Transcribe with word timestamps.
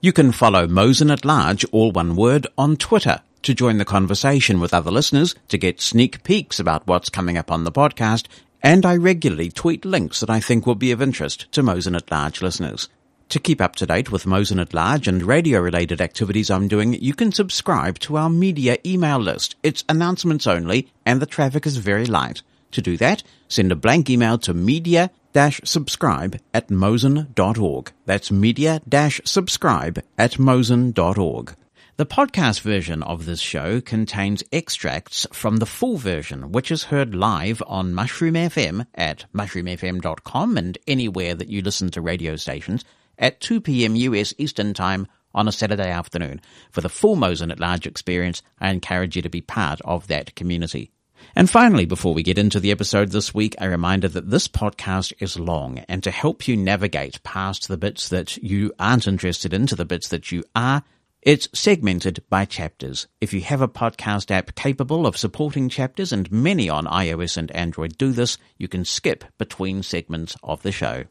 You 0.00 0.12
can 0.12 0.32
follow 0.32 0.66
Mosen 0.66 1.12
at 1.12 1.24
Large, 1.24 1.64
all 1.66 1.92
one 1.92 2.16
word, 2.16 2.48
on 2.58 2.76
Twitter 2.76 3.20
to 3.42 3.54
join 3.54 3.78
the 3.78 3.84
conversation 3.84 4.58
with 4.58 4.74
other 4.74 4.90
listeners, 4.90 5.36
to 5.50 5.56
get 5.56 5.80
sneak 5.80 6.24
peeks 6.24 6.58
about 6.58 6.84
what's 6.88 7.10
coming 7.10 7.38
up 7.38 7.52
on 7.52 7.62
the 7.62 7.70
podcast, 7.70 8.26
and 8.60 8.84
I 8.84 8.96
regularly 8.96 9.52
tweet 9.52 9.84
links 9.84 10.18
that 10.18 10.30
I 10.30 10.40
think 10.40 10.66
will 10.66 10.74
be 10.74 10.90
of 10.90 11.00
interest 11.00 11.46
to 11.52 11.62
Mosen 11.62 11.94
at 11.94 12.10
Large 12.10 12.42
listeners. 12.42 12.88
To 13.30 13.40
keep 13.40 13.60
up 13.60 13.74
to 13.76 13.86
date 13.86 14.12
with 14.12 14.26
Mosen 14.26 14.60
at 14.60 14.74
Large 14.74 15.08
and 15.08 15.22
radio 15.22 15.60
related 15.60 16.00
activities 16.00 16.50
I'm 16.50 16.68
doing, 16.68 16.94
you 16.94 17.14
can 17.14 17.32
subscribe 17.32 17.98
to 18.00 18.16
our 18.16 18.30
media 18.30 18.78
email 18.86 19.18
list. 19.18 19.56
It's 19.62 19.84
announcements 19.88 20.46
only 20.46 20.88
and 21.04 21.20
the 21.20 21.26
traffic 21.26 21.66
is 21.66 21.78
very 21.78 22.06
light. 22.06 22.42
To 22.72 22.82
do 22.82 22.96
that, 22.98 23.22
send 23.48 23.72
a 23.72 23.76
blank 23.76 24.10
email 24.10 24.38
to 24.38 24.54
media 24.54 25.10
subscribe 25.64 26.38
at 26.52 26.68
mosen.org. 26.68 27.92
That's 28.06 28.30
media 28.30 28.80
subscribe 29.24 30.02
at 30.16 30.38
mosen.org. 30.38 31.56
The 31.96 32.06
podcast 32.06 32.60
version 32.60 33.02
of 33.04 33.24
this 33.24 33.40
show 33.40 33.80
contains 33.80 34.42
extracts 34.52 35.26
from 35.32 35.58
the 35.58 35.66
full 35.66 35.96
version, 35.96 36.50
which 36.50 36.72
is 36.72 36.84
heard 36.84 37.14
live 37.14 37.62
on 37.68 37.94
Mushroom 37.94 38.34
FM 38.34 38.86
at 38.94 39.26
mushroomfm.com 39.32 40.56
and 40.56 40.78
anywhere 40.88 41.34
that 41.34 41.48
you 41.48 41.62
listen 41.62 41.90
to 41.90 42.00
radio 42.00 42.34
stations 42.34 42.84
at 43.18 43.40
2 43.40 43.60
p.m. 43.60 43.96
US 43.96 44.34
Eastern 44.38 44.74
Time 44.74 45.06
on 45.34 45.48
a 45.48 45.52
Saturday 45.52 45.90
afternoon. 45.90 46.40
For 46.70 46.80
the 46.80 46.88
full 46.88 47.16
Mosen 47.16 47.50
at 47.50 47.60
Large 47.60 47.86
experience, 47.86 48.42
I 48.60 48.70
encourage 48.70 49.16
you 49.16 49.22
to 49.22 49.28
be 49.28 49.40
part 49.40 49.80
of 49.82 50.06
that 50.06 50.34
community. 50.34 50.90
And 51.34 51.50
finally, 51.50 51.86
before 51.86 52.14
we 52.14 52.22
get 52.22 52.38
into 52.38 52.60
the 52.60 52.70
episode 52.70 53.10
this 53.10 53.34
week, 53.34 53.54
a 53.58 53.68
reminder 53.68 54.08
that 54.08 54.30
this 54.30 54.46
podcast 54.46 55.12
is 55.18 55.38
long 55.38 55.78
and 55.88 56.02
to 56.02 56.10
help 56.10 56.46
you 56.46 56.56
navigate 56.56 57.22
past 57.22 57.66
the 57.66 57.78
bits 57.78 58.08
that 58.10 58.36
you 58.38 58.72
aren't 58.78 59.08
interested 59.08 59.52
in 59.52 59.66
to 59.66 59.76
the 59.76 59.84
bits 59.84 60.08
that 60.08 60.30
you 60.30 60.44
are, 60.54 60.82
it's 61.22 61.48
segmented 61.54 62.22
by 62.28 62.44
chapters. 62.44 63.08
If 63.20 63.32
you 63.32 63.40
have 63.40 63.62
a 63.62 63.68
podcast 63.68 64.30
app 64.30 64.54
capable 64.54 65.06
of 65.06 65.16
supporting 65.16 65.70
chapters, 65.70 66.12
and 66.12 66.30
many 66.30 66.68
on 66.68 66.84
iOS 66.84 67.38
and 67.38 67.50
Android 67.52 67.96
do 67.96 68.12
this, 68.12 68.36
you 68.58 68.68
can 68.68 68.84
skip 68.84 69.24
between 69.38 69.82
segments 69.82 70.36
of 70.42 70.62
the 70.62 70.72
show. 70.72 71.04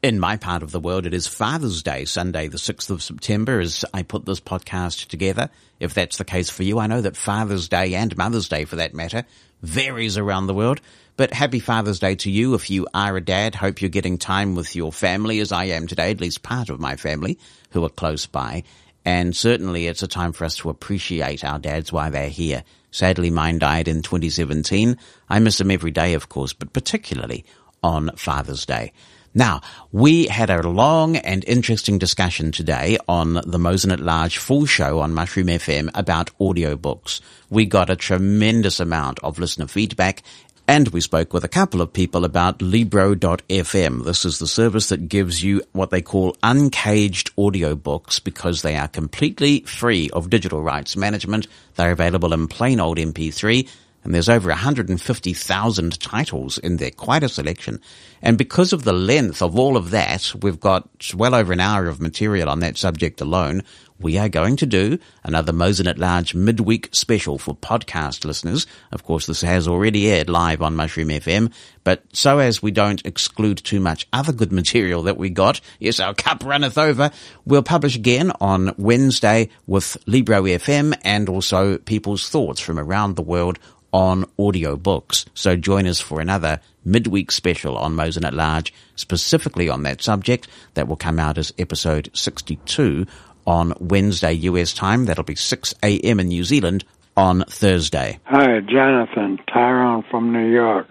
In 0.00 0.20
my 0.20 0.36
part 0.36 0.62
of 0.62 0.70
the 0.70 0.78
world, 0.78 1.06
it 1.06 1.14
is 1.14 1.26
Father's 1.26 1.82
Day, 1.82 2.04
Sunday, 2.04 2.46
the 2.46 2.56
6th 2.56 2.88
of 2.88 3.02
September, 3.02 3.58
as 3.58 3.84
I 3.92 4.04
put 4.04 4.24
this 4.24 4.38
podcast 4.38 5.08
together. 5.08 5.50
If 5.80 5.92
that's 5.92 6.18
the 6.18 6.24
case 6.24 6.48
for 6.48 6.62
you, 6.62 6.78
I 6.78 6.86
know 6.86 7.00
that 7.00 7.16
Father's 7.16 7.68
Day 7.68 7.96
and 7.96 8.16
Mother's 8.16 8.48
Day, 8.48 8.64
for 8.64 8.76
that 8.76 8.94
matter, 8.94 9.24
varies 9.60 10.16
around 10.16 10.46
the 10.46 10.54
world. 10.54 10.80
But 11.16 11.32
happy 11.32 11.58
Father's 11.58 11.98
Day 11.98 12.14
to 12.14 12.30
you 12.30 12.54
if 12.54 12.70
you 12.70 12.86
are 12.94 13.16
a 13.16 13.20
dad. 13.20 13.56
Hope 13.56 13.80
you're 13.80 13.88
getting 13.88 14.18
time 14.18 14.54
with 14.54 14.76
your 14.76 14.92
family, 14.92 15.40
as 15.40 15.50
I 15.50 15.64
am 15.64 15.88
today, 15.88 16.12
at 16.12 16.20
least 16.20 16.44
part 16.44 16.70
of 16.70 16.78
my 16.78 16.94
family, 16.94 17.36
who 17.70 17.84
are 17.84 17.88
close 17.88 18.24
by. 18.24 18.62
And 19.04 19.34
certainly 19.34 19.88
it's 19.88 20.04
a 20.04 20.08
time 20.08 20.32
for 20.32 20.44
us 20.44 20.54
to 20.58 20.70
appreciate 20.70 21.42
our 21.42 21.58
dads 21.58 21.92
while 21.92 22.12
they're 22.12 22.28
here. 22.28 22.62
Sadly, 22.92 23.30
mine 23.30 23.58
died 23.58 23.88
in 23.88 24.02
2017. 24.02 24.96
I 25.28 25.40
miss 25.40 25.60
him 25.60 25.72
every 25.72 25.90
day, 25.90 26.14
of 26.14 26.28
course, 26.28 26.52
but 26.52 26.72
particularly 26.72 27.44
on 27.82 28.10
Father's 28.14 28.64
Day. 28.64 28.92
Now, 29.34 29.60
we 29.92 30.26
had 30.26 30.50
a 30.50 30.66
long 30.68 31.16
and 31.16 31.44
interesting 31.44 31.98
discussion 31.98 32.50
today 32.50 32.98
on 33.06 33.34
the 33.34 33.58
Mosen 33.58 33.92
at 33.92 34.00
Large 34.00 34.38
full 34.38 34.66
show 34.66 35.00
on 35.00 35.14
Mushroom 35.14 35.48
FM 35.48 35.90
about 35.94 36.30
audiobooks. 36.38 37.20
We 37.50 37.66
got 37.66 37.90
a 37.90 37.96
tremendous 37.96 38.80
amount 38.80 39.18
of 39.20 39.38
listener 39.38 39.66
feedback 39.66 40.22
and 40.68 40.88
we 40.88 41.00
spoke 41.00 41.32
with 41.32 41.44
a 41.44 41.48
couple 41.48 41.80
of 41.80 41.94
people 41.94 42.26
about 42.26 42.60
Libro.fm. 42.60 44.04
This 44.04 44.26
is 44.26 44.38
the 44.38 44.46
service 44.46 44.90
that 44.90 45.08
gives 45.08 45.42
you 45.42 45.62
what 45.72 45.88
they 45.88 46.02
call 46.02 46.36
uncaged 46.42 47.34
audiobooks 47.36 48.22
because 48.22 48.60
they 48.60 48.76
are 48.76 48.86
completely 48.86 49.60
free 49.60 50.10
of 50.10 50.28
digital 50.28 50.62
rights 50.62 50.94
management. 50.94 51.46
They're 51.76 51.92
available 51.92 52.34
in 52.34 52.48
plain 52.48 52.80
old 52.80 52.98
MP3 52.98 53.66
and 54.08 54.14
there's 54.14 54.30
over 54.30 54.48
150,000 54.48 56.00
titles 56.00 56.56
in 56.56 56.78
there, 56.78 56.90
quite 56.90 57.22
a 57.22 57.28
selection. 57.28 57.78
And 58.22 58.38
because 58.38 58.72
of 58.72 58.84
the 58.84 58.94
length 58.94 59.42
of 59.42 59.58
all 59.58 59.76
of 59.76 59.90
that, 59.90 60.32
we've 60.40 60.58
got 60.58 60.88
well 61.14 61.34
over 61.34 61.52
an 61.52 61.60
hour 61.60 61.88
of 61.88 62.00
material 62.00 62.48
on 62.48 62.60
that 62.60 62.78
subject 62.78 63.20
alone. 63.20 63.64
We 64.00 64.16
are 64.16 64.30
going 64.30 64.56
to 64.56 64.66
do 64.66 64.98
another 65.24 65.52
Mosen 65.52 65.88
at 65.88 65.98
Large 65.98 66.34
midweek 66.34 66.88
special 66.92 67.36
for 67.36 67.54
podcast 67.54 68.24
listeners. 68.24 68.66
Of 68.92 69.04
course, 69.04 69.26
this 69.26 69.42
has 69.42 69.68
already 69.68 70.10
aired 70.10 70.30
live 70.30 70.62
on 70.62 70.76
Mushroom 70.76 71.08
FM, 71.08 71.52
but 71.84 72.04
so 72.14 72.38
as 72.38 72.62
we 72.62 72.70
don't 72.70 73.04
exclude 73.04 73.58
too 73.58 73.80
much 73.80 74.06
other 74.12 74.32
good 74.32 74.52
material 74.52 75.02
that 75.02 75.18
we 75.18 75.28
got, 75.28 75.60
yes, 75.80 76.00
our 76.00 76.14
cup 76.14 76.44
runneth 76.44 76.78
over, 76.78 77.10
we'll 77.44 77.62
publish 77.62 77.96
again 77.96 78.32
on 78.40 78.72
Wednesday 78.78 79.50
with 79.66 79.98
Libro 80.06 80.44
FM 80.44 80.96
and 81.02 81.28
also 81.28 81.76
people's 81.76 82.30
thoughts 82.30 82.60
from 82.60 82.78
around 82.78 83.16
the 83.16 83.22
world 83.22 83.58
on 83.92 84.24
audiobooks. 84.38 85.26
So 85.34 85.56
join 85.56 85.86
us 85.86 86.00
for 86.00 86.20
another 86.20 86.60
midweek 86.84 87.30
special 87.30 87.76
on 87.76 87.94
Mosen 87.94 88.24
at 88.24 88.34
Large, 88.34 88.72
specifically 88.96 89.68
on 89.68 89.82
that 89.82 90.02
subject. 90.02 90.48
That 90.74 90.88
will 90.88 90.96
come 90.96 91.18
out 91.18 91.38
as 91.38 91.52
episode 91.58 92.10
62 92.14 93.06
on 93.46 93.72
Wednesday 93.80 94.32
US 94.32 94.74
time. 94.74 95.06
That'll 95.06 95.24
be 95.24 95.34
6 95.34 95.74
a.m. 95.82 96.20
in 96.20 96.28
New 96.28 96.44
Zealand 96.44 96.84
on 97.16 97.44
Thursday. 97.48 98.20
Hi, 98.24 98.60
Jonathan. 98.60 99.38
Tyrone 99.52 100.04
from 100.10 100.32
New 100.32 100.50
York. 100.50 100.86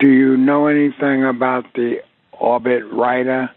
Do 0.00 0.08
you 0.10 0.36
know 0.36 0.66
anything 0.66 1.24
about 1.24 1.64
the 1.74 2.02
Orbit 2.32 2.84
Writer? 2.92 3.50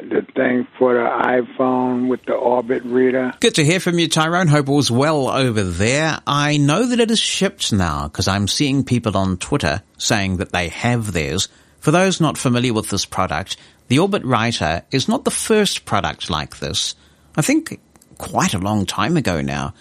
The 0.00 0.24
thing 0.34 0.66
for 0.78 0.94
the 0.94 1.00
iPhone 1.00 2.08
with 2.08 2.24
the 2.24 2.34
Orbit 2.34 2.84
reader. 2.84 3.32
Good 3.40 3.56
to 3.56 3.64
hear 3.64 3.80
from 3.80 3.98
you, 3.98 4.06
Tyrone. 4.08 4.46
Hope 4.46 4.68
all's 4.68 4.90
well 4.90 5.28
over 5.28 5.64
there. 5.64 6.20
I 6.24 6.56
know 6.56 6.86
that 6.86 7.00
it 7.00 7.10
is 7.10 7.18
shipped 7.18 7.72
now 7.72 8.06
because 8.06 8.28
I'm 8.28 8.46
seeing 8.46 8.84
people 8.84 9.16
on 9.16 9.38
Twitter 9.38 9.82
saying 9.98 10.36
that 10.36 10.52
they 10.52 10.68
have 10.68 11.12
theirs. 11.12 11.48
For 11.80 11.90
those 11.90 12.20
not 12.20 12.38
familiar 12.38 12.72
with 12.72 12.90
this 12.90 13.06
product, 13.06 13.56
the 13.88 13.98
Orbit 13.98 14.24
Writer 14.24 14.82
is 14.92 15.08
not 15.08 15.24
the 15.24 15.32
first 15.32 15.84
product 15.84 16.30
like 16.30 16.58
this. 16.58 16.94
I 17.36 17.42
think 17.42 17.80
quite 18.18 18.54
a 18.54 18.58
long 18.58 18.86
time 18.86 19.16
ago 19.16 19.40
now. 19.40 19.74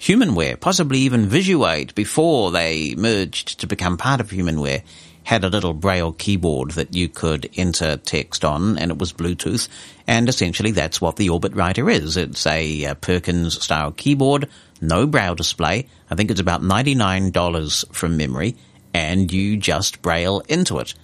Humanware, 0.00 0.58
possibly 0.58 1.00
even 1.00 1.26
VisuAide, 1.26 1.94
before 1.94 2.50
they 2.50 2.94
merged 2.94 3.60
to 3.60 3.66
become 3.66 3.98
part 3.98 4.20
of 4.20 4.30
Humanware, 4.30 4.82
had 5.30 5.44
a 5.44 5.48
little 5.48 5.74
braille 5.74 6.10
keyboard 6.10 6.72
that 6.72 6.92
you 6.92 7.08
could 7.08 7.48
enter 7.56 7.96
text 7.96 8.44
on 8.44 8.76
and 8.76 8.90
it 8.90 8.98
was 8.98 9.12
Bluetooth. 9.12 9.68
And 10.08 10.28
essentially 10.28 10.72
that's 10.72 11.00
what 11.00 11.14
the 11.14 11.28
Orbit 11.28 11.54
Writer 11.54 11.88
is. 11.88 12.16
It's 12.16 12.44
a, 12.48 12.84
uh, 12.84 12.90
a 12.90 12.94
Perkins 12.96 13.62
style 13.62 13.92
keyboard, 13.92 14.48
no 14.80 15.06
braille 15.06 15.36
display. 15.36 15.86
I 16.10 16.16
think 16.16 16.32
it's 16.32 16.40
about 16.40 16.62
$99 16.62 17.94
from 17.94 18.16
memory 18.16 18.56
and 18.92 19.32
you 19.32 19.56
just 19.56 20.02
braille 20.02 20.42
into 20.48 20.80
it. 20.80 20.94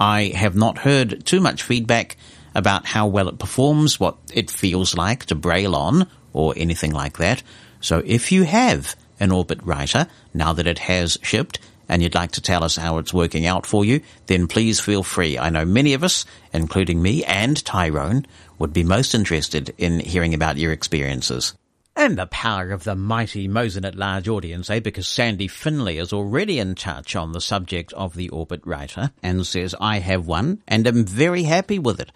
I 0.00 0.32
have 0.34 0.56
not 0.56 0.78
heard 0.78 1.26
too 1.26 1.40
much 1.40 1.62
feedback 1.62 2.16
about 2.54 2.86
how 2.86 3.06
well 3.08 3.28
it 3.28 3.38
performs, 3.38 4.00
what 4.00 4.16
it 4.32 4.50
feels 4.50 4.96
like 4.96 5.26
to 5.26 5.34
braille 5.34 5.76
on 5.76 6.08
or 6.32 6.54
anything 6.56 6.92
like 6.92 7.18
that. 7.18 7.42
So 7.82 8.02
if 8.06 8.32
you 8.32 8.44
have 8.44 8.96
an 9.20 9.32
Orbit 9.32 9.62
Writer, 9.62 10.06
now 10.32 10.54
that 10.54 10.66
it 10.66 10.78
has 10.78 11.18
shipped, 11.22 11.58
and 11.88 12.02
you'd 12.02 12.14
like 12.14 12.32
to 12.32 12.40
tell 12.40 12.64
us 12.64 12.76
how 12.76 12.98
it's 12.98 13.14
working 13.14 13.46
out 13.46 13.66
for 13.66 13.84
you, 13.84 14.00
then 14.26 14.46
please 14.46 14.80
feel 14.80 15.02
free. 15.02 15.38
I 15.38 15.50
know 15.50 15.64
many 15.64 15.94
of 15.94 16.04
us, 16.04 16.24
including 16.52 17.00
me 17.00 17.24
and 17.24 17.62
Tyrone, 17.64 18.26
would 18.58 18.72
be 18.72 18.84
most 18.84 19.14
interested 19.14 19.74
in 19.78 20.00
hearing 20.00 20.34
about 20.34 20.56
your 20.56 20.72
experiences. 20.72 21.54
And 21.98 22.18
the 22.18 22.26
power 22.26 22.72
of 22.72 22.84
the 22.84 22.94
mighty 22.94 23.48
Mosen 23.48 23.86
at 23.86 23.94
Large 23.94 24.28
audience, 24.28 24.68
eh? 24.68 24.80
Because 24.80 25.08
Sandy 25.08 25.48
Finley 25.48 25.96
is 25.96 26.12
already 26.12 26.58
in 26.58 26.74
touch 26.74 27.16
on 27.16 27.32
the 27.32 27.40
subject 27.40 27.92
of 27.94 28.14
the 28.14 28.28
Orbit 28.28 28.60
Writer 28.66 29.12
and 29.22 29.46
says, 29.46 29.74
I 29.80 30.00
have 30.00 30.26
one 30.26 30.62
and 30.68 30.86
am 30.86 31.06
very 31.06 31.44
happy 31.44 31.78
with 31.78 31.98
it. 31.98 32.12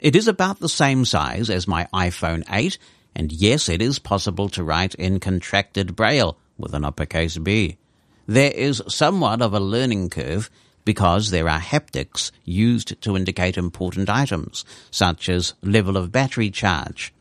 It 0.00 0.16
is 0.16 0.28
about 0.28 0.60
the 0.60 0.68
same 0.68 1.06
size 1.06 1.48
as 1.48 1.66
my 1.66 1.88
iPhone 1.94 2.44
8, 2.50 2.76
and 3.14 3.32
yes, 3.32 3.70
it 3.70 3.80
is 3.80 3.98
possible 3.98 4.50
to 4.50 4.64
write 4.64 4.94
in 4.96 5.18
contracted 5.18 5.96
braille 5.96 6.36
with 6.58 6.74
an 6.74 6.84
uppercase 6.84 7.38
B. 7.38 7.78
There 8.26 8.52
is 8.52 8.82
somewhat 8.86 9.42
of 9.42 9.52
a 9.52 9.60
learning 9.60 10.10
curve 10.10 10.48
because 10.84 11.30
there 11.30 11.48
are 11.48 11.60
haptics 11.60 12.30
used 12.44 13.00
to 13.02 13.16
indicate 13.16 13.56
important 13.56 14.08
items, 14.08 14.64
such 14.90 15.28
as 15.28 15.54
level 15.62 15.96
of 15.96 16.12
battery 16.12 16.50
charge. 16.50 17.12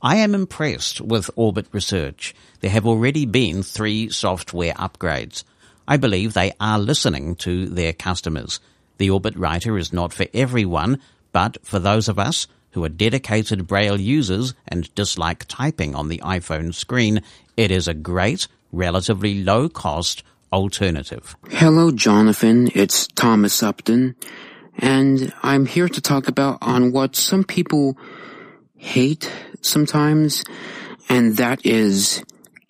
I 0.00 0.16
am 0.16 0.34
impressed 0.34 1.00
with 1.00 1.30
Orbit 1.36 1.66
Research. 1.72 2.34
There 2.60 2.70
have 2.70 2.86
already 2.86 3.26
been 3.26 3.62
three 3.62 4.08
software 4.10 4.74
upgrades. 4.74 5.44
I 5.86 5.96
believe 5.96 6.32
they 6.32 6.52
are 6.60 6.78
listening 6.78 7.34
to 7.36 7.66
their 7.66 7.92
customers. 7.92 8.60
The 8.98 9.10
Orbit 9.10 9.36
Writer 9.36 9.76
is 9.76 9.92
not 9.92 10.12
for 10.12 10.26
everyone, 10.32 11.00
but 11.32 11.58
for 11.62 11.78
those 11.78 12.08
of 12.08 12.18
us 12.18 12.46
who 12.72 12.84
are 12.84 12.88
dedicated 12.88 13.66
Braille 13.66 14.00
users 14.00 14.54
and 14.66 14.94
dislike 14.94 15.46
typing 15.48 15.94
on 15.94 16.08
the 16.08 16.18
iPhone 16.18 16.74
screen, 16.74 17.22
it 17.56 17.70
is 17.70 17.88
a 17.88 17.94
great, 17.94 18.48
relatively 18.70 19.42
low 19.42 19.68
cost 19.68 20.22
alternative. 20.52 21.36
Hello, 21.50 21.90
Jonathan. 21.90 22.68
It's 22.74 23.06
Thomas 23.08 23.62
Upton, 23.62 24.16
and 24.78 25.32
I'm 25.42 25.66
here 25.66 25.88
to 25.88 26.00
talk 26.00 26.28
about 26.28 26.58
on 26.60 26.92
what 26.92 27.16
some 27.16 27.44
people 27.44 27.98
hate 28.76 29.30
sometimes, 29.60 30.44
and 31.08 31.36
that 31.36 31.64
is 31.66 32.22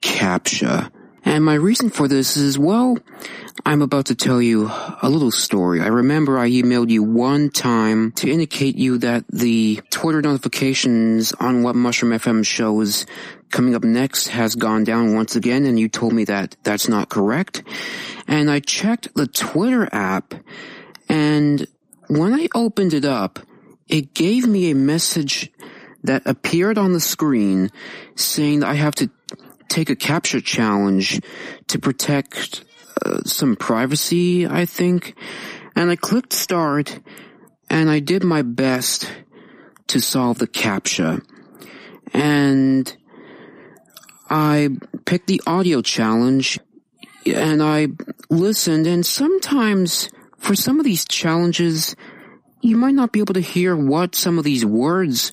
CAPTCHA. 0.02 0.90
And 1.24 1.44
my 1.44 1.54
reason 1.54 1.90
for 1.90 2.08
this 2.08 2.36
is, 2.38 2.58
well, 2.58 2.96
I'm 3.66 3.82
about 3.82 4.06
to 4.06 4.14
tell 4.14 4.40
you 4.40 4.70
a 5.02 5.10
little 5.10 5.30
story. 5.30 5.80
I 5.82 5.88
remember 5.88 6.38
I 6.38 6.48
emailed 6.48 6.88
you 6.88 7.02
one 7.02 7.50
time 7.50 8.12
to 8.12 8.30
indicate 8.30 8.76
you 8.76 8.96
that 8.98 9.24
the 9.28 9.80
Twitter 9.90 10.22
notifications 10.22 11.32
on 11.34 11.62
what 11.62 11.76
Mushroom 11.76 12.12
FM 12.12 12.46
shows 12.46 13.04
coming 13.50 13.74
up 13.74 13.84
next 13.84 14.28
has 14.28 14.54
gone 14.54 14.84
down 14.84 15.14
once 15.14 15.36
again, 15.36 15.64
and 15.64 15.78
you 15.78 15.88
told 15.88 16.12
me 16.12 16.24
that 16.24 16.56
that's 16.62 16.88
not 16.88 17.08
correct. 17.08 17.62
And 18.26 18.50
I 18.50 18.60
checked 18.60 19.14
the 19.14 19.26
Twitter 19.26 19.88
app, 19.92 20.34
and 21.08 21.66
when 22.08 22.34
I 22.34 22.48
opened 22.54 22.94
it 22.94 23.04
up, 23.04 23.38
it 23.88 24.14
gave 24.14 24.46
me 24.46 24.70
a 24.70 24.74
message 24.74 25.50
that 26.04 26.22
appeared 26.26 26.78
on 26.78 26.92
the 26.92 27.00
screen 27.00 27.70
saying 28.14 28.60
that 28.60 28.68
I 28.68 28.74
have 28.74 28.94
to 28.96 29.10
take 29.68 29.90
a 29.90 29.96
CAPTCHA 29.96 30.44
challenge 30.44 31.20
to 31.68 31.78
protect 31.78 32.64
uh, 33.04 33.20
some 33.24 33.56
privacy, 33.56 34.46
I 34.46 34.64
think. 34.64 35.14
And 35.76 35.90
I 35.90 35.96
clicked 35.96 36.32
start 36.32 37.00
and 37.70 37.90
I 37.90 38.00
did 38.00 38.24
my 38.24 38.42
best 38.42 39.10
to 39.88 40.00
solve 40.00 40.38
the 40.38 40.46
CAPTCHA. 40.46 41.22
And 42.12 42.96
I 44.30 44.70
picked 45.04 45.26
the 45.26 45.42
audio 45.46 45.82
challenge 45.82 46.58
and 47.26 47.62
I 47.62 47.88
listened 48.30 48.86
and 48.86 49.04
sometimes 49.04 50.10
for 50.38 50.54
some 50.54 50.78
of 50.78 50.84
these 50.84 51.04
challenges, 51.04 51.96
you 52.60 52.76
might 52.76 52.94
not 52.94 53.12
be 53.12 53.20
able 53.20 53.34
to 53.34 53.40
hear 53.40 53.76
what 53.76 54.14
some 54.14 54.38
of 54.38 54.44
these 54.44 54.64
words 54.64 55.32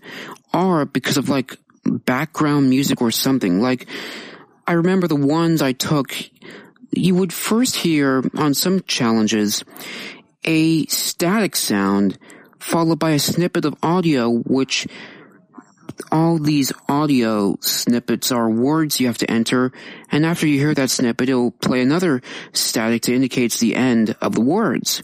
are 0.53 0.85
because 0.85 1.17
of 1.17 1.29
like 1.29 1.57
background 1.85 2.69
music 2.69 3.01
or 3.01 3.11
something. 3.11 3.61
Like, 3.61 3.87
I 4.67 4.73
remember 4.73 5.07
the 5.07 5.15
ones 5.15 5.61
I 5.61 5.73
took, 5.73 6.13
you 6.91 7.15
would 7.15 7.31
first 7.31 7.75
hear 7.75 8.23
on 8.35 8.53
some 8.53 8.81
challenges 8.81 9.63
a 10.43 10.85
static 10.87 11.55
sound 11.55 12.17
followed 12.59 12.99
by 12.99 13.11
a 13.11 13.19
snippet 13.19 13.65
of 13.65 13.75
audio, 13.83 14.29
which 14.29 14.87
all 16.11 16.37
these 16.37 16.71
audio 16.89 17.57
snippets 17.61 18.31
are 18.31 18.49
words 18.49 18.99
you 18.99 19.07
have 19.07 19.17
to 19.19 19.31
enter, 19.31 19.71
and 20.11 20.25
after 20.25 20.47
you 20.47 20.59
hear 20.59 20.73
that 20.73 20.89
snippet, 20.89 21.29
it'll 21.29 21.51
play 21.51 21.81
another 21.81 22.21
static 22.53 23.03
to 23.03 23.15
indicate 23.15 23.53
the 23.53 23.75
end 23.75 24.15
of 24.21 24.35
the 24.35 24.41
words. 24.41 25.01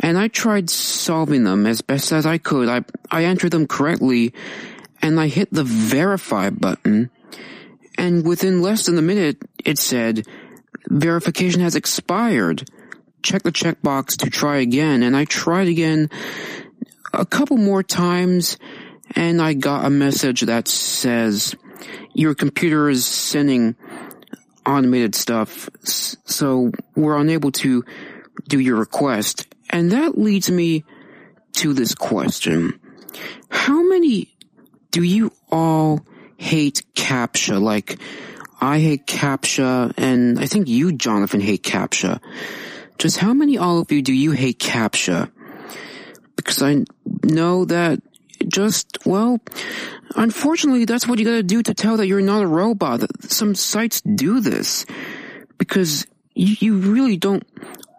And 0.00 0.16
I 0.16 0.28
tried 0.28 0.70
solving 0.70 1.44
them 1.44 1.66
as 1.66 1.80
best 1.80 2.12
as 2.12 2.24
I 2.24 2.38
could. 2.38 2.68
I, 2.68 2.84
I 3.10 3.24
entered 3.24 3.50
them 3.50 3.66
correctly, 3.66 4.32
and 5.02 5.18
I 5.18 5.28
hit 5.28 5.52
the 5.52 5.64
verify 5.64 6.50
button, 6.50 7.10
and 7.96 8.26
within 8.26 8.62
less 8.62 8.86
than 8.86 8.98
a 8.98 9.02
minute, 9.02 9.38
it 9.64 9.78
said, 9.78 10.26
verification 10.88 11.60
has 11.60 11.74
expired. 11.74 12.68
Check 13.22 13.42
the 13.42 13.52
checkbox 13.52 14.16
to 14.18 14.30
try 14.30 14.58
again, 14.58 15.02
and 15.02 15.16
I 15.16 15.24
tried 15.24 15.68
again 15.68 16.08
a 17.12 17.26
couple 17.26 17.56
more 17.56 17.82
times, 17.82 18.56
and 19.14 19.40
I 19.40 19.54
got 19.54 19.84
a 19.84 19.90
message 19.90 20.42
that 20.42 20.68
says, 20.68 21.54
your 22.14 22.34
computer 22.34 22.88
is 22.88 23.06
sending 23.06 23.76
automated 24.66 25.14
stuff, 25.14 25.70
so 25.82 26.72
we're 26.94 27.16
unable 27.16 27.52
to 27.52 27.84
do 28.48 28.58
your 28.58 28.76
request. 28.76 29.46
And 29.70 29.92
that 29.92 30.18
leads 30.18 30.50
me 30.50 30.84
to 31.54 31.72
this 31.72 31.94
question. 31.94 32.80
How 33.50 33.82
many 33.82 34.34
do 34.90 35.02
you 35.02 35.32
all 35.50 36.04
hate 36.36 36.82
CAPTCHA? 36.94 37.60
Like, 37.60 37.98
I 38.60 38.78
hate 38.80 39.06
CAPTCHA, 39.06 39.94
and 39.96 40.38
I 40.38 40.46
think 40.46 40.68
you, 40.68 40.92
Jonathan, 40.92 41.40
hate 41.40 41.62
CAPTCHA. 41.62 42.20
Just 42.98 43.18
how 43.18 43.32
many 43.32 43.58
all 43.58 43.78
of 43.78 43.92
you 43.92 44.02
do 44.02 44.12
you 44.12 44.32
hate 44.32 44.58
CAPTCHA? 44.58 45.30
Because 46.36 46.62
I 46.62 46.84
know 47.24 47.64
that 47.66 48.00
just, 48.46 48.98
well, 49.04 49.40
unfortunately, 50.16 50.84
that's 50.84 51.06
what 51.06 51.18
you 51.18 51.24
gotta 51.24 51.42
do 51.42 51.62
to 51.62 51.74
tell 51.74 51.96
that 51.96 52.06
you're 52.06 52.20
not 52.20 52.42
a 52.42 52.46
robot. 52.46 53.02
Some 53.30 53.54
sites 53.54 54.00
do 54.00 54.40
this. 54.40 54.86
Because 55.58 56.06
you, 56.34 56.56
you 56.60 56.78
really 56.78 57.16
don't 57.16 57.44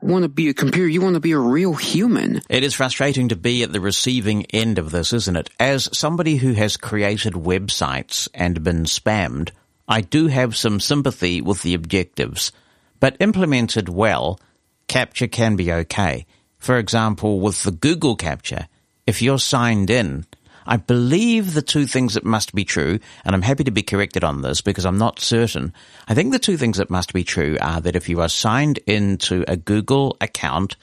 want 0.02 0.24
to 0.24 0.30
be 0.30 0.50
a 0.50 0.54
computer. 0.54 0.88
You 0.88 1.02
want 1.02 1.16
to 1.16 1.20
be 1.20 1.34
a 1.34 1.40
real 1.40 1.74
human. 1.74 2.42
It 2.50 2.64
is 2.64 2.74
frustrating 2.74 3.30
to 3.30 3.36
be 3.36 3.64
at 3.64 3.74
the 3.74 3.82
receiving 3.82 4.46
end 4.46 4.80
of 4.80 4.92
this, 4.92 5.14
isn't 5.14 5.36
it? 5.36 5.50
As 5.60 5.90
somebody 5.98 6.38
who 6.38 6.54
has 6.54 6.78
created 6.78 7.34
websites 7.34 8.28
and 8.34 8.64
been 8.64 8.84
spammed, 8.86 9.52
I 9.88 10.02
do 10.02 10.28
have 10.28 10.56
some 10.56 10.80
sympathy 10.80 11.42
with 11.42 11.64
the 11.64 11.74
objectives. 11.74 12.52
But 13.00 13.18
implemented 13.20 13.90
well, 13.90 14.40
CAPTCHA 14.88 15.32
can 15.32 15.56
be 15.56 15.72
okay. 15.72 16.26
For 16.58 16.78
example, 16.78 17.40
with 17.40 17.64
the 17.64 17.72
Google 17.72 18.18
CAPTCHA, 18.18 18.68
if 19.08 19.22
you're 19.22 19.40
signed 19.40 19.90
in, 19.90 20.26
I 20.70 20.78
believe 20.78 21.56
the 21.56 21.64
two 21.64 21.88
things 21.88 22.14
that 22.14 22.24
must 22.24 22.54
be 22.54 22.64
true, 22.64 23.00
and 23.26 23.34
I'm 23.34 23.42
happy 23.42 23.64
to 23.64 23.72
be 23.72 23.82
corrected 23.82 24.24
on 24.24 24.44
this 24.44 24.62
because 24.62 24.86
I'm 24.86 25.00
not 25.00 25.20
certain. 25.20 25.74
I 26.08 26.14
think 26.14 26.32
the 26.32 26.38
two 26.38 26.58
things 26.58 26.78
that 26.78 26.92
must 26.92 27.12
be 27.12 27.24
true 27.24 27.58
are 27.60 27.82
that 27.82 27.96
if 27.96 28.08
you 28.08 28.22
are 28.22 28.30
signed 28.30 28.78
into 28.86 29.44
a 29.48 29.58
Google 29.58 30.16
account 30.22 30.76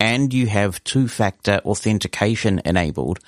and 0.00 0.32
you 0.32 0.46
have 0.46 0.82
two-factor 0.84 1.60
authentication 1.66 2.62
enabled, 2.64 3.20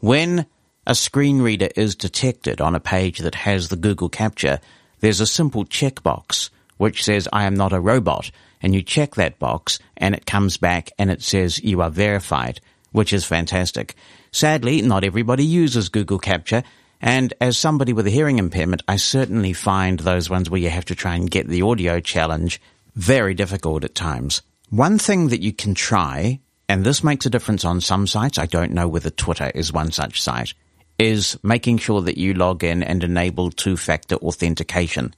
when 0.00 0.44
a 0.86 0.94
screen 0.94 1.40
reader 1.40 1.70
is 1.74 1.96
detected 1.96 2.60
on 2.60 2.74
a 2.74 2.80
page 2.80 3.20
that 3.20 3.34
has 3.34 3.70
the 3.70 3.76
Google 3.76 4.10
CAPTCHA, 4.10 4.60
there's 5.00 5.20
a 5.20 5.26
simple 5.26 5.64
checkbox 5.64 6.50
which 6.76 7.02
says, 7.02 7.26
I 7.32 7.44
am 7.44 7.54
not 7.54 7.72
a 7.72 7.80
robot. 7.80 8.30
And 8.60 8.74
you 8.74 8.82
check 8.82 9.14
that 9.14 9.38
box 9.38 9.78
and 9.96 10.14
it 10.14 10.26
comes 10.26 10.58
back 10.58 10.90
and 10.98 11.10
it 11.10 11.22
says 11.22 11.64
you 11.64 11.80
are 11.80 11.90
verified, 11.90 12.60
which 12.94 13.12
is 13.12 13.24
fantastic. 13.24 13.96
Sadly, 14.30 14.80
not 14.80 15.02
everybody 15.02 15.44
uses 15.44 15.88
Google 15.88 16.20
CAPTCHA, 16.20 16.62
and 17.00 17.34
as 17.40 17.58
somebody 17.58 17.92
with 17.92 18.06
a 18.06 18.10
hearing 18.10 18.38
impairment, 18.38 18.82
I 18.86 18.96
certainly 18.96 19.52
find 19.52 19.98
those 19.98 20.30
ones 20.30 20.48
where 20.48 20.60
you 20.60 20.70
have 20.70 20.84
to 20.84 20.94
try 20.94 21.16
and 21.16 21.28
get 21.28 21.48
the 21.48 21.62
audio 21.62 21.98
challenge 21.98 22.60
very 22.94 23.34
difficult 23.34 23.82
at 23.82 23.96
times. 23.96 24.42
One 24.70 24.98
thing 24.98 25.28
that 25.30 25.42
you 25.42 25.52
can 25.52 25.74
try, 25.74 26.38
and 26.68 26.84
this 26.84 27.02
makes 27.02 27.26
a 27.26 27.30
difference 27.30 27.64
on 27.64 27.80
some 27.80 28.06
sites, 28.06 28.38
I 28.38 28.46
don't 28.46 28.72
know 28.72 28.86
whether 28.86 29.10
Twitter 29.10 29.50
is 29.56 29.72
one 29.72 29.90
such 29.90 30.22
site, 30.22 30.54
is 30.96 31.36
making 31.42 31.78
sure 31.78 32.00
that 32.02 32.16
you 32.16 32.32
log 32.32 32.62
in 32.62 32.84
and 32.84 33.02
enable 33.02 33.50
two-factor 33.50 34.14
authentication. 34.16 35.14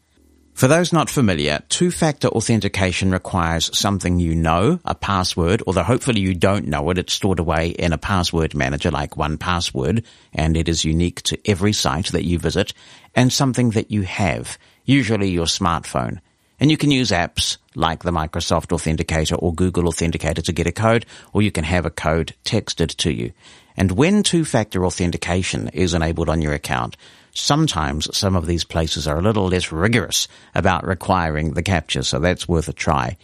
For 0.56 0.68
those 0.68 0.90
not 0.90 1.10
familiar, 1.10 1.60
two-factor 1.68 2.28
authentication 2.28 3.10
requires 3.10 3.68
something 3.76 4.18
you 4.18 4.34
know, 4.34 4.80
a 4.86 4.94
password, 4.94 5.62
although 5.66 5.82
hopefully 5.82 6.22
you 6.22 6.34
don't 6.34 6.66
know 6.66 6.88
it. 6.88 6.96
It's 6.96 7.12
stored 7.12 7.40
away 7.40 7.68
in 7.68 7.92
a 7.92 7.98
password 7.98 8.54
manager 8.54 8.90
like 8.90 9.16
1Password, 9.16 10.02
and 10.32 10.56
it 10.56 10.66
is 10.66 10.82
unique 10.82 11.20
to 11.24 11.38
every 11.44 11.74
site 11.74 12.06
that 12.12 12.24
you 12.24 12.38
visit, 12.38 12.72
and 13.14 13.30
something 13.30 13.72
that 13.72 13.90
you 13.90 14.04
have, 14.04 14.56
usually 14.86 15.28
your 15.28 15.44
smartphone. 15.44 16.20
And 16.58 16.70
you 16.70 16.78
can 16.78 16.90
use 16.90 17.10
apps 17.10 17.58
like 17.74 18.02
the 18.02 18.10
Microsoft 18.10 18.68
Authenticator 18.68 19.36
or 19.38 19.52
Google 19.52 19.92
Authenticator 19.92 20.42
to 20.42 20.52
get 20.54 20.66
a 20.66 20.72
code, 20.72 21.04
or 21.34 21.42
you 21.42 21.52
can 21.52 21.64
have 21.64 21.84
a 21.84 21.90
code 21.90 22.34
texted 22.46 22.96
to 22.96 23.12
you. 23.12 23.32
And 23.76 23.92
when 23.92 24.22
two-factor 24.22 24.86
authentication 24.86 25.68
is 25.74 25.92
enabled 25.92 26.30
on 26.30 26.40
your 26.40 26.54
account, 26.54 26.96
sometimes 27.38 28.14
some 28.16 28.36
of 28.36 28.46
these 28.46 28.64
places 28.64 29.06
are 29.06 29.18
a 29.18 29.22
little 29.22 29.48
less 29.48 29.72
rigorous 29.72 30.28
about 30.54 30.86
requiring 30.86 31.54
the 31.54 31.62
CAPTCHA, 31.62 32.04
so 32.04 32.18
that's 32.18 32.48
worth 32.48 32.68
a 32.68 32.72
try. 32.72 33.16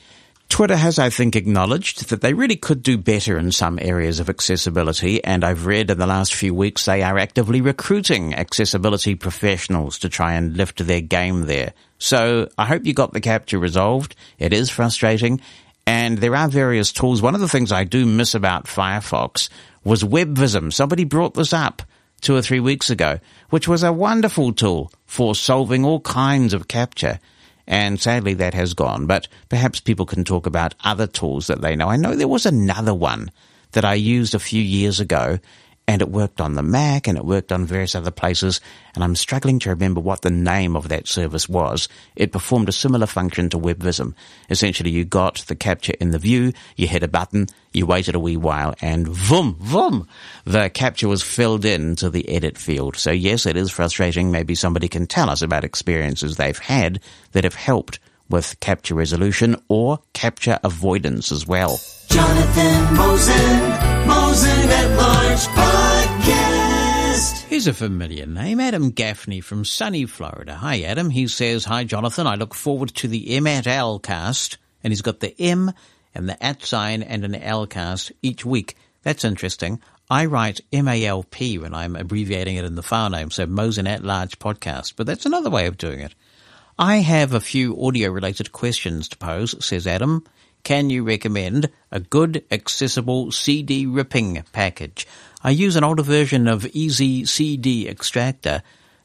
Twitter 0.48 0.76
has, 0.76 0.98
I 0.98 1.08
think, 1.08 1.34
acknowledged 1.34 2.10
that 2.10 2.20
they 2.20 2.34
really 2.34 2.56
could 2.56 2.82
do 2.82 2.98
better 2.98 3.38
in 3.38 3.52
some 3.52 3.78
areas 3.80 4.20
of 4.20 4.28
accessibility, 4.28 5.24
and 5.24 5.44
I've 5.44 5.64
read 5.64 5.90
in 5.90 5.98
the 5.98 6.06
last 6.06 6.34
few 6.34 6.52
weeks 6.52 6.84
they 6.84 7.02
are 7.02 7.16
actively 7.16 7.62
recruiting 7.62 8.34
accessibility 8.34 9.14
professionals 9.14 9.98
to 10.00 10.10
try 10.10 10.34
and 10.34 10.54
lift 10.54 10.86
their 10.86 11.00
game 11.00 11.46
there. 11.46 11.72
So 11.98 12.50
I 12.58 12.66
hope 12.66 12.84
you 12.84 12.92
got 12.92 13.14
the 13.14 13.20
CAPTCHA 13.22 13.58
resolved. 13.58 14.14
It 14.38 14.52
is 14.52 14.68
frustrating, 14.68 15.40
and 15.86 16.18
there 16.18 16.36
are 16.36 16.48
various 16.48 16.92
tools. 16.92 17.22
One 17.22 17.34
of 17.34 17.40
the 17.40 17.48
things 17.48 17.72
I 17.72 17.84
do 17.84 18.04
miss 18.04 18.34
about 18.34 18.66
Firefox 18.66 19.48
was 19.84 20.04
WebVisum. 20.04 20.70
Somebody 20.70 21.04
brought 21.04 21.32
this 21.32 21.54
up 21.54 21.80
two 22.22 22.34
or 22.34 22.40
three 22.42 22.60
weeks 22.60 22.88
ago, 22.88 23.18
which 23.50 23.68
was 23.68 23.82
a 23.82 23.92
wonderful 23.92 24.52
tool 24.52 24.90
for 25.04 25.34
solving 25.34 25.84
all 25.84 26.00
kinds 26.00 26.54
of 26.54 26.68
CAPTCHA 26.68 27.18
and 27.66 28.00
sadly 28.00 28.34
that 28.34 28.54
has 28.54 28.74
gone. 28.74 29.06
But 29.06 29.28
perhaps 29.48 29.80
people 29.80 30.06
can 30.06 30.24
talk 30.24 30.46
about 30.46 30.74
other 30.82 31.06
tools 31.06 31.48
that 31.48 31.60
they 31.60 31.76
know. 31.76 31.88
I 31.88 31.96
know 31.96 32.16
there 32.16 32.28
was 32.28 32.46
another 32.46 32.94
one 32.94 33.30
that 33.72 33.84
I 33.84 33.94
used 33.94 34.34
a 34.34 34.38
few 34.38 34.62
years 34.62 35.00
ago 35.00 35.38
and 35.88 36.00
it 36.00 36.08
worked 36.08 36.40
on 36.40 36.54
the 36.54 36.62
Mac 36.62 37.08
and 37.08 37.18
it 37.18 37.24
worked 37.24 37.52
on 37.52 37.66
various 37.66 37.94
other 37.94 38.10
places 38.10 38.60
and 38.94 39.02
I'm 39.02 39.16
struggling 39.16 39.58
to 39.60 39.70
remember 39.70 40.00
what 40.00 40.22
the 40.22 40.30
name 40.30 40.76
of 40.76 40.88
that 40.88 41.08
service 41.08 41.48
was. 41.48 41.88
It 42.14 42.32
performed 42.32 42.68
a 42.68 42.72
similar 42.72 43.06
function 43.06 43.48
to 43.50 43.58
WebVisum. 43.58 44.14
Essentially 44.48 44.90
you 44.90 45.04
got 45.04 45.38
the 45.48 45.56
CAPTCHA 45.56 45.96
in 45.96 46.10
the 46.10 46.18
view, 46.18 46.52
you 46.76 46.86
hit 46.86 47.02
a 47.02 47.08
button, 47.08 47.46
you 47.72 47.86
waited 47.86 48.14
a 48.14 48.20
wee 48.20 48.36
while 48.36 48.74
and 48.80 49.08
vroom, 49.08 49.56
vroom, 49.60 50.08
the 50.44 50.70
CAPTCHA 50.70 51.08
was 51.08 51.22
filled 51.22 51.64
in 51.64 51.96
to 51.96 52.10
the 52.10 52.28
edit 52.28 52.58
field. 52.58 52.96
So 52.96 53.10
yes, 53.10 53.46
it 53.46 53.56
is 53.56 53.70
frustrating. 53.70 54.30
Maybe 54.30 54.54
somebody 54.54 54.88
can 54.88 55.06
tell 55.06 55.30
us 55.30 55.42
about 55.42 55.64
experiences 55.64 56.36
they've 56.36 56.58
had 56.58 57.00
that 57.32 57.44
have 57.44 57.54
helped 57.54 57.98
with 58.28 58.58
CAPTCHA 58.60 58.96
resolution 58.96 59.56
or 59.68 59.98
CAPTCHA 60.14 60.60
avoidance 60.64 61.30
as 61.30 61.46
well. 61.46 61.78
Jonathan 62.08 62.96
Mosen, 62.96 63.91
Mosen 64.06 64.68
at 64.68 64.96
Large 64.96 65.46
Podcast. 65.56 67.42
Here's 67.44 67.66
a 67.66 67.74
familiar 67.74 68.26
name, 68.26 68.60
Adam 68.60 68.90
Gaffney 68.90 69.40
from 69.40 69.64
sunny 69.64 70.06
Florida. 70.06 70.54
Hi, 70.54 70.82
Adam. 70.82 71.10
He 71.10 71.28
says, 71.28 71.64
Hi, 71.64 71.84
Jonathan. 71.84 72.26
I 72.26 72.34
look 72.36 72.54
forward 72.54 72.94
to 72.96 73.08
the 73.08 73.36
M 73.36 73.46
at 73.46 73.66
L 73.66 73.98
cast. 73.98 74.58
And 74.82 74.90
he's 74.90 75.02
got 75.02 75.20
the 75.20 75.34
M 75.40 75.72
and 76.14 76.28
the 76.28 76.42
at 76.42 76.62
sign 76.62 77.02
and 77.02 77.24
an 77.24 77.34
L 77.34 77.66
cast 77.66 78.12
each 78.22 78.44
week. 78.44 78.76
That's 79.02 79.24
interesting. 79.24 79.80
I 80.10 80.26
write 80.26 80.60
M-A-L-P 80.72 81.58
when 81.58 81.74
I'm 81.74 81.96
abbreviating 81.96 82.56
it 82.56 82.64
in 82.64 82.74
the 82.74 82.82
file 82.82 83.08
name, 83.08 83.30
so 83.30 83.46
Mosen 83.46 83.86
at 83.86 84.04
Large 84.04 84.38
Podcast. 84.38 84.94
But 84.96 85.06
that's 85.06 85.26
another 85.26 85.48
way 85.48 85.66
of 85.66 85.78
doing 85.78 86.00
it. 86.00 86.14
I 86.78 86.96
have 86.96 87.32
a 87.32 87.40
few 87.40 87.80
audio 87.82 88.10
related 88.10 88.52
questions 88.52 89.08
to 89.08 89.16
pose, 89.16 89.54
says 89.64 89.86
Adam. 89.86 90.24
Can 90.64 90.90
you 90.90 91.02
recommend 91.02 91.70
a 91.90 91.98
good, 91.98 92.44
accessible 92.52 93.32
CD 93.32 93.84
ripping 93.84 94.44
package? 94.52 95.08
I 95.42 95.50
use 95.50 95.74
an 95.74 95.82
older 95.82 96.04
version 96.04 96.46
of 96.46 96.66
Easy 96.66 97.24
CD 97.24 97.88
Extractor, 97.88 98.62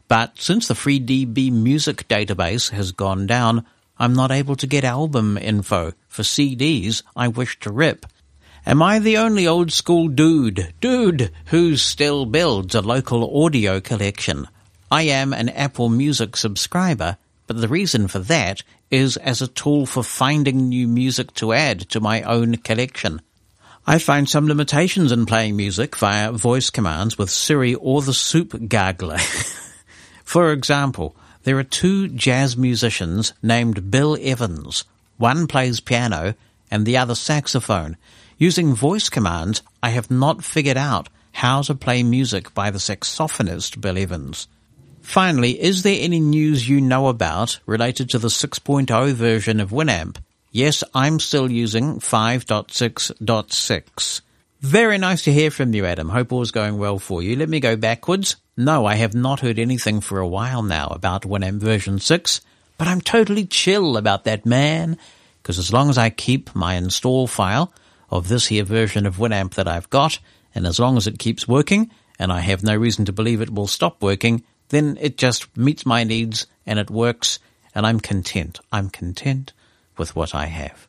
but 0.07 0.39
since 0.39 0.67
the 0.67 0.75
FreeDB 0.75 1.51
music 1.51 2.07
database 2.07 2.69
has 2.69 2.91
gone 2.91 3.25
down, 3.25 3.65
I'm 3.97 4.13
not 4.13 4.29
able 4.29 4.55
to 4.55 4.67
get 4.67 4.83
album 4.83 5.35
info 5.35 5.93
for 6.07 6.21
CDs 6.21 7.01
I 7.15 7.27
wish 7.27 7.59
to 7.61 7.71
rip. 7.71 8.05
Am 8.63 8.83
I 8.83 8.99
the 8.99 9.17
only 9.17 9.47
old 9.47 9.71
school 9.71 10.09
dude, 10.09 10.75
dude, 10.79 11.31
who 11.47 11.75
still 11.75 12.27
builds 12.27 12.75
a 12.75 12.81
local 12.81 13.43
audio 13.43 13.81
collection? 13.81 14.47
I 14.91 15.03
am 15.03 15.33
an 15.33 15.49
Apple 15.49 15.89
Music 15.89 16.37
subscriber, 16.37 17.17
but 17.47 17.59
the 17.59 17.67
reason 17.67 18.07
for 18.07 18.19
that 18.19 18.61
is 18.89 19.17
as 19.17 19.41
a 19.41 19.47
tool 19.47 19.85
for 19.85 20.03
finding 20.03 20.69
new 20.69 20.87
music 20.87 21.33
to 21.35 21.53
add 21.53 21.81
to 21.89 21.99
my 21.99 22.21
own 22.21 22.57
collection. 22.57 23.21
I 23.85 23.99
find 23.99 24.27
some 24.27 24.47
limitations 24.47 25.11
in 25.11 25.25
playing 25.25 25.55
music 25.55 25.95
via 25.95 26.31
voice 26.31 26.69
commands 26.69 27.17
with 27.17 27.29
Siri 27.29 27.73
or 27.75 28.01
the 28.01 28.13
Soup 28.13 28.49
Gargler. 28.49 29.19
for 30.23 30.51
example, 30.51 31.15
there 31.43 31.57
are 31.57 31.63
two 31.63 32.09
jazz 32.09 32.57
musicians 32.57 33.33
named 33.41 33.89
Bill 33.89 34.17
Evans. 34.21 34.83
One 35.17 35.47
plays 35.47 35.79
piano 35.79 36.35
and 36.69 36.85
the 36.85 36.97
other 36.97 37.15
saxophone. 37.15 37.95
Using 38.37 38.75
voice 38.75 39.09
commands, 39.09 39.61
I 39.81 39.89
have 39.89 40.11
not 40.11 40.43
figured 40.43 40.77
out 40.77 41.07
how 41.31 41.61
to 41.61 41.75
play 41.75 42.03
music 42.03 42.53
by 42.53 42.71
the 42.71 42.79
saxophonist 42.79 43.79
Bill 43.79 43.97
Evans. 43.97 44.47
Finally, 45.07 45.63
is 45.63 45.83
there 45.83 45.97
any 46.01 46.19
news 46.19 46.67
you 46.67 46.81
know 46.81 47.07
about 47.07 47.61
related 47.65 48.09
to 48.09 48.19
the 48.19 48.27
6.0 48.27 49.13
version 49.13 49.61
of 49.61 49.69
Winamp? 49.69 50.17
Yes, 50.51 50.83
I'm 50.93 51.21
still 51.21 51.49
using 51.49 52.01
5.6.6. 52.01 54.21
Very 54.59 54.97
nice 54.97 55.21
to 55.21 55.31
hear 55.31 55.49
from 55.49 55.73
you, 55.73 55.85
Adam. 55.85 56.09
Hope 56.09 56.33
all's 56.33 56.51
going 56.51 56.77
well 56.77 56.99
for 56.99 57.23
you. 57.23 57.37
Let 57.37 57.47
me 57.47 57.61
go 57.61 57.77
backwards. 57.77 58.35
No, 58.57 58.85
I 58.85 58.95
have 58.95 59.15
not 59.15 59.39
heard 59.39 59.59
anything 59.59 60.01
for 60.01 60.19
a 60.19 60.27
while 60.27 60.61
now 60.61 60.87
about 60.87 61.21
Winamp 61.21 61.61
version 61.61 61.99
6, 61.99 62.41
but 62.77 62.89
I'm 62.89 62.99
totally 62.99 63.45
chill 63.45 63.95
about 63.95 64.25
that, 64.25 64.45
man. 64.45 64.97
Because 65.41 65.57
as 65.57 65.71
long 65.71 65.89
as 65.89 65.97
I 65.97 66.09
keep 66.09 66.53
my 66.53 66.73
install 66.73 67.27
file 67.27 67.71
of 68.09 68.27
this 68.27 68.47
here 68.47 68.65
version 68.65 69.05
of 69.05 69.15
Winamp 69.15 69.53
that 69.53 69.69
I've 69.69 69.89
got, 69.89 70.19
and 70.53 70.67
as 70.67 70.81
long 70.81 70.97
as 70.97 71.07
it 71.07 71.17
keeps 71.17 71.47
working, 71.47 71.91
and 72.19 72.29
I 72.29 72.41
have 72.41 72.61
no 72.61 72.75
reason 72.75 73.05
to 73.05 73.13
believe 73.13 73.39
it 73.39 73.53
will 73.53 73.67
stop 73.67 74.03
working, 74.03 74.43
then 74.69 74.97
it 74.99 75.17
just 75.17 75.55
meets 75.57 75.85
my 75.85 76.03
needs 76.03 76.47
and 76.65 76.79
it 76.79 76.89
works, 76.89 77.39
and 77.73 77.85
I'm 77.85 77.99
content. 77.99 78.59
I'm 78.71 78.89
content 78.89 79.53
with 79.97 80.15
what 80.15 80.35
I 80.35 80.47
have. 80.47 80.87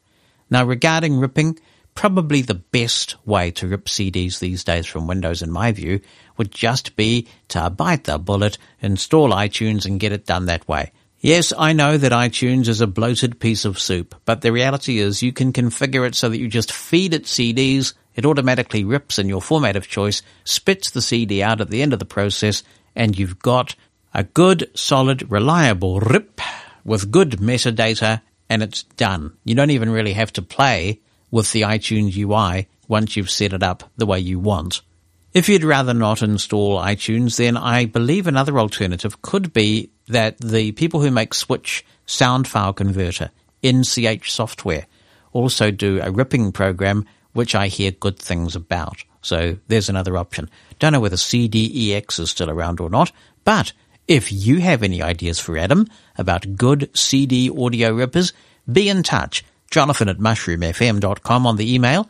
Now, 0.51 0.65
regarding 0.65 1.19
ripping, 1.19 1.59
probably 1.95 2.43
the 2.43 2.55
best 2.55 3.17
way 3.27 3.51
to 3.51 3.69
rip 3.69 3.87
CDs 3.87 4.39
these 4.39 4.65
days 4.65 4.87
from 4.87 5.07
Windows, 5.07 5.43
in 5.43 5.51
my 5.51 5.73
view, 5.73 6.01
would 6.37 6.51
just 6.51 6.97
be 6.97 7.27
to 7.49 7.71
bite 7.71 8.05
the 8.05 8.19
bullet, 8.19 8.57
install 8.81 9.31
iTunes, 9.31 9.85
and 9.85 10.01
get 10.01 10.13
it 10.13 10.27
done 10.27 10.47
that 10.47 10.67
way. 10.69 10.93
Yes, 11.21 11.53
I 11.59 11.73
know 11.73 11.99
that 11.99 12.13
iTunes 12.13 12.69
is 12.69 12.81
a 12.81 12.87
bloated 12.87 13.41
piece 13.41 13.65
of 13.65 13.81
soup, 13.81 14.15
but 14.25 14.41
the 14.41 14.53
reality 14.53 15.01
is 15.01 15.23
you 15.23 15.33
can 15.33 15.53
configure 15.53 16.07
it 16.07 16.15
so 16.15 16.29
that 16.29 16.39
you 16.39 16.47
just 16.47 16.71
feed 16.71 17.13
it 17.13 17.25
CDs, 17.25 17.95
it 18.15 18.25
automatically 18.25 18.85
rips 18.85 19.19
in 19.19 19.29
your 19.29 19.43
format 19.43 19.75
of 19.75 19.89
choice, 19.89 20.23
spits 20.45 20.93
the 20.93 21.03
CD 21.03 21.43
out 21.43 21.61
at 21.61 21.71
the 21.71 21.83
end 21.83 21.93
of 21.93 21.99
the 21.99 22.05
process, 22.05 22.63
and 22.99 23.19
you've 23.19 23.39
got 23.39 23.75
a 24.13 24.25
good, 24.25 24.71
solid, 24.75 25.31
reliable 25.31 26.01
rip 26.01 26.41
with 26.85 27.11
good 27.11 27.39
metadata, 27.39 28.21
and 28.51 28.63
it's 28.63 28.83
done. 28.83 29.37
You 29.45 29.55
don't 29.55 29.71
even 29.71 29.91
really 29.91 30.15
have 30.15 30.33
to 30.35 30.43
play 30.43 31.01
with 31.31 31.53
the 31.53 31.63
iTunes 31.63 32.17
UI 32.17 32.67
once 32.89 33.17
you've 33.17 33.31
set 33.31 33.53
it 33.53 33.63
up 33.63 33.85
the 33.97 34.07
way 34.07 34.19
you 34.19 34.39
want. 34.41 34.81
If 35.33 35.49
you'd 35.49 35.63
rather 35.63 35.95
not 35.95 36.23
install 36.23 36.81
iTunes, 36.81 37.37
then 37.37 37.57
I 37.57 37.85
believe 37.85 38.27
another 38.27 38.59
alternative 38.59 39.23
could 39.23 39.53
be 39.53 39.91
that 40.09 40.39
the 40.39 40.73
people 40.73 41.01
who 41.01 41.11
make 41.11 41.35
Switch 41.35 41.85
sound 42.07 42.49
file 42.49 42.73
converter, 42.73 43.31
NCH 43.63 44.29
software, 44.29 44.87
also 45.33 45.71
do 45.71 46.01
a 46.03 46.11
ripping 46.11 46.51
program, 46.51 47.05
which 47.35 47.55
I 47.55 47.69
hear 47.69 47.93
good 47.93 48.19
things 48.19 48.57
about. 48.57 49.05
So 49.23 49.59
there's 49.69 49.89
another 49.89 50.17
option. 50.17 50.51
Don't 50.79 50.93
know 50.93 51.01
whether 51.01 51.17
CDEX 51.17 52.21
is 52.21 52.31
still 52.31 52.51
around 52.51 52.81
or 52.81 52.91
not, 52.91 53.13
but 53.45 53.73
if 54.07 54.33
you 54.33 54.59
have 54.59 54.83
any 54.83 55.03
ideas 55.03 55.39
for 55.39 55.59
Adam 55.59 55.87
about 56.17 56.57
good 56.57 56.91
CD 56.97 57.51
audio 57.51 57.93
rippers, 57.93 58.33
be 58.71 58.89
in 58.89 59.03
touch. 59.03 59.45
Jonathan 59.71 60.09
at 60.09 60.19
mushroomfm.com 60.19 61.47
on 61.47 61.57
the 61.57 61.75
email 61.75 62.09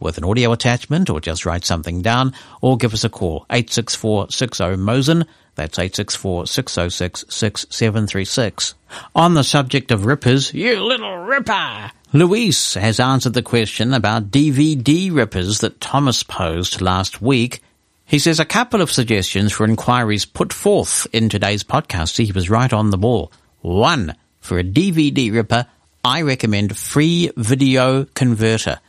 with 0.00 0.18
an 0.18 0.24
audio 0.24 0.50
attachment 0.52 1.08
or 1.08 1.20
just 1.20 1.46
write 1.46 1.64
something 1.64 2.02
down 2.02 2.34
or 2.60 2.76
give 2.76 2.92
us 2.92 3.04
a 3.04 3.08
call 3.08 3.46
86460 3.50 4.76
Mosen. 4.76 5.24
That's 5.54 5.78
864-606-6736. 5.78 8.74
On 9.14 9.34
the 9.34 9.44
subject 9.44 9.90
of 9.90 10.04
rippers, 10.04 10.52
you 10.52 10.82
little 10.82 11.16
ripper! 11.16 11.92
Luis 12.16 12.72
has 12.72 12.98
answered 12.98 13.34
the 13.34 13.42
question 13.42 13.92
about 13.92 14.30
DVD 14.30 15.14
rippers 15.14 15.58
that 15.58 15.82
Thomas 15.82 16.22
posed 16.22 16.80
last 16.80 17.20
week. 17.20 17.60
He 18.06 18.18
says 18.18 18.40
a 18.40 18.46
couple 18.46 18.80
of 18.80 18.90
suggestions 18.90 19.52
for 19.52 19.66
inquiries 19.66 20.24
put 20.24 20.50
forth 20.50 21.06
in 21.12 21.28
today's 21.28 21.62
podcast. 21.62 22.16
He 22.16 22.32
was 22.32 22.48
right 22.48 22.72
on 22.72 22.88
the 22.88 22.96
ball. 22.96 23.30
One, 23.60 24.16
for 24.40 24.58
a 24.58 24.64
DVD 24.64 25.30
ripper, 25.30 25.66
I 26.02 26.22
recommend 26.22 26.78
Free 26.78 27.32
Video 27.36 28.04
Converter. 28.14 28.80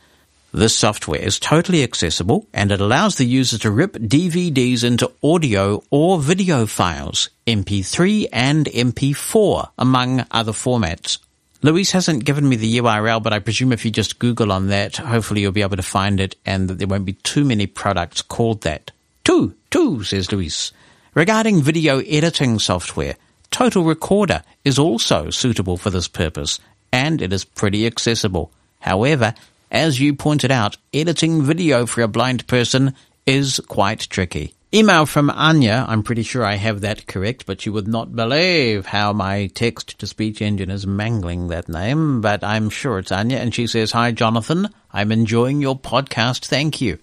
This 0.54 0.74
software 0.74 1.20
is 1.20 1.38
totally 1.38 1.82
accessible 1.82 2.46
and 2.54 2.72
it 2.72 2.80
allows 2.80 3.16
the 3.16 3.26
user 3.26 3.58
to 3.58 3.70
rip 3.70 3.92
DVDs 3.92 4.84
into 4.84 5.12
audio 5.22 5.82
or 5.90 6.18
video 6.18 6.64
files, 6.64 7.28
MP3 7.46 8.28
and 8.32 8.64
MP4, 8.64 9.68
among 9.76 10.24
other 10.30 10.52
formats. 10.52 11.18
Louise 11.60 11.90
hasn't 11.90 12.24
given 12.24 12.48
me 12.48 12.54
the 12.54 12.78
URL, 12.78 13.20
but 13.20 13.32
I 13.32 13.40
presume 13.40 13.72
if 13.72 13.84
you 13.84 13.90
just 13.90 14.20
Google 14.20 14.52
on 14.52 14.68
that, 14.68 14.96
hopefully 14.96 15.40
you'll 15.40 15.50
be 15.50 15.62
able 15.62 15.76
to 15.76 15.82
find 15.82 16.20
it 16.20 16.36
and 16.46 16.68
that 16.68 16.78
there 16.78 16.86
won't 16.86 17.04
be 17.04 17.14
too 17.14 17.44
many 17.44 17.66
products 17.66 18.22
called 18.22 18.62
that. 18.62 18.92
Two, 19.24 19.54
two, 19.70 20.04
says 20.04 20.30
Louise. 20.30 20.72
Regarding 21.14 21.60
video 21.60 21.98
editing 21.98 22.60
software, 22.60 23.16
Total 23.50 23.82
Recorder 23.82 24.42
is 24.64 24.78
also 24.78 25.30
suitable 25.30 25.76
for 25.76 25.90
this 25.90 26.06
purpose, 26.06 26.60
and 26.92 27.20
it 27.20 27.32
is 27.32 27.44
pretty 27.44 27.86
accessible. 27.86 28.52
However, 28.78 29.34
as 29.70 30.00
you 30.00 30.14
pointed 30.14 30.52
out, 30.52 30.76
editing 30.94 31.42
video 31.42 31.86
for 31.86 32.02
a 32.02 32.08
blind 32.08 32.46
person 32.46 32.94
is 33.26 33.60
quite 33.66 34.00
tricky. 34.08 34.54
Email 34.74 35.06
from 35.06 35.30
Anya. 35.30 35.86
I'm 35.88 36.02
pretty 36.02 36.22
sure 36.22 36.44
I 36.44 36.56
have 36.56 36.82
that 36.82 37.06
correct, 37.06 37.46
but 37.46 37.64
you 37.64 37.72
would 37.72 37.88
not 37.88 38.14
believe 38.14 38.84
how 38.84 39.14
my 39.14 39.46
text 39.46 39.98
to 39.98 40.06
speech 40.06 40.42
engine 40.42 40.70
is 40.70 40.86
mangling 40.86 41.48
that 41.48 41.70
name, 41.70 42.20
but 42.20 42.44
I'm 42.44 42.68
sure 42.68 42.98
it's 42.98 43.10
Anya. 43.10 43.38
And 43.38 43.54
she 43.54 43.66
says, 43.66 43.92
Hi, 43.92 44.12
Jonathan. 44.12 44.68
I'm 44.92 45.10
enjoying 45.10 45.62
your 45.62 45.78
podcast. 45.78 46.44
Thank 46.44 46.82
you. 46.82 46.98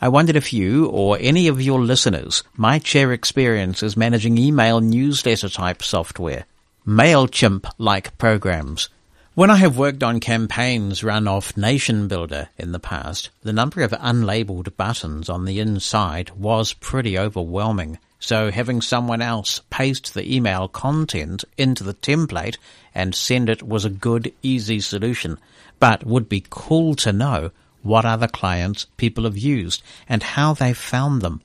I 0.00 0.08
wondered 0.08 0.34
if 0.34 0.52
you 0.52 0.86
or 0.86 1.16
any 1.20 1.46
of 1.46 1.62
your 1.62 1.80
listeners 1.80 2.42
might 2.56 2.84
share 2.84 3.12
experiences 3.12 3.96
managing 3.96 4.36
email 4.36 4.80
newsletter 4.80 5.48
type 5.48 5.84
software, 5.84 6.46
MailChimp 6.84 7.70
like 7.78 8.18
programs. 8.18 8.88
When 9.36 9.50
I 9.50 9.56
have 9.56 9.76
worked 9.76 10.04
on 10.04 10.20
campaigns 10.20 11.02
run 11.02 11.26
off 11.26 11.56
Nation 11.56 12.06
Builder 12.06 12.50
in 12.56 12.70
the 12.70 12.78
past, 12.78 13.30
the 13.42 13.52
number 13.52 13.82
of 13.82 13.90
unlabeled 13.90 14.76
buttons 14.76 15.28
on 15.28 15.44
the 15.44 15.58
inside 15.58 16.30
was 16.36 16.72
pretty 16.72 17.18
overwhelming. 17.18 17.98
So 18.20 18.52
having 18.52 18.80
someone 18.80 19.20
else 19.20 19.60
paste 19.70 20.14
the 20.14 20.32
email 20.32 20.68
content 20.68 21.44
into 21.58 21.82
the 21.82 21.94
template 21.94 22.58
and 22.94 23.12
send 23.12 23.50
it 23.50 23.60
was 23.60 23.84
a 23.84 23.90
good, 23.90 24.32
easy 24.40 24.78
solution, 24.78 25.38
but 25.80 26.06
would 26.06 26.28
be 26.28 26.46
cool 26.48 26.94
to 26.94 27.12
know 27.12 27.50
what 27.82 28.04
other 28.04 28.28
clients 28.28 28.86
people 28.98 29.24
have 29.24 29.36
used 29.36 29.82
and 30.08 30.22
how 30.22 30.54
they 30.54 30.72
found 30.72 31.22
them. 31.22 31.40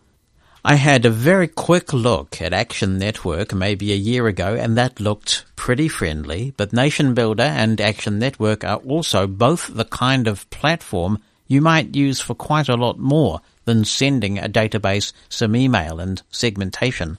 I 0.64 0.76
had 0.76 1.06
a 1.06 1.10
very 1.10 1.48
quick 1.48 1.94
look 1.94 2.42
at 2.42 2.52
Action 2.52 2.98
Network 2.98 3.54
maybe 3.54 3.94
a 3.94 3.96
year 3.96 4.28
ago, 4.28 4.56
and 4.56 4.78
that 4.78 5.00
looked 5.00 5.46
pretty 5.56 5.88
friendly. 5.88 6.54
But 6.58 6.74
Nation 6.74 7.14
Builder 7.14 7.44
and 7.44 7.80
Action 7.80 8.20
Network 8.20 8.66
are 8.66 8.78
also 8.78 9.26
both 9.26 9.74
the 9.74 9.86
kind 9.86 10.28
of 10.28 10.50
platform 10.50 11.20
you 11.48 11.62
might 11.62 11.96
use 11.96 12.20
for 12.20 12.36
quite 12.36 12.68
a 12.68 12.76
lot 12.76 13.00
more 13.00 13.40
than 13.64 13.86
sending 13.86 14.38
a 14.38 14.50
database 14.50 15.14
some 15.30 15.56
email 15.56 16.02
and 16.02 16.22
segmentation. 16.30 17.18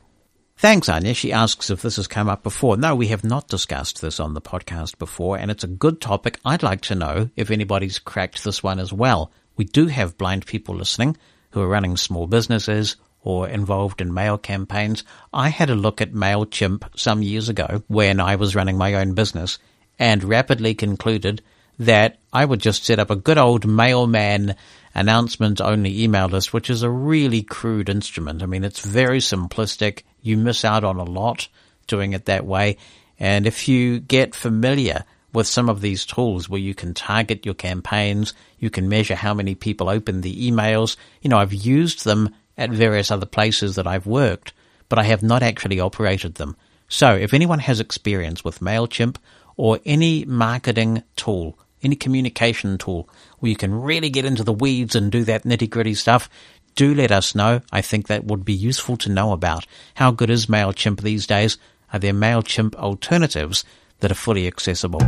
Thanks, 0.58 0.90
Anya. 0.90 1.14
She 1.14 1.32
asks 1.32 1.70
if 1.70 1.80
this 1.80 1.96
has 1.96 2.06
come 2.06 2.28
up 2.28 2.42
before. 2.42 2.76
No, 2.76 2.94
we 2.94 3.06
have 3.06 3.24
not 3.24 3.48
discussed 3.48 4.02
this 4.02 4.20
on 4.20 4.34
the 4.34 4.42
podcast 4.42 4.98
before, 4.98 5.38
and 5.38 5.50
it's 5.50 5.64
a 5.64 5.68
good 5.68 6.02
topic. 6.02 6.38
I'd 6.44 6.62
like 6.62 6.82
to 6.82 6.94
know 6.94 7.30
if 7.36 7.50
anybody's 7.50 7.98
cracked 7.98 8.44
this 8.44 8.62
one 8.62 8.78
as 8.78 8.92
well. 8.92 9.32
We 9.56 9.64
do 9.64 9.86
have 9.86 10.18
blind 10.18 10.44
people 10.44 10.74
listening 10.74 11.16
who 11.52 11.62
are 11.62 11.68
running 11.68 11.96
small 11.96 12.26
businesses 12.26 12.96
or 13.22 13.48
involved 13.48 14.00
in 14.00 14.14
mail 14.14 14.38
campaigns. 14.38 15.04
I 15.32 15.48
had 15.50 15.70
a 15.70 15.74
look 15.74 16.00
at 16.00 16.12
MailChimp 16.12 16.84
some 16.96 17.22
years 17.22 17.48
ago 17.48 17.82
when 17.88 18.20
I 18.20 18.36
was 18.36 18.54
running 18.54 18.78
my 18.78 18.94
own 18.94 19.14
business 19.14 19.58
and 19.98 20.24
rapidly 20.24 20.74
concluded 20.74 21.42
that 21.78 22.18
I 22.32 22.44
would 22.44 22.60
just 22.60 22.84
set 22.84 22.98
up 22.98 23.10
a 23.10 23.16
good 23.16 23.38
old 23.38 23.66
mailman 23.66 24.54
announcement 24.94 25.60
only 25.60 26.02
email 26.02 26.26
list, 26.26 26.52
which 26.52 26.70
is 26.70 26.82
a 26.82 26.90
really 26.90 27.42
crude 27.42 27.88
instrument. 27.88 28.42
I 28.42 28.46
mean, 28.46 28.64
it's 28.64 28.84
very 28.84 29.18
simplistic. 29.18 30.02
You 30.20 30.36
miss 30.36 30.64
out 30.64 30.84
on 30.84 30.96
a 30.96 31.04
lot 31.04 31.48
doing 31.86 32.12
it 32.12 32.26
that 32.26 32.44
way. 32.44 32.76
And 33.18 33.46
if 33.46 33.68
you 33.68 34.00
get 34.00 34.34
familiar 34.34 35.04
with 35.32 35.46
some 35.46 35.68
of 35.68 35.80
these 35.80 36.06
tools 36.06 36.48
where 36.48 36.60
you 36.60 36.74
can 36.74 36.92
target 36.94 37.46
your 37.46 37.54
campaigns, 37.54 38.34
you 38.58 38.70
can 38.70 38.88
measure 38.88 39.14
how 39.14 39.32
many 39.32 39.54
people 39.54 39.88
open 39.88 40.20
the 40.20 40.50
emails. 40.50 40.96
You 41.22 41.30
know, 41.30 41.38
I've 41.38 41.52
used 41.52 42.04
them 42.04 42.34
at 42.60 42.70
various 42.70 43.10
other 43.10 43.26
places 43.26 43.74
that 43.74 43.86
I've 43.86 44.06
worked, 44.06 44.52
but 44.88 44.98
I 44.98 45.04
have 45.04 45.22
not 45.22 45.42
actually 45.42 45.80
operated 45.80 46.34
them. 46.34 46.56
So 46.88 47.14
if 47.14 47.32
anyone 47.32 47.60
has 47.60 47.80
experience 47.80 48.44
with 48.44 48.60
MailChimp 48.60 49.16
or 49.56 49.80
any 49.86 50.24
marketing 50.26 51.02
tool, 51.16 51.58
any 51.82 51.96
communication 51.96 52.76
tool 52.76 53.08
where 53.38 53.48
you 53.48 53.56
can 53.56 53.74
really 53.74 54.10
get 54.10 54.26
into 54.26 54.44
the 54.44 54.52
weeds 54.52 54.94
and 54.94 55.10
do 55.10 55.24
that 55.24 55.44
nitty 55.44 55.70
gritty 55.70 55.94
stuff, 55.94 56.28
do 56.74 56.94
let 56.94 57.10
us 57.10 57.34
know. 57.34 57.62
I 57.72 57.80
think 57.80 58.06
that 58.06 58.24
would 58.24 58.44
be 58.44 58.52
useful 58.52 58.96
to 58.98 59.10
know 59.10 59.32
about. 59.32 59.66
How 59.94 60.10
good 60.10 60.30
is 60.30 60.46
MailChimp 60.46 61.00
these 61.00 61.26
days? 61.26 61.56
Are 61.92 61.98
there 61.98 62.12
MailChimp 62.12 62.74
alternatives 62.74 63.64
that 64.00 64.10
are 64.10 64.14
fully 64.14 64.46
accessible? 64.46 65.00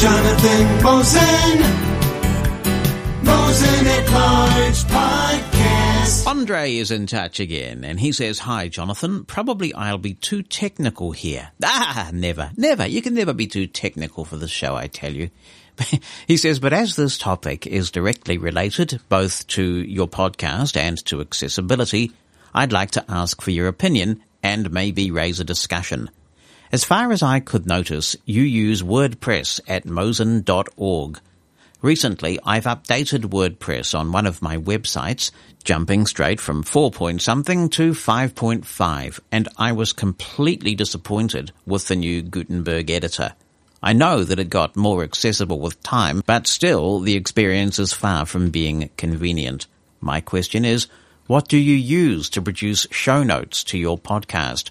Jonathan 0.00 0.82
Mosen. 0.82 1.60
Mosen 3.22 3.86
at 3.86 4.10
Large 4.10 4.88
Podcast. 6.10 6.26
Andre 6.26 6.74
is 6.74 6.90
in 6.90 7.06
touch 7.06 7.38
again, 7.38 7.84
and 7.84 8.00
he 8.00 8.10
says, 8.10 8.40
Hi, 8.40 8.66
Jonathan. 8.68 9.24
Probably 9.24 9.72
I'll 9.74 9.98
be 9.98 10.14
too 10.14 10.42
technical 10.42 11.12
here. 11.12 11.50
Ah, 11.62 12.10
never, 12.12 12.50
never. 12.56 12.86
You 12.86 13.00
can 13.02 13.14
never 13.14 13.32
be 13.32 13.46
too 13.46 13.66
technical 13.66 14.24
for 14.24 14.36
this 14.36 14.50
show, 14.50 14.74
I 14.74 14.86
tell 14.86 15.12
you. 15.12 15.30
he 16.26 16.36
says, 16.36 16.58
but 16.58 16.72
as 16.72 16.96
this 16.96 17.16
topic 17.18 17.66
is 17.66 17.90
directly 17.90 18.38
related 18.38 19.00
both 19.08 19.46
to 19.48 19.62
your 19.62 20.08
podcast 20.08 20.76
and 20.76 21.02
to 21.06 21.20
accessibility, 21.20 22.12
I'd 22.54 22.72
like 22.72 22.92
to 22.92 23.04
ask 23.08 23.40
for 23.40 23.50
your 23.50 23.68
opinion 23.68 24.22
and 24.42 24.70
maybe 24.72 25.10
raise 25.10 25.40
a 25.40 25.44
discussion. 25.44 26.10
As 26.72 26.84
far 26.84 27.12
as 27.12 27.22
I 27.22 27.40
could 27.40 27.66
notice, 27.66 28.16
you 28.24 28.42
use 28.42 28.82
WordPress 28.82 29.60
at 29.68 29.84
mosen.org. 29.84 31.20
Recently, 31.82 32.38
I've 32.44 32.64
updated 32.64 33.30
WordPress 33.30 33.98
on 33.98 34.12
one 34.12 34.26
of 34.26 34.42
my 34.42 34.58
websites, 34.58 35.30
jumping 35.64 36.06
straight 36.06 36.38
from 36.38 36.62
4 36.62 36.90
point 36.90 37.22
something 37.22 37.70
to 37.70 37.92
5.5, 37.92 39.20
and 39.32 39.48
I 39.56 39.72
was 39.72 39.94
completely 39.94 40.74
disappointed 40.74 41.52
with 41.64 41.88
the 41.88 41.96
new 41.96 42.20
Gutenberg 42.20 42.90
editor. 42.90 43.32
I 43.82 43.94
know 43.94 44.24
that 44.24 44.38
it 44.38 44.50
got 44.50 44.76
more 44.76 45.02
accessible 45.02 45.58
with 45.58 45.82
time, 45.82 46.22
but 46.26 46.46
still 46.46 47.00
the 47.00 47.16
experience 47.16 47.78
is 47.78 47.94
far 47.94 48.26
from 48.26 48.50
being 48.50 48.90
convenient. 48.98 49.66
My 50.02 50.20
question 50.20 50.66
is, 50.66 50.86
what 51.28 51.48
do 51.48 51.56
you 51.56 51.76
use 51.76 52.28
to 52.30 52.42
produce 52.42 52.86
show 52.90 53.22
notes 53.22 53.64
to 53.64 53.78
your 53.78 53.96
podcast? 53.96 54.68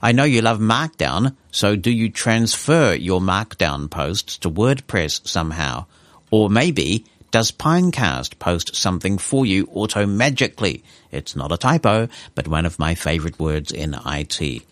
I 0.00 0.12
know 0.12 0.22
you 0.22 0.42
love 0.42 0.60
Markdown, 0.60 1.34
so 1.50 1.74
do 1.74 1.90
you 1.90 2.08
transfer 2.08 2.94
your 2.94 3.20
Markdown 3.20 3.90
posts 3.90 4.38
to 4.38 4.50
WordPress 4.50 5.26
somehow? 5.26 5.86
Or 6.32 6.48
maybe, 6.48 7.04
does 7.30 7.52
Pinecast 7.52 8.38
post 8.38 8.74
something 8.74 9.18
for 9.18 9.44
you 9.44 9.68
auto-magically? 9.70 10.82
It's 11.10 11.36
not 11.36 11.52
a 11.52 11.58
typo, 11.58 12.08
but 12.34 12.48
one 12.48 12.64
of 12.64 12.78
my 12.78 12.94
favorite 12.94 13.38
words 13.38 13.70
in 13.70 13.94
IT. 14.06 14.62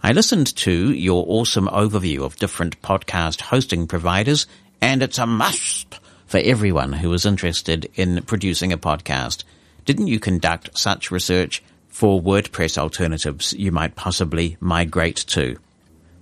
I 0.00 0.12
listened 0.12 0.54
to 0.56 0.92
your 0.92 1.24
awesome 1.26 1.66
overview 1.66 2.24
of 2.24 2.36
different 2.36 2.80
podcast 2.82 3.40
hosting 3.40 3.88
providers, 3.88 4.46
and 4.80 5.02
it's 5.02 5.18
a 5.18 5.26
must 5.26 5.98
for 6.28 6.38
everyone 6.38 6.92
who 6.92 7.12
is 7.12 7.26
interested 7.26 7.90
in 7.96 8.22
producing 8.22 8.72
a 8.72 8.78
podcast. 8.78 9.42
Didn't 9.84 10.06
you 10.06 10.20
conduct 10.20 10.78
such 10.78 11.10
research 11.10 11.64
for 11.88 12.22
WordPress 12.22 12.78
alternatives 12.78 13.52
you 13.54 13.72
might 13.72 13.96
possibly 13.96 14.56
migrate 14.60 15.16
to? 15.28 15.58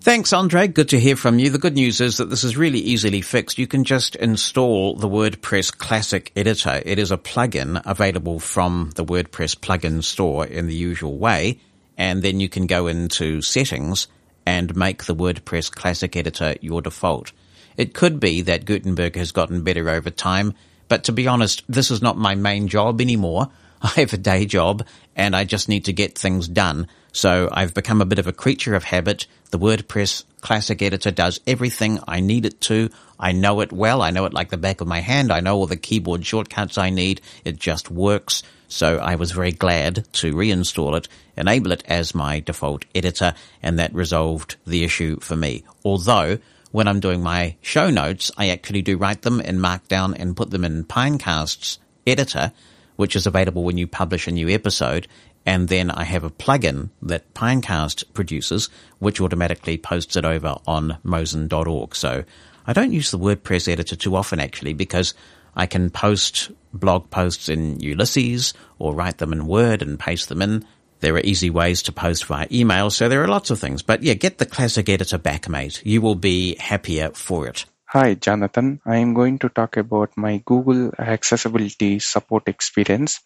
Thanks, 0.07 0.33
Andre. 0.33 0.69
Good 0.69 0.91
to 0.91 1.01
hear 1.01 1.17
from 1.17 1.41
you. 1.41 1.51
The 1.51 1.59
good 1.59 1.75
news 1.75 2.01
is 2.01 2.19
that 2.19 2.31
this 2.31 2.45
is 2.45 2.57
really 2.57 2.79
easily 2.79 3.23
fixed. 3.23 3.59
You 3.59 3.67
can 3.67 3.83
just 3.83 4.15
install 4.15 4.95
the 4.95 5.09
WordPress 5.09 5.77
Classic 5.77 6.31
Editor. 6.37 6.81
It 6.87 7.01
is 7.01 7.11
a 7.11 7.17
plugin 7.17 7.83
available 7.85 8.39
from 8.39 8.93
the 8.95 9.05
WordPress 9.05 9.57
plugin 9.57 10.05
store 10.05 10.47
in 10.47 10.69
the 10.69 10.77
usual 10.77 11.19
way. 11.19 11.59
And 11.99 12.23
then 12.23 12.39
you 12.39 12.49
can 12.49 12.69
go 12.69 12.87
into 12.87 13.43
settings 13.43 14.07
and 14.47 14.77
make 14.77 15.03
the 15.07 15.17
WordPress 15.17 15.73
Classic 15.73 16.15
Editor 16.15 16.55
your 16.61 16.83
default. 16.83 17.33
It 17.77 17.93
could 17.93 18.21
be 18.21 18.43
that 18.43 18.65
Gutenberg 18.65 19.17
has 19.17 19.33
gotten 19.33 19.65
better 19.65 19.91
over 19.91 20.11
time, 20.11 20.55
but 20.87 21.03
to 21.03 21.13
be 21.13 21.27
honest, 21.27 21.65
this 21.69 21.91
is 21.91 22.01
not 22.01 22.17
my 22.17 22.37
main 22.37 22.69
job 22.69 23.01
anymore. 23.01 23.51
I 23.97 24.01
have 24.01 24.13
a 24.13 24.19
day 24.19 24.47
job 24.47 24.85
and 25.15 25.37
I 25.37 25.45
just 25.45 25.69
need 25.69 25.85
to 25.85 25.93
get 25.93 26.19
things 26.19 26.49
done. 26.49 26.89
So 27.13 27.49
I've 27.53 27.73
become 27.73 28.03
a 28.03 28.07
bit 28.07 28.19
of 28.19 28.27
a 28.27 28.33
creature 28.33 28.75
of 28.75 28.85
habit. 28.85 29.27
The 29.51 29.59
WordPress 29.59 30.25
Classic 30.41 30.83
Editor 30.83 31.11
does 31.11 31.41
everything 31.47 32.01
I 32.07 32.21
need 32.21 32.47
it 32.47 32.61
to. 32.63 32.91
I 33.19 33.33
know 33.33 33.61
it 33.61 33.73
well. 33.73 34.03
I 34.03 34.11
know 34.11 34.25
it 34.25 34.35
like 34.35 34.51
the 34.51 34.57
back 34.57 34.81
of 34.81 34.89
my 34.89 35.01
hand. 35.01 35.33
I 35.33 35.41
know 35.41 35.57
all 35.57 35.67
the 35.67 35.77
keyboard 35.77 36.27
shortcuts 36.27 36.79
I 36.79 36.91
need. 36.91 37.21
It 37.45 37.59
just 37.59 37.91
works. 37.91 38.43
So 38.69 38.99
I 38.99 39.15
was 39.15 39.31
very 39.31 39.53
glad 39.53 40.13
to 40.15 40.35
reinstall 40.35 40.97
it, 40.97 41.09
enable 41.37 41.71
it 41.71 41.85
as 41.87 42.15
my 42.15 42.41
default 42.41 42.85
editor, 42.95 43.35
and 43.63 43.79
that 43.79 43.95
resolved 43.95 44.57
the 44.67 44.83
issue 44.83 45.21
for 45.21 45.37
me. 45.37 45.65
Although, 45.85 46.39
when 46.73 46.89
I'm 46.89 47.01
doing 47.01 47.23
my 47.23 47.55
show 47.63 47.91
notes, 47.91 48.33
I 48.37 48.49
actually 48.49 48.83
do 48.83 48.99
write 48.99 49.23
them 49.23 49.41
in 49.41 49.59
Markdown 49.59 50.17
and 50.19 50.37
put 50.37 50.51
them 50.51 50.65
in 50.65 50.85
Pinecast's 50.85 51.79
editor, 52.07 52.53
which 52.97 53.17
is 53.17 53.27
available 53.27 53.65
when 53.65 53.79
you 53.79 53.87
publish 53.87 54.27
a 54.27 54.33
new 54.33 54.49
episode. 54.49 55.07
And 55.45 55.69
then 55.69 55.91
I 55.91 56.05
have 56.05 56.25
a 56.25 56.31
plugin 56.31 56.91
that 57.03 57.33
Pinecast 57.35 58.13
produces, 58.15 58.69
which 58.99 59.21
automatically 59.21 59.79
posts 59.79 60.17
it 60.17 60.25
over 60.25 60.57
on 60.67 60.99
mosen.org. 61.05 61.95
So 61.95 62.25
I 62.67 62.73
don't 62.73 62.93
use 62.93 63.11
the 63.11 63.19
WordPress 63.19 63.71
editor 63.71 63.95
too 63.95 64.17
often 64.17 64.41
actually 64.41 64.73
because 64.73 65.15
I 65.55 65.67
can 65.67 65.91
post 65.91 66.51
blog 66.73 67.11
posts 67.11 67.49
in 67.49 67.81
Ulysses 67.81 68.55
or 68.79 68.95
write 68.95 69.19
them 69.19 69.33
in 69.33 69.47
Word 69.47 69.83
and 69.83 69.99
paste 69.99 70.29
them 70.29 70.43
in. 70.43 70.67
There 71.01 71.15
are 71.15 71.21
easy 71.21 71.51
ways 71.51 71.83
to 71.85 71.93
post 71.93 72.25
via 72.25 72.47
email, 72.51 72.91
so 72.91 73.09
there 73.09 73.23
are 73.23 73.29
lots 73.29 73.51
of 73.51 73.59
things. 73.59 73.83
But 73.83 74.03
yeah, 74.03 74.15
get 74.15 74.39
the 74.39 74.47
classic 74.47 74.89
editor 74.89 75.19
back, 75.19 75.49
mate. 75.49 75.83
You 75.85 76.01
will 76.01 76.15
be 76.15 76.57
happier 76.57 77.11
for 77.11 77.47
it. 77.47 77.67
Hi, 77.87 78.15
Jonathan. 78.15 78.81
I 78.87 78.99
am 78.99 79.13
going 79.15 79.41
to 79.41 79.49
talk 79.49 79.77
about 79.77 80.17
my 80.17 80.37
Google 80.45 80.93
accessibility 80.97 81.99
support 81.99 82.47
experience. 82.49 83.19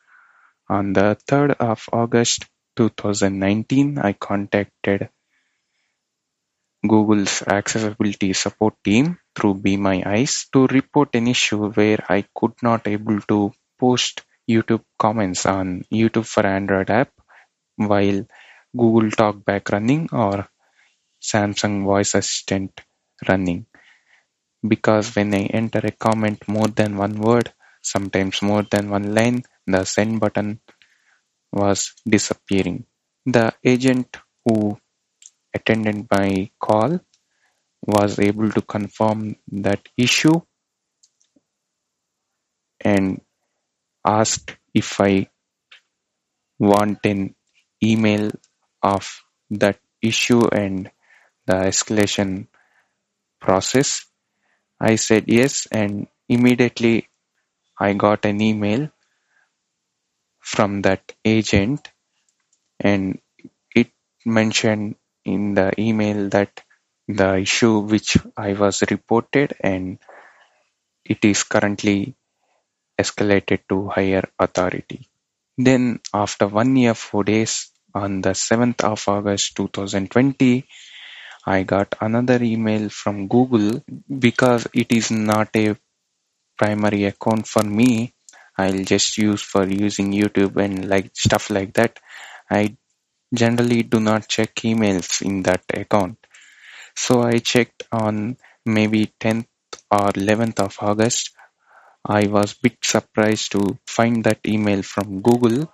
On 0.69 0.93
the 0.93 1.19
3rd 1.29 1.57
of 1.61 1.89
August 1.93 2.47
2019, 2.77 3.99
I 3.99 4.15
contacted 4.15 5.11
Google's 6.87 7.41
accessibility 7.47 8.35
support 8.35 8.75
team 8.85 9.19
through 9.35 9.55
Be 9.55 9.79
My 9.79 10.03
Eyes 10.05 10.47
to 10.53 10.67
report 10.67 11.15
an 11.15 11.27
issue 11.27 11.71
where 11.71 12.05
I 12.07 12.27
could 12.35 12.53
not 12.63 12.87
able 12.87 13.19
to 13.23 13.55
post 13.79 14.25
YouTube 14.47 14.85
comments 14.99 15.47
on 15.47 15.85
YouTube 15.91 16.27
for 16.27 16.45
Android 16.47 16.91
app 16.91 17.13
while 17.77 18.27
Google 18.77 19.11
Talkback 19.11 19.71
running 19.73 20.11
or 20.13 20.49
Samsung 21.23 21.85
Voice 21.85 22.15
Assistant 22.15 22.81
running. 23.29 23.67
Because 24.67 25.15
when 25.17 25.35
I 25.35 25.45
enter 25.45 25.81
a 25.83 25.91
comment 25.91 26.47
more 26.49 26.69
than 26.69 26.97
one 26.97 27.19
word, 27.21 27.53
sometimes 27.83 28.43
more 28.43 28.65
than 28.71 28.91
one 28.91 29.15
line, 29.15 29.43
the 29.67 29.85
send 29.85 30.21
button 30.21 30.61
was 31.53 31.95
disappearing. 32.07 32.85
The 33.27 33.55
agent 33.65 34.17
who 34.45 34.79
attended 35.55 36.07
my 36.11 36.51
call 36.59 37.01
was 37.83 38.19
able 38.19 38.51
to 38.51 38.63
confirm 38.63 39.37
that 39.53 39.89
issue 39.97 40.41
and 42.81 43.21
asked 44.05 44.57
if 44.75 45.01
I 45.01 45.29
want 46.59 47.05
an 47.05 47.35
email 47.83 48.31
of 48.83 49.23
that 49.51 49.81
issue 50.03 50.47
and 50.47 50.91
the 51.47 51.55
escalation 51.55 52.47
process. 53.41 54.07
I 54.81 54.97
said 54.97 55.25
yes 55.29 55.67
and 55.71 56.09
immediately 56.29 57.09
I 57.79 57.93
got 57.95 58.25
an 58.25 58.41
email 58.41 58.91
from 60.41 60.83
that 60.83 61.13
agent 61.25 61.91
and 62.81 63.21
it 63.75 63.91
mentioned 64.25 64.97
in 65.25 65.55
the 65.55 65.73
email 65.79 66.29
that 66.31 66.63
the 67.07 67.37
issue 67.39 67.81
which 67.81 68.17
I 68.37 68.55
was 68.55 68.83
reported 68.91 69.55
and 69.61 69.99
it 71.05 71.25
is 71.25 71.43
currently 71.45 72.15
escalated 72.99 73.61
to 73.69 73.89
higher 73.89 74.25
authority. 74.39 75.09
Then 75.59 76.01
after 76.15 76.47
one 76.47 76.77
year, 76.77 76.95
four 76.95 77.25
days, 77.25 77.71
on 77.95 78.21
the 78.21 78.31
7th 78.31 78.85
of 78.85 79.09
August 79.09 79.57
2020, 79.57 80.67
I 81.51 81.65
got 81.65 81.97
another 82.01 82.39
email 82.43 82.89
from 82.91 83.27
Google 83.27 83.83
because 84.27 84.69
it 84.73 84.93
is 84.93 85.11
not 85.11 85.49
a 85.57 85.77
primary 86.57 87.07
account 87.07 87.49
for 87.49 87.65
me. 87.65 88.15
I'll 88.57 88.85
just 88.85 89.19
use 89.19 89.43
for 89.43 89.65
using 89.67 90.13
YouTube 90.13 90.57
and 90.65 90.89
like 90.89 91.11
stuff 91.17 91.51
like 91.51 91.73
that. 91.75 91.99
I 92.49 92.77
generally 93.35 93.83
do 93.83 93.99
not 93.99 94.29
check 94.29 94.55
emails 94.71 95.23
in 95.23 95.43
that 95.43 95.65
account. 95.75 96.19
So 96.95 97.23
I 97.23 97.39
checked 97.39 97.83
on 97.91 98.37
maybe 98.65 99.13
10th 99.19 99.47
or 99.91 100.13
11th 100.13 100.61
of 100.61 100.77
August. 100.81 101.31
I 102.05 102.29
was 102.29 102.55
bit 102.55 102.79
surprised 102.85 103.51
to 103.53 103.77
find 103.89 104.23
that 104.25 104.41
email 104.47 104.83
from 104.83 105.21
Google. 105.21 105.73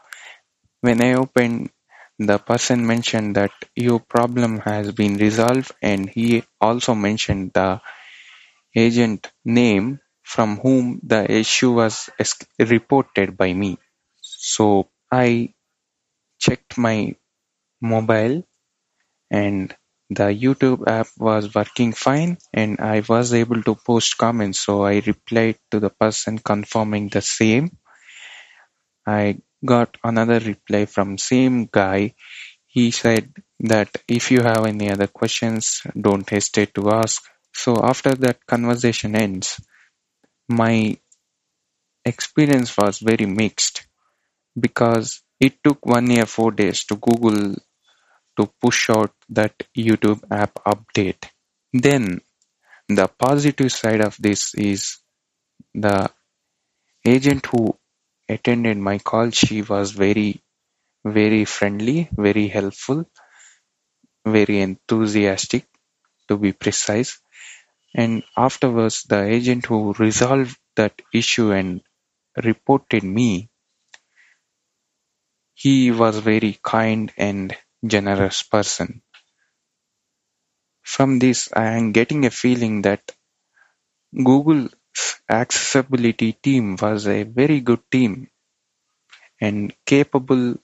When 0.81 1.03
I 1.03 1.15
opened, 1.15 1.71
the 2.19 2.39
person 2.39 2.87
mentioned 2.87 3.37
that 3.37 3.53
your 3.75 4.01
problem 4.01 4.59
has 4.61 4.93
been 4.93 5.17
resolved 5.17 5.73
and 5.83 6.09
he 6.11 6.45
also 6.61 6.95
mentioned 6.95 7.53
the 7.55 7.81
agent 8.77 9.33
name 9.45 10.01
from 10.23 10.57
whom 10.59 11.01
the 11.03 11.23
issue 11.31 11.73
was 11.73 12.11
reported 12.61 13.37
by 13.37 13.53
me. 13.53 13.79
So 14.21 14.89
I 15.11 15.55
checked 16.41 16.79
my 16.79 17.17
mobile 17.81 18.45
and 19.31 19.77
the 20.11 20.25
YouTube 20.45 20.87
app 20.89 21.09
was 21.19 21.55
working 21.55 21.93
fine 21.93 22.39
and 22.55 22.81
I 22.81 23.03
was 23.09 23.35
able 23.35 23.63
to 23.65 23.77
post 23.77 24.19
comments. 24.19 24.61
So 24.61 24.85
I 24.85 25.01
replied 25.07 25.59
to 25.73 25.81
the 25.81 25.91
person 25.91 26.39
confirming 26.39 27.09
the 27.11 27.23
same. 27.23 27.79
I 29.07 29.39
got 29.65 29.97
another 30.05 30.39
reply 30.41 30.87
from 30.87 31.19
same 31.19 31.69
guy. 31.71 32.15
He 32.67 32.91
said 32.91 33.33
that 33.61 33.91
if 34.09 34.31
you 34.31 34.43
have 34.43 34.67
any 34.67 34.91
other 34.91 35.07
questions, 35.07 35.83
don't 35.99 36.29
hesitate 36.29 36.75
to 36.75 36.91
ask. 36.91 37.23
So 37.53 37.83
after 37.83 38.15
that 38.15 38.45
conversation 38.47 39.17
ends, 39.17 39.61
my 40.49 40.97
experience 42.05 42.77
was 42.77 42.99
very 42.99 43.27
mixed 43.27 43.87
because 44.59 45.23
it 45.41 45.63
took 45.65 45.85
one 45.85 46.11
year, 46.11 46.27
four 46.27 46.51
days 46.51 46.85
to 46.85 46.97
Google 46.97 47.55
to 48.39 48.51
push 48.61 48.91
out 48.91 49.13
that 49.31 49.55
YouTube 49.77 50.23
app 50.31 50.55
update. 50.67 51.31
Then 51.73 52.21
the 52.89 53.09
positive 53.09 53.73
side 53.73 54.01
of 54.01 54.17
this 54.19 54.55
is 54.55 54.99
the 55.75 56.11
agent 57.05 57.47
who 57.47 57.77
attended 58.29 58.79
my 58.79 58.99
call, 58.99 59.31
she 59.31 59.63
was 59.63 59.93
very, 59.93 60.43
very 61.05 61.45
friendly, 61.45 62.09
very 62.13 62.49
helpful, 62.49 63.07
very 64.27 64.61
enthusiastic 64.61 65.67
to 66.29 66.37
be 66.39 66.53
precise. 66.53 67.21
And 67.95 68.25
afterwards, 68.37 69.05
the 69.05 69.25
agent 69.25 69.67
who 69.67 69.93
resolved 69.95 70.59
that 70.77 71.03
issue 71.15 71.53
and 71.53 71.83
reported 72.45 73.05
me, 73.05 73.51
he 75.55 75.91
was 75.91 76.19
very 76.19 76.59
kind 76.63 77.13
and 77.17 77.57
generous 77.87 78.43
person. 78.45 79.03
From 80.85 81.19
this, 81.19 81.51
I 81.53 81.77
am 81.77 81.93
getting 81.93 82.25
a 82.25 82.31
feeling 82.31 82.83
that 82.83 83.13
Google's 84.15 84.75
accessibility 85.29 86.33
team 86.33 86.77
was 86.81 87.07
a 87.09 87.23
very 87.25 87.61
good 87.61 87.83
team 87.91 88.29
and 89.41 89.73
capable 89.87 90.57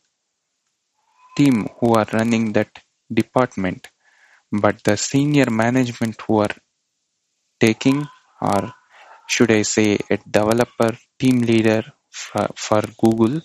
team 1.37 1.69
who 1.79 1.95
are 1.95 2.07
running 2.13 2.53
that 2.53 2.71
department. 3.13 3.89
But 4.53 4.83
the 4.85 4.97
senior 4.97 5.51
management 5.51 6.21
who 6.23 6.39
are 6.41 6.55
taking, 7.61 8.07
or 8.43 8.75
should 9.29 9.51
I 9.51 9.63
say, 9.63 9.99
a 10.11 10.19
developer 10.19 10.99
team 11.19 11.41
leader 11.41 11.83
for, 12.11 12.49
for 12.57 12.83
Google, 12.99 13.41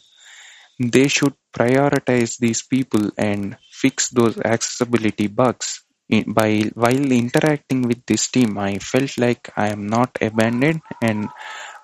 they 0.79 1.07
should 1.07 1.35
prioritize 1.53 2.37
these 2.39 2.63
people 2.63 3.11
and 3.17 3.57
fix 3.71 4.09
those 4.09 4.37
accessibility 4.39 5.27
bugs. 5.27 5.83
By 6.09 6.71
while 6.73 7.11
interacting 7.11 7.81
with 7.81 8.05
this 8.05 8.27
team, 8.27 8.57
I 8.57 8.77
felt 8.79 9.17
like 9.17 9.49
I 9.57 9.69
am 9.69 9.87
not 9.87 10.17
abandoned 10.21 10.81
and 11.01 11.27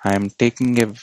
I 0.03 0.15
am 0.15 0.29
taking 0.29 0.81
a 0.81 0.93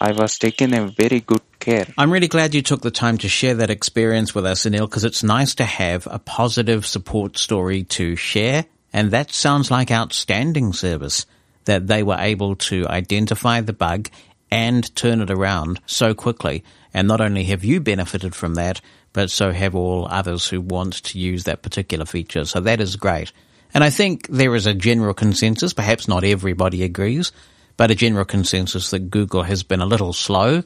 I 0.00 0.12
was 0.12 0.38
taking 0.38 0.74
a 0.74 0.86
very 0.86 1.20
good 1.20 1.42
care. 1.58 1.86
I'm 1.98 2.12
really 2.12 2.28
glad 2.28 2.54
you 2.54 2.62
took 2.62 2.82
the 2.82 2.90
time 2.92 3.18
to 3.18 3.28
share 3.28 3.54
that 3.54 3.70
experience 3.70 4.32
with 4.32 4.46
us, 4.46 4.64
Anil, 4.64 4.88
because 4.88 5.04
it's 5.04 5.24
nice 5.24 5.56
to 5.56 5.64
have 5.64 6.06
a 6.08 6.20
positive 6.20 6.86
support 6.86 7.36
story 7.36 7.82
to 7.84 8.14
share. 8.14 8.66
And 8.92 9.10
that 9.10 9.32
sounds 9.32 9.72
like 9.72 9.90
outstanding 9.90 10.72
service 10.72 11.26
that 11.64 11.88
they 11.88 12.04
were 12.04 12.16
able 12.16 12.54
to 12.56 12.86
identify 12.86 13.60
the 13.60 13.72
bug 13.72 14.08
and 14.50 14.94
turn 14.94 15.20
it 15.20 15.30
around 15.30 15.80
so 15.84 16.14
quickly. 16.14 16.62
And 16.94 17.08
not 17.08 17.20
only 17.20 17.44
have 17.44 17.64
you 17.64 17.80
benefited 17.80 18.34
from 18.34 18.54
that, 18.54 18.80
but 19.18 19.32
so 19.32 19.50
have 19.50 19.74
all 19.74 20.06
others 20.08 20.46
who 20.46 20.60
want 20.60 21.02
to 21.02 21.18
use 21.18 21.42
that 21.42 21.60
particular 21.60 22.04
feature. 22.04 22.44
So 22.44 22.60
that 22.60 22.80
is 22.80 22.94
great. 22.94 23.32
And 23.74 23.82
I 23.82 23.90
think 23.90 24.28
there 24.28 24.54
is 24.54 24.64
a 24.64 24.74
general 24.74 25.12
consensus, 25.12 25.72
perhaps 25.72 26.06
not 26.06 26.22
everybody 26.22 26.84
agrees, 26.84 27.32
but 27.76 27.90
a 27.90 27.96
general 27.96 28.24
consensus 28.24 28.90
that 28.90 29.10
Google 29.10 29.42
has 29.42 29.64
been 29.64 29.80
a 29.80 29.86
little 29.86 30.12
slow 30.12 30.62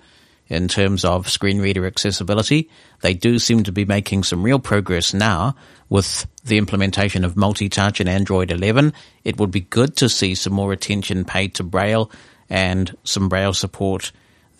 in 0.48 0.68
terms 0.68 1.02
of 1.02 1.30
screen 1.30 1.60
reader 1.60 1.86
accessibility. 1.86 2.68
They 3.00 3.14
do 3.14 3.38
seem 3.38 3.62
to 3.62 3.72
be 3.72 3.86
making 3.86 4.24
some 4.24 4.42
real 4.42 4.58
progress 4.58 5.14
now 5.14 5.56
with 5.88 6.26
the 6.44 6.58
implementation 6.58 7.24
of 7.24 7.38
multi-touch 7.38 8.02
in 8.02 8.06
Android 8.06 8.50
11. 8.50 8.92
It 9.24 9.38
would 9.38 9.50
be 9.50 9.60
good 9.60 9.96
to 9.96 10.10
see 10.10 10.34
some 10.34 10.52
more 10.52 10.74
attention 10.74 11.24
paid 11.24 11.54
to 11.54 11.62
Braille 11.62 12.10
and 12.50 12.94
some 13.02 13.30
Braille 13.30 13.54
support 13.54 14.12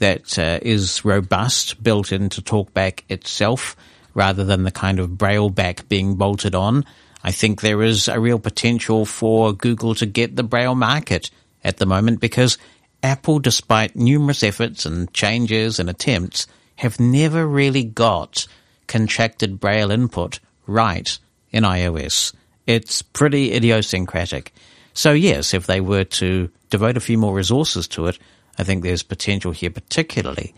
that 0.03 0.37
uh, 0.37 0.59
is 0.63 1.05
robust, 1.05 1.81
built 1.81 2.11
into 2.11 2.43
TalkBack 2.43 3.03
itself, 3.09 3.77
rather 4.15 4.45
than 4.45 4.65
the 4.65 4.73
kind 4.73 4.99
of 4.99 5.11
BrailleBack 5.11 5.89
being 5.89 6.17
bolted 6.17 6.57
on. 6.57 6.85
I 7.23 7.31
think 7.31 7.61
there 7.61 7.83
is 7.83 8.09
a 8.09 8.19
real 8.19 8.41
potential 8.41 9.07
for 9.07 9.53
Google 9.53 9.95
to 9.95 10.07
get 10.07 10.35
the 10.35 10.43
braille 10.43 10.75
market 10.75 11.31
at 11.63 11.77
the 11.77 11.87
moment 11.87 12.21
because 12.21 12.59
Apple, 13.05 13.39
despite 13.39 13.95
numerous 13.95 14.43
efforts 14.43 14.85
and 14.85 15.13
changes 15.15 15.79
and 15.79 15.89
attempts, 15.89 16.49
have 16.75 16.99
never 16.99 17.47
really 17.47 17.85
got 17.85 18.49
contracted 18.89 19.61
braille 19.61 19.93
input 19.93 20.41
right 20.67 21.17
in 21.53 21.63
iOS. 21.63 22.35
It's 22.67 23.03
pretty 23.03 23.53
idiosyncratic. 23.53 24.53
So 24.95 25.13
yes, 25.13 25.55
if 25.55 25.69
they 25.69 25.81
were 25.81 26.05
to 26.05 26.51
devote 26.71 26.97
a 26.97 27.01
few 27.01 27.19
more 27.19 27.35
resources 27.35 27.87
to 27.89 28.09
it, 28.09 28.19
I 28.59 28.65
think 28.65 28.83
there's 28.83 29.03
potential 29.03 29.53
here, 29.53 29.71
particularly 29.71 30.55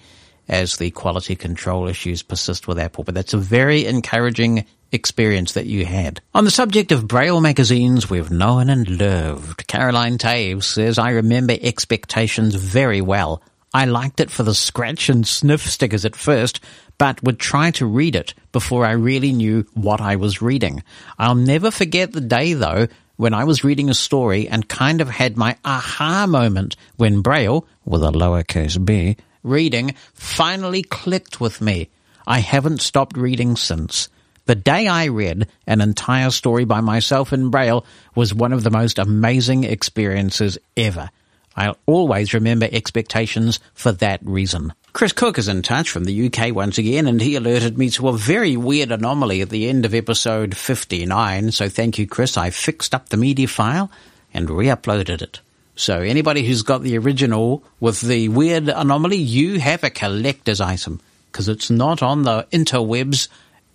as 0.49 0.77
the 0.77 0.91
quality 0.91 1.37
control 1.37 1.89
issues 1.89 2.23
persist 2.23 2.69
with 2.69 2.79
Apple. 2.79 3.05
But 3.05 3.15
that's 3.15 3.35
a 3.35 3.39
very 3.39 3.87
encouraging 3.87 4.67
experience 4.93 5.53
that 5.53 5.67
you 5.67 5.85
had. 5.85 6.21
On 6.35 6.45
the 6.45 6.51
subject 6.51 6.93
of 6.93 7.09
Braille 7.09 7.41
magazines 7.41 8.09
we've 8.09 8.31
known 8.31 8.71
and 8.71 9.01
loved, 9.01 9.67
Caroline 9.67 10.19
Taves 10.19 10.65
says, 10.65 10.99
I 10.99 11.11
remember 11.11 11.57
Expectations 11.61 12.55
very 12.55 13.01
well. 13.01 13.43
I 13.73 13.87
liked 13.87 14.21
it 14.21 14.31
for 14.31 14.45
the 14.45 14.55
scratch 14.55 15.09
and 15.09 15.27
sniff 15.27 15.63
stickers 15.63 16.05
at 16.05 16.15
first, 16.15 16.61
but 16.97 17.23
would 17.25 17.41
try 17.41 17.73
to 17.73 17.87
read 17.87 18.15
it 18.15 18.35
before 18.53 18.87
I 18.87 18.93
really 18.93 19.33
knew 19.33 19.67
what 19.75 20.01
I 20.01 20.15
was 20.15 20.41
reading. 20.41 20.85
I'll 21.19 21.35
never 21.35 21.73
forget 21.73 22.13
the 22.13 22.21
day 22.21 22.53
though 22.53 22.87
when 23.17 23.35
I 23.35 23.45
was 23.45 23.65
reading 23.65 23.91
a 23.91 23.95
story 23.95 24.49
and 24.49 24.69
kind 24.69 25.01
of 25.01 25.09
had 25.09 25.37
my 25.37 25.57
aha 25.65 26.27
moment 26.27 26.77
when 26.97 27.23
Braille, 27.23 27.67
with 27.85 28.03
a 28.03 28.11
lowercase 28.11 28.83
b, 28.85 29.17
reading 29.43 29.95
finally 30.15 30.83
clicked 30.83 31.41
with 31.41 31.61
me. 31.61 31.89
I 32.27 32.39
haven't 32.41 32.81
stopped 32.81 33.17
reading 33.17 33.57
since. 33.57 34.09
The 34.47 34.55
day 34.55 34.87
I 34.89 35.07
read 35.07 35.49
an 35.67 35.81
entire 35.81 36.31
story 36.31 36.65
by 36.65 36.81
myself 36.81 37.33
in 37.33 37.51
Braille 37.51 37.85
was 38.15 38.35
one 38.35 38.53
of 38.53 38.63
the 38.63 38.71
most 38.71 38.99
amazing 38.99 39.65
experiences 39.65 40.59
ever. 40.77 41.11
I'll 41.57 41.79
always 41.87 42.35
remember 42.35 42.69
expectations 42.71 43.61
for 43.75 43.93
that 43.93 44.21
reason. 44.23 44.73
Chris 44.95 45.13
Cook 45.13 45.39
is 45.39 45.49
in 45.49 45.63
touch 45.63 45.91
from 45.91 46.05
the 46.05 46.27
UK 46.27 46.55
once 46.55 46.79
again, 46.79 47.09
and 47.09 47.21
he 47.21 47.35
alerted 47.35 47.77
me 47.77 47.91
to 47.91 48.07
a 48.07 48.17
very 48.17 48.57
weird 48.57 48.93
anomaly 48.93 49.41
at 49.41 49.51
the 49.51 49.69
end 49.69 49.85
of 49.85 49.93
episode 49.93 50.57
59. 50.57 51.51
So 51.51 51.69
thank 51.69 51.99
you, 51.99 52.07
Chris. 52.07 52.37
I 52.37 52.51
fixed 52.51 52.95
up 52.95 53.09
the 53.09 53.17
media 53.17 53.49
file 53.49 53.91
and 54.33 54.49
re-uploaded 54.49 55.21
it. 55.21 55.41
So 55.75 55.99
anybody 55.99 56.47
who's 56.47 56.63
got 56.63 56.83
the 56.83 56.97
original 56.97 57.65
with 57.81 58.03
the 58.03 58.29
weird 58.29 58.69
anomaly, 58.69 59.17
you 59.17 59.59
have 59.59 59.83
a 59.83 59.91
collector's 59.91 60.61
item 60.61 61.01
because 61.33 61.49
it's 61.49 61.71
not 61.71 62.01
on 62.01 62.23
the 62.23 62.47
interwebs 62.53 63.27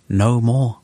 no 0.08 0.40
more. 0.40 0.78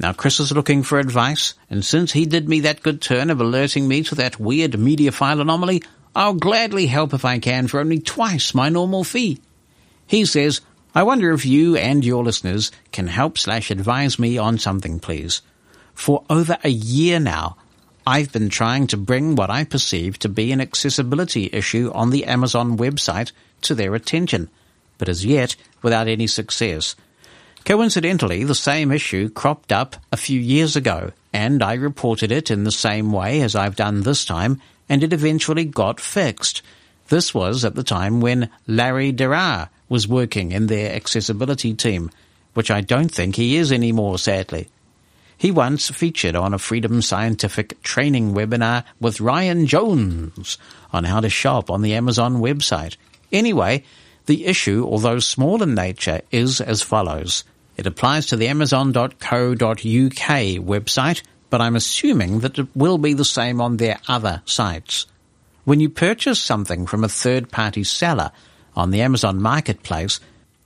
Now 0.00 0.14
Chris 0.14 0.40
is 0.40 0.52
looking 0.52 0.84
for 0.84 0.98
advice, 0.98 1.52
and 1.68 1.84
since 1.84 2.12
he 2.12 2.24
did 2.24 2.48
me 2.48 2.60
that 2.60 2.82
good 2.82 3.02
turn 3.02 3.28
of 3.28 3.42
alerting 3.42 3.86
me 3.86 4.04
to 4.04 4.14
that 4.14 4.40
weird 4.40 4.78
media 4.78 5.12
file 5.12 5.42
anomaly, 5.42 5.82
I'll 6.14 6.32
gladly 6.32 6.86
help 6.86 7.12
if 7.12 7.26
I 7.26 7.40
can 7.40 7.68
for 7.68 7.78
only 7.78 7.98
twice 7.98 8.54
my 8.54 8.70
normal 8.70 9.04
fee. 9.04 9.38
He 10.06 10.24
says, 10.24 10.60
I 10.94 11.02
wonder 11.02 11.32
if 11.32 11.44
you 11.44 11.76
and 11.76 12.04
your 12.04 12.24
listeners 12.24 12.72
can 12.92 13.06
help 13.06 13.36
slash 13.36 13.70
advise 13.70 14.18
me 14.18 14.38
on 14.38 14.58
something, 14.58 14.98
please. 14.98 15.42
For 15.94 16.24
over 16.30 16.56
a 16.64 16.70
year 16.70 17.20
now, 17.20 17.56
I've 18.06 18.32
been 18.32 18.48
trying 18.48 18.86
to 18.88 18.96
bring 18.96 19.34
what 19.34 19.50
I 19.50 19.64
perceive 19.64 20.18
to 20.20 20.28
be 20.28 20.52
an 20.52 20.60
accessibility 20.60 21.50
issue 21.52 21.90
on 21.92 22.10
the 22.10 22.24
Amazon 22.24 22.78
website 22.78 23.32
to 23.62 23.74
their 23.74 23.94
attention, 23.94 24.48
but 24.96 25.08
as 25.08 25.24
yet 25.24 25.56
without 25.82 26.06
any 26.06 26.28
success. 26.28 26.94
Coincidentally, 27.64 28.44
the 28.44 28.54
same 28.54 28.92
issue 28.92 29.28
cropped 29.28 29.72
up 29.72 29.96
a 30.12 30.16
few 30.16 30.38
years 30.38 30.76
ago, 30.76 31.10
and 31.32 31.64
I 31.64 31.74
reported 31.74 32.30
it 32.30 32.48
in 32.48 32.62
the 32.62 32.70
same 32.70 33.10
way 33.10 33.40
as 33.40 33.56
I've 33.56 33.74
done 33.74 34.02
this 34.02 34.24
time, 34.24 34.62
and 34.88 35.02
it 35.02 35.12
eventually 35.12 35.64
got 35.64 35.98
fixed. 35.98 36.62
This 37.08 37.34
was 37.34 37.64
at 37.64 37.74
the 37.74 37.82
time 37.82 38.20
when 38.20 38.50
Larry 38.68 39.12
Derar 39.12 39.68
was 39.88 40.08
working 40.08 40.52
in 40.52 40.66
their 40.66 40.94
accessibility 40.94 41.74
team, 41.74 42.10
which 42.54 42.70
I 42.70 42.80
don't 42.80 43.12
think 43.12 43.36
he 43.36 43.56
is 43.56 43.70
anymore, 43.72 44.18
sadly. 44.18 44.68
He 45.38 45.50
once 45.50 45.90
featured 45.90 46.34
on 46.34 46.54
a 46.54 46.58
Freedom 46.58 47.02
Scientific 47.02 47.82
training 47.82 48.32
webinar 48.32 48.84
with 49.00 49.20
Ryan 49.20 49.66
Jones 49.66 50.56
on 50.92 51.04
how 51.04 51.20
to 51.20 51.28
shop 51.28 51.70
on 51.70 51.82
the 51.82 51.94
Amazon 51.94 52.36
website. 52.36 52.96
Anyway, 53.30 53.84
the 54.24 54.46
issue, 54.46 54.86
although 54.88 55.18
small 55.18 55.62
in 55.62 55.74
nature, 55.74 56.22
is 56.30 56.60
as 56.60 56.80
follows. 56.82 57.44
It 57.76 57.86
applies 57.86 58.26
to 58.26 58.36
the 58.36 58.48
Amazon.co.uk 58.48 59.18
website, 59.60 61.22
but 61.50 61.60
I'm 61.60 61.76
assuming 61.76 62.40
that 62.40 62.58
it 62.58 62.68
will 62.74 62.98
be 62.98 63.12
the 63.12 63.24
same 63.24 63.60
on 63.60 63.76
their 63.76 63.98
other 64.08 64.42
sites. 64.46 65.06
When 65.64 65.80
you 65.80 65.90
purchase 65.90 66.40
something 66.40 66.86
from 66.86 67.04
a 67.04 67.08
third 67.08 67.50
party 67.50 67.84
seller 67.84 68.32
on 68.76 68.90
the 68.90 69.00
Amazon 69.00 69.40
marketplace, 69.40 70.20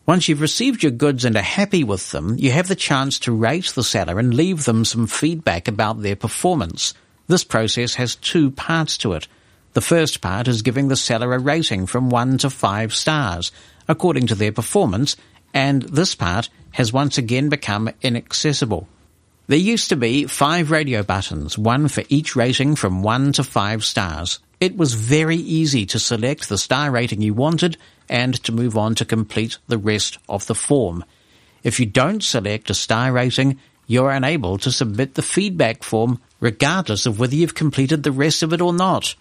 once 0.07 0.29
you've 0.29 0.41
received 0.41 0.83
your 0.83 0.93
goods 0.93 1.25
and 1.25 1.37
are 1.37 1.43
happy 1.43 1.85
with 1.85 2.11
them, 2.11 2.37
you 2.37 2.51
have 2.51 2.69
the 2.69 2.75
chance 2.75 3.19
to 3.21 3.33
rate 3.33 3.73
the 3.75 3.85
seller 3.85 4.19
and 4.19 4.35
leave 4.35 4.65
them 4.65 4.85
some 4.85 5.07
feedback 5.07 5.69
about 5.69 6.03
their 6.03 6.17
performance. 6.17 6.95
This 7.29 7.45
process 7.45 7.95
has 7.95 8.17
two 8.17 8.51
parts 8.51 8.99
to 8.99 9.13
it. 9.13 9.29
The 9.75 9.81
first 9.81 10.21
part 10.21 10.49
is 10.49 10.63
giving 10.63 10.89
the 10.89 10.97
seller 10.97 11.33
a 11.33 11.39
rating 11.39 11.87
from 11.87 12.11
one 12.11 12.39
to 12.39 12.51
five 12.51 12.93
stars, 12.93 13.53
according 13.87 14.27
to 14.27 14.35
their 14.35 14.51
performance, 14.51 15.17
and 15.55 15.83
this 15.83 16.17
part 16.17 16.49
has 16.73 16.93
once 16.93 17.19
again 17.19 17.49
become 17.49 17.91
inaccessible. 18.03 18.89
There 19.47 19.59
used 19.59 19.89
to 19.91 19.97
be 19.97 20.27
five 20.27 20.71
radio 20.71 21.03
buttons, 21.03 21.57
one 21.57 21.89
for 21.89 22.03
each 22.09 22.35
rating 22.35 22.75
from 22.75 23.03
one 23.03 23.33
to 23.33 23.45
five 23.45 23.85
stars. 23.85 24.41
It 24.61 24.77
was 24.77 24.93
very 24.93 25.37
easy 25.37 25.87
to 25.87 25.99
select 25.99 26.49
the 26.49 26.59
star 26.59 26.91
rating 26.91 27.23
you 27.23 27.33
wanted 27.33 27.79
and 28.11 28.35
to 28.45 28.53
move 28.53 28.77
on 28.77 28.95
to 28.97 29.07
complete 29.07 29.57
the 29.69 29.79
rest 29.79 30.19
of 30.29 30.47
the 30.47 30.55
form. 30.55 31.03
If 31.63 31.81
you 31.81 31.87
don't 31.87 32.23
select 32.23 32.69
a 32.69 32.75
star 32.75 33.11
rating, 33.11 33.59
you're 33.87 34.11
unable 34.11 34.59
to 34.59 34.71
submit 34.71 35.15
the 35.15 35.23
feedback 35.23 35.83
form 35.83 36.21
regardless 36.41 37.07
of 37.07 37.19
whether 37.19 37.35
you've 37.35 37.55
completed 37.55 38.03
the 38.03 38.13
rest 38.13 38.43
of 38.43 38.53
it 38.53 38.61
or 38.61 38.75
not. 38.75 39.15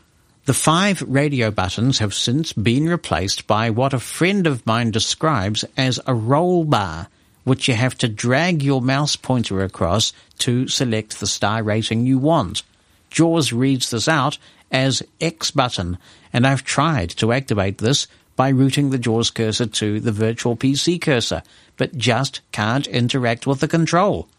The 0.46 0.54
five 0.54 1.02
radio 1.04 1.52
buttons 1.52 2.00
have 2.00 2.14
since 2.14 2.52
been 2.52 2.90
replaced 2.90 3.48
by 3.48 3.70
what 3.70 3.94
a 3.94 4.00
friend 4.00 4.46
of 4.46 4.66
mine 4.66 4.92
describes 4.92 5.64
as 5.78 6.00
a 6.06 6.14
roll 6.14 6.66
bar 6.66 7.08
which 7.46 7.68
you 7.68 7.74
have 7.74 7.98
to 7.98 8.08
drag 8.08 8.62
your 8.62 8.82
mouse 8.82 9.16
pointer 9.16 9.64
across 9.64 10.12
to 10.40 10.68
select 10.68 11.20
the 11.20 11.28
star 11.28 11.64
rating 11.64 12.06
you 12.06 12.18
want. 12.18 12.64
JAWS 13.10 13.54
reads 13.54 13.90
this 13.90 14.08
out 14.08 14.38
as 14.72 15.04
X 15.20 15.52
button, 15.52 15.98
and 16.32 16.46
I've 16.46 16.64
tried 16.64 17.10
to 17.12 17.32
activate 17.32 17.80
this 17.80 18.08
by 18.36 18.52
routing 18.52 18.90
the 18.90 18.98
JAWS 18.98 19.32
cursor 19.32 19.66
to 19.66 20.00
the 20.00 20.12
virtual 20.12 20.56
PC 20.56 21.02
cursor, 21.02 21.44
but 21.78 21.98
just 21.98 22.42
can't 22.52 22.88
interact 22.88 23.46
with 23.46 23.60
the 23.60 23.68
control. 23.68 24.30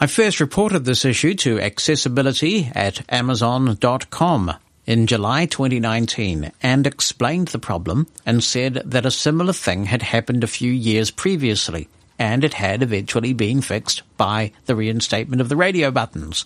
I 0.00 0.06
first 0.06 0.40
reported 0.40 0.86
this 0.86 1.04
issue 1.04 1.34
to 1.34 1.60
accessibility 1.60 2.70
at 2.74 3.04
amazon.com 3.12 4.54
in 4.86 5.06
July 5.06 5.44
2019 5.44 6.52
and 6.62 6.86
explained 6.86 7.48
the 7.48 7.58
problem 7.58 8.06
and 8.24 8.42
said 8.42 8.82
that 8.86 9.04
a 9.04 9.10
similar 9.10 9.52
thing 9.52 9.84
had 9.84 10.02
happened 10.02 10.42
a 10.42 10.48
few 10.48 10.72
years 10.72 11.10
previously 11.10 11.88
and 12.18 12.44
it 12.44 12.54
had 12.54 12.82
eventually 12.82 13.32
been 13.32 13.60
fixed 13.62 14.02
by 14.16 14.52
the 14.66 14.74
reinstatement 14.74 15.40
of 15.40 15.48
the 15.48 15.56
radio 15.56 15.90
buttons. 15.90 16.44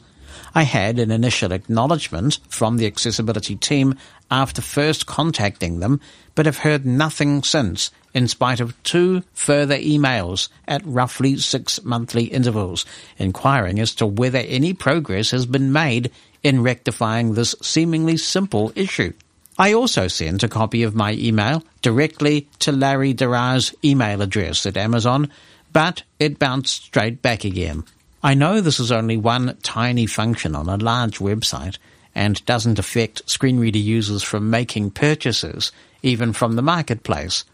I 0.57 0.63
had 0.63 1.01
an 1.01 1.11
initial 1.11 1.53
acknowledgement 1.53 2.39
from 2.49 2.77
the 2.77 2.87
accessibility 2.87 3.57
team 3.57 3.97
after 4.31 4.63
first 4.63 5.05
contacting 5.05 5.81
them, 5.81 6.01
but 6.37 6.47
have 6.47 6.59
heard 6.59 6.87
nothing 6.87 7.43
since, 7.43 7.91
in 8.15 8.29
spite 8.29 8.61
of 8.61 8.81
two 8.85 9.25
further 9.33 9.77
emails 9.77 10.49
at 10.69 10.87
roughly 10.87 11.39
six 11.39 11.83
monthly 11.83 12.27
intervals, 12.27 12.87
inquiring 13.19 13.81
as 13.81 13.97
to 13.97 14.07
whether 14.07 14.39
any 14.39 14.73
progress 14.73 15.33
has 15.33 15.45
been 15.45 15.73
made 15.73 16.13
in 16.45 16.63
rectifying 16.63 17.35
this 17.35 17.57
seemingly 17.61 18.17
simple 18.17 18.73
issue. 18.77 19.13
I 19.59 19.73
also 19.73 20.07
sent 20.07 20.43
a 20.45 20.49
copy 20.49 20.85
of 20.85 20.95
my 20.95 21.15
email 21.15 21.65
directly 21.83 22.49
to 22.61 22.71
Larry 22.73 23.13
Derar's 23.13 23.75
email 23.85 24.23
address 24.23 24.67
at 24.67 24.77
Amazon, 24.77 25.31
but 25.73 26.05
it 26.21 26.39
bounced 26.39 26.85
straight 26.85 27.23
back 27.23 27.45
again. 27.45 27.85
I 28.25 28.33
know 28.33 28.63
this 28.63 28.81
is 28.81 28.91
only 28.91 29.19
one 29.19 29.59
tiny 29.63 30.07
function 30.07 30.57
on 30.57 30.67
a 30.71 30.79
large 30.79 31.19
website 31.19 31.77
and 32.15 32.43
doesn't 32.47 32.79
affect 32.79 33.29
screen 33.29 33.61
reader 33.61 33.79
users 33.79 34.23
from 34.23 34.49
making 34.49 34.93
purchases, 34.93 35.73
even 36.03 36.33
from 36.33 36.57
the 36.57 36.63
marketplace. 36.63 37.45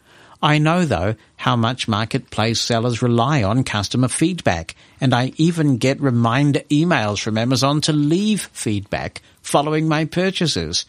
I 0.41 0.59
know, 0.59 0.85
though, 0.85 1.17
how 1.39 1.57
much 1.57 1.89
marketplace 1.89 2.61
sellers 2.61 3.03
rely 3.03 3.43
on 3.43 3.65
customer 3.65 4.07
feedback, 4.07 4.77
and 5.01 5.13
I 5.13 5.33
even 5.39 5.79
get 5.79 6.01
reminder 6.01 6.61
emails 6.71 7.21
from 7.21 7.37
Amazon 7.37 7.81
to 7.81 7.93
leave 7.93 8.43
feedback 8.53 9.23
following 9.43 9.89
my 9.89 10.05
purchases. 10.05 10.87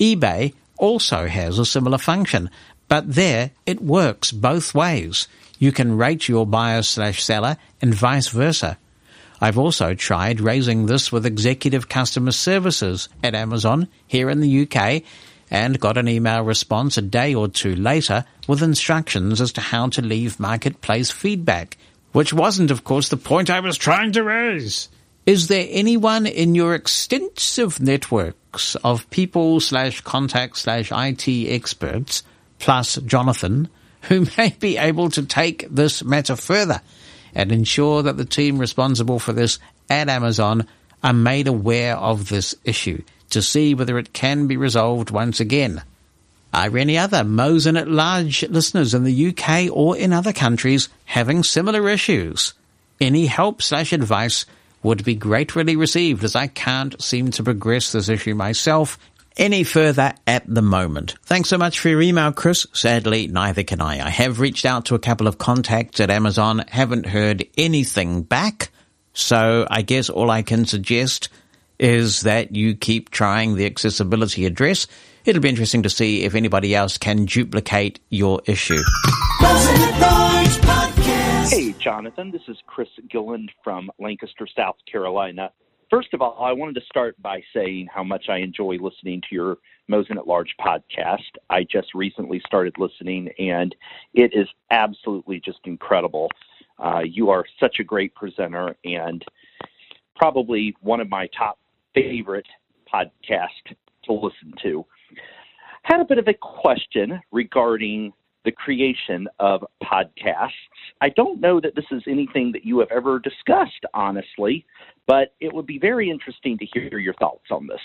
eBay 0.00 0.52
also 0.78 1.28
has 1.28 1.60
a 1.60 1.64
similar 1.64 1.98
function, 1.98 2.50
But 2.88 3.14
there, 3.14 3.52
it 3.66 3.80
works 3.80 4.32
both 4.32 4.74
ways. 4.74 5.28
You 5.60 5.70
can 5.70 5.96
rate 5.96 6.28
your 6.28 6.44
buyer 6.44 6.82
slash 6.82 7.22
seller 7.22 7.56
and 7.80 7.94
vice 7.94 8.26
versa. 8.26 8.78
I've 9.42 9.58
also 9.58 9.94
tried 9.94 10.40
raising 10.40 10.86
this 10.86 11.10
with 11.10 11.26
executive 11.26 11.88
customer 11.88 12.30
services 12.30 13.08
at 13.24 13.34
Amazon 13.34 13.88
here 14.06 14.30
in 14.30 14.38
the 14.38 14.62
UK 14.62 15.02
and 15.50 15.80
got 15.80 15.98
an 15.98 16.06
email 16.06 16.44
response 16.44 16.96
a 16.96 17.02
day 17.02 17.34
or 17.34 17.48
two 17.48 17.74
later 17.74 18.24
with 18.46 18.62
instructions 18.62 19.40
as 19.40 19.50
to 19.54 19.60
how 19.60 19.88
to 19.88 20.00
leave 20.00 20.38
marketplace 20.38 21.10
feedback, 21.10 21.76
which 22.12 22.32
wasn't, 22.32 22.70
of 22.70 22.84
course, 22.84 23.08
the 23.08 23.16
point 23.16 23.50
I 23.50 23.58
was 23.58 23.76
trying 23.76 24.12
to 24.12 24.22
raise. 24.22 24.88
Is 25.26 25.48
there 25.48 25.66
anyone 25.70 26.26
in 26.26 26.54
your 26.54 26.76
extensive 26.76 27.80
networks 27.80 28.76
of 28.76 29.10
people 29.10 29.58
slash 29.58 30.02
contact 30.02 30.56
slash 30.56 30.92
IT 30.92 31.28
experts, 31.28 32.22
plus 32.60 32.94
Jonathan, 32.94 33.68
who 34.02 34.28
may 34.38 34.54
be 34.60 34.76
able 34.76 35.10
to 35.10 35.26
take 35.26 35.66
this 35.68 36.04
matter 36.04 36.36
further 36.36 36.80
and 37.34 37.52
ensure 37.52 38.02
that 38.02 38.16
the 38.16 38.24
team 38.24 38.58
responsible 38.58 39.18
for 39.18 39.32
this 39.32 39.58
at 39.88 40.08
Amazon 40.08 40.66
are 41.02 41.12
made 41.12 41.48
aware 41.48 41.96
of 41.96 42.28
this 42.28 42.54
issue 42.64 43.02
to 43.30 43.42
see 43.42 43.74
whether 43.74 43.98
it 43.98 44.12
can 44.12 44.46
be 44.46 44.56
resolved 44.56 45.10
once 45.10 45.40
again. 45.40 45.82
Are 46.52 46.76
any 46.76 46.98
other 46.98 47.24
Mosen 47.24 47.78
at 47.78 47.88
Large 47.88 48.44
listeners 48.50 48.92
in 48.92 49.04
the 49.04 49.28
UK 49.28 49.74
or 49.74 49.96
in 49.96 50.12
other 50.12 50.34
countries 50.34 50.90
having 51.06 51.42
similar 51.42 51.88
issues? 51.88 52.52
Any 53.00 53.26
help 53.26 53.62
slash 53.62 53.92
advice 53.92 54.44
would 54.82 55.02
be 55.04 55.14
gratefully 55.14 55.76
received 55.76 56.24
as 56.24 56.36
I 56.36 56.48
can't 56.48 57.00
seem 57.00 57.30
to 57.32 57.42
progress 57.42 57.92
this 57.92 58.08
issue 58.08 58.34
myself 58.34 58.98
any 59.36 59.64
further 59.64 60.14
at 60.26 60.44
the 60.46 60.62
moment. 60.62 61.16
Thanks 61.22 61.48
so 61.48 61.58
much 61.58 61.80
for 61.80 61.88
your 61.88 62.02
email, 62.02 62.32
Chris. 62.32 62.66
Sadly, 62.72 63.28
neither 63.28 63.62
can 63.62 63.80
I. 63.80 64.06
I 64.06 64.10
have 64.10 64.40
reached 64.40 64.64
out 64.64 64.86
to 64.86 64.94
a 64.94 64.98
couple 64.98 65.26
of 65.26 65.38
contacts 65.38 66.00
at 66.00 66.10
Amazon, 66.10 66.64
haven't 66.68 67.06
heard 67.06 67.46
anything 67.56 68.22
back. 68.22 68.70
So 69.14 69.66
I 69.70 69.82
guess 69.82 70.08
all 70.08 70.30
I 70.30 70.42
can 70.42 70.64
suggest 70.64 71.28
is 71.78 72.22
that 72.22 72.54
you 72.54 72.74
keep 72.74 73.10
trying 73.10 73.56
the 73.56 73.66
accessibility 73.66 74.46
address. 74.46 74.86
It'll 75.24 75.42
be 75.42 75.48
interesting 75.48 75.82
to 75.82 75.90
see 75.90 76.24
if 76.24 76.34
anybody 76.34 76.74
else 76.74 76.98
can 76.98 77.26
duplicate 77.26 78.00
your 78.08 78.40
issue. 78.46 78.82
Hey, 81.48 81.72
Jonathan. 81.78 82.30
This 82.30 82.42
is 82.48 82.56
Chris 82.66 82.88
Gilland 83.10 83.50
from 83.62 83.90
Lancaster, 83.98 84.46
South 84.56 84.76
Carolina. 84.90 85.52
First 85.92 86.14
of 86.14 86.22
all, 86.22 86.42
I 86.42 86.52
wanted 86.52 86.76
to 86.76 86.86
start 86.86 87.20
by 87.20 87.42
saying 87.54 87.86
how 87.94 88.02
much 88.02 88.30
I 88.30 88.38
enjoy 88.38 88.78
listening 88.80 89.20
to 89.28 89.34
your 89.34 89.58
Mosen 89.88 90.16
at 90.16 90.26
Large 90.26 90.54
podcast. 90.58 91.18
I 91.50 91.64
just 91.64 91.88
recently 91.94 92.40
started 92.46 92.72
listening, 92.78 93.28
and 93.38 93.76
it 94.14 94.32
is 94.32 94.48
absolutely 94.70 95.38
just 95.44 95.58
incredible. 95.64 96.30
Uh, 96.78 97.00
you 97.04 97.28
are 97.28 97.44
such 97.60 97.76
a 97.78 97.84
great 97.84 98.14
presenter, 98.14 98.74
and 98.86 99.22
probably 100.16 100.74
one 100.80 101.00
of 101.00 101.10
my 101.10 101.28
top 101.36 101.58
favorite 101.92 102.46
podcasts 102.90 103.76
to 104.04 104.12
listen 104.14 104.54
to. 104.62 104.86
Had 105.82 106.00
a 106.00 106.06
bit 106.06 106.16
of 106.16 106.26
a 106.26 106.34
question 106.40 107.20
regarding 107.32 108.14
the 108.46 108.52
creation 108.52 109.28
of 109.40 109.62
podcasts. 109.82 110.50
I 111.02 111.10
don't 111.10 111.40
know 111.40 111.60
that 111.60 111.74
this 111.76 111.84
is 111.90 112.02
anything 112.08 112.50
that 112.52 112.64
you 112.64 112.78
have 112.78 112.90
ever 112.90 113.18
discussed, 113.18 113.84
honestly, 113.94 114.64
but 115.06 115.34
it 115.40 115.52
would 115.52 115.66
be 115.66 115.78
very 115.78 116.10
interesting 116.10 116.58
to 116.58 116.66
hear 116.72 116.98
your 116.98 117.14
thoughts 117.14 117.46
on 117.50 117.66
this. 117.66 117.80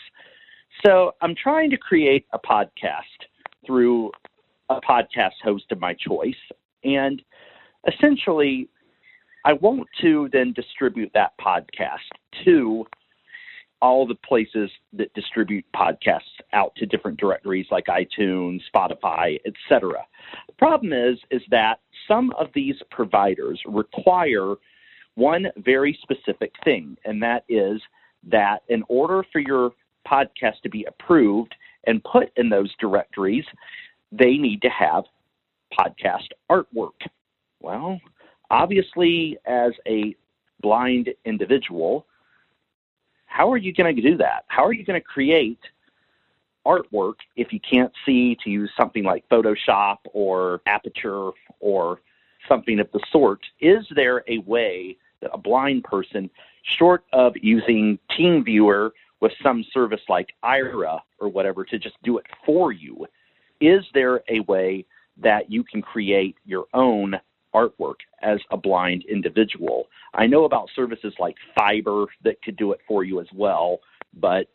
So, 0.85 1.13
I'm 1.21 1.35
trying 1.35 1.69
to 1.71 1.77
create 1.77 2.25
a 2.33 2.39
podcast 2.39 3.01
through 3.65 4.11
a 4.69 4.79
podcast 4.81 5.33
host 5.43 5.65
of 5.71 5.79
my 5.79 5.93
choice, 5.93 6.35
and 6.83 7.21
essentially, 7.87 8.69
I 9.45 9.53
want 9.53 9.87
to 10.01 10.29
then 10.33 10.53
distribute 10.53 11.11
that 11.13 11.31
podcast 11.39 12.09
to 12.45 12.85
all 13.81 14.07
the 14.07 14.15
places 14.15 14.69
that 14.93 15.13
distribute 15.13 15.65
podcasts 15.75 16.21
out 16.53 16.73
to 16.75 16.85
different 16.85 17.19
directories 17.19 17.67
like 17.69 17.85
iTunes, 17.85 18.61
Spotify, 18.73 19.39
etc. 19.45 20.05
The 20.47 20.53
problem 20.57 20.93
is 20.93 21.19
is 21.31 21.41
that 21.51 21.79
some 22.07 22.31
of 22.39 22.47
these 22.53 22.75
providers 22.89 23.61
require 23.65 24.55
one 25.17 25.47
very 25.57 25.97
specific 26.03 26.53
thing, 26.63 26.95
and 27.03 27.21
that 27.23 27.43
is 27.49 27.81
that 28.29 28.61
in 28.69 28.83
order 28.87 29.25
for 29.31 29.39
your 29.39 29.71
podcast 30.07 30.61
to 30.61 30.69
be 30.69 30.85
approved 30.85 31.55
and 31.85 32.03
put 32.03 32.31
in 32.37 32.49
those 32.49 32.71
directories, 32.79 33.45
they 34.11 34.37
need 34.37 34.61
to 34.61 34.69
have 34.69 35.05
podcast 35.77 36.27
artwork. 36.51 37.07
Well, 37.61 37.99
obviously, 38.51 39.39
as 39.45 39.71
a 39.87 40.15
blind 40.61 41.09
individual, 41.25 42.05
how 43.25 43.51
are 43.51 43.57
you 43.57 43.73
going 43.73 43.95
to 43.95 44.01
do 44.01 44.17
that? 44.17 44.45
How 44.49 44.63
are 44.65 44.73
you 44.73 44.85
going 44.85 45.01
to 45.01 45.05
create 45.05 45.59
artwork 46.63 47.15
if 47.35 47.51
you 47.51 47.59
can't 47.59 47.91
see 48.05 48.37
to 48.43 48.51
use 48.51 48.69
something 48.77 49.03
like 49.03 49.27
Photoshop 49.29 49.97
or 50.13 50.61
Aperture 50.67 51.31
or 51.59 52.01
something 52.47 52.79
of 52.79 52.91
the 52.91 52.99
sort? 53.11 53.39
Is 53.59 53.83
there 53.95 54.23
a 54.27 54.37
way 54.39 54.95
a 55.31 55.37
blind 55.37 55.83
person, 55.83 56.29
short 56.63 57.03
of 57.13 57.33
using 57.41 57.99
TeamViewer 58.11 58.91
with 59.19 59.31
some 59.41 59.65
service 59.73 60.01
like 60.07 60.29
Aira 60.43 60.99
or 61.19 61.29
whatever 61.29 61.63
to 61.65 61.79
just 61.79 61.95
do 62.03 62.17
it 62.17 62.25
for 62.45 62.71
you, 62.71 63.07
is 63.59 63.83
there 63.93 64.21
a 64.29 64.41
way 64.41 64.85
that 65.17 65.51
you 65.51 65.63
can 65.63 65.81
create 65.81 66.35
your 66.45 66.65
own 66.73 67.19
artwork 67.53 67.95
as 68.21 68.39
a 68.51 68.57
blind 68.57 69.03
individual. 69.09 69.87
I 70.13 70.27
know 70.27 70.45
about 70.45 70.69
services 70.75 71.13
like 71.17 71.35
Fiverr 71.57 72.07
that 72.23 72.41
could 72.43 72.55
do 72.55 72.71
it 72.71 72.79
for 72.87 73.03
you 73.03 73.19
as 73.19 73.27
well, 73.33 73.79
but 74.13 74.47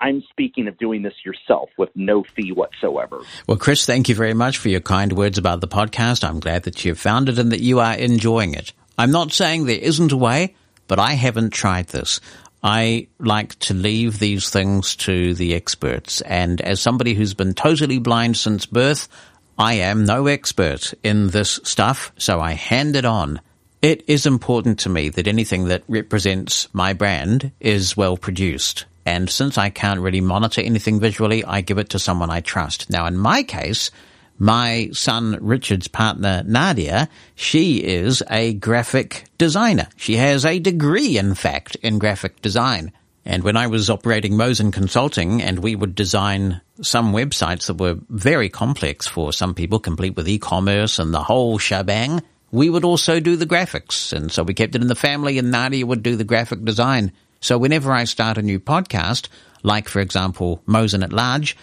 I'm 0.00 0.22
speaking 0.30 0.68
of 0.68 0.78
doing 0.78 1.02
this 1.02 1.14
yourself 1.24 1.70
with 1.76 1.90
no 1.94 2.22
fee 2.22 2.52
whatsoever. 2.52 3.20
Well, 3.46 3.56
Chris, 3.56 3.84
thank 3.84 4.08
you 4.08 4.14
very 4.14 4.34
much 4.34 4.58
for 4.58 4.68
your 4.68 4.80
kind 4.80 5.12
words 5.12 5.38
about 5.38 5.60
the 5.60 5.68
podcast. 5.68 6.22
I'm 6.22 6.40
glad 6.40 6.64
that 6.64 6.84
you've 6.84 7.00
found 7.00 7.28
it 7.28 7.38
and 7.38 7.50
that 7.50 7.60
you 7.60 7.80
are 7.80 7.94
enjoying 7.94 8.54
it. 8.54 8.72
I'm 8.98 9.12
not 9.12 9.32
saying 9.32 9.64
there 9.64 9.78
isn't 9.78 10.10
a 10.10 10.16
way, 10.16 10.56
but 10.88 10.98
I 10.98 11.12
haven't 11.12 11.50
tried 11.50 11.86
this. 11.86 12.20
I 12.62 13.06
like 13.20 13.56
to 13.60 13.74
leave 13.74 14.18
these 14.18 14.50
things 14.50 14.96
to 14.96 15.34
the 15.34 15.54
experts. 15.54 16.20
And 16.22 16.60
as 16.60 16.80
somebody 16.80 17.14
who's 17.14 17.34
been 17.34 17.54
totally 17.54 18.00
blind 18.00 18.36
since 18.36 18.66
birth, 18.66 19.08
I 19.56 19.74
am 19.74 20.04
no 20.04 20.26
expert 20.26 20.94
in 21.04 21.28
this 21.28 21.60
stuff, 21.62 22.12
so 22.18 22.40
I 22.40 22.52
hand 22.52 22.96
it 22.96 23.04
on. 23.04 23.40
It 23.80 24.02
is 24.08 24.26
important 24.26 24.80
to 24.80 24.88
me 24.88 25.08
that 25.10 25.28
anything 25.28 25.66
that 25.66 25.84
represents 25.86 26.68
my 26.72 26.92
brand 26.92 27.52
is 27.60 27.96
well 27.96 28.16
produced. 28.16 28.86
And 29.06 29.30
since 29.30 29.56
I 29.56 29.70
can't 29.70 30.00
really 30.00 30.20
monitor 30.20 30.60
anything 30.60 30.98
visually, 30.98 31.44
I 31.44 31.60
give 31.60 31.78
it 31.78 31.90
to 31.90 32.00
someone 32.00 32.30
I 32.30 32.40
trust. 32.40 32.90
Now, 32.90 33.06
in 33.06 33.16
my 33.16 33.44
case, 33.44 33.92
my 34.38 34.90
son 34.92 35.38
Richard's 35.40 35.88
partner 35.88 36.42
Nadia, 36.46 37.08
she 37.34 37.78
is 37.78 38.22
a 38.30 38.54
graphic 38.54 39.24
designer. 39.36 39.88
She 39.96 40.16
has 40.16 40.44
a 40.44 40.58
degree, 40.58 41.18
in 41.18 41.34
fact, 41.34 41.76
in 41.76 41.98
graphic 41.98 42.40
design. 42.40 42.92
And 43.24 43.42
when 43.42 43.56
I 43.56 43.66
was 43.66 43.90
operating 43.90 44.36
Mosen 44.36 44.72
Consulting 44.72 45.42
and 45.42 45.58
we 45.58 45.76
would 45.76 45.94
design 45.94 46.62
some 46.80 47.12
websites 47.12 47.66
that 47.66 47.74
were 47.74 47.98
very 48.08 48.48
complex 48.48 49.06
for 49.06 49.32
some 49.32 49.54
people, 49.54 49.78
complete 49.78 50.16
with 50.16 50.28
e-commerce 50.28 50.98
and 50.98 51.12
the 51.12 51.22
whole 51.22 51.58
shebang, 51.58 52.22
we 52.50 52.70
would 52.70 52.84
also 52.84 53.20
do 53.20 53.36
the 53.36 53.46
graphics. 53.46 54.14
And 54.14 54.32
so 54.32 54.42
we 54.42 54.54
kept 54.54 54.74
it 54.74 54.80
in 54.80 54.88
the 54.88 54.94
family 54.94 55.38
and 55.38 55.50
Nadia 55.50 55.84
would 55.84 56.02
do 56.02 56.16
the 56.16 56.24
graphic 56.24 56.64
design. 56.64 57.12
So 57.40 57.58
whenever 57.58 57.92
I 57.92 58.04
start 58.04 58.38
a 58.38 58.42
new 58.42 58.58
podcast, 58.58 59.28
like 59.62 59.88
for 59.88 60.00
example, 60.00 60.62
Mosen 60.66 61.02
at 61.02 61.12
Large, 61.12 61.56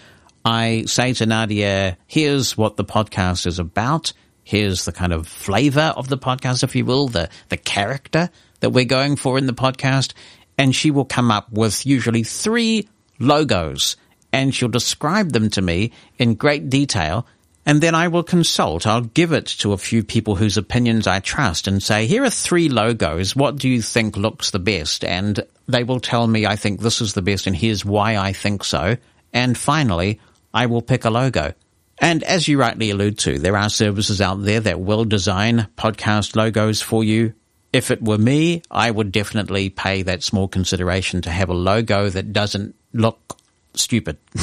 I 0.45 0.83
say 0.85 1.13
to 1.13 1.25
Nadia, 1.25 1.97
here's 2.05 2.55
what 2.55 2.77
the 2.77 2.85
podcast 2.85 3.47
is 3.47 3.57
about. 3.57 4.13
Here's 4.43 4.85
the 4.85 4.91
kind 4.91 5.11
of 5.11 5.27
flavor 5.27 5.91
of 5.97 6.07
the 6.07 6.19
podcast, 6.19 6.63
if 6.63 6.75
you 6.75 6.85
will, 6.85 7.07
the, 7.07 7.29
the 7.49 7.57
character 7.57 8.29
that 8.59 8.69
we're 8.69 8.85
going 8.85 9.15
for 9.15 9.39
in 9.39 9.47
the 9.47 9.53
podcast 9.53 10.13
and 10.55 10.75
she 10.75 10.91
will 10.91 11.03
come 11.03 11.31
up 11.31 11.51
with 11.51 11.83
usually 11.87 12.21
three 12.21 12.87
logos 13.17 13.97
and 14.31 14.53
she'll 14.53 14.69
describe 14.69 15.31
them 15.31 15.49
to 15.49 15.63
me 15.63 15.91
in 16.19 16.35
great 16.35 16.69
detail. 16.69 17.25
And 17.65 17.81
then 17.81 17.95
I 17.95 18.09
will 18.09 18.21
consult. 18.21 18.85
I'll 18.85 19.01
give 19.01 19.31
it 19.31 19.47
to 19.47 19.73
a 19.73 19.79
few 19.79 20.03
people 20.03 20.35
whose 20.35 20.57
opinions 20.57 21.07
I 21.07 21.21
trust 21.21 21.67
and 21.67 21.81
say, 21.81 22.05
here 22.05 22.23
are 22.23 22.29
three 22.29 22.69
logos. 22.69 23.35
What 23.35 23.55
do 23.55 23.67
you 23.67 23.81
think 23.81 24.15
looks 24.15 24.51
the 24.51 24.59
best? 24.59 25.03
And 25.03 25.43
they 25.67 25.83
will 25.83 25.99
tell 25.99 26.27
me, 26.27 26.45
I 26.45 26.55
think 26.55 26.81
this 26.81 27.01
is 27.01 27.13
the 27.13 27.23
best 27.23 27.47
and 27.47 27.55
here's 27.55 27.83
why 27.83 28.17
I 28.17 28.31
think 28.31 28.63
so. 28.63 28.97
And 29.33 29.57
finally, 29.57 30.19
I 30.55 30.65
will 30.65 30.81
pick 30.81 31.05
a 31.05 31.11
logo. 31.11 31.53
And 31.99 32.23
as 32.23 32.47
you 32.47 32.59
rightly 32.59 32.89
allude 32.89 33.19
to, 33.19 33.37
there 33.37 33.55
are 33.55 33.69
services 33.69 34.21
out 34.21 34.41
there 34.43 34.61
that 34.61 34.79
will 34.79 35.05
design 35.05 35.67
podcast 35.77 36.35
logos 36.35 36.81
for 36.81 37.03
you 37.03 37.35
if 37.75 37.91
it 37.91 38.01
were 38.01 38.17
me, 38.17 38.61
I 38.71 38.89
would 38.89 39.11
definitely 39.11 39.69
pay 39.69 40.03
that 40.03 40.23
small 40.23 40.47
consideration 40.47 41.21
to 41.23 41.29
have 41.29 41.49
a 41.49 41.53
logo 41.53 42.09
that 42.09 42.31
doesn't 42.31 42.73
look 42.93 43.37
stupid. 43.73 44.17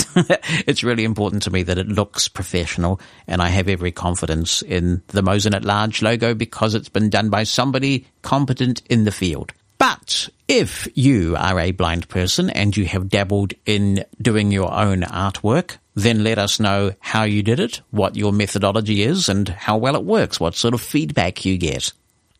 it's 0.67 0.85
really 0.85 1.05
important 1.05 1.45
to 1.45 1.51
me 1.51 1.63
that 1.63 1.79
it 1.79 1.89
looks 1.89 2.29
professional, 2.29 3.01
and 3.27 3.41
I 3.41 3.49
have 3.49 3.71
every 3.71 3.91
confidence 3.91 4.61
in 4.61 5.03
the 5.07 5.23
Mosen 5.23 5.55
at 5.55 5.65
Large 5.65 6.03
logo 6.03 6.35
because 6.35 6.75
it's 6.75 6.91
been 6.91 7.09
done 7.09 7.31
by 7.31 7.45
somebody 7.45 8.07
competent 8.21 8.83
in 8.91 9.05
the 9.05 9.13
field. 9.13 9.55
But 9.79 10.29
if 10.47 10.87
you 10.95 11.35
are 11.37 11.59
a 11.59 11.73
blind 11.73 12.11
person 12.11 12.51
and 12.51 12.77
you 12.77 12.85
have 12.85 13.09
dabbled 13.09 13.55
in 13.65 14.05
doing 14.21 14.53
your 14.53 14.71
own 14.71 15.01
artwork, 15.01 15.79
then 15.95 16.25
let 16.25 16.39
us 16.39 16.59
know 16.59 16.93
how 17.01 17.25
you 17.25 17.43
did 17.43 17.61
it, 17.61 17.81
what 17.91 18.17
your 18.17 18.33
methodology 18.33 19.03
is, 19.03 19.29
and 19.29 19.49
how 19.49 19.77
well 19.77 19.97
it 19.97 20.05
works, 20.05 20.41
what 20.41 20.55
sort 20.55 20.75
of 20.75 20.81
feedback 20.81 21.45
you 21.45 21.59
get. 21.59 21.93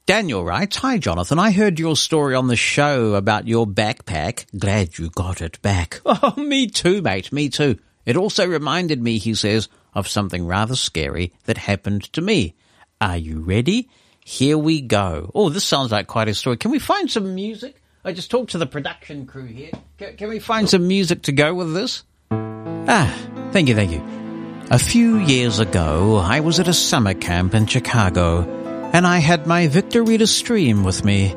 Daniel 0.05 0.45
writes, 0.45 0.77
Hi 0.79 0.99
Jonathan, 0.99 1.39
I 1.39 1.53
heard 1.53 1.79
your 1.79 1.97
story 1.97 2.35
on 2.35 2.49
the 2.49 2.57
show 2.57 3.15
about 3.15 3.47
your 3.47 3.67
backpack. 3.67 4.47
Glad 4.59 4.99
you 4.99 5.11
got 5.11 5.41
it 5.41 5.61
back. 5.63 6.01
Oh, 6.07 6.35
me 6.37 6.67
too, 6.67 7.03
mate, 7.03 7.33
me 7.33 7.49
too. 7.49 7.79
It 8.05 8.17
also 8.17 8.47
reminded 8.47 9.01
me, 9.01 9.19
he 9.19 9.35
says, 9.35 9.69
of 9.95 10.09
something 10.09 10.47
rather 10.47 10.75
scary 10.75 11.33
that 11.45 11.57
happened 11.57 12.13
to 12.15 12.21
me. 12.21 12.55
Are 13.01 13.17
you 13.17 13.41
ready? 13.41 13.89
Here 14.25 14.59
we 14.59 14.81
go. 14.81 15.31
Oh, 15.35 15.49
this 15.49 15.65
sounds 15.65 15.93
like 15.93 16.07
quite 16.07 16.29
a 16.29 16.35
story. 16.35 16.57
Can 16.57 16.71
we 16.71 16.79
find 16.79 17.11
some 17.11 17.35
music? 17.35 17.83
I 18.05 18.13
just 18.13 18.31
talked 18.31 18.51
to 18.53 18.59
the 18.59 18.67
production 18.67 19.27
crew 19.27 19.47
here. 19.47 19.71
Can, 19.99 20.17
can 20.17 20.29
we 20.29 20.39
find 20.41 20.69
some 20.69 20.89
music 20.89 21.23
to 21.23 21.33
go 21.33 21.55
with 21.55 21.75
this? 21.75 22.03
Ah, 22.89 23.13
thank 23.53 23.69
you, 23.69 23.75
thank 23.75 23.91
you. 23.91 24.03
A 24.71 24.79
few 24.79 25.19
years 25.19 25.59
ago, 25.59 26.17
I 26.17 26.41
was 26.41 26.61
at 26.61 26.69
a 26.69 26.73
summer 26.73 27.15
camp 27.15 27.55
in 27.55 27.67
Chicago, 27.67 28.43
and 28.93 29.07
I 29.07 29.19
had 29.19 29.47
my 29.47 29.67
Victor 29.69 30.03
Reader 30.03 30.27
stream 30.27 30.85
with 30.85 31.05
me. 31.05 31.35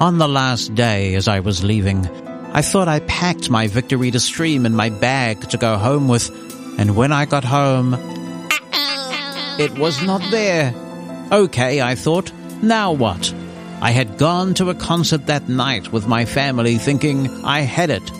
On 0.00 0.18
the 0.18 0.28
last 0.28 0.74
day, 0.74 1.14
as 1.14 1.28
I 1.28 1.40
was 1.40 1.64
leaving, 1.64 2.06
I 2.52 2.62
thought 2.62 2.88
I 2.88 3.00
packed 3.00 3.50
my 3.50 3.68
Victor 3.68 3.96
Reader 3.96 4.18
stream 4.18 4.66
in 4.66 4.74
my 4.74 4.90
bag 4.90 5.48
to 5.50 5.58
go 5.58 5.76
home 5.76 6.08
with, 6.08 6.30
and 6.78 6.96
when 6.96 7.12
I 7.12 7.24
got 7.24 7.44
home, 7.44 7.94
it 9.58 9.78
was 9.78 10.02
not 10.02 10.22
there. 10.30 10.74
Okay, 11.32 11.80
I 11.80 11.94
thought, 11.94 12.32
now 12.62 12.92
what? 12.92 13.32
I 13.80 13.90
had 13.92 14.18
gone 14.18 14.54
to 14.54 14.70
a 14.70 14.74
concert 14.74 15.26
that 15.26 15.48
night 15.48 15.92
with 15.92 16.08
my 16.08 16.24
family 16.24 16.78
thinking 16.78 17.44
I 17.44 17.60
had 17.60 17.90
it. 17.90 18.10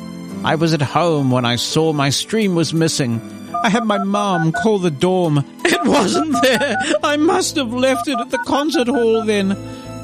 I 0.45 0.55
was 0.55 0.72
at 0.72 0.82
home 0.82 1.30
when 1.30 1.45
I 1.45 1.57
saw 1.57 1.93
my 1.93 2.11
stream 2.11 2.55
was 2.55 2.72
missing. 2.72 3.20
I 3.64 3.68
had 3.68 3.84
my 3.84 4.03
mom 4.03 4.53
call 4.53 4.78
the 4.78 4.91
dorm. 4.91 5.45
It 5.64 5.84
wasn't 5.84 6.41
there. 6.43 6.76
I 7.03 7.16
must 7.16 7.57
have 7.57 7.72
left 7.72 8.09
it 8.09 8.18
at 8.18 8.30
the 8.30 8.39
concert 8.39 8.89
hall 8.89 9.24
then. 9.24 9.51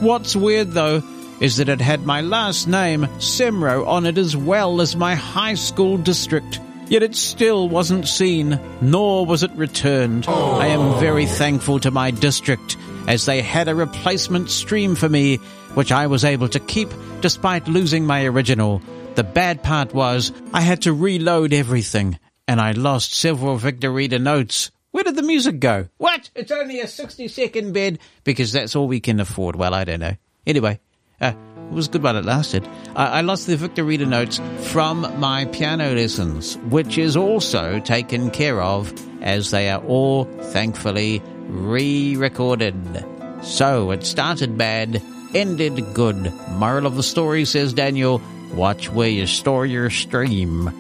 What's 0.00 0.36
weird 0.36 0.72
though 0.72 1.02
is 1.40 1.56
that 1.56 1.68
it 1.68 1.80
had 1.80 2.04
my 2.04 2.20
last 2.20 2.66
name, 2.66 3.02
Semro, 3.18 3.86
on 3.86 4.06
it 4.06 4.18
as 4.18 4.36
well 4.36 4.80
as 4.80 4.96
my 4.96 5.14
high 5.14 5.54
school 5.54 5.96
district. 5.96 6.60
Yet 6.88 7.02
it 7.02 7.14
still 7.14 7.68
wasn't 7.68 8.06
seen, 8.06 8.58
nor 8.82 9.24
was 9.24 9.42
it 9.42 9.52
returned. 9.52 10.26
I 10.28 10.66
am 10.66 11.00
very 11.00 11.26
thankful 11.26 11.80
to 11.80 11.90
my 11.90 12.10
district 12.10 12.76
as 13.08 13.24
they 13.24 13.40
had 13.40 13.68
a 13.68 13.74
replacement 13.74 14.50
stream 14.50 14.94
for 14.94 15.08
me, 15.08 15.36
which 15.74 15.92
I 15.92 16.06
was 16.06 16.24
able 16.24 16.48
to 16.48 16.60
keep 16.60 16.90
despite 17.20 17.68
losing 17.68 18.04
my 18.04 18.24
original. 18.26 18.82
The 19.14 19.22
bad 19.24 19.62
part 19.62 19.94
was 19.94 20.32
I 20.52 20.60
had 20.60 20.82
to 20.82 20.92
reload 20.92 21.52
everything, 21.52 22.18
and 22.48 22.60
I 22.60 22.72
lost 22.72 23.14
several 23.14 23.56
Victor 23.56 23.92
Reader 23.92 24.18
notes. 24.18 24.72
Where 24.90 25.04
did 25.04 25.14
the 25.14 25.22
music 25.22 25.60
go? 25.60 25.88
What? 25.98 26.30
It's 26.34 26.50
only 26.50 26.80
a 26.80 26.88
60 26.88 27.28
second 27.28 27.72
bed 27.72 28.00
because 28.24 28.50
that's 28.52 28.74
all 28.74 28.88
we 28.88 28.98
can 28.98 29.20
afford. 29.20 29.54
Well, 29.54 29.72
I 29.72 29.84
don't 29.84 30.00
know. 30.00 30.16
Anyway, 30.46 30.80
uh, 31.20 31.32
it 31.56 31.72
was 31.72 31.86
good 31.86 32.02
while 32.02 32.16
it 32.16 32.24
lasted. 32.24 32.68
I, 32.96 33.06
I 33.06 33.20
lost 33.20 33.46
the 33.46 33.56
Victor 33.56 33.84
Reader 33.84 34.06
notes 34.06 34.40
from 34.70 35.02
my 35.20 35.44
piano 35.46 35.94
lessons, 35.94 36.56
which 36.70 36.98
is 36.98 37.16
also 37.16 37.78
taken 37.78 38.32
care 38.32 38.60
of 38.60 38.92
as 39.22 39.52
they 39.52 39.70
are 39.70 39.82
all, 39.84 40.24
thankfully, 40.24 41.22
re 41.46 42.16
recorded. 42.16 43.04
So 43.42 43.92
it 43.92 44.04
started 44.04 44.58
bad, 44.58 45.00
ended 45.34 45.94
good. 45.94 46.32
Moral 46.50 46.86
of 46.86 46.96
the 46.96 47.02
story, 47.04 47.44
says 47.44 47.72
Daniel 47.72 48.20
watch 48.54 48.90
where 48.90 49.08
you 49.08 49.26
store 49.26 49.66
your 49.66 49.90
stream. 49.90 50.70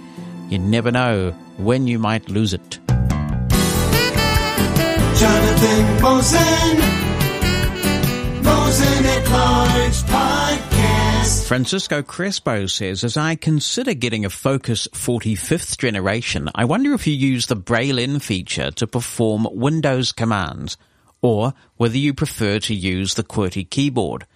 You 0.48 0.58
never 0.58 0.90
know 0.90 1.32
when 1.56 1.86
you 1.86 1.98
might 1.98 2.28
lose 2.28 2.52
it. 2.52 2.78
Jonathan 5.16 6.02
Mosen. 6.02 6.76
Mosen 8.42 9.04
at 9.04 9.30
Large 9.30 10.02
Podcast. 10.02 11.48
Francisco 11.48 12.02
Crespo 12.02 12.66
says, 12.66 13.04
as 13.04 13.16
I 13.16 13.36
consider 13.36 13.94
getting 13.94 14.24
a 14.24 14.30
Focus 14.30 14.88
45th 14.88 15.78
generation, 15.78 16.50
I 16.54 16.64
wonder 16.64 16.92
if 16.94 17.06
you 17.06 17.14
use 17.14 17.46
the 17.46 17.56
Braille-in 17.56 18.18
feature 18.18 18.70
to 18.72 18.86
perform 18.86 19.46
Windows 19.52 20.12
commands, 20.12 20.76
or 21.22 21.54
whether 21.76 21.96
you 21.96 22.12
prefer 22.12 22.58
to 22.60 22.74
use 22.74 23.14
the 23.14 23.24
QWERTY 23.24 23.70
keyboard. 23.70 24.26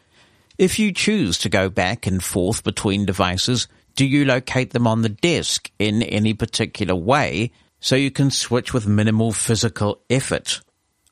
If 0.58 0.80
you 0.80 0.92
choose 0.92 1.38
to 1.38 1.48
go 1.48 1.70
back 1.70 2.08
and 2.08 2.22
forth 2.22 2.64
between 2.64 3.06
devices, 3.06 3.68
do 3.94 4.04
you 4.04 4.24
locate 4.24 4.72
them 4.72 4.88
on 4.88 5.02
the 5.02 5.08
desk 5.08 5.70
in 5.78 6.02
any 6.02 6.34
particular 6.34 6.96
way 6.96 7.52
so 7.78 7.94
you 7.94 8.10
can 8.10 8.32
switch 8.32 8.74
with 8.74 8.84
minimal 8.84 9.30
physical 9.30 10.00
effort? 10.10 10.60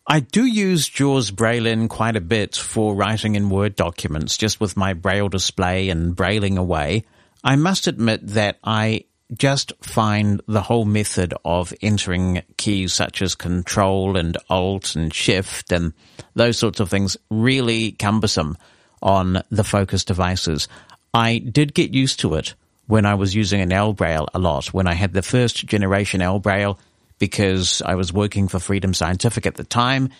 I 0.04 0.18
do 0.18 0.44
use 0.44 0.88
JAWS 0.88 1.30
Braille-in 1.30 1.86
quite 1.86 2.16
a 2.16 2.20
bit 2.20 2.56
for 2.56 2.96
writing 2.96 3.36
in 3.36 3.48
Word 3.48 3.76
documents, 3.76 4.36
just 4.36 4.60
with 4.60 4.76
my 4.76 4.94
Braille 4.94 5.28
display 5.28 5.90
and 5.90 6.16
brailing 6.16 6.58
away. 6.58 7.04
I 7.44 7.54
must 7.54 7.86
admit 7.86 8.26
that 8.26 8.58
I 8.64 9.04
just 9.32 9.72
find 9.80 10.40
the 10.48 10.62
whole 10.62 10.84
method 10.84 11.34
of 11.44 11.72
entering 11.82 12.42
keys 12.56 12.94
such 12.94 13.22
as 13.22 13.36
Control 13.36 14.16
and 14.16 14.36
Alt 14.50 14.96
and 14.96 15.14
Shift 15.14 15.70
and 15.70 15.92
those 16.34 16.58
sorts 16.58 16.80
of 16.80 16.90
things 16.90 17.16
really 17.30 17.92
cumbersome 17.92 18.56
on 19.02 19.42
the 19.50 19.64
Focus 19.64 20.04
devices. 20.04 20.68
I 21.12 21.38
did 21.38 21.74
get 21.74 21.92
used 21.92 22.20
to 22.20 22.34
it 22.34 22.54
when 22.86 23.06
I 23.06 23.14
was 23.14 23.34
using 23.34 23.60
an 23.60 23.70
ElBraille 23.70 24.28
a 24.34 24.38
lot, 24.38 24.66
when 24.72 24.86
I 24.86 24.94
had 24.94 25.12
the 25.12 25.22
first 25.22 25.66
generation 25.66 26.20
ElBraille 26.20 26.78
because 27.18 27.82
I 27.82 27.94
was 27.94 28.12
working 28.12 28.48
for 28.48 28.58
Freedom 28.58 28.94
Scientific 28.94 29.46
at 29.46 29.54
the 29.54 29.64
time 29.64 30.10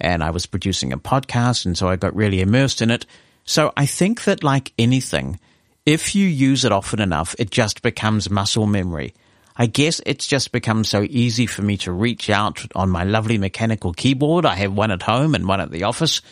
and 0.00 0.22
I 0.22 0.30
was 0.30 0.46
producing 0.46 0.92
a 0.92 0.98
podcast 0.98 1.66
and 1.66 1.76
so 1.76 1.88
I 1.88 1.96
got 1.96 2.14
really 2.14 2.40
immersed 2.40 2.82
in 2.82 2.90
it. 2.90 3.06
So 3.44 3.72
I 3.76 3.86
think 3.86 4.24
that 4.24 4.42
like 4.42 4.72
anything, 4.78 5.38
if 5.84 6.14
you 6.14 6.26
use 6.26 6.64
it 6.64 6.72
often 6.72 7.00
enough, 7.00 7.34
it 7.38 7.50
just 7.50 7.82
becomes 7.82 8.30
muscle 8.30 8.66
memory. 8.66 9.14
I 9.56 9.66
guess 9.66 10.00
it's 10.04 10.26
just 10.26 10.50
become 10.50 10.82
so 10.82 11.02
easy 11.08 11.46
for 11.46 11.62
me 11.62 11.76
to 11.78 11.92
reach 11.92 12.28
out 12.28 12.64
on 12.74 12.90
my 12.90 13.04
lovely 13.04 13.38
mechanical 13.38 13.92
keyboard. 13.92 14.46
I 14.46 14.54
have 14.56 14.72
one 14.72 14.90
at 14.90 15.02
home 15.02 15.34
and 15.34 15.46
one 15.46 15.60
at 15.60 15.70
the 15.70 15.84
office 15.84 16.22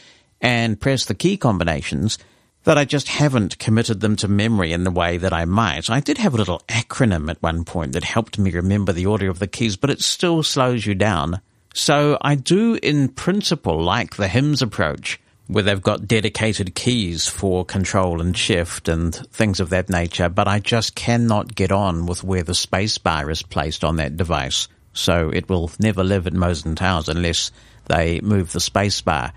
and 0.42 0.78
press 0.78 1.06
the 1.06 1.14
key 1.14 1.38
combinations 1.38 2.18
that 2.64 2.76
I 2.78 2.84
just 2.84 3.08
haven't 3.08 3.58
committed 3.58 4.00
them 4.00 4.16
to 4.16 4.28
memory 4.28 4.72
in 4.72 4.84
the 4.84 4.90
way 4.90 5.16
that 5.16 5.32
I 5.32 5.44
might. 5.44 5.88
I 5.88 6.00
did 6.00 6.18
have 6.18 6.34
a 6.34 6.36
little 6.36 6.62
acronym 6.68 7.30
at 7.30 7.42
one 7.42 7.64
point 7.64 7.92
that 7.92 8.04
helped 8.04 8.38
me 8.38 8.50
remember 8.52 8.92
the 8.92 9.06
order 9.06 9.30
of 9.30 9.38
the 9.38 9.46
keys, 9.46 9.76
but 9.76 9.90
it 9.90 10.00
still 10.00 10.42
slows 10.42 10.84
you 10.84 10.94
down. 10.94 11.40
So 11.74 12.18
I 12.20 12.34
do 12.34 12.78
in 12.82 13.08
principle 13.08 13.82
like 13.82 14.16
the 14.16 14.28
HIMS 14.28 14.62
approach, 14.62 15.20
where 15.48 15.64
they've 15.64 15.82
got 15.82 16.06
dedicated 16.06 16.74
keys 16.74 17.26
for 17.26 17.64
control 17.64 18.20
and 18.20 18.36
shift 18.36 18.88
and 18.88 19.14
things 19.14 19.58
of 19.58 19.70
that 19.70 19.90
nature, 19.90 20.28
but 20.28 20.46
I 20.46 20.60
just 20.60 20.94
cannot 20.94 21.54
get 21.54 21.72
on 21.72 22.06
with 22.06 22.22
where 22.22 22.44
the 22.44 22.54
space 22.54 22.98
bar 22.98 23.30
is 23.30 23.42
placed 23.42 23.82
on 23.82 23.96
that 23.96 24.16
device. 24.16 24.68
So 24.92 25.30
it 25.30 25.48
will 25.48 25.70
never 25.78 26.04
live 26.04 26.26
at 26.26 26.34
Mosen 26.34 26.76
Towers 26.76 27.08
unless 27.08 27.50
they 27.86 28.20
move 28.20 28.52
the 28.52 28.60
space 28.60 29.00
bar. 29.00 29.32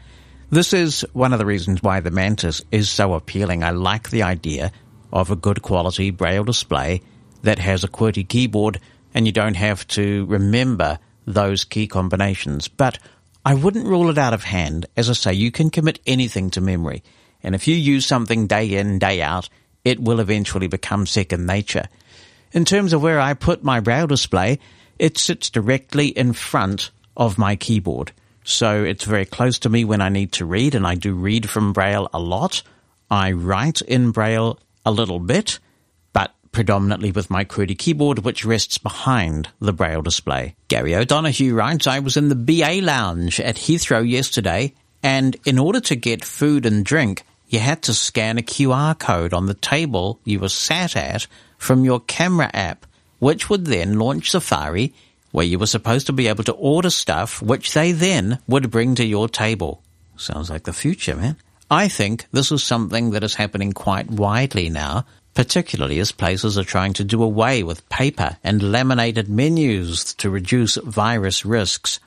This 0.51 0.73
is 0.73 1.03
one 1.11 1.33
of 1.33 1.39
the 1.39 1.45
reasons 1.45 1.81
why 1.81 2.01
the 2.01 2.11
Mantis 2.11 2.61
is 2.71 2.87
so 2.87 3.15
appealing. 3.15 3.63
I 3.63 3.71
like 3.71 4.11
the 4.11 4.23
idea 4.23 4.71
of 5.11 5.31
a 5.31 5.35
good 5.35 5.63
quality 5.63 6.11
Braille 6.11 6.43
display 6.43 7.01
that 7.41 7.57
has 7.57 7.83
a 7.83 7.87
QWERTY 7.87 8.27
keyboard 8.27 8.79
and 9.15 9.25
you 9.25 9.31
don't 9.31 9.55
have 9.55 9.87
to 9.87 10.25
remember 10.25 10.99
those 11.25 11.63
key 11.63 11.87
combinations. 11.87 12.67
But 12.67 12.99
I 13.43 13.55
wouldn't 13.55 13.87
rule 13.87 14.09
it 14.11 14.19
out 14.19 14.35
of 14.35 14.43
hand. 14.43 14.85
As 14.95 15.09
I 15.09 15.13
say, 15.13 15.33
you 15.33 15.51
can 15.51 15.71
commit 15.71 15.99
anything 16.05 16.51
to 16.51 16.61
memory. 16.61 17.01
And 17.41 17.55
if 17.55 17.67
you 17.67 17.75
use 17.75 18.05
something 18.05 18.45
day 18.45 18.75
in, 18.75 18.99
day 18.99 19.23
out, 19.23 19.49
it 19.83 19.99
will 19.99 20.19
eventually 20.19 20.67
become 20.67 21.07
second 21.07 21.47
nature. 21.47 21.85
In 22.51 22.65
terms 22.65 22.93
of 22.93 23.01
where 23.01 23.19
I 23.19 23.33
put 23.33 23.63
my 23.63 23.79
Braille 23.79 24.07
display, 24.07 24.59
it 24.99 25.17
sits 25.17 25.49
directly 25.49 26.07
in 26.07 26.33
front 26.33 26.91
of 27.17 27.39
my 27.39 27.55
keyboard. 27.55 28.11
So 28.47 28.83
it's 28.83 29.03
very 29.03 29.25
close 29.25 29.57
to 29.59 29.69
me 29.69 29.85
when 29.85 30.01
I 30.01 30.09
need 30.09 30.31
to 30.33 30.45
read, 30.45 30.75
and 30.75 30.85
I 30.85 30.93
do 30.93 31.15
read 31.15 31.49
from 31.49 31.73
Braille 31.73 32.07
a 32.13 32.19
lot. 32.19 32.61
I 33.09 33.31
write 33.31 33.81
in 33.81 34.11
Braille 34.11 34.59
a 34.85 34.91
little 34.91 35.19
bit, 35.19 35.57
but 36.13 36.31
predominantly 36.51 37.11
with 37.11 37.31
my 37.31 37.43
QWERTY 37.43 37.75
keyboard, 37.75 38.19
which 38.19 38.45
rests 38.45 38.77
behind 38.77 39.49
the 39.59 39.73
Braille 39.73 40.03
display. 40.03 40.55
Gary 40.67 40.95
O'Donoghue 40.95 41.55
writes, 41.55 41.87
I 41.87 41.99
was 41.99 42.17
in 42.17 42.29
the 42.29 42.35
BA 42.35 42.81
lounge 42.85 43.39
at 43.39 43.55
Heathrow 43.55 44.07
yesterday, 44.07 44.75
and 45.01 45.35
in 45.43 45.57
order 45.57 45.79
to 45.81 45.95
get 45.95 46.23
food 46.23 46.67
and 46.67 46.85
drink, 46.85 47.23
you 47.49 47.57
had 47.59 47.81
to 47.83 47.95
scan 47.95 48.37
a 48.37 48.43
QR 48.43 48.97
code 48.97 49.33
on 49.33 49.47
the 49.47 49.53
table 49.55 50.19
you 50.23 50.39
were 50.39 50.49
sat 50.49 50.95
at 50.95 51.25
from 51.57 51.83
your 51.83 51.99
camera 51.99 52.51
app. 52.53 52.85
which 53.19 53.49
would 53.49 53.65
then 53.65 53.97
launch 53.97 54.29
Safari, 54.29 54.93
where 55.36 55.45
you 55.45 55.59
were 55.59 55.67
supposed 55.67 56.07
to 56.07 56.13
be 56.13 56.29
able 56.29 56.45
to 56.45 56.53
order 56.53 56.89
stuff, 56.89 57.41
which 57.41 57.73
they 57.73 57.91
then 57.91 58.39
would 58.47 58.71
bring 58.71 58.95
to 58.95 59.05
your 59.05 59.27
table. 59.27 59.83
Sounds 60.15 60.49
like 60.49 60.63
the 60.63 60.71
future, 60.71 61.13
man. 61.13 61.36
I 61.69 61.89
think 61.89 62.25
this 62.31 62.53
is 62.53 62.63
something 62.63 63.11
that 63.11 63.23
is 63.23 63.36
happening 63.36 63.73
quite 63.73 64.09
widely 64.09 64.69
now, 64.69 65.05
particularly 65.33 65.99
as 65.99 66.13
places 66.13 66.57
are 66.57 66.63
trying 66.63 66.93
to 66.93 67.03
do 67.03 67.21
away 67.21 67.63
with 67.63 67.89
paper 67.89 68.38
and 68.45 68.71
laminated 68.71 69.27
menus 69.27 70.13
to 70.13 70.29
reduce 70.29 70.77
virus 70.77 71.43
risks. 71.43 71.99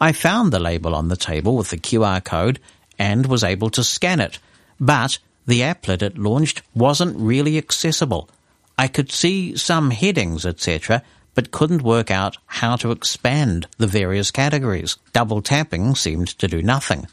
I 0.00 0.12
found 0.12 0.50
the 0.50 0.58
label 0.58 0.94
on 0.94 1.08
the 1.08 1.16
table 1.16 1.58
with 1.58 1.68
the 1.68 1.76
QR 1.76 2.24
code 2.24 2.58
and 2.98 3.26
was 3.26 3.44
able 3.44 3.68
to 3.68 3.84
scan 3.84 4.18
it, 4.18 4.38
but 4.80 5.18
the 5.46 5.60
applet 5.60 6.00
it 6.00 6.16
launched 6.16 6.62
wasn't 6.74 7.18
really 7.18 7.58
accessible. 7.58 8.30
I 8.78 8.88
could 8.88 9.12
see 9.12 9.58
some 9.58 9.90
headings, 9.90 10.46
etc., 10.46 11.02
but 11.34 11.50
couldn't 11.50 11.82
work 11.82 12.10
out 12.10 12.36
how 12.46 12.76
to 12.76 12.90
expand 12.90 13.66
the 13.78 13.86
various 13.86 14.30
categories. 14.30 14.96
Double 15.12 15.42
tapping 15.42 15.94
seemed 15.94 16.28
to 16.38 16.48
do 16.48 16.62
nothing. 16.62 17.06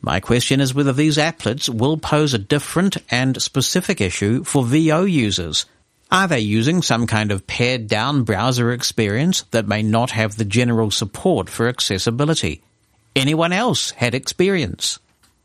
My 0.00 0.20
question 0.20 0.60
is 0.60 0.74
whether 0.74 0.92
these 0.92 1.16
applets 1.16 1.68
will 1.68 1.96
pose 1.96 2.34
a 2.34 2.38
different 2.38 2.96
and 3.10 3.40
specific 3.42 4.00
issue 4.00 4.44
for 4.44 4.64
VO 4.64 5.04
users. 5.04 5.66
Are 6.10 6.28
they 6.28 6.40
using 6.40 6.82
some 6.82 7.06
kind 7.08 7.32
of 7.32 7.46
pared 7.46 7.88
down 7.88 8.22
browser 8.22 8.70
experience 8.70 9.42
that 9.50 9.66
may 9.66 9.82
not 9.82 10.12
have 10.12 10.36
the 10.36 10.44
general 10.44 10.92
support 10.92 11.50
for 11.50 11.66
accessibility? 11.66 12.62
Anyone 13.16 13.52
else 13.52 13.90
had 13.92 14.14
experience? 14.14 15.00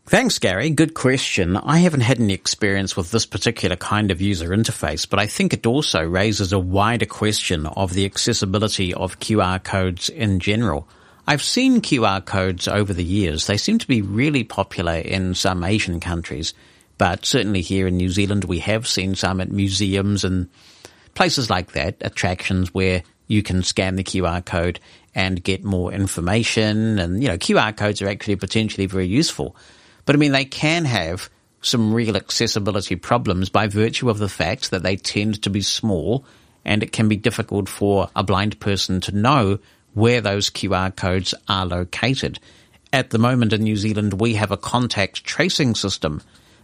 Thanks, 0.08 0.39
Gary. 0.39 0.70
Good 0.72 0.93
question. 0.93 1.56
I 1.56 1.78
haven't 1.78 2.02
had 2.02 2.20
any 2.20 2.34
experience 2.34 2.97
with 2.97 3.12
this 3.12 3.26
particular 3.26 3.76
kind 3.76 4.12
of 4.12 4.20
user 4.20 4.49
interface, 4.49 5.08
but 5.08 5.20
I 5.20 5.28
think 5.28 5.54
it 5.54 5.66
also 5.66 6.04
raises 6.04 6.52
a 6.52 6.60
wider 6.60 7.06
question 7.06 7.68
of 7.68 7.93
the 7.93 8.06
accessibility 8.06 8.93
of 8.93 9.20
QR 9.20 9.64
codes 9.64 10.10
in 10.10 10.39
general. 10.39 10.88
I've 11.28 11.43
seen 11.43 11.82
QR 11.82 12.26
codes 12.26 12.68
over 12.68 12.93
the 12.93 13.04
years. 13.04 13.45
They 13.45 13.58
seem 13.58 13.78
to 13.78 13.88
be 13.88 14.02
really 14.02 14.43
popular 14.43 14.95
in 14.95 15.36
some 15.36 15.64
Asian 15.64 15.99
countries, 15.99 16.54
but 16.97 17.26
certainly 17.26 17.62
here 17.62 17.88
in 17.88 17.95
New 17.95 18.10
Zealand, 18.10 18.45
we 18.45 18.60
have 18.60 18.88
seen 18.88 19.16
some 19.16 19.39
at 19.39 19.52
museums 19.52 20.24
and 20.24 20.49
places 21.14 21.49
like 21.49 21.74
that, 21.74 21.95
attractions 22.02 22.74
where 22.74 23.04
you 23.28 23.43
can 23.43 23.64
scan 23.64 23.95
the 23.95 24.04
QR 24.04 24.43
code 24.43 24.80
and 25.14 25.43
get 25.43 25.64
more 25.64 25.93
information. 25.93 26.99
And, 26.99 27.22
you 27.22 27.30
know, 27.30 27.38
QR 27.38 27.78
codes 27.78 28.02
are 28.02 28.10
actually 28.10 28.36
potentially 28.36 28.88
very 28.88 29.08
useful. 29.08 29.56
But 30.06 30.16
I 30.16 30.20
mean, 30.20 30.32
they 30.32 30.45
can 30.45 30.86
have 30.86 31.30
some 31.62 31.93
real 31.93 32.16
accessibility 32.16 32.95
problems 32.95 33.49
by 33.49 33.68
virtue 33.68 34.10
of 34.10 34.18
the 34.18 34.30
fact 34.30 34.72
that 34.72 34.84
they 34.84 34.95
tend 34.95 35.41
to 35.43 35.49
be 35.49 35.62
small 35.62 36.26
and 36.66 36.84
it 36.84 36.91
can 36.91 37.08
be 37.08 37.16
difficult 37.16 37.70
for 37.70 38.10
a 38.16 38.24
blind 38.24 38.60
person 38.60 39.02
to 39.02 39.16
know 39.16 39.60
where 39.93 40.22
those 40.22 40.49
QR 40.49 40.95
codes 40.95 41.34
are 41.47 41.66
located. 41.66 42.39
At 42.93 43.10
the 43.10 43.20
moment 43.20 43.54
in 43.54 43.64
New 43.64 43.78
Zealand, 43.78 44.20
we 44.20 44.36
have 44.36 44.52
a 44.52 44.58
contact 44.58 45.24
tracing 45.24 45.76
system 45.76 46.22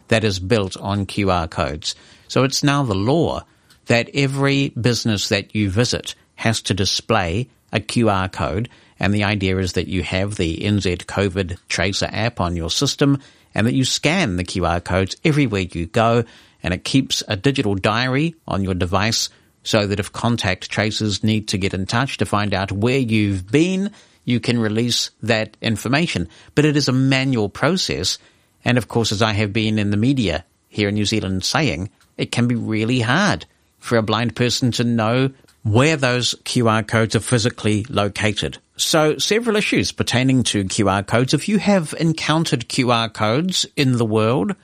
that 0.07 0.23
is 0.23 0.39
built 0.39 0.77
on 0.77 1.05
QR 1.05 1.49
codes. 1.49 1.95
So 2.27 2.43
it's 2.43 2.63
now 2.63 2.83
the 2.83 2.95
law 2.95 3.43
that 3.87 4.09
every 4.13 4.69
business 4.69 5.29
that 5.29 5.55
you 5.55 5.69
visit 5.69 6.15
has 6.35 6.61
to 6.63 6.73
display 6.73 7.49
a 7.71 7.79
QR 7.79 8.31
code. 8.31 8.69
And 8.99 9.13
the 9.13 9.23
idea 9.23 9.57
is 9.57 9.73
that 9.73 9.87
you 9.87 10.03
have 10.03 10.35
the 10.35 10.57
NZ 10.57 11.05
COVID 11.05 11.57
Tracer 11.67 12.09
app 12.11 12.39
on 12.39 12.55
your 12.55 12.69
system 12.69 13.21
and 13.53 13.67
that 13.67 13.73
you 13.73 13.85
scan 13.85 14.37
the 14.37 14.43
QR 14.43 14.83
codes 14.83 15.15
everywhere 15.23 15.61
you 15.61 15.85
go 15.85 16.23
and 16.63 16.73
it 16.73 16.83
keeps 16.83 17.23
a 17.27 17.35
digital 17.35 17.75
diary 17.75 18.35
on 18.47 18.63
your 18.63 18.73
device 18.73 19.29
so 19.63 19.85
that 19.85 19.99
if 19.99 20.13
contact 20.13 20.69
tracers 20.69 21.23
need 21.23 21.49
to 21.49 21.57
get 21.57 21.73
in 21.73 21.85
touch 21.85 22.17
to 22.17 22.25
find 22.25 22.53
out 22.53 22.71
where 22.71 22.97
you've 22.99 23.51
been, 23.51 23.91
you 24.23 24.39
can 24.39 24.59
release 24.59 25.11
that 25.23 25.57
information. 25.61 26.29
But 26.55 26.65
it 26.65 26.77
is 26.77 26.87
a 26.87 26.93
manual 26.93 27.49
process. 27.49 28.17
And 28.63 28.77
of 28.77 28.87
course, 28.87 29.11
as 29.11 29.21
I 29.21 29.33
have 29.33 29.53
been 29.53 29.77
in 29.77 29.91
the 29.91 29.97
media 29.97 30.45
here 30.69 30.89
in 30.89 30.95
New 30.95 31.05
Zealand 31.05 31.43
saying, 31.43 31.89
it 32.17 32.31
can 32.31 32.47
be 32.47 32.55
really 32.55 32.99
hard 32.99 33.45
for 33.79 33.97
a 33.97 34.03
blind 34.03 34.35
person 34.35 34.71
to 34.71 34.83
know 34.83 35.31
where 35.71 35.97
those 35.97 36.33
QR 36.45 36.87
codes 36.87 37.15
are 37.15 37.21
physically 37.21 37.85
located. 37.89 38.57
So 38.77 39.17
several 39.17 39.55
issues 39.55 39.91
pertaining 39.91 40.43
to 40.43 40.63
QR 40.63 41.05
codes. 41.05 41.33
If 41.33 41.49
you 41.49 41.57
have 41.57 41.93
encountered 41.99 42.69
QR 42.69 43.11
codes 43.13 43.65
in 43.75 43.97
the 43.97 44.05
world, 44.05 44.55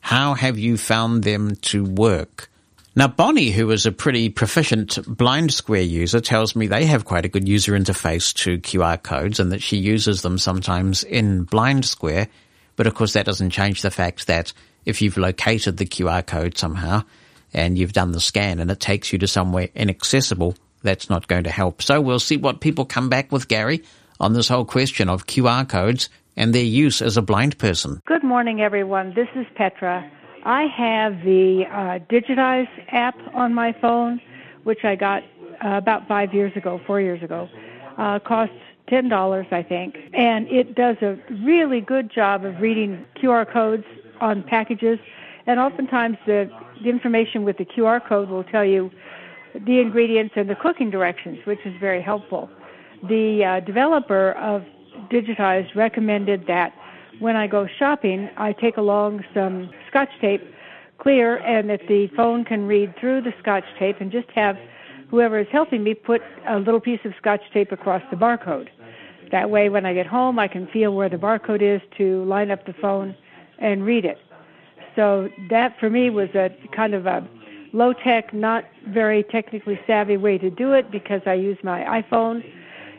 how 0.00 0.34
have 0.34 0.58
you 0.58 0.76
found 0.76 1.22
them 1.22 1.56
to 1.56 1.84
work? 1.84 2.50
Now, 2.96 3.06
Bonnie, 3.06 3.50
who 3.50 3.70
is 3.70 3.86
a 3.86 3.92
pretty 3.92 4.28
proficient 4.28 4.90
BlindSquare 4.90 5.88
user, 5.88 6.20
tells 6.20 6.56
me 6.56 6.66
they 6.66 6.84
have 6.86 7.04
quite 7.04 7.24
a 7.24 7.28
good 7.28 7.46
user 7.46 7.72
interface 7.72 8.34
to 8.42 8.58
QR 8.58 9.00
codes 9.00 9.38
and 9.38 9.52
that 9.52 9.62
she 9.62 9.76
uses 9.76 10.22
them 10.22 10.36
sometimes 10.38 11.04
in 11.04 11.46
BlindSquare. 11.46 12.26
But 12.74 12.88
of 12.88 12.94
course, 12.94 13.12
that 13.12 13.26
doesn't 13.26 13.50
change 13.50 13.82
the 13.82 13.90
fact 13.90 14.26
that 14.26 14.52
if 14.84 15.00
you've 15.00 15.16
located 15.16 15.76
the 15.76 15.86
QR 15.86 16.26
code 16.26 16.58
somehow 16.58 17.04
and 17.52 17.78
you've 17.78 17.92
done 17.92 18.12
the 18.12 18.20
scan 18.20 18.60
and 18.60 18.70
it 18.70 18.80
takes 18.80 19.12
you 19.12 19.18
to 19.18 19.26
somewhere 19.26 19.68
inaccessible, 19.74 20.54
that's 20.82 21.10
not 21.10 21.28
going 21.28 21.44
to 21.44 21.50
help. 21.50 21.82
So 21.82 22.00
we'll 22.00 22.18
see 22.18 22.36
what 22.36 22.60
people 22.60 22.84
come 22.84 23.08
back 23.08 23.30
with, 23.32 23.48
Gary, 23.48 23.82
on 24.18 24.32
this 24.32 24.48
whole 24.48 24.64
question 24.64 25.08
of 25.08 25.26
QR 25.26 25.68
codes 25.68 26.08
and 26.36 26.54
their 26.54 26.64
use 26.64 27.02
as 27.02 27.16
a 27.16 27.22
blind 27.22 27.58
person. 27.58 28.00
Good 28.06 28.24
morning, 28.24 28.60
everyone. 28.60 29.14
This 29.14 29.28
is 29.34 29.46
Petra. 29.54 30.10
I 30.44 30.66
have 30.74 31.22
the 31.22 31.64
uh, 31.70 31.98
Digit-Eyes 32.08 32.68
app 32.88 33.16
on 33.34 33.52
my 33.52 33.74
phone, 33.80 34.20
which 34.64 34.84
I 34.84 34.96
got 34.96 35.22
uh, 35.62 35.76
about 35.76 36.08
five 36.08 36.32
years 36.32 36.56
ago, 36.56 36.80
four 36.86 37.00
years 37.00 37.22
ago. 37.22 37.48
Uh, 37.98 38.18
costs 38.20 38.54
ten 38.88 39.08
dollars, 39.08 39.46
I 39.50 39.62
think, 39.62 39.96
and 40.14 40.48
it 40.48 40.74
does 40.74 40.96
a 41.02 41.18
really 41.44 41.80
good 41.80 42.10
job 42.10 42.44
of 42.44 42.60
reading 42.60 43.04
QR 43.16 43.50
codes 43.50 43.84
on 44.20 44.42
packages, 44.42 44.98
and 45.46 45.60
oftentimes 45.60 46.16
the, 46.26 46.50
the 46.82 46.88
information 46.88 47.44
with 47.44 47.58
the 47.58 47.64
QR 47.64 48.06
code 48.06 48.28
will 48.28 48.44
tell 48.44 48.64
you 48.64 48.90
the 49.66 49.80
ingredients 49.80 50.34
and 50.36 50.48
the 50.48 50.54
cooking 50.54 50.90
directions, 50.90 51.38
which 51.44 51.58
is 51.64 51.74
very 51.80 52.02
helpful. 52.02 52.48
The 53.08 53.44
uh, 53.44 53.66
developer 53.66 54.32
of 54.32 54.62
Digit-Eyes 55.10 55.66
recommended 55.74 56.46
that 56.46 56.72
when 57.18 57.36
I 57.36 57.46
go 57.46 57.66
shopping, 57.78 58.30
I 58.36 58.52
take 58.52 58.76
along 58.76 59.24
some 59.34 59.70
scotch 59.88 60.10
tape 60.20 60.42
clear 60.98 61.38
and 61.38 61.68
that 61.70 61.80
the 61.88 62.08
phone 62.16 62.44
can 62.44 62.66
read 62.66 62.94
through 63.00 63.22
the 63.22 63.32
scotch 63.40 63.64
tape 63.78 63.96
and 64.00 64.12
just 64.12 64.28
have 64.34 64.56
whoever 65.10 65.38
is 65.40 65.46
helping 65.50 65.82
me 65.82 65.94
put 65.94 66.20
a 66.48 66.58
little 66.58 66.80
piece 66.80 67.00
of 67.04 67.12
scotch 67.18 67.40
tape 67.52 67.72
across 67.72 68.02
the 68.10 68.16
barcode. 68.16 68.68
That 69.32 69.48
way, 69.48 69.68
when 69.68 69.86
I 69.86 69.94
get 69.94 70.06
home, 70.06 70.38
I 70.38 70.48
can 70.48 70.66
feel 70.68 70.94
where 70.94 71.08
the 71.08 71.16
barcode 71.16 71.62
is 71.62 71.80
to 71.98 72.24
line 72.24 72.50
up 72.50 72.66
the 72.66 72.74
phone 72.80 73.14
and 73.58 73.84
read 73.84 74.04
it. 74.04 74.18
So 74.96 75.28
that 75.48 75.78
for 75.78 75.90
me 75.90 76.10
was 76.10 76.30
a 76.34 76.50
kind 76.72 76.94
of 76.94 77.06
a 77.06 77.26
low 77.72 77.92
tech, 77.92 78.34
not 78.34 78.64
very 78.88 79.22
technically 79.22 79.78
savvy 79.86 80.16
way 80.16 80.38
to 80.38 80.50
do 80.50 80.72
it 80.72 80.90
because 80.90 81.22
I 81.26 81.34
use 81.34 81.58
my 81.62 82.02
iPhone 82.02 82.44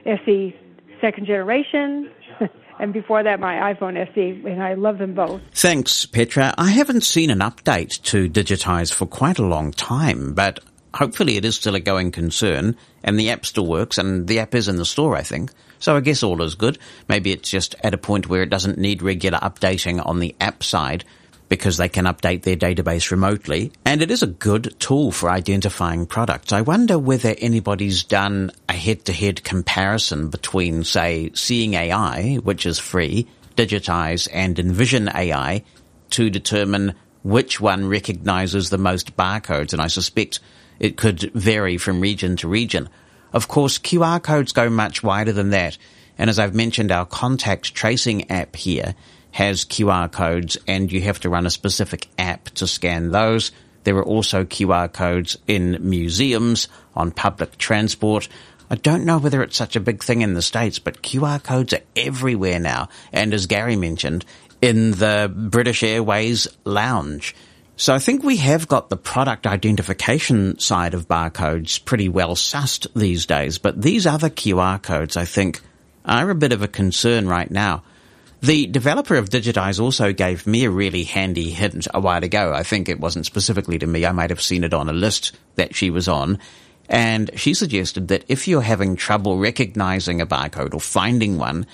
SE 0.05 0.55
second 0.99 1.25
generation 1.25 2.09
and 2.79 2.93
before 2.93 3.23
that 3.23 3.39
my 3.39 3.73
iPhone 3.73 3.97
SE, 4.11 4.49
and 4.49 4.63
I 4.63 4.73
love 4.73 4.97
them 4.97 5.13
both. 5.13 5.41
Thanks, 5.53 6.05
Petra. 6.05 6.53
I 6.57 6.71
haven't 6.71 7.01
seen 7.03 7.29
an 7.29 7.39
update 7.39 8.01
to 8.03 8.27
Digit-Eyes 8.27 8.91
for 8.91 9.05
quite 9.05 9.39
a 9.39 9.45
long 9.45 9.71
time, 9.71 10.33
but 10.33 10.59
hopefully 10.93 11.37
it 11.37 11.45
is 11.45 11.55
still 11.55 11.75
a 11.75 11.79
going 11.79 12.11
concern, 12.11 12.75
and 13.03 13.19
the 13.19 13.29
app 13.29 13.45
still 13.45 13.67
works, 13.67 13.97
and 13.97 14.27
the 14.27 14.39
app 14.39 14.55
is 14.55 14.67
in 14.67 14.77
the 14.77 14.85
store, 14.85 15.15
I 15.15 15.21
think. 15.21 15.51
So 15.79 15.95
I 15.95 15.99
guess 15.99 16.23
all 16.23 16.41
is 16.41 16.55
good. 16.55 16.77
Maybe 17.07 17.31
it's 17.31 17.49
just 17.49 17.75
at 17.83 17.93
a 17.93 17.97
point 17.97 18.29
where 18.29 18.43
it 18.43 18.49
doesn't 18.49 18.77
need 18.77 19.01
regular 19.01 19.39
updating 19.39 20.05
on 20.05 20.19
the 20.19 20.35
app 20.39 20.63
side, 20.63 21.03
because 21.51 21.75
they 21.75 21.89
can 21.89 22.05
update 22.05 22.43
their 22.43 22.55
database 22.55 23.11
remotely. 23.11 23.73
And 23.83 24.01
it 24.01 24.09
is 24.09 24.23
a 24.23 24.27
good 24.27 24.73
tool 24.79 25.11
for 25.11 25.29
identifying 25.29 26.05
products. 26.05 26.53
I 26.53 26.61
wonder 26.61 26.97
whether 26.97 27.35
anybody's 27.37 28.05
done 28.05 28.51
a 28.69 28.73
head-to-head 28.73 29.43
comparison 29.43 30.29
between, 30.29 30.85
say, 30.85 31.29
Seeing 31.33 31.73
AI, 31.73 32.35
which 32.35 32.65
is 32.65 32.79
free, 32.79 33.27
Digit-Eyes, 33.57 34.27
and 34.27 34.57
Envision 34.57 35.09
AI 35.09 35.65
to 36.11 36.29
determine 36.29 36.95
which 37.21 37.59
one 37.59 37.85
recognizes 37.85 38.69
the 38.69 38.77
most 38.77 39.17
barcodes. 39.17 39.73
And 39.73 39.81
I 39.81 39.87
suspect 39.87 40.39
it 40.79 40.95
could 40.95 41.33
vary 41.33 41.75
from 41.77 41.99
region 41.99 42.37
to 42.37 42.47
region. 42.47 42.87
Of 43.33 43.49
course, 43.49 43.77
QR 43.77 44.23
codes 44.23 44.53
go 44.53 44.69
much 44.69 45.03
wider 45.03 45.33
than 45.33 45.49
that. 45.49 45.77
And 46.17 46.29
as 46.29 46.39
I've 46.39 46.55
mentioned, 46.55 46.93
our 46.93 47.05
contact 47.05 47.73
tracing 47.73 48.31
app 48.31 48.55
here 48.55 48.95
has 49.31 49.65
QR 49.65 50.11
codes 50.11 50.57
and 50.67 50.91
you 50.91 51.01
have 51.01 51.19
to 51.21 51.29
run 51.29 51.45
a 51.45 51.49
specific 51.51 52.07
app 52.17 52.45
to 52.51 52.67
scan 52.67 53.11
those. 53.11 53.51
There 53.83 53.97
are 53.97 54.05
also 54.05 54.43
QR 54.43 54.91
codes 54.91 55.37
in 55.47 55.77
museums, 55.81 56.67
on 56.95 57.11
public 57.11 57.57
transport. 57.57 58.27
I 58.69 58.75
don't 58.75 59.05
know 59.05 59.17
whether 59.17 59.41
it's 59.41 59.57
such 59.57 59.75
a 59.75 59.81
big 59.81 60.03
thing 60.03 60.21
in 60.21 60.33
the 60.33 60.41
States, 60.41 60.79
but 60.79 61.01
QR 61.01 61.41
codes 61.43 61.73
are 61.73 61.81
everywhere 61.95 62.59
now. 62.59 62.89
And 63.11 63.33
as 63.33 63.47
Gary 63.47 63.75
mentioned, 63.75 64.25
in 64.61 64.91
the 64.91 65.31
British 65.33 65.83
Airways 65.83 66.47
lounge. 66.63 67.35
So 67.75 67.95
I 67.95 67.99
think 67.99 68.23
we 68.23 68.37
have 68.37 68.67
got 68.67 68.89
the 68.89 68.97
product 68.97 69.47
identification 69.47 70.59
side 70.59 70.93
of 70.93 71.07
barcodes 71.07 71.83
pretty 71.83 72.09
well 72.09 72.35
sussed 72.35 72.85
these 72.95 73.25
days, 73.25 73.57
but 73.57 73.81
these 73.81 74.05
other 74.05 74.29
QR 74.29 74.81
codes, 74.81 75.17
I 75.17 75.25
think, 75.25 75.61
are 76.05 76.29
a 76.29 76.35
bit 76.35 76.51
of 76.51 76.61
a 76.61 76.67
concern 76.67 77.27
right 77.27 77.49
now. 77.49 77.83
The 78.41 78.65
developer 78.65 79.15
of 79.17 79.29
Digit-Eyes 79.29 79.79
also 79.79 80.13
gave 80.13 80.47
me 80.47 80.65
a 80.65 80.71
really 80.71 81.03
handy 81.03 81.51
hint 81.51 81.87
a 81.93 81.99
while 81.99 82.23
ago. 82.23 82.53
I 82.53 82.63
think 82.63 82.89
it 82.89 82.99
wasn't 82.99 83.27
specifically 83.27 83.77
to 83.77 83.85
me. 83.85 84.03
I 84.03 84.13
might 84.13 84.31
have 84.31 84.41
seen 84.41 84.63
it 84.63 84.73
on 84.73 84.89
a 84.89 84.93
list 84.93 85.37
that 85.55 85.75
she 85.75 85.91
was 85.91 86.07
on. 86.07 86.39
And 86.89 87.29
she 87.35 87.53
suggested 87.53 88.07
that 88.07 88.25
if 88.27 88.47
you're 88.47 88.63
having 88.63 88.95
trouble 88.95 89.37
recognizing 89.37 90.19
a 90.19 90.25
barcode 90.25 90.73
or 90.73 90.81
finding 90.81 91.37
one, 91.37 91.67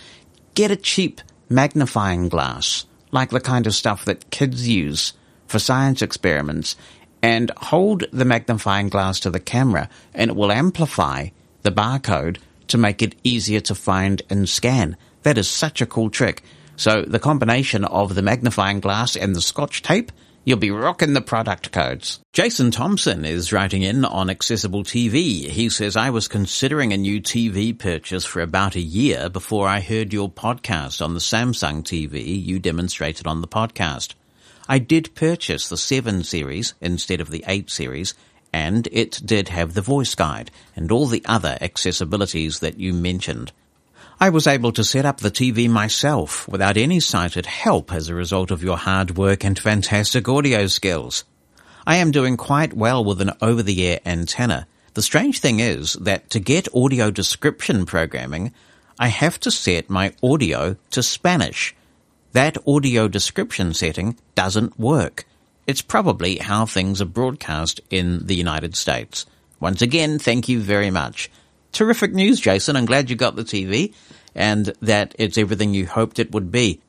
get 0.55 0.69
a 0.69 0.75
cheap 0.75 1.21
magnifying 1.47 2.27
glass, 2.27 2.85
like 3.11 3.29
the 3.29 3.39
kind 3.39 3.65
of 3.65 3.73
stuff 3.73 4.03
that 4.03 4.29
kids 4.29 4.67
use 4.67 5.13
for 5.47 5.59
science 5.59 6.01
experiments 6.01 6.75
and 7.21 7.49
hold 7.57 8.03
the 8.11 8.25
magnifying 8.25 8.89
glass 8.89 9.21
to 9.21 9.29
the 9.29 9.39
camera 9.39 9.89
and 10.13 10.31
it 10.31 10.35
will 10.35 10.51
amplify 10.51 11.29
the 11.61 11.71
barcode 11.71 12.39
to 12.67 12.77
make 12.77 13.01
it 13.01 13.15
easier 13.23 13.61
to 13.61 13.73
find 13.73 14.21
and 14.29 14.49
scan. 14.49 14.97
That 15.23 15.37
is 15.37 15.47
such 15.49 15.81
a 15.81 15.85
cool 15.85 16.09
trick. 16.09 16.43
So 16.77 17.01
the 17.01 17.19
combination 17.19 17.85
of 17.85 18.13
the 18.13 18.21
magnifying 18.21 18.79
glass 18.79 19.15
and 19.15 19.35
the 19.35 19.41
scotch 19.41 19.81
tape, 19.81 20.11
you'll 20.45 20.59
be 20.59 20.69
rocking 20.69 21.13
the 21.13 21.21
product 21.21 21.71
codes. 21.71 22.19
Jason 22.33 22.69
Thompson 22.69 23.25
is 23.25 23.51
writing 23.51 23.81
in 23.81 24.05
on 24.05 24.29
Accessible 24.29 24.83
TV. 24.83 25.47
He 25.49 25.69
says, 25.69 25.97
I 25.97 26.11
was 26.11 26.27
considering 26.27 26.93
a 26.93 26.97
new 26.97 27.19
TV 27.19 27.77
purchase 27.77 28.25
for 28.25 28.41
about 28.41 28.75
a 28.75 28.79
year 28.79 29.27
before 29.27 29.67
I 29.67 29.79
heard 29.79 30.13
your 30.13 30.29
podcast 30.29 31.03
on 31.03 31.15
the 31.15 31.19
Samsung 31.19 31.81
TV 31.81 32.45
you 32.45 32.59
demonstrated 32.59 33.25
on 33.25 33.41
the 33.41 33.47
podcast. 33.47 34.13
I 34.69 34.77
did 34.77 35.15
purchase 35.15 35.67
the 35.69 35.77
7 35.77 36.23
series 36.23 36.75
instead 36.79 37.21
of 37.21 37.31
the 37.31 37.43
8 37.47 37.71
series, 37.71 38.13
and 38.53 38.87
it 38.91 39.19
did 39.25 39.49
have 39.49 39.73
the 39.73 39.81
voice 39.81 40.13
guide 40.13 40.51
and 40.75 40.91
all 40.91 41.07
the 41.07 41.25
other 41.25 41.57
accessibilities 41.59 42.59
that 42.59 42.79
you 42.79 42.93
mentioned. 42.93 43.51
I 44.19 44.29
was 44.29 44.47
able 44.47 44.71
to 44.71 44.83
set 44.83 45.05
up 45.05 45.19
the 45.19 45.29
TV 45.29 45.69
myself 45.69 46.47
without 46.47 46.75
any 46.75 46.99
sighted 46.99 47.45
help 47.45 47.93
as 47.93 48.09
a 48.09 48.15
result 48.15 48.49
of 48.49 48.63
your 48.63 48.77
hard 48.77 49.15
work 49.15 49.43
and 49.43 49.57
fantastic 49.57 50.27
audio 50.27 50.67
skills. 50.67 51.23
I 51.85 51.97
am 51.97 52.11
doing 52.11 52.35
quite 52.35 52.73
well 52.73 53.03
with 53.03 53.21
an 53.21 53.31
over-the-air 53.41 53.99
antenna. 54.05 54.67
The 54.95 55.03
strange 55.03 55.39
thing 55.39 55.59
is 55.59 55.93
that 55.93 56.29
to 56.31 56.39
get 56.39 56.73
audio 56.73 57.11
description 57.11 57.85
programming, 57.85 58.53
I 58.99 59.09
have 59.09 59.39
to 59.41 59.51
set 59.51 59.89
my 59.89 60.13
audio 60.23 60.77
to 60.91 61.03
Spanish 61.03 61.75
that 62.33 62.57
audio 62.67 63.07
description 63.07 63.73
setting 63.73 64.15
doesn't 64.35 64.79
work. 64.79 65.25
It's 65.65 65.81
probably 65.81 66.37
how 66.37 66.65
things 66.65 67.01
are 67.01 67.05
broadcast 67.05 67.81
in 67.89 68.27
the 68.27 68.35
United 68.35 68.75
States. 68.75 69.25
Once 69.59 69.81
again, 69.81 70.19
thank 70.19 70.47
you 70.47 70.59
very 70.59 70.91
much. 70.91 71.31
Terrific 71.77 72.11
news, 72.11 72.39
Jason. 72.39 72.75
I'm 72.75 72.87
glad 72.87 73.07
you 73.07 73.15
got 73.15 73.35
the 73.35 73.43
TV 73.43 73.93
and 74.33 74.73
that 74.81 75.13
it's 75.19 75.37
everything 75.37 75.75
you 75.75 75.85
hoped 75.85 76.17
it 76.17 76.31
would 76.31 76.51
be. 76.51 76.81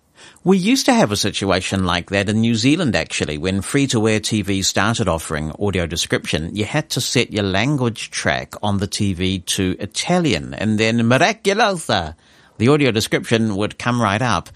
We 0.45 0.57
used 0.57 0.87
to 0.87 0.95
have 0.95 1.13
a 1.13 1.17
situation 1.17 1.85
like 1.85 2.09
that 2.09 2.31
in 2.31 2.41
New 2.41 2.55
Zealand 2.55 2.97
actually. 2.97 3.37
When 3.37 3.61
free-to-air 3.61 4.21
TV 4.21 4.65
started 4.65 5.07
offering 5.07 5.53
audio 5.59 5.87
description, 5.87 6.57
you 6.57 6.65
had 6.65 6.89
to 6.89 7.03
set 7.03 7.35
your 7.35 7.43
language 7.43 8.11
track 8.11 8.55
on 8.63 8.79
the 8.79 8.89
TV 8.89 9.45
to 9.45 9.77
Italian 9.79 10.55
and 10.55 10.81
then 10.81 11.01
miraculosa. 11.01 12.15
The 12.57 12.69
audio 12.69 12.91
description 12.91 13.57
would 13.57 13.79
come 13.79 14.01
right 14.01 14.23
up 14.23 14.49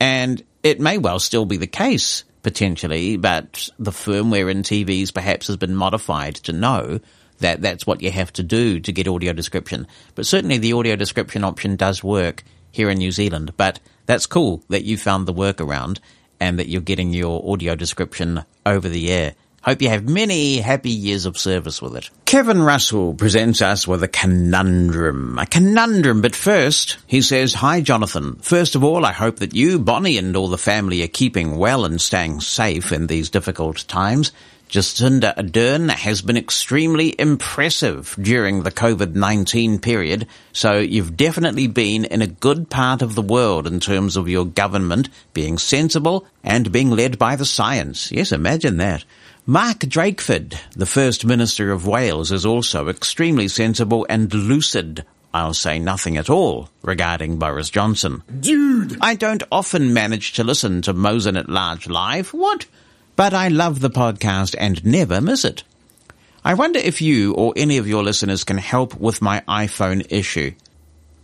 and 0.00 0.42
it 0.64 0.80
may 0.80 0.98
well 0.98 1.20
still 1.20 1.44
be 1.44 1.56
the 1.56 1.68
case, 1.68 2.24
potentially, 2.42 3.16
but 3.16 3.68
the 3.78 3.92
firmware 3.92 4.50
in 4.50 4.64
TVs 4.64 5.14
perhaps 5.14 5.46
has 5.46 5.56
been 5.56 5.76
modified 5.76 6.34
to 6.34 6.52
know 6.52 6.98
that 7.38 7.62
that's 7.62 7.86
what 7.86 8.02
you 8.02 8.10
have 8.10 8.32
to 8.34 8.42
do 8.42 8.80
to 8.80 8.92
get 8.92 9.08
audio 9.08 9.32
description. 9.32 9.86
But 10.14 10.26
certainly 10.26 10.58
the 10.58 10.72
audio 10.72 10.96
description 10.96 11.44
option 11.44 11.76
does 11.76 12.02
work 12.04 12.44
here 12.70 12.90
in 12.90 12.98
New 12.98 13.12
Zealand. 13.12 13.54
But 13.56 13.80
that's 14.06 14.26
cool 14.26 14.62
that 14.68 14.84
you 14.84 14.96
found 14.96 15.26
the 15.26 15.34
workaround 15.34 15.98
and 16.40 16.58
that 16.58 16.68
you're 16.68 16.80
getting 16.80 17.12
your 17.12 17.42
audio 17.52 17.74
description 17.74 18.44
over 18.64 18.88
the 18.88 19.10
air. 19.10 19.34
Hope 19.62 19.82
you 19.82 19.88
have 19.88 20.08
many 20.08 20.58
happy 20.58 20.90
years 20.90 21.26
of 21.26 21.36
service 21.36 21.82
with 21.82 21.96
it. 21.96 22.10
Kevin 22.24 22.62
Russell 22.62 23.14
presents 23.14 23.60
us 23.60 23.88
with 23.88 24.02
a 24.02 24.08
conundrum. 24.08 25.38
A 25.38 25.46
conundrum, 25.46 26.22
but 26.22 26.36
first, 26.36 26.96
he 27.06 27.20
says, 27.20 27.54
Hi 27.54 27.80
Jonathan. 27.80 28.36
First 28.36 28.76
of 28.76 28.84
all, 28.84 29.04
I 29.04 29.12
hope 29.12 29.40
that 29.40 29.54
you, 29.54 29.78
Bonnie, 29.80 30.16
and 30.16 30.36
all 30.36 30.48
the 30.48 30.58
family 30.58 31.02
are 31.02 31.08
keeping 31.08 31.58
well 31.58 31.84
and 31.84 32.00
staying 32.00 32.40
safe 32.40 32.92
in 32.92 33.08
these 33.08 33.30
difficult 33.30 33.86
times. 33.88 34.30
Jacinda 34.68 35.34
Ardern 35.34 35.88
has 35.88 36.20
been 36.20 36.36
extremely 36.36 37.14
impressive 37.18 38.14
during 38.20 38.62
the 38.62 38.70
COVID-19 38.70 39.80
period, 39.80 40.26
so 40.52 40.78
you've 40.78 41.16
definitely 41.16 41.66
been 41.68 42.04
in 42.04 42.20
a 42.20 42.26
good 42.26 42.68
part 42.68 43.00
of 43.00 43.14
the 43.14 43.22
world 43.22 43.66
in 43.66 43.80
terms 43.80 44.14
of 44.14 44.28
your 44.28 44.44
government 44.44 45.08
being 45.32 45.56
sensible 45.56 46.26
and 46.44 46.70
being 46.70 46.90
led 46.90 47.18
by 47.18 47.34
the 47.34 47.46
science. 47.46 48.12
Yes, 48.12 48.30
imagine 48.30 48.76
that. 48.76 49.06
Mark 49.46 49.78
Drakeford, 49.78 50.60
the 50.72 50.84
First 50.84 51.24
Minister 51.24 51.72
of 51.72 51.86
Wales, 51.86 52.30
is 52.30 52.44
also 52.44 52.88
extremely 52.88 53.48
sensible 53.48 54.04
and 54.10 54.32
lucid. 54.34 55.02
I'll 55.32 55.54
say 55.54 55.78
nothing 55.78 56.18
at 56.18 56.28
all 56.28 56.68
regarding 56.82 57.38
Boris 57.38 57.70
Johnson. 57.70 58.22
Dude! 58.40 58.98
I 59.00 59.14
don't 59.14 59.42
often 59.50 59.94
manage 59.94 60.32
to 60.34 60.44
listen 60.44 60.82
to 60.82 60.92
Mosen 60.92 61.38
at 61.38 61.48
Large 61.48 61.88
live. 61.88 62.34
What? 62.34 62.66
But 63.18 63.34
I 63.34 63.48
love 63.48 63.80
the 63.80 63.90
podcast 63.90 64.54
and 64.60 64.84
never 64.84 65.20
miss 65.20 65.44
it. 65.44 65.64
I 66.44 66.54
wonder 66.54 66.78
if 66.78 67.02
you 67.02 67.34
or 67.34 67.52
any 67.56 67.78
of 67.78 67.88
your 67.88 68.04
listeners 68.04 68.44
can 68.44 68.58
help 68.58 68.94
with 68.94 69.20
my 69.20 69.42
iPhone 69.48 70.06
issue. 70.08 70.52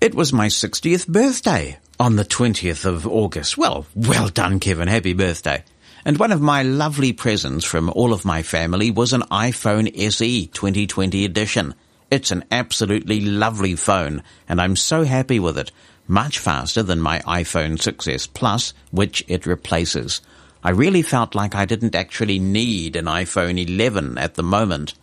It 0.01 0.12
was 0.12 0.32
my 0.32 0.49
60th 0.49 1.07
birthday 1.07 1.78
on 2.01 2.16
the 2.16 2.24
20th 2.24 2.84
of 2.84 3.07
August. 3.07 3.57
Well, 3.57 3.86
well 3.95 4.28
done, 4.28 4.59
Kevin. 4.59 4.88
Happy 4.88 5.12
birthday. 5.12 5.62
And 6.05 6.18
one 6.18 6.32
of 6.32 6.40
my 6.40 6.64
lovely 6.64 7.12
presents 7.12 7.64
from 7.64 7.88
all 7.90 8.12
of 8.12 8.24
my 8.24 8.42
family 8.42 8.90
was 8.90 9.12
an 9.12 9.22
iPhone 9.30 9.88
SE 9.97 10.47
2020 10.49 11.24
edition. 11.24 11.76
It's 12.11 12.32
an 12.32 12.42
absolutely 12.51 13.20
lovely 13.20 13.76
phone, 13.76 14.24
and 14.49 14.61
I'm 14.61 14.74
so 14.74 15.05
happy 15.05 15.38
with 15.38 15.57
it. 15.57 15.70
Much 16.09 16.40
faster 16.40 16.82
than 16.82 17.01
my 17.01 17.20
iPhone 17.20 17.76
6s 17.76 18.28
Plus, 18.34 18.74
which 18.90 19.24
it 19.28 19.47
replaces. 19.47 20.20
I 20.66 20.70
really 20.70 21.02
felt 21.02 21.34
like 21.34 21.54
I 21.54 21.66
didn't 21.66 21.94
actually 21.94 22.38
need 22.38 22.96
an 22.96 23.04
iPhone 23.04 23.62
11 23.62 24.16
at 24.16 24.34
the 24.34 24.42
moment. 24.42 24.94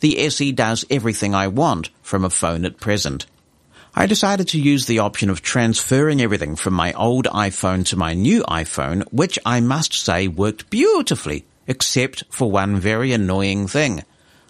The 0.00 0.18
SE 0.18 0.52
does 0.52 0.84
everything 0.90 1.34
I 1.34 1.48
want 1.48 1.88
from 2.02 2.26
a 2.26 2.30
phone 2.30 2.66
at 2.66 2.76
present. 2.76 3.24
I 3.94 4.04
decided 4.04 4.48
to 4.48 4.60
use 4.60 4.84
the 4.84 4.98
option 4.98 5.30
of 5.30 5.40
transferring 5.40 6.20
everything 6.20 6.56
from 6.56 6.74
my 6.74 6.92
old 6.92 7.24
iPhone 7.24 7.86
to 7.86 7.96
my 7.96 8.12
new 8.12 8.42
iPhone, 8.42 9.02
which 9.10 9.38
I 9.46 9.60
must 9.60 9.94
say 9.94 10.28
worked 10.28 10.68
beautifully, 10.68 11.46
except 11.66 12.24
for 12.28 12.50
one 12.50 12.76
very 12.76 13.12
annoying 13.12 13.66
thing. 13.66 14.04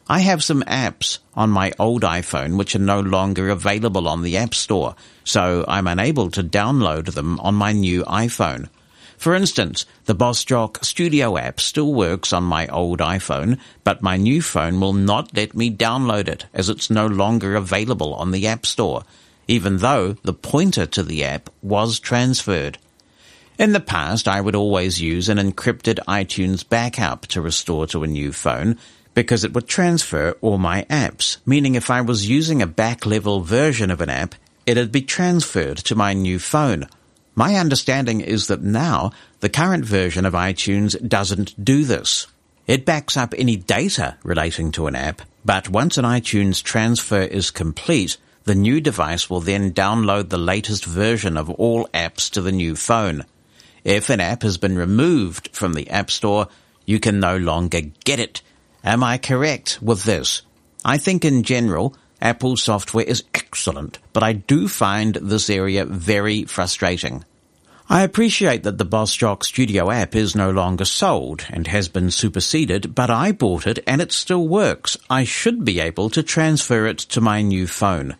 I 0.08 0.20
have 0.20 0.42
some 0.42 0.64
apps 0.64 1.20
on 1.36 1.50
my 1.50 1.72
old 1.78 2.02
iPhone 2.02 2.58
which 2.58 2.74
are 2.74 2.80
no 2.80 2.98
longer 2.98 3.48
available 3.48 4.08
on 4.08 4.22
the 4.22 4.36
App 4.36 4.54
Store, 4.54 4.96
so 5.22 5.64
I'm 5.68 5.86
unable 5.86 6.30
to 6.32 6.42
download 6.42 7.14
them 7.14 7.38
on 7.38 7.54
my 7.54 7.70
new 7.70 8.02
iPhone. 8.02 8.68
For 9.18 9.34
instance, 9.34 9.84
the 10.06 10.14
BossJock 10.14 10.84
Studio 10.84 11.36
app 11.36 11.60
still 11.60 11.92
works 11.92 12.32
on 12.32 12.44
my 12.44 12.66
old 12.68 13.00
iPhone, 13.00 13.58
but 13.84 14.00
my 14.00 14.16
new 14.16 14.40
phone 14.40 14.80
will 14.80 14.94
not 14.94 15.36
let 15.36 15.54
me 15.54 15.70
download 15.70 16.28
it 16.28 16.46
as 16.54 16.70
it's 16.70 16.88
no 16.88 17.06
longer 17.06 17.54
available 17.54 18.14
on 18.14 18.30
the 18.30 18.46
App 18.46 18.64
Store 18.64 19.04
even 19.48 19.78
though 19.78 20.12
the 20.22 20.34
pointer 20.34 20.86
to 20.86 21.02
the 21.02 21.24
app 21.24 21.50
was 21.62 21.98
transferred. 21.98 22.78
In 23.58 23.72
the 23.72 23.80
past, 23.80 24.28
I 24.28 24.40
would 24.40 24.54
always 24.54 25.00
use 25.00 25.28
an 25.28 25.38
encrypted 25.38 25.98
iTunes 26.06 26.68
backup 26.68 27.26
to 27.28 27.40
restore 27.40 27.86
to 27.88 28.04
a 28.04 28.06
new 28.06 28.30
phone 28.30 28.78
because 29.14 29.42
it 29.42 29.52
would 29.52 29.66
transfer 29.66 30.36
all 30.42 30.58
my 30.58 30.84
apps, 30.84 31.38
meaning 31.44 31.74
if 31.74 31.90
I 31.90 32.02
was 32.02 32.28
using 32.28 32.62
a 32.62 32.68
back-level 32.68 33.40
version 33.40 33.90
of 33.90 34.00
an 34.00 34.10
app, 34.10 34.36
it'd 34.64 34.92
be 34.92 35.02
transferred 35.02 35.78
to 35.78 35.96
my 35.96 36.12
new 36.12 36.38
phone. 36.38 36.86
My 37.38 37.54
understanding 37.54 38.20
is 38.20 38.48
that 38.48 38.62
now 38.62 39.12
the 39.38 39.48
current 39.48 39.84
version 39.84 40.26
of 40.26 40.32
iTunes 40.32 40.98
doesn't 41.08 41.64
do 41.64 41.84
this. 41.84 42.26
It 42.66 42.84
backs 42.84 43.16
up 43.16 43.32
any 43.38 43.54
data 43.54 44.16
relating 44.24 44.72
to 44.72 44.88
an 44.88 44.96
app, 44.96 45.22
but 45.44 45.68
once 45.68 45.96
an 45.96 46.04
iTunes 46.04 46.60
transfer 46.60 47.20
is 47.20 47.52
complete, 47.52 48.16
the 48.42 48.56
new 48.56 48.80
device 48.80 49.30
will 49.30 49.38
then 49.38 49.70
download 49.72 50.30
the 50.30 50.36
latest 50.36 50.84
version 50.84 51.36
of 51.36 51.48
all 51.48 51.86
apps 51.94 52.28
to 52.32 52.42
the 52.42 52.50
new 52.50 52.74
phone. 52.74 53.24
If 53.84 54.10
an 54.10 54.18
app 54.18 54.42
has 54.42 54.58
been 54.58 54.76
removed 54.76 55.50
from 55.52 55.74
the 55.74 55.88
App 55.90 56.10
Store, 56.10 56.48
you 56.86 56.98
can 56.98 57.20
no 57.20 57.36
longer 57.36 57.82
get 58.04 58.18
it. 58.18 58.42
Am 58.82 59.04
I 59.04 59.16
correct 59.16 59.78
with 59.80 60.02
this? 60.02 60.42
I 60.84 60.98
think 60.98 61.24
in 61.24 61.44
general, 61.44 61.94
Apple 62.20 62.56
software 62.56 63.04
is 63.04 63.24
excellent, 63.34 63.98
but 64.12 64.22
I 64.22 64.32
do 64.32 64.66
find 64.66 65.14
this 65.16 65.48
area 65.48 65.84
very 65.84 66.44
frustrating. 66.44 67.24
I 67.90 68.02
appreciate 68.02 68.64
that 68.64 68.76
the 68.76 68.84
BossJock 68.84 69.44
Studio 69.44 69.90
app 69.90 70.14
is 70.14 70.36
no 70.36 70.50
longer 70.50 70.84
sold 70.84 71.46
and 71.48 71.66
has 71.68 71.88
been 71.88 72.10
superseded, 72.10 72.94
but 72.94 73.08
I 73.08 73.32
bought 73.32 73.66
it 73.66 73.78
and 73.86 74.02
it 74.02 74.12
still 74.12 74.46
works. 74.46 74.98
I 75.08 75.24
should 75.24 75.64
be 75.64 75.80
able 75.80 76.10
to 76.10 76.22
transfer 76.22 76.86
it 76.86 76.98
to 76.98 77.22
my 77.22 77.40
new 77.40 77.66
phone. 77.66 78.16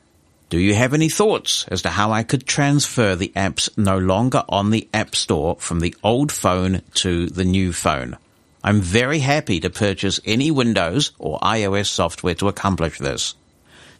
Do 0.49 0.59
you 0.59 0.73
have 0.75 0.95
any 0.95 1.11
thoughts 1.11 1.67
as 1.69 1.83
to 1.83 1.91
how 1.91 2.13
I 2.13 2.23
could 2.23 2.47
transfer 2.47 3.15
the 3.15 3.33
apps 3.37 3.69
no 3.77 3.99
longer 3.99 4.43
on 4.49 4.71
the 4.71 4.89
App 4.95 5.15
Store 5.15 5.57
from 5.59 5.81
the 5.81 5.95
old 6.03 6.33
phone 6.33 6.81
to 6.95 7.27
the 7.27 7.45
new 7.45 7.75
phone? 7.75 8.17
I'm 8.65 8.81
very 8.81 9.19
happy 9.19 9.61
to 9.61 9.69
purchase 9.69 10.19
any 10.25 10.51
Windows 10.51 11.13
or 11.19 11.39
iOS 11.41 11.89
software 11.89 12.35
to 12.37 12.49
accomplish 12.49 12.99
this. 12.99 13.35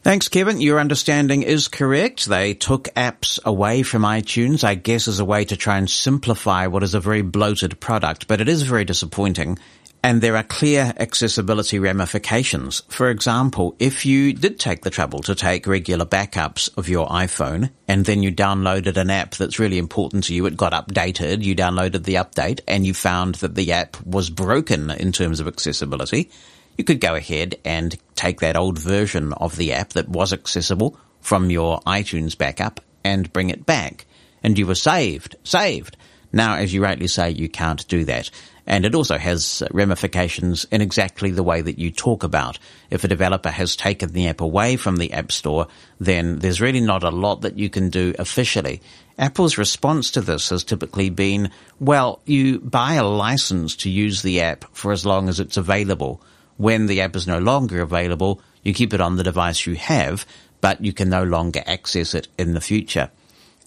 Thanks, 0.01 0.29
Kevin. 0.29 0.61
Your 0.61 0.79
understanding 0.79 1.43
is 1.43 1.67
correct. 1.67 2.25
They 2.25 2.53
took 2.53 2.85
apps 2.95 3.37
away 3.43 3.83
from 3.83 4.03
iTunes, 4.03 4.63
I 4.63 4.75
guess, 4.75 5.09
as 5.09 5.19
a 5.19 5.25
way 5.25 5.43
to 5.43 5.57
try 5.57 5.77
and 5.77 5.89
simplify 5.89 6.67
what 6.67 6.83
is 6.83 6.93
a 6.93 7.01
very 7.01 7.21
bloated 7.21 7.81
product, 7.81 8.25
but 8.27 8.39
it 8.39 8.47
is 8.47 8.61
very 8.63 8.85
disappointing. 8.85 9.59
And 10.01 10.21
there 10.21 10.37
are 10.37 10.43
clear 10.43 10.93
accessibility 10.95 11.79
ramifications. 11.79 12.81
For 12.87 13.09
example, 13.09 13.75
if 13.77 14.05
you 14.05 14.31
did 14.31 14.57
take 14.57 14.83
the 14.83 14.89
trouble 14.89 15.19
to 15.23 15.35
take 15.35 15.67
regular 15.67 16.05
backups 16.05 16.69
of 16.77 16.87
your 16.87 17.09
iPhone 17.09 17.69
and 17.85 18.05
then 18.05 18.23
you 18.23 18.31
downloaded 18.31 18.95
an 18.95 19.09
app 19.09 19.35
that's 19.35 19.59
really 19.59 19.77
important 19.77 20.23
to 20.25 20.33
you, 20.33 20.45
it 20.45 20.55
got 20.55 20.71
updated, 20.71 21.43
you 21.43 21.53
downloaded 21.53 22.05
the 22.05 22.15
update 22.15 22.61
and 22.65 22.85
you 22.85 22.93
found 22.93 23.35
that 23.35 23.55
the 23.55 23.73
app 23.73 24.01
was 24.05 24.29
broken 24.29 24.89
in 24.91 25.11
terms 25.11 25.41
of 25.41 25.49
accessibility, 25.49 26.31
you 26.79 26.85
could 26.85 27.01
go 27.01 27.13
ahead 27.13 27.55
and 27.65 27.97
take 28.15 28.39
that 28.39 28.55
old 28.55 28.79
version 28.79 29.33
of 29.33 29.57
the 29.57 29.73
app 29.73 29.89
that 29.89 30.07
was 30.07 30.31
accessible 30.31 30.97
from 31.19 31.49
your 31.49 31.81
iTunes 31.81 32.37
backup 32.37 32.79
and 33.03 33.33
bring 33.33 33.49
it 33.49 33.65
back. 33.65 34.05
And 34.41 34.57
you 34.57 34.65
were 34.65 34.75
saved, 34.75 35.35
saved. 35.43 35.97
Now, 36.31 36.55
as 36.55 36.73
you 36.73 36.81
rightly 36.81 37.07
say, 37.07 37.31
you 37.31 37.49
can't 37.49 37.85
do 37.89 38.05
that. 38.05 38.31
And 38.65 38.85
it 38.85 38.95
also 38.95 39.17
has 39.17 39.61
ramifications 39.71 40.63
in 40.71 40.79
exactly 40.79 41.31
the 41.31 41.43
way 41.43 41.59
that 41.59 41.79
you 41.79 41.91
talk 41.91 42.23
about. 42.23 42.57
If 42.89 43.03
a 43.03 43.09
developer 43.09 43.49
has 43.49 43.75
taken 43.75 44.13
the 44.13 44.29
app 44.29 44.39
away 44.39 44.77
from 44.77 44.95
the 44.95 45.11
App 45.11 45.33
Store, 45.33 45.67
then 45.99 46.39
there's 46.39 46.61
really 46.61 46.79
not 46.79 47.03
a 47.03 47.09
lot 47.09 47.41
that 47.41 47.57
you 47.57 47.69
can 47.69 47.89
do 47.89 48.15
officially. 48.17 48.81
Apple's 49.17 49.57
response 49.57 50.11
to 50.11 50.21
this 50.21 50.47
has 50.47 50.63
typically 50.63 51.09
been, 51.09 51.51
well, 51.81 52.21
you 52.23 52.59
buy 52.59 52.93
a 52.93 53.03
license 53.03 53.75
to 53.77 53.89
use 53.89 54.21
the 54.21 54.39
app 54.39 54.63
for 54.71 54.93
as 54.93 55.05
long 55.05 55.27
as 55.27 55.41
it's 55.41 55.57
available 55.57 56.21
when 56.59 56.87
the 56.87 56.99
app 56.99 57.15
is 57.15 57.25
no 57.25 57.39
longer 57.39 57.81
available, 57.81 58.41
you 58.63 58.73
keep 58.73 58.93
it 58.93 58.99
on 58.99 59.15
the 59.15 59.23
device 59.23 59.65
you 59.65 59.75
have, 59.75 60.25
but 60.59 60.83
you 60.83 60.91
can 60.91 61.09
no 61.09 61.23
longer 61.23 61.63
access 61.65 62.13
it 62.13 62.27
in 62.37 62.53
the 62.53 62.59
future. 62.59 63.09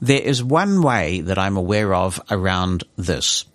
There 0.03 0.20
is 0.20 0.45
one 0.45 0.82
way 0.82 1.22
that 1.22 1.38
I'm 1.38 1.57
aware 1.57 1.95
of 1.95 2.20
around 2.30 2.84
this, 2.97 3.47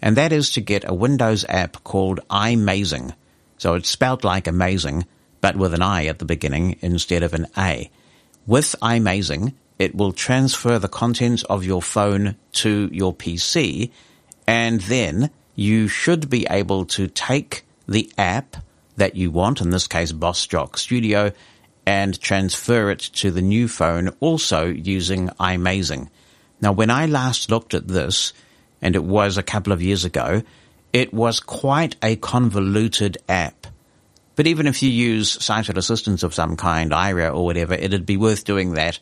and 0.00 0.16
that 0.16 0.32
is 0.32 0.52
to 0.52 0.62
get 0.62 0.88
a 0.88 0.94
Windows 0.94 1.44
app 1.46 1.84
called 1.84 2.20
iMazing. 2.30 3.12
So 3.58 3.74
it's 3.74 3.90
spelled 3.90 4.24
like 4.24 4.46
amazing, 4.46 5.04
but 5.42 5.56
with 5.56 5.74
an 5.74 5.82
I 5.82 6.06
at 6.06 6.18
the 6.18 6.24
beginning 6.24 6.78
instead 6.80 7.22
of 7.22 7.34
an 7.34 7.48
A. 7.58 7.90
With 8.46 8.74
iMazing, 8.80 9.52
it 9.78 9.94
will 9.94 10.12
transfer 10.12 10.78
the 10.78 10.88
contents 10.88 11.42
of 11.42 11.66
your 11.66 11.82
phone 11.82 12.34
to 12.52 12.88
your 12.90 13.14
PC, 13.14 13.90
and 14.46 14.80
then 14.80 15.28
you 15.54 15.86
should 15.86 16.30
be 16.30 16.46
able 16.48 16.86
to 16.86 17.08
take 17.08 17.66
the 17.86 18.10
app 18.16 18.56
that 19.00 19.16
you 19.16 19.30
want, 19.30 19.60
in 19.60 19.70
this 19.70 19.86
case 19.86 20.12
Boss 20.12 20.46
Studio, 20.76 21.32
and 21.86 22.20
transfer 22.20 22.90
it 22.90 22.98
to 23.00 23.30
the 23.30 23.40
new 23.40 23.66
phone 23.66 24.10
also 24.20 24.66
using 24.66 25.28
iMazing. 25.40 26.08
Now, 26.60 26.72
when 26.72 26.90
I 26.90 27.06
last 27.06 27.50
looked 27.50 27.72
at 27.72 27.88
this, 27.88 28.34
and 28.82 28.94
it 28.94 29.02
was 29.02 29.38
a 29.38 29.42
couple 29.42 29.72
of 29.72 29.80
years 29.82 30.04
ago, 30.04 30.42
it 30.92 31.14
was 31.14 31.40
quite 31.40 31.96
a 32.02 32.16
convoluted 32.16 33.16
app. 33.26 33.66
But 34.36 34.46
even 34.46 34.66
if 34.66 34.82
you 34.82 34.90
use 34.90 35.42
sighted 35.42 35.78
assistance 35.78 36.22
of 36.22 36.34
some 36.34 36.56
kind, 36.56 36.90
Aira 36.90 37.34
or 37.34 37.46
whatever, 37.46 37.72
it'd 37.72 38.04
be 38.04 38.18
worth 38.18 38.44
doing 38.44 38.74
that 38.74 38.98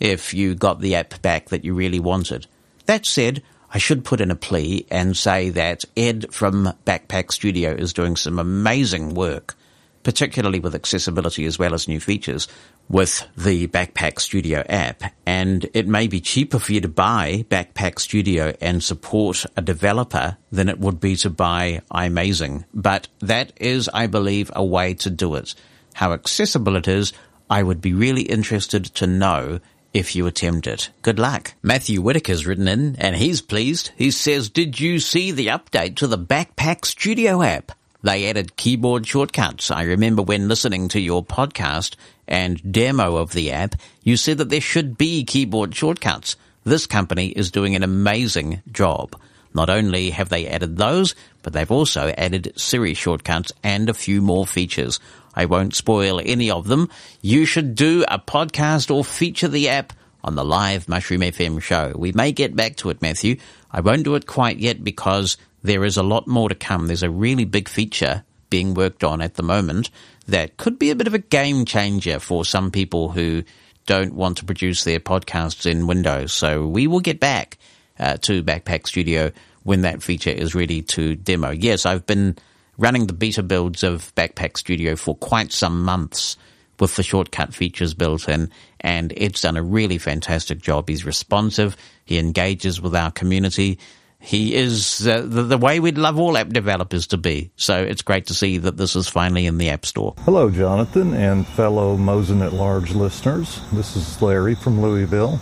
if 0.00 0.32
you 0.32 0.54
got 0.54 0.80
the 0.80 0.94
app 0.94 1.20
back 1.20 1.50
that 1.50 1.64
you 1.64 1.74
really 1.74 2.00
wanted. 2.00 2.46
That 2.86 3.04
said, 3.04 3.42
I 3.74 3.78
should 3.78 4.04
put 4.04 4.20
in 4.20 4.30
a 4.30 4.36
plea 4.36 4.86
and 4.88 5.16
say 5.16 5.50
that 5.50 5.84
Ed 5.96 6.32
from 6.32 6.72
Backpack 6.86 7.32
Studio 7.32 7.72
is 7.72 7.92
doing 7.92 8.14
some 8.14 8.38
amazing 8.38 9.14
work, 9.14 9.56
particularly 10.04 10.60
with 10.60 10.76
accessibility 10.76 11.44
as 11.44 11.58
well 11.58 11.74
as 11.74 11.88
new 11.88 11.98
features 11.98 12.46
with 12.88 13.26
the 13.36 13.66
Backpack 13.66 14.20
Studio 14.20 14.64
app. 14.68 15.02
And 15.26 15.68
it 15.74 15.88
may 15.88 16.06
be 16.06 16.20
cheaper 16.20 16.60
for 16.60 16.72
you 16.72 16.82
to 16.82 16.88
buy 16.88 17.46
Backpack 17.48 17.98
Studio 17.98 18.54
and 18.60 18.80
support 18.80 19.44
a 19.56 19.62
developer 19.62 20.36
than 20.52 20.68
it 20.68 20.78
would 20.78 21.00
be 21.00 21.16
to 21.16 21.30
buy 21.30 21.80
iMazing. 21.90 22.66
But 22.72 23.08
that 23.22 23.54
is, 23.56 23.88
I 23.92 24.06
believe, 24.06 24.52
a 24.54 24.64
way 24.64 24.94
to 24.94 25.10
do 25.10 25.34
it. 25.34 25.52
How 25.94 26.12
accessible 26.12 26.76
it 26.76 26.86
is, 26.86 27.12
I 27.50 27.64
would 27.64 27.80
be 27.80 27.92
really 27.92 28.22
interested 28.22 28.84
to 28.84 29.08
know 29.08 29.58
if 29.94 30.14
you 30.16 30.26
attempt 30.26 30.66
it. 30.66 30.90
Good 31.00 31.18
luck. 31.18 31.54
Matthew 31.62 32.02
Whitaker's 32.02 32.46
written 32.46 32.68
in, 32.68 32.96
and 32.96 33.16
he's 33.16 33.40
pleased. 33.40 33.92
He 33.96 34.10
says, 34.10 34.50
Did 34.50 34.78
you 34.80 34.98
see 34.98 35.30
the 35.30 35.46
update 35.46 35.96
to 35.96 36.08
the 36.08 36.18
Backpack 36.18 36.84
Studio 36.84 37.42
app? 37.42 37.72
They 38.02 38.28
added 38.28 38.56
keyboard 38.56 39.06
shortcuts. 39.06 39.70
I 39.70 39.84
remember 39.84 40.20
when 40.20 40.48
listening 40.48 40.88
to 40.88 41.00
your 41.00 41.24
podcast 41.24 41.94
and 42.28 42.60
demo 42.70 43.16
of 43.16 43.32
the 43.32 43.52
app, 43.52 43.76
you 44.02 44.18
said 44.18 44.38
that 44.38 44.50
there 44.50 44.60
should 44.60 44.98
be 44.98 45.24
keyboard 45.24 45.74
shortcuts. 45.74 46.36
This 46.64 46.86
company 46.86 47.28
is 47.28 47.50
doing 47.50 47.74
an 47.74 47.82
amazing 47.82 48.62
job. 48.70 49.18
Not 49.54 49.70
only 49.70 50.10
have 50.10 50.28
they 50.28 50.48
added 50.48 50.76
those, 50.76 51.14
but 51.42 51.52
they've 51.52 51.70
also 51.70 52.12
added 52.18 52.52
Siri 52.56 52.94
shortcuts 52.94 53.52
and 53.62 53.88
a 53.88 53.94
few 53.94 54.20
more 54.20 54.46
features. 54.46 54.98
I 55.34 55.46
won't 55.46 55.74
spoil 55.74 56.20
any 56.24 56.50
of 56.50 56.66
them. 56.66 56.88
You 57.20 57.44
should 57.44 57.74
do 57.74 58.04
a 58.08 58.18
podcast 58.18 58.94
or 58.94 59.04
feature 59.04 59.48
the 59.48 59.68
app 59.68 59.92
on 60.22 60.34
the 60.34 60.44
live 60.44 60.88
Mushroom 60.88 61.20
FM 61.20 61.60
show. 61.60 61.92
We 61.96 62.12
may 62.12 62.32
get 62.32 62.56
back 62.56 62.76
to 62.76 62.90
it, 62.90 63.02
Matthew. 63.02 63.36
I 63.70 63.80
won't 63.80 64.04
do 64.04 64.14
it 64.14 64.26
quite 64.26 64.58
yet 64.58 64.82
because 64.82 65.36
there 65.62 65.84
is 65.84 65.96
a 65.96 66.02
lot 66.02 66.26
more 66.26 66.48
to 66.48 66.54
come. 66.54 66.86
There's 66.86 67.02
a 67.02 67.10
really 67.10 67.44
big 67.44 67.68
feature 67.68 68.24
being 68.50 68.74
worked 68.74 69.02
on 69.02 69.20
at 69.20 69.34
the 69.34 69.42
moment 69.42 69.90
that 70.28 70.56
could 70.56 70.78
be 70.78 70.90
a 70.90 70.94
bit 70.96 71.06
of 71.06 71.14
a 71.14 71.18
game 71.18 71.64
changer 71.64 72.18
for 72.18 72.44
some 72.44 72.70
people 72.70 73.10
who 73.10 73.42
don't 73.86 74.14
want 74.14 74.38
to 74.38 74.44
produce 74.44 74.84
their 74.84 75.00
podcasts 75.00 75.66
in 75.66 75.86
Windows. 75.86 76.32
So 76.32 76.66
we 76.66 76.86
will 76.86 77.00
get 77.00 77.20
back 77.20 77.58
uh, 77.98 78.16
to 78.18 78.42
Backpack 78.42 78.86
Studio 78.86 79.32
when 79.62 79.82
that 79.82 80.02
feature 80.02 80.30
is 80.30 80.54
ready 80.54 80.82
to 80.82 81.16
demo. 81.16 81.50
Yes, 81.50 81.84
I've 81.84 82.06
been 82.06 82.36
running 82.78 83.06
the 83.06 83.12
beta 83.12 83.42
builds 83.42 83.82
of 83.82 84.14
Backpack 84.14 84.56
Studio 84.56 84.96
for 84.96 85.14
quite 85.16 85.52
some 85.52 85.82
months 85.82 86.36
with 86.80 86.96
the 86.96 87.02
shortcut 87.02 87.54
features 87.54 87.94
built 87.94 88.28
in, 88.28 88.50
and 88.80 89.12
Ed's 89.16 89.42
done 89.42 89.56
a 89.56 89.62
really 89.62 89.98
fantastic 89.98 90.60
job. 90.60 90.88
He's 90.88 91.04
responsive, 91.04 91.76
he 92.04 92.18
engages 92.18 92.80
with 92.80 92.94
our 92.94 93.10
community. 93.10 93.78
He 94.18 94.54
is 94.54 95.06
uh, 95.06 95.20
the, 95.20 95.42
the, 95.42 95.58
way 95.58 95.80
we'd 95.80 95.98
love 95.98 96.18
all 96.18 96.38
app 96.38 96.48
developers 96.48 97.08
to 97.08 97.18
be. 97.18 97.50
So 97.56 97.82
it's 97.82 98.00
great 98.00 98.28
to 98.28 98.34
see 98.34 98.56
that 98.56 98.78
this 98.78 98.96
is 98.96 99.06
finally 99.06 99.44
in 99.44 99.58
the 99.58 99.68
App 99.68 99.84
Store. 99.84 100.14
Hello, 100.20 100.48
Jonathan 100.48 101.12
and 101.12 101.46
fellow 101.46 101.98
Mosen 101.98 102.40
at 102.40 102.54
Large 102.54 102.92
listeners. 102.92 103.60
This 103.70 103.96
is 103.96 104.22
Larry 104.22 104.54
from 104.54 104.80
Louisville. 104.80 105.38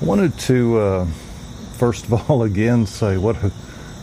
I 0.00 0.04
wanted 0.04 0.38
to, 0.40 0.78
uh, 0.78 1.06
first 1.74 2.06
of 2.06 2.30
all, 2.30 2.42
again 2.44 2.86
say 2.86 3.18
what 3.18 3.36
a 3.44 3.52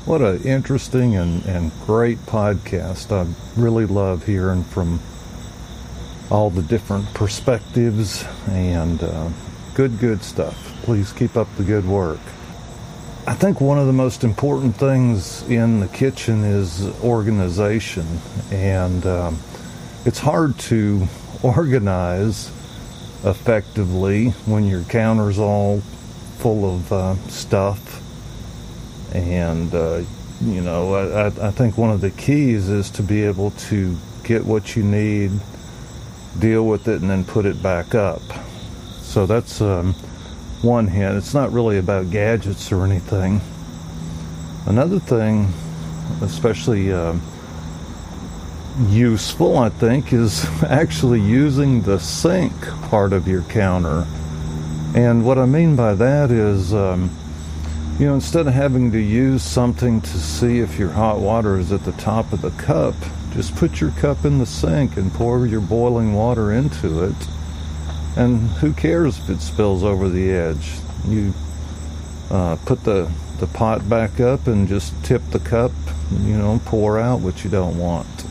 what 0.05 0.21
an 0.21 0.39
interesting 0.43 1.15
and, 1.15 1.43
and 1.45 1.71
great 1.87 2.19
podcast. 2.27 3.11
I 3.11 3.27
really 3.59 3.87
love 3.87 4.23
hearing 4.23 4.63
from 4.63 4.99
all 6.29 6.51
the 6.51 6.61
different 6.61 7.11
perspectives 7.15 8.23
and 8.47 9.01
uh, 9.01 9.29
good, 9.73 9.97
good 9.97 10.21
stuff. 10.21 10.55
Please 10.83 11.11
keep 11.11 11.35
up 11.35 11.47
the 11.57 11.63
good 11.63 11.85
work. 11.85 12.19
I 13.25 13.33
think 13.33 13.59
one 13.59 13.79
of 13.79 13.87
the 13.87 13.93
most 13.93 14.23
important 14.23 14.75
things 14.75 15.41
in 15.49 15.79
the 15.79 15.87
kitchen 15.87 16.43
is 16.43 16.87
organization, 17.03 18.05
and 18.51 19.03
um, 19.07 19.39
it's 20.05 20.19
hard 20.19 20.59
to 20.59 21.07
organize 21.43 22.49
effectively 23.23 24.29
when 24.45 24.65
your 24.65 24.83
counter's 24.83 25.39
all 25.39 25.79
full 26.37 26.75
of 26.75 26.93
uh, 26.93 27.15
stuff 27.27 28.04
and, 29.15 29.73
uh, 29.73 30.01
you 30.41 30.61
know, 30.61 30.93
I, 30.93 31.27
I 31.27 31.51
think 31.51 31.77
one 31.77 31.89
of 31.89 32.01
the 32.01 32.11
keys 32.11 32.67
is 32.69 32.89
to 32.91 33.03
be 33.03 33.23
able 33.23 33.51
to 33.51 33.95
get 34.23 34.43
what 34.45 34.75
you 34.75 34.83
need, 34.83 35.31
deal 36.37 36.67
with 36.67 36.87
it, 36.89 37.01
and 37.01 37.09
then 37.09 37.23
put 37.23 37.45
it 37.45 37.63
back 37.63 37.95
up. 37.95 38.21
So 38.99 39.25
that's 39.25 39.61
um, 39.61 39.93
one 40.61 40.87
hint. 40.87 41.15
It's 41.15 41.33
not 41.33 41.53
really 41.53 41.77
about 41.77 42.11
gadgets 42.11 42.71
or 42.71 42.83
anything. 42.83 43.39
Another 44.65 44.99
thing, 44.99 45.47
especially 46.21 46.91
uh, 46.91 47.15
useful, 48.89 49.57
I 49.57 49.69
think, 49.69 50.11
is 50.11 50.45
actually 50.63 51.21
using 51.21 51.83
the 51.83 51.99
sink 51.99 52.53
part 52.89 53.13
of 53.13 53.29
your 53.29 53.43
counter. 53.43 54.05
And 54.93 55.25
what 55.25 55.37
I 55.37 55.45
mean 55.45 55.77
by 55.77 55.93
that 55.93 56.31
is, 56.31 56.73
um, 56.73 57.09
you 57.99 58.05
know, 58.05 58.15
instead 58.15 58.45
of 58.45 58.53
having 58.53 58.91
to 58.91 58.99
use 58.99 59.41
something 59.41 60.01
to 60.01 60.17
see 60.17 60.59
if 60.59 60.77
your 60.77 60.89
hot 60.89 61.19
water 61.19 61.57
is 61.57 61.71
at 61.71 61.85
the 61.85 61.93
top 61.93 62.33
of 62.33 62.41
the 62.41 62.51
cup, 62.51 62.93
just 63.31 63.55
put 63.55 63.79
your 63.79 63.91
cup 63.91 64.25
in 64.25 64.37
the 64.37 64.45
sink 64.45 64.97
and 64.97 65.13
pour 65.13 65.45
your 65.47 65.61
boiling 65.61 66.13
water 66.13 66.51
into 66.51 67.05
it. 67.05 67.15
And 68.17 68.39
who 68.39 68.73
cares 68.73 69.17
if 69.19 69.29
it 69.29 69.39
spills 69.39 69.83
over 69.83 70.09
the 70.09 70.29
edge? 70.29 70.73
You 71.07 71.33
uh, 72.29 72.57
put 72.65 72.83
the, 72.83 73.09
the 73.39 73.47
pot 73.47 73.87
back 73.87 74.19
up 74.19 74.47
and 74.47 74.67
just 74.67 74.93
tip 75.05 75.21
the 75.31 75.39
cup, 75.39 75.71
you 76.21 76.37
know, 76.37 76.59
pour 76.65 76.99
out 76.99 77.21
what 77.21 77.45
you 77.45 77.49
don't 77.49 77.77
want 77.77 78.25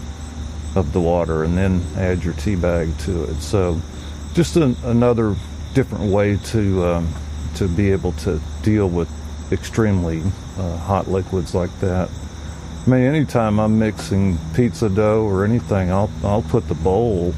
of 0.76 0.92
the 0.92 1.00
water 1.00 1.42
and 1.42 1.56
then 1.56 1.82
add 1.96 2.22
your 2.22 2.34
tea 2.34 2.56
bag 2.56 2.98
to 2.98 3.24
it. 3.24 3.36
So 3.36 3.80
just 4.34 4.56
an, 4.56 4.76
another 4.84 5.36
different 5.72 6.12
way 6.12 6.36
to 6.36 6.84
um, 6.84 7.14
to 7.56 7.68
be 7.68 7.92
able 7.92 8.12
to 8.12 8.40
deal 8.62 8.88
with 8.88 9.08
extremely 9.54 10.22
uh, 10.58 10.76
hot 10.76 11.08
liquids 11.08 11.54
like 11.54 11.70
that. 11.80 12.10
I 12.86 12.90
mean, 12.90 13.00
anytime 13.00 13.58
I'm 13.58 13.78
mixing 13.78 14.36
pizza 14.52 14.90
dough 14.90 15.22
or 15.22 15.44
anything, 15.44 15.90
I'll 15.90 16.10
I'll 16.22 16.42
put 16.42 16.68
the 16.68 16.74
bowl 16.74 17.32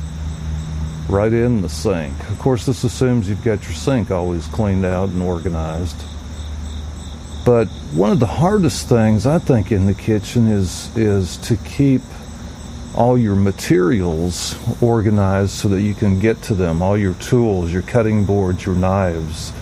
right 1.08 1.32
in 1.32 1.62
the 1.62 1.68
sink. 1.68 2.18
Of 2.30 2.38
course, 2.40 2.66
this 2.66 2.82
assumes 2.82 3.28
you've 3.28 3.44
got 3.44 3.62
your 3.62 3.74
sink 3.74 4.10
always 4.10 4.46
cleaned 4.48 4.84
out 4.84 5.10
and 5.10 5.22
organized. 5.22 6.02
But 7.44 7.68
one 7.94 8.10
of 8.10 8.18
the 8.18 8.26
hardest 8.26 8.88
things 8.88 9.24
I 9.24 9.38
think 9.38 9.70
in 9.70 9.86
the 9.86 9.94
kitchen 9.94 10.48
is 10.48 10.94
is 10.96 11.36
to 11.48 11.56
keep 11.58 12.02
all 12.96 13.16
your 13.16 13.36
materials 13.36 14.56
organized 14.82 15.52
so 15.52 15.68
that 15.68 15.82
you 15.82 15.94
can 15.94 16.18
get 16.18 16.40
to 16.42 16.54
them, 16.54 16.82
all 16.82 16.96
your 16.96 17.14
tools, 17.14 17.72
your 17.72 17.82
cutting 17.82 18.24
boards, 18.24 18.66
your 18.66 18.74
knives, 18.74 19.52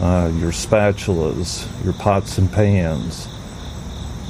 uh, 0.00 0.32
your 0.36 0.52
spatulas, 0.52 1.66
your 1.84 1.92
pots 1.94 2.38
and 2.38 2.50
pans. 2.50 3.28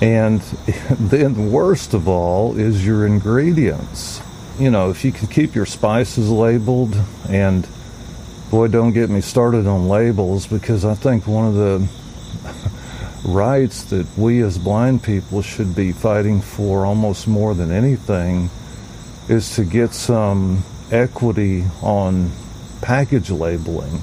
And 0.01 0.41
then, 0.91 1.53
worst 1.53 1.95
of 1.95 2.09
all, 2.09 2.59
is 2.59 2.85
your 2.85 3.07
ingredients. 3.07 4.21
You 4.59 4.71
know, 4.71 4.91
if 4.91 5.05
you 5.05 5.13
can 5.13 5.29
keep 5.29 5.55
your 5.55 5.67
spices 5.67 6.31
labeled, 6.31 6.97
and 7.29 7.67
boy, 8.51 8.69
don't 8.69 8.93
get 8.93 9.09
me 9.09 9.21
started 9.21 9.67
on 9.67 9.89
labels 9.89 10.47
because 10.47 10.85
I 10.85 10.95
think 10.95 11.27
one 11.27 11.47
of 11.47 11.55
the 11.55 11.89
rights 13.25 13.85
that 13.85 14.07
we 14.19 14.43
as 14.43 14.59
blind 14.59 15.03
people 15.03 15.41
should 15.41 15.75
be 15.75 15.93
fighting 15.93 16.41
for 16.41 16.85
almost 16.85 17.27
more 17.29 17.55
than 17.55 17.71
anything 17.71 18.51
is 19.29 19.55
to 19.57 19.65
get 19.65 19.95
some 19.95 20.65
equity 20.91 21.65
on 21.81 22.31
package 22.83 23.31
labeling. 23.31 24.03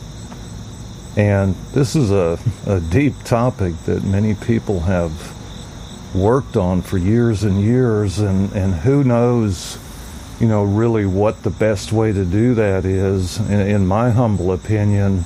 And 1.19 1.53
this 1.73 1.97
is 1.97 2.11
a, 2.11 2.39
a 2.65 2.79
deep 2.79 3.13
topic 3.25 3.73
that 3.87 4.05
many 4.05 4.35
people 4.35 4.79
have 4.79 5.11
worked 6.15 6.55
on 6.55 6.81
for 6.81 6.97
years 6.97 7.43
and 7.43 7.59
years, 7.59 8.19
and, 8.19 8.53
and 8.53 8.73
who 8.73 9.03
knows, 9.03 9.77
you 10.39 10.47
know, 10.47 10.63
really 10.63 11.05
what 11.05 11.43
the 11.43 11.49
best 11.49 11.91
way 11.91 12.13
to 12.13 12.23
do 12.23 12.53
that 12.55 12.85
is. 12.85 13.37
In, 13.37 13.59
in 13.59 13.85
my 13.85 14.11
humble 14.11 14.53
opinion, 14.53 15.25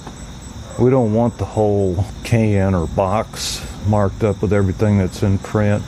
we 0.79 0.89
don't 0.89 1.13
want 1.13 1.37
the 1.37 1.45
whole 1.45 2.03
can 2.23 2.73
or 2.73 2.87
box 2.87 3.63
marked 3.85 4.23
up 4.23 4.41
with 4.41 4.51
everything 4.51 4.97
that's 4.97 5.21
in 5.21 5.37
print. 5.37 5.83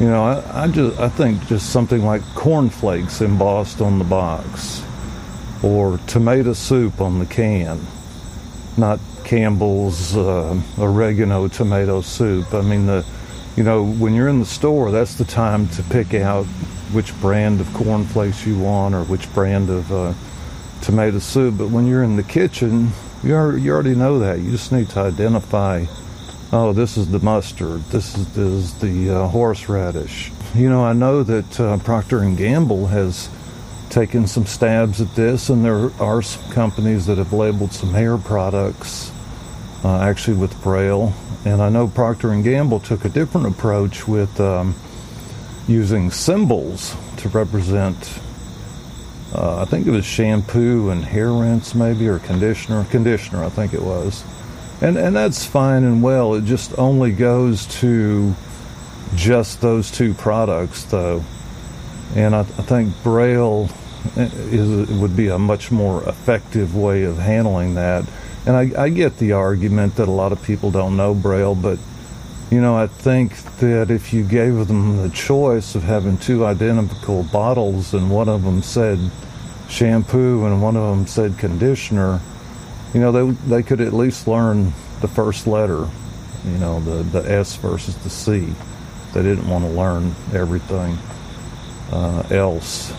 You 0.00 0.06
know, 0.06 0.24
I, 0.24 0.62
I 0.62 0.68
just 0.68 0.98
I 0.98 1.10
think 1.10 1.46
just 1.48 1.68
something 1.68 2.02
like 2.02 2.22
cornflakes 2.34 3.20
embossed 3.20 3.82
on 3.82 3.98
the 3.98 4.06
box, 4.06 4.82
or 5.62 5.98
tomato 6.06 6.54
soup 6.54 7.02
on 7.02 7.18
the 7.18 7.26
can, 7.26 7.86
not 8.78 8.98
Campbell's 9.28 10.16
uh, 10.16 10.58
oregano 10.78 11.48
tomato 11.48 12.00
soup. 12.00 12.54
I 12.54 12.62
mean, 12.62 12.86
the 12.86 13.04
you 13.56 13.62
know 13.62 13.84
when 13.84 14.14
you're 14.14 14.28
in 14.28 14.40
the 14.40 14.46
store, 14.46 14.90
that's 14.90 15.14
the 15.14 15.24
time 15.24 15.68
to 15.68 15.82
pick 15.84 16.14
out 16.14 16.46
which 16.92 17.14
brand 17.20 17.60
of 17.60 17.72
cornflakes 17.74 18.46
you 18.46 18.58
want 18.58 18.94
or 18.94 19.04
which 19.04 19.30
brand 19.34 19.68
of 19.68 19.92
uh, 19.92 20.14
tomato 20.80 21.18
soup. 21.18 21.58
But 21.58 21.68
when 21.68 21.86
you're 21.86 22.02
in 22.02 22.16
the 22.16 22.22
kitchen, 22.22 22.90
you, 23.22 23.34
are, 23.34 23.54
you 23.54 23.70
already 23.70 23.94
know 23.94 24.18
that. 24.20 24.40
You 24.40 24.50
just 24.50 24.72
need 24.72 24.88
to 24.90 25.00
identify 25.00 25.84
oh, 26.52 26.72
this 26.72 26.96
is 26.96 27.10
the 27.10 27.18
mustard, 27.18 27.82
this 27.90 28.16
is, 28.16 28.26
this 28.32 28.38
is 28.38 28.74
the 28.80 29.10
uh, 29.10 29.28
horseradish. 29.28 30.32
You 30.54 30.70
know, 30.70 30.82
I 30.82 30.94
know 30.94 31.22
that 31.22 31.60
uh, 31.60 31.76
Procter 31.78 32.20
and 32.20 32.38
Gamble 32.38 32.86
has 32.86 33.28
taken 33.90 34.26
some 34.26 34.46
stabs 34.46 35.00
at 35.00 35.14
this, 35.14 35.50
and 35.50 35.64
there 35.64 35.90
are 36.00 36.22
some 36.22 36.50
companies 36.52 37.06
that 37.06 37.18
have 37.18 37.32
labeled 37.32 37.72
some 37.72 37.90
hair 37.90 38.16
products, 38.16 39.12
uh, 39.84 40.00
actually 40.00 40.36
with 40.36 40.60
Braille. 40.62 41.12
And 41.44 41.62
I 41.62 41.68
know 41.68 41.88
Procter 41.88 42.30
and 42.30 42.44
Gamble 42.44 42.80
took 42.80 43.04
a 43.04 43.08
different 43.08 43.46
approach 43.46 44.06
with 44.08 44.40
um, 44.40 44.74
using 45.66 46.10
symbols 46.10 46.96
to 47.18 47.28
represent. 47.28 48.20
Uh, 49.34 49.62
I 49.62 49.64
think 49.66 49.86
it 49.86 49.90
was 49.90 50.04
shampoo 50.04 50.90
and 50.90 51.04
hair 51.04 51.32
rinse, 51.32 51.74
maybe, 51.74 52.08
or 52.08 52.18
conditioner. 52.18 52.84
Conditioner, 52.84 53.44
I 53.44 53.48
think 53.50 53.74
it 53.74 53.82
was 53.82 54.24
and 54.80 54.96
and 54.96 55.16
that's 55.16 55.44
fine 55.44 55.84
and 55.84 56.02
well. 56.02 56.34
It 56.34 56.44
just 56.44 56.78
only 56.78 57.12
goes 57.12 57.66
to 57.80 58.34
just 59.14 59.60
those 59.60 59.90
two 59.90 60.14
products, 60.14 60.84
though, 60.84 61.24
and 62.14 62.34
I, 62.34 62.40
I 62.40 62.42
think 62.42 62.94
Braille 63.02 63.68
is 64.16 64.88
would 64.90 65.16
be 65.16 65.28
a 65.28 65.38
much 65.38 65.70
more 65.70 66.08
effective 66.08 66.76
way 66.76 67.04
of 67.04 67.18
handling 67.18 67.74
that. 67.74 68.04
And 68.48 68.56
I, 68.56 68.84
I 68.84 68.88
get 68.88 69.18
the 69.18 69.32
argument 69.32 69.96
that 69.96 70.08
a 70.08 70.10
lot 70.10 70.32
of 70.32 70.42
people 70.42 70.70
don't 70.70 70.96
know 70.96 71.12
Braille, 71.12 71.54
but 71.54 71.78
you 72.50 72.62
know, 72.62 72.78
I 72.78 72.86
think 72.86 73.36
that 73.58 73.90
if 73.90 74.14
you 74.14 74.24
gave 74.24 74.68
them 74.68 75.02
the 75.02 75.10
choice 75.10 75.74
of 75.74 75.82
having 75.82 76.16
two 76.16 76.46
identical 76.46 77.24
bottles 77.24 77.92
and 77.92 78.10
one 78.10 78.26
of 78.26 78.44
them 78.44 78.62
said 78.62 78.98
shampoo 79.68 80.46
and 80.46 80.62
one 80.62 80.78
of 80.78 80.96
them 80.96 81.06
said 81.06 81.36
conditioner, 81.36 82.22
you 82.94 83.00
know, 83.02 83.12
they 83.12 83.30
they 83.48 83.62
could 83.62 83.82
at 83.82 83.92
least 83.92 84.26
learn 84.26 84.72
the 85.02 85.08
first 85.08 85.46
letter, 85.46 85.86
you 86.46 86.56
know, 86.56 86.80
the 86.80 87.02
the 87.02 87.30
S 87.30 87.54
versus 87.56 87.96
the 87.96 88.08
C. 88.08 88.48
They 89.12 89.22
didn't 89.22 89.46
want 89.46 89.64
to 89.64 89.70
learn 89.70 90.14
everything 90.32 90.96
uh, 91.92 92.22
else. 92.30 92.94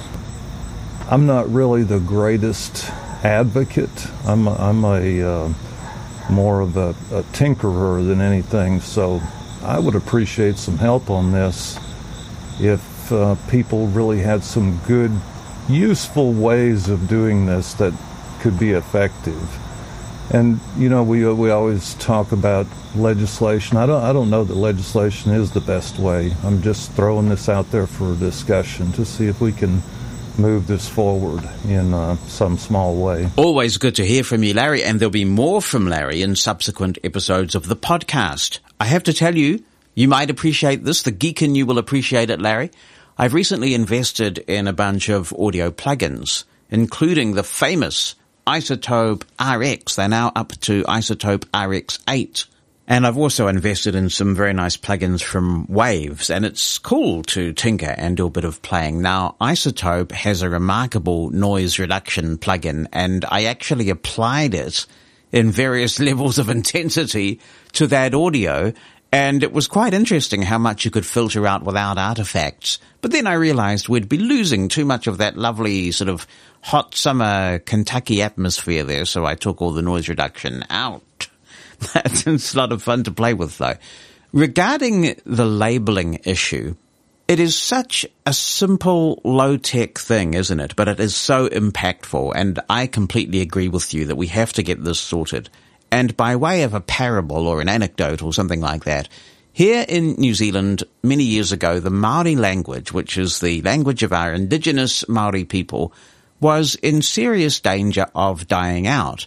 I'm 1.10 1.26
not 1.26 1.52
really 1.52 1.82
the 1.82 2.00
greatest 2.00 2.92
advocate. 3.24 4.08
I'm 4.26 4.48
a, 4.48 4.56
I'm 4.56 4.84
a 4.84 5.22
uh, 5.22 5.54
more 6.30 6.62
of 6.62 6.78
a, 6.78 6.90
a 7.12 7.24
tinkerer 7.34 8.06
than 8.06 8.22
anything. 8.22 8.80
So 8.82 9.22
I 9.64 9.80
would 9.80 9.96
appreciate 9.96 10.58
some 10.58 10.78
help 10.78 11.10
on 11.10 11.32
this 11.32 11.78
if 12.60 13.12
uh, 13.12 13.36
people 13.50 13.88
really 13.88 14.20
had 14.20 14.44
some 14.44 14.80
good, 14.88 15.12
useful 15.68 16.34
ways 16.34 16.90
of 16.90 17.08
doing 17.08 17.46
this 17.46 17.74
that 17.76 17.94
could 18.42 18.60
be 18.60 18.72
effective. 18.72 19.60
And 20.32 20.60
you 20.78 20.90
know, 20.90 21.04
we 21.04 21.26
we 21.34 21.50
always 21.50 21.96
talk 21.96 22.32
about 22.32 22.68
legislation. 22.96 23.78
I 23.78 23.88
don't 23.88 24.04
I 24.04 24.14
don't 24.14 24.30
know 24.30 24.44
that 24.44 24.56
legislation 24.56 25.32
is 25.32 25.52
the 25.52 25.62
best 25.62 25.98
way. 25.98 26.34
I'm 26.44 26.62
just 26.62 26.92
throwing 26.92 27.30
this 27.30 27.50
out 27.50 27.72
there 27.72 27.88
for 27.88 28.16
discussion 28.16 28.92
to 28.94 29.06
see 29.06 29.26
if 29.26 29.42
we 29.42 29.52
can 29.52 29.82
move 30.38 30.68
this 30.68 30.88
forward 30.88 31.48
in 31.68 31.94
uh, 31.94 32.16
some 32.28 32.58
small 32.58 32.96
way. 33.02 33.30
Always 33.36 33.78
good 33.78 33.96
to 33.96 34.06
hear 34.06 34.24
from 34.24 34.44
you, 34.44 34.54
Larry, 34.54 34.84
and 34.84 35.00
there'll 35.00 35.12
be 35.12 35.26
more 35.26 35.62
from 35.62 35.88
Larry 35.88 36.22
in 36.22 36.36
subsequent 36.36 36.98
episodes 37.04 37.56
of 37.56 37.68
the 37.68 37.76
podcast. 37.76 38.60
I 38.80 38.86
have 38.86 39.04
to 39.04 39.14
tell 39.14 39.36
you, 39.36 39.64
you 39.96 40.08
might 40.08 40.30
appreciate 40.30 40.84
this. 40.84 41.04
The 41.04 41.12
geek 41.12 41.42
in 41.42 41.56
you 41.56 41.66
will 41.66 41.78
appreciate 41.78 42.30
it, 42.30 42.40
Larry. 42.40 42.72
I've 43.18 43.34
recently 43.34 43.74
invested 43.74 44.38
in 44.38 44.68
a 44.68 44.74
bunch 44.74 45.10
of 45.10 45.34
audio 45.34 45.72
plugins, 45.72 46.46
including 46.70 47.34
the 47.34 47.44
famous 47.44 48.16
iZotope 48.48 49.24
RX. 49.40 49.96
They're 49.96 50.08
now 50.08 50.32
up 50.36 50.52
to 50.62 50.84
iZotope 50.84 51.46
RX 51.54 52.00
8. 52.08 52.46
And 52.90 53.06
I've 53.06 53.20
also 53.20 53.48
invested 53.48 53.94
in 53.94 54.10
some 54.10 54.34
very 54.34 54.52
nice 54.52 54.76
plugins 54.76 55.22
from 55.22 55.68
Waves, 55.68 56.32
and 56.32 56.44
it's 56.44 56.80
cool 56.80 57.22
to 57.26 57.54
tinker 57.54 57.94
and 57.96 58.18
do 58.18 58.26
a 58.26 58.32
bit 58.32 58.46
of 58.46 58.64
playing. 58.64 59.04
Now, 59.04 59.36
iZotope 59.40 60.12
has 60.12 60.42
a 60.42 60.50
remarkable 60.50 61.30
noise 61.30 61.78
reduction 61.78 62.40
plugin, 62.40 62.88
and 62.92 63.26
I 63.30 63.44
actually 63.44 63.92
applied 63.92 64.56
it 64.56 64.88
in 65.32 65.52
various 65.52 66.00
levels 66.00 66.40
of 66.40 66.50
intensity 66.50 67.40
to 67.74 67.86
that 67.86 68.16
audio, 68.16 68.74
and 69.12 69.44
it 69.44 69.54
was 69.54 69.68
quite 69.68 69.94
interesting 69.94 70.42
how 70.42 70.58
much 70.58 70.84
you 70.84 70.90
could 70.90 71.06
filter 71.06 71.46
out 71.46 71.62
without 71.62 72.00
artifacts. 72.00 72.80
But 73.02 73.12
then 73.12 73.28
I 73.28 73.34
realized 73.34 73.88
we'd 73.88 74.10
be 74.10 74.18
losing 74.18 74.68
too 74.68 74.86
much 74.86 75.06
of 75.06 75.20
that 75.20 75.38
lovely 75.38 75.92
sort 75.92 76.10
of 76.10 76.26
hot 76.62 76.96
summer 76.96 77.60
Kentucky 77.60 78.24
atmosphere 78.24 78.84
there, 78.84 79.06
so 79.06 79.28
I 79.28 79.36
took 79.36 79.62
all 79.62 79.74
the 79.74 79.84
noise 79.84 80.10
reduction 80.10 80.66
out. 80.72 81.04
That's 81.94 82.54
a 82.54 82.58
lot 82.58 82.72
of 82.72 82.84
fun 82.84 83.04
to 83.04 83.12
play 83.12 83.34
with 83.34 83.58
though. 83.58 83.76
Regarding 84.32 85.16
the 85.26 85.46
labeling 85.46 86.20
issue, 86.24 86.76
it 87.28 87.40
is 87.40 87.56
such 87.56 88.06
a 88.26 88.34
simple, 88.34 89.22
low-tech 89.24 89.98
thing, 89.98 90.34
isn't 90.34 90.60
it? 90.60 90.76
But 90.76 90.88
it 90.88 91.00
is 91.00 91.16
so 91.16 91.48
impactful, 91.48 92.34
and 92.36 92.60
I 92.70 92.88
completely 92.88 93.42
agree 93.42 93.68
with 93.68 93.94
you 93.94 94.06
that 94.06 94.16
we 94.16 94.28
have 94.28 94.54
to 94.54 94.64
get 94.64 94.84
this 94.84 95.00
sorted. 95.00 95.50
And 95.92 96.16
by 96.18 96.36
way 96.36 96.64
of 96.64 96.74
a 96.74 96.82
parable 96.82 97.48
or 97.48 97.62
an 97.62 97.70
anecdote 97.70 98.22
or 98.22 98.34
something 98.34 98.62
like 98.62 98.84
that, 98.86 99.10
here 99.52 99.86
in 99.88 100.14
New 100.14 100.34
Zealand, 100.34 100.84
many 101.04 101.24
years 101.24 101.52
ago, 101.52 101.80
the 101.80 101.90
Maori 101.90 102.36
language, 102.36 102.94
which 102.94 103.18
is 103.18 103.40
the 103.40 103.62
language 103.62 104.04
of 104.04 104.14
our 104.14 104.34
indigenous 104.34 105.08
Maori 105.08 105.44
people, 105.44 105.94
was 106.40 106.76
in 106.76 107.02
serious 107.02 107.60
danger 107.60 108.08
of 108.16 108.48
dying 108.48 108.88
out. 108.88 109.26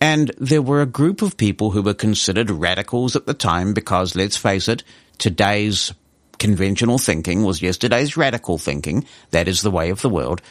And 0.00 0.30
there 0.38 0.62
were 0.62 0.82
a 0.82 0.86
group 0.86 1.22
of 1.22 1.36
people 1.36 1.70
who 1.70 1.82
were 1.82 1.94
considered 1.94 2.50
radicals 2.50 3.16
at 3.16 3.26
the 3.26 3.34
time 3.34 3.72
because, 3.72 4.14
let's 4.14 4.36
face 4.36 4.68
it, 4.68 4.82
today's 5.18 5.92
conventional 6.38 6.98
thinking 6.98 7.44
was 7.44 7.62
yesterday's 7.62 8.16
radical 8.16 8.58
thinking. 8.58 9.06
That 9.30 9.48
is 9.48 9.62
the 9.62 9.70
way 9.70 9.90
of 9.90 10.02
the 10.02 10.10
world. 10.10 10.42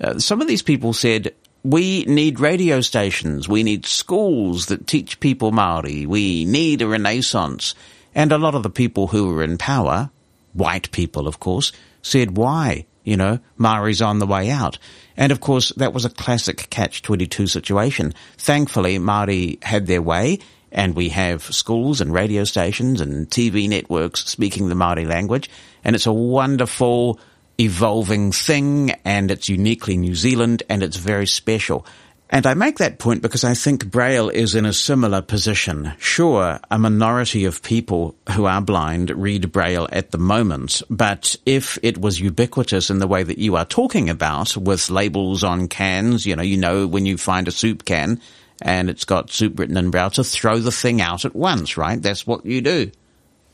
Uh, 0.00 0.18
some 0.18 0.40
of 0.40 0.48
these 0.48 0.62
people 0.62 0.92
said, 0.92 1.34
we 1.62 2.04
need 2.04 2.40
radio 2.40 2.80
stations. 2.80 3.48
We 3.48 3.62
need 3.62 3.86
schools 3.86 4.66
that 4.66 4.86
teach 4.86 5.20
people 5.20 5.52
Maori. 5.52 6.06
We 6.06 6.44
need 6.44 6.82
a 6.82 6.88
renaissance. 6.88 7.74
And 8.14 8.32
a 8.32 8.38
lot 8.38 8.54
of 8.54 8.62
the 8.62 8.70
people 8.70 9.08
who 9.08 9.28
were 9.28 9.42
in 9.42 9.58
power, 9.58 10.10
white 10.52 10.90
people, 10.90 11.28
of 11.28 11.40
course, 11.40 11.72
said, 12.02 12.36
why? 12.36 12.86
You 13.04 13.16
know, 13.16 13.38
Maori's 13.56 14.02
on 14.02 14.18
the 14.18 14.26
way 14.26 14.50
out. 14.50 14.78
And 15.18 15.32
of 15.32 15.40
course, 15.40 15.70
that 15.76 15.92
was 15.92 16.04
a 16.04 16.10
classic 16.10 16.70
catch-22 16.70 17.50
situation. 17.50 18.14
Thankfully, 18.38 18.98
Maori 18.98 19.58
had 19.62 19.86
their 19.86 20.00
way 20.00 20.38
and 20.70 20.94
we 20.94 21.08
have 21.08 21.42
schools 21.42 22.00
and 22.00 22.14
radio 22.14 22.44
stations 22.44 23.00
and 23.00 23.28
TV 23.28 23.68
networks 23.68 24.24
speaking 24.24 24.68
the 24.68 24.76
Maori 24.76 25.06
language. 25.06 25.50
And 25.82 25.96
it's 25.96 26.06
a 26.06 26.12
wonderful, 26.12 27.18
evolving 27.58 28.30
thing 28.30 28.92
and 29.04 29.32
it's 29.32 29.48
uniquely 29.48 29.96
New 29.96 30.14
Zealand 30.14 30.62
and 30.68 30.84
it's 30.84 30.96
very 30.96 31.26
special. 31.26 31.84
And 32.30 32.46
I 32.46 32.52
make 32.52 32.76
that 32.78 32.98
point 32.98 33.22
because 33.22 33.42
I 33.42 33.54
think 33.54 33.90
Braille 33.90 34.28
is 34.28 34.54
in 34.54 34.66
a 34.66 34.72
similar 34.72 35.22
position. 35.22 35.94
Sure, 35.98 36.60
a 36.70 36.78
minority 36.78 37.46
of 37.46 37.62
people 37.62 38.16
who 38.32 38.44
are 38.44 38.60
blind 38.60 39.10
read 39.10 39.50
Braille 39.50 39.88
at 39.90 40.10
the 40.10 40.18
moment, 40.18 40.82
but 40.90 41.36
if 41.46 41.78
it 41.82 41.98
was 41.98 42.20
ubiquitous 42.20 42.90
in 42.90 42.98
the 42.98 43.06
way 43.06 43.22
that 43.22 43.38
you 43.38 43.56
are 43.56 43.64
talking 43.64 44.10
about 44.10 44.56
with 44.58 44.90
labels 44.90 45.42
on 45.42 45.68
cans, 45.68 46.26
you 46.26 46.36
know, 46.36 46.42
you 46.42 46.58
know 46.58 46.86
when 46.86 47.06
you 47.06 47.16
find 47.16 47.48
a 47.48 47.52
soup 47.52 47.86
can 47.86 48.20
and 48.60 48.90
it's 48.90 49.06
got 49.06 49.30
soup 49.30 49.58
written 49.58 49.78
in 49.78 49.90
Braille 49.90 50.10
to 50.10 50.24
throw 50.24 50.58
the 50.58 50.72
thing 50.72 51.00
out 51.00 51.24
at 51.24 51.34
once, 51.34 51.78
right? 51.78 52.00
That's 52.00 52.26
what 52.26 52.44
you 52.44 52.60
do. 52.60 52.90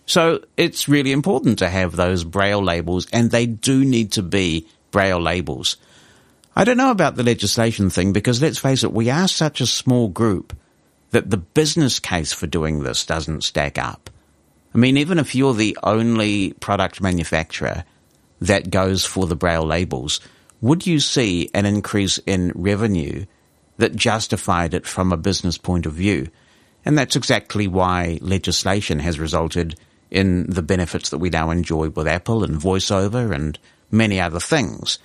So 0.06 0.44
it's 0.56 0.88
really 0.88 1.12
important 1.12 1.60
to 1.60 1.68
have 1.68 1.94
those 1.94 2.24
Braille 2.24 2.62
labels 2.62 3.06
and 3.12 3.30
they 3.30 3.46
do 3.46 3.84
need 3.84 4.12
to 4.12 4.22
be 4.22 4.66
Braille 4.90 5.20
labels. 5.20 5.76
I 6.56 6.62
don't 6.64 6.76
know 6.76 6.92
about 6.92 7.16
the 7.16 7.24
legislation 7.24 7.90
thing 7.90 8.12
because 8.12 8.40
let's 8.40 8.58
face 8.58 8.84
it, 8.84 8.92
we 8.92 9.10
are 9.10 9.26
such 9.26 9.60
a 9.60 9.66
small 9.66 10.08
group 10.08 10.56
that 11.10 11.30
the 11.30 11.36
business 11.36 11.98
case 11.98 12.32
for 12.32 12.46
doing 12.46 12.82
this 12.82 13.04
doesn't 13.04 13.44
stack 13.44 13.76
up. 13.76 14.08
I 14.74 14.78
mean, 14.78 14.96
even 14.96 15.18
if 15.18 15.34
you're 15.34 15.54
the 15.54 15.76
only 15.82 16.52
product 16.54 17.00
manufacturer 17.00 17.84
that 18.40 18.70
goes 18.70 19.04
for 19.04 19.26
the 19.26 19.36
braille 19.36 19.66
labels, 19.66 20.20
would 20.60 20.86
you 20.86 21.00
see 21.00 21.50
an 21.54 21.66
increase 21.66 22.18
in 22.18 22.52
revenue 22.54 23.26
that 23.78 23.96
justified 23.96 24.74
it 24.74 24.86
from 24.86 25.12
a 25.12 25.16
business 25.16 25.58
point 25.58 25.86
of 25.86 25.92
view? 25.92 26.28
And 26.84 26.96
that's 26.96 27.16
exactly 27.16 27.66
why 27.66 28.18
legislation 28.20 29.00
has 29.00 29.18
resulted 29.18 29.78
in 30.10 30.48
the 30.48 30.62
benefits 30.62 31.10
that 31.10 31.18
we 31.18 31.30
now 31.30 31.50
enjoy 31.50 31.88
with 31.88 32.06
Apple 32.06 32.44
and 32.44 32.60
VoiceOver 32.60 33.34
and 33.34 33.58
many 33.90 34.20
other 34.20 34.40
things. 34.40 34.98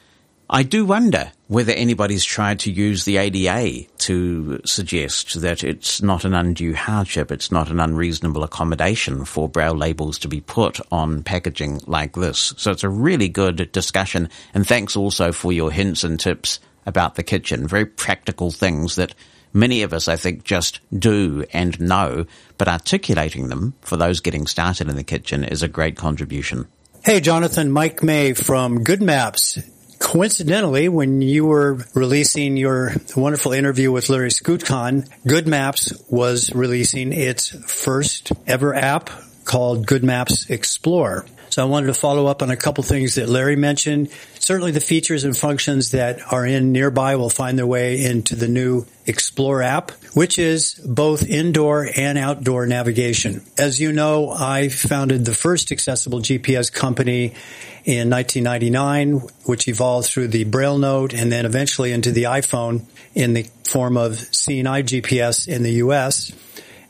I 0.51 0.63
do 0.63 0.83
wonder 0.83 1.31
whether 1.47 1.73
anybody's 1.73 2.25
tried 2.25 2.61
to 2.61 2.71
use 2.71 3.05
the 3.05 3.17
ADA 3.17 3.87
to 3.99 4.59
suggest 4.65 5.41
that 5.41 5.63
it's 5.63 6.01
not 6.01 6.25
an 6.25 6.33
undue 6.33 6.73
hardship, 6.73 7.31
it's 7.31 7.51
not 7.51 7.69
an 7.69 7.79
unreasonable 7.79 8.43
accommodation 8.43 9.25
for 9.25 9.47
braille 9.47 9.75
labels 9.75 10.17
to 10.19 10.27
be 10.27 10.41
put 10.41 10.79
on 10.91 11.21
packaging 11.21 11.81
like 11.85 12.13
this. 12.13 12.55
So 12.57 12.71
it's 12.71 12.83
a 12.83 12.89
really 12.89 13.29
good 13.29 13.71
discussion, 13.71 14.29
and 14.55 14.65
thanks 14.65 14.95
also 14.95 15.31
for 15.31 15.51
your 15.53 15.71
hints 15.71 16.03
and 16.03 16.19
tips 16.19 16.59
about 16.87 17.13
the 17.13 17.21
kitchen. 17.21 17.67
Very 17.67 17.85
practical 17.85 18.49
things 18.49 18.95
that 18.95 19.13
many 19.53 19.83
of 19.83 19.93
us, 19.93 20.07
I 20.07 20.15
think, 20.15 20.45
just 20.45 20.79
do 20.97 21.45
and 21.53 21.79
know, 21.79 22.25
but 22.57 22.67
articulating 22.67 23.49
them 23.49 23.75
for 23.81 23.97
those 23.97 24.19
getting 24.19 24.47
started 24.47 24.89
in 24.89 24.95
the 24.95 25.03
kitchen 25.03 25.43
is 25.43 25.61
a 25.61 25.67
great 25.67 25.95
contribution. 25.95 26.67
Hey, 27.05 27.19
Jonathan, 27.19 27.71
Mike 27.71 28.01
May 28.01 28.33
from 28.33 28.83
Good 28.83 29.03
Maps 29.03 29.59
coincidentally, 29.99 30.89
when 30.89 31.21
you 31.21 31.45
were 31.45 31.85
releasing 31.93 32.57
your 32.57 32.93
wonderful 33.15 33.51
interview 33.51 33.91
with 33.91 34.09
Larry 34.09 34.29
Skutchan, 34.29 35.07
Good 35.27 35.47
Maps 35.47 35.93
was 36.09 36.51
releasing 36.53 37.13
its 37.13 37.49
first 37.71 38.31
ever 38.47 38.73
app 38.73 39.09
called 39.45 39.85
Good 39.85 40.03
Maps 40.03 40.49
Explore. 40.49 41.25
I 41.59 41.65
wanted 41.65 41.87
to 41.87 41.93
follow 41.93 42.27
up 42.27 42.41
on 42.41 42.49
a 42.49 42.57
couple 42.57 42.83
things 42.83 43.15
that 43.15 43.29
Larry 43.29 43.55
mentioned. 43.55 44.09
Certainly 44.39 44.71
the 44.71 44.79
features 44.79 45.23
and 45.23 45.37
functions 45.37 45.91
that 45.91 46.19
are 46.31 46.45
in 46.45 46.71
nearby 46.71 47.15
will 47.15 47.29
find 47.29 47.57
their 47.57 47.67
way 47.67 48.03
into 48.03 48.35
the 48.35 48.47
new 48.47 48.85
Explore 49.05 49.61
app, 49.63 49.91
which 50.13 50.37
is 50.39 50.75
both 50.75 51.27
indoor 51.27 51.89
and 51.95 52.17
outdoor 52.17 52.65
navigation. 52.65 53.43
As 53.57 53.79
you 53.79 53.91
know, 53.91 54.29
I 54.29 54.69
founded 54.69 55.25
the 55.25 55.33
first 55.33 55.71
accessible 55.71 56.19
GPS 56.19 56.71
company 56.71 57.33
in 57.85 58.09
1999, 58.09 59.21
which 59.45 59.67
evolved 59.67 60.07
through 60.07 60.27
the 60.27 60.43
Braille 60.43 60.77
Note 60.77 61.13
and 61.13 61.31
then 61.31 61.45
eventually 61.45 61.91
into 61.91 62.11
the 62.11 62.23
iPhone 62.23 62.85
in 63.15 63.33
the 63.33 63.43
form 63.63 63.97
of 63.97 64.13
Eye 64.13 64.83
GPS 64.83 65.47
in 65.47 65.63
the 65.63 65.73
US. 65.73 66.31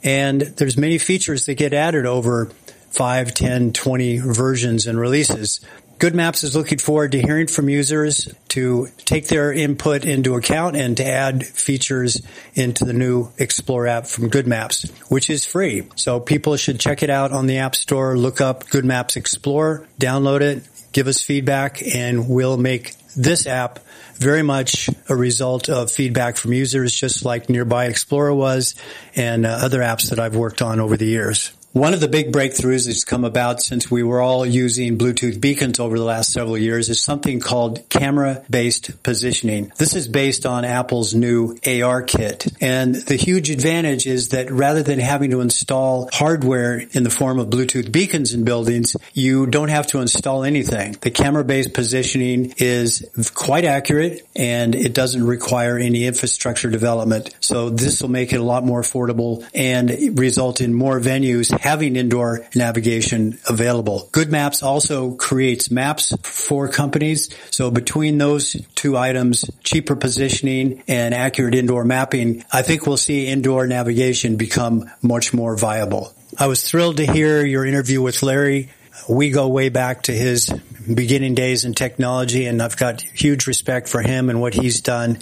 And 0.03 0.41
there's 0.41 0.78
many 0.78 0.97
features 0.97 1.45
that 1.45 1.55
get 1.55 1.74
added 1.74 2.05
over 2.05 2.51
5, 2.91 3.33
10, 3.33 3.73
20 3.73 4.17
versions 4.19 4.87
and 4.87 4.99
releases. 4.99 5.61
Good 5.99 6.15
Maps 6.15 6.45
is 6.45 6.55
looking 6.55 6.77
forward 6.77 7.11
to 7.11 7.21
hearing 7.21 7.47
from 7.47 7.67
users 7.67 8.33
to 8.49 8.87
take 8.99 9.27
their 9.27 9.51
input 9.51 10.05
into 10.05 10.35
account 10.35 10.77
and 10.77 10.95
to 10.95 11.05
add 11.05 11.45
features 11.45 12.21
into 12.53 12.85
the 12.85 12.93
new 12.93 13.29
Explore 13.37 13.85
app 13.85 14.05
from 14.05 14.29
Good 14.29 14.47
Maps, 14.47 14.89
which 15.09 15.29
is 15.29 15.45
free. 15.45 15.89
So 15.95 16.21
people 16.21 16.55
should 16.55 16.79
check 16.79 17.03
it 17.03 17.09
out 17.09 17.33
on 17.33 17.47
the 17.47 17.57
App 17.57 17.75
Store, 17.75 18.17
look 18.17 18.39
up 18.39 18.69
Good 18.69 18.85
Maps 18.85 19.17
Explore, 19.17 19.89
download 19.99 20.39
it, 20.39 20.63
give 20.93 21.07
us 21.07 21.21
feedback, 21.21 21.81
and 21.85 22.29
we'll 22.29 22.57
make 22.57 22.95
this 23.17 23.45
app 23.45 23.79
very 24.15 24.41
much 24.41 24.89
a 25.09 25.15
result 25.17 25.67
of 25.67 25.91
feedback 25.91 26.37
from 26.37 26.53
users, 26.53 26.93
just 26.93 27.25
like 27.25 27.49
Nearby 27.49 27.87
Explorer 27.87 28.33
was 28.33 28.75
and 29.17 29.45
uh, 29.45 29.49
other 29.49 29.79
apps 29.79 30.11
that 30.11 30.19
I've 30.19 30.37
worked 30.37 30.61
on 30.61 30.79
over 30.79 30.95
the 30.95 31.07
years. 31.07 31.51
One 31.74 31.93
of 31.93 31.99
the 31.99 32.07
big 32.07 32.32
breakthroughs 32.32 32.88
that's 32.88 33.03
come 33.03 33.24
about 33.24 33.61
since 33.61 33.91
we 33.91 34.01
were 34.01 34.22
all 34.22 34.43
using 34.43 34.97
Bluetooth 34.97 35.39
beacons 35.39 35.80
over 35.80 35.99
the 35.99 36.03
last 36.03 36.34
several 36.34 36.57
years 36.57 36.89
is 36.89 36.99
something 36.99 37.39
called 37.39 37.88
camera-based 37.89 39.03
positioning. 39.03 39.72
This 39.78 39.95
is 39.95 40.07
based 40.07 40.47
on 40.47 40.65
Apple's 40.65 41.13
new 41.13 41.53
ARKit. 41.57 42.57
And 42.59 42.95
the 42.95 43.15
huge 43.15 43.51
advantage 43.51 44.07
is 44.07 44.30
that 44.30 44.49
rather 44.49 44.82
than 44.82 44.97
having 44.97 45.30
to 45.30 45.41
install 45.41 46.09
hardware 46.11 46.80
in 46.91 47.03
the 47.03 47.11
form 47.11 47.38
of 47.38 47.49
Bluetooth 47.49 47.91
beacons 47.91 48.34
in 48.34 48.43
buildings, 48.43 48.97
you 49.13 49.45
don't 49.45 49.70
have 49.70 49.86
to 49.88 49.99
install 49.99 50.43
anything. 50.43 50.97
The 51.01 51.11
camera-based 51.11 51.76
positioning 51.76 52.55
is 52.57 53.05
quite 53.36 53.65
accurate 53.65 54.28
and 54.36 54.74
it 54.74 54.95
doesn't 54.95 55.24
require 55.24 55.78
any 55.78 56.05
infrastructure 56.05 56.72
development. 56.72 57.36
So 57.41 57.70
this 57.70 58.01
will 58.01 58.09
make 58.09 58.34
it 58.34 58.39
a 58.39 58.43
lot 58.43 58.65
more 58.65 58.82
affordable 58.82 59.47
and 59.53 60.17
result 60.17 60.61
in 60.61 60.74
more 60.74 60.99
venues 60.99 61.59
having 61.60 61.95
indoor 61.95 62.47
navigation 62.55 63.38
available. 63.47 64.10
Good 64.12 64.32
Maps 64.32 64.64
also 64.64 65.12
creates 65.12 65.70
maps 65.70 66.16
for 66.24 66.68
companies. 66.68 67.30
So 67.51 67.70
between 67.70 68.18
those 68.18 68.53
two 68.76 68.97
items, 68.97 69.49
cheaper 69.64 69.95
positioning 69.95 70.84
and 70.88 71.14
accurate 71.14 71.55
indoor 71.55 71.84
mapping, 71.84 72.45
I 72.51 72.62
think 72.62 72.88
we'll 72.88 72.97
see 72.97 73.28
indoor 73.28 73.68
navigation 73.68 74.38
become 74.38 74.89
much 75.01 75.34
more 75.34 75.57
viable. 75.57 76.14
I 76.38 76.47
was 76.47 76.68
thrilled 76.68 76.97
to 76.97 77.05
hear 77.05 77.45
your 77.45 77.66
interview 77.66 78.01
with 78.01 78.24
Larry. 78.24 78.70
We 79.07 79.32
go 79.32 79.47
way 79.47 79.70
back 79.70 80.03
to 80.03 80.12
his 80.14 80.49
beginning 80.93 81.36
days 81.36 81.66
in 81.66 81.74
technology 81.74 82.45
and 82.45 82.62
I've 82.62 82.78
got 82.78 83.01
huge 83.01 83.47
respect 83.47 83.88
for 83.88 84.01
him 84.01 84.30
and 84.30 84.41
what 84.41 84.53
he's 84.53 84.82
done. 84.82 85.18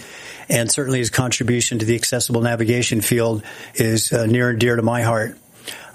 And 0.48 0.70
certainly 0.70 0.98
his 0.98 1.10
contribution 1.10 1.80
to 1.80 1.84
the 1.86 1.94
accessible 1.94 2.40
navigation 2.40 3.00
field 3.00 3.42
is 3.74 4.12
uh, 4.12 4.26
near 4.26 4.50
and 4.50 4.60
dear 4.60 4.76
to 4.76 4.82
my 4.82 5.02
heart. 5.02 5.36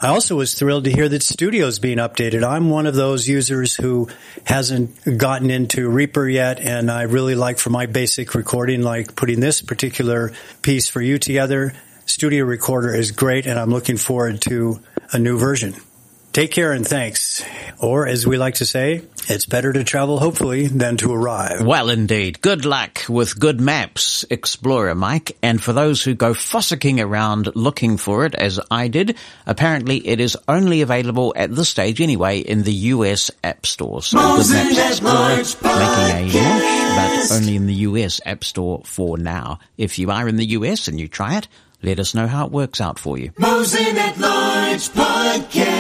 I 0.04 0.10
also 0.10 0.36
was 0.36 0.54
thrilled 0.54 0.84
to 0.84 0.92
hear 0.92 1.08
that 1.08 1.24
Studio's 1.24 1.80
being 1.80 1.98
updated. 1.98 2.44
I'm 2.44 2.70
one 2.70 2.88
of 2.88 2.94
those 2.94 3.26
users 3.26 3.74
who 3.74 4.10
hasn't 4.44 5.18
gotten 5.18 5.50
into 5.50 5.88
Reaper 5.88 6.28
yet, 6.28 6.60
and 6.60 6.92
I 6.92 7.04
really 7.04 7.36
like 7.36 7.58
for 7.58 7.70
my 7.70 7.86
basic 7.86 8.36
recording, 8.36 8.82
like 8.82 9.16
putting 9.16 9.40
this 9.40 9.62
particular 9.62 10.34
piece 10.62 10.90
for 10.90 11.02
you 11.02 11.20
together. 11.20 11.72
Studio 12.06 12.44
Recorder 12.44 12.94
is 12.94 13.12
great, 13.12 13.46
and 13.46 13.58
I'm 13.58 13.70
looking 13.70 13.96
forward 13.96 14.42
to 14.42 14.82
a 15.14 15.20
new 15.20 15.38
version. 15.38 15.74
Take 16.34 16.50
care 16.50 16.72
and 16.72 16.86
thanks. 16.86 17.46
Or 17.80 18.08
as 18.08 18.26
we 18.26 18.38
like 18.38 18.56
to 18.56 18.66
say, 18.66 19.04
it's 19.30 19.46
better 19.46 19.72
to 19.72 19.84
travel 19.84 20.18
hopefully 20.18 20.66
than 20.66 20.98
to 20.98 21.14
arrive. 21.14 21.64
Well, 21.64 21.92
indeed. 21.92 22.42
Good 22.42 22.66
luck 22.66 23.04
with 23.08 23.40
good 23.40 23.62
maps, 23.62 24.26
Explorer 24.32 24.96
Mike. 24.96 25.38
And 25.44 25.62
for 25.62 25.74
those 25.74 26.02
who 26.02 26.16
go 26.16 26.34
fossicking 26.34 27.00
around 27.00 27.56
looking 27.56 27.98
for 27.98 28.26
it, 28.26 28.34
as 28.34 28.60
I 28.72 28.88
did, 28.88 29.16
apparently 29.46 29.98
it 30.08 30.20
is 30.20 30.36
only 30.48 30.82
available 30.82 31.34
at 31.36 31.56
this 31.56 31.70
stage 31.70 32.02
anyway 32.02 32.40
in 32.40 32.64
the 32.64 32.74
US 32.74 33.30
App 33.44 33.68
Store. 33.68 34.02
So 34.02 34.18
Good 34.18 34.50
Maps 34.50 34.78
Explorer 34.90 35.36
making 35.36 36.42
a 36.42 36.50
launch, 36.98 37.30
but 37.30 37.32
only 37.38 37.56
in 37.56 37.68
the 37.68 37.76
US 37.76 38.22
App 38.26 38.44
Store 38.44 38.82
for 38.86 39.20
now. 39.20 39.60
If 39.78 40.00
you 40.00 40.10
are 40.10 40.28
in 40.28 40.38
the 40.38 40.48
US 40.48 40.88
and 40.88 41.00
you 41.00 41.08
try 41.08 41.38
it, 41.38 41.48
let 41.84 42.00
us 42.00 42.16
know 42.16 42.26
how 42.26 42.48
it 42.48 42.52
works 42.52 42.82
out 42.82 42.98
for 42.98 43.20
you. 43.20 43.32
Mosen 43.38 43.98
at 43.98 44.18
Large 44.18 44.90
Podcast. 44.90 45.73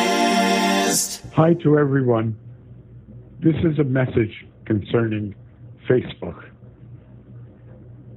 Hi 1.36 1.55
to 1.63 1.79
everyone. 1.79 2.38
This 3.39 3.55
is 3.63 3.79
a 3.79 3.84
message 3.84 4.45
concerning 4.65 5.34
Facebook. 5.89 6.39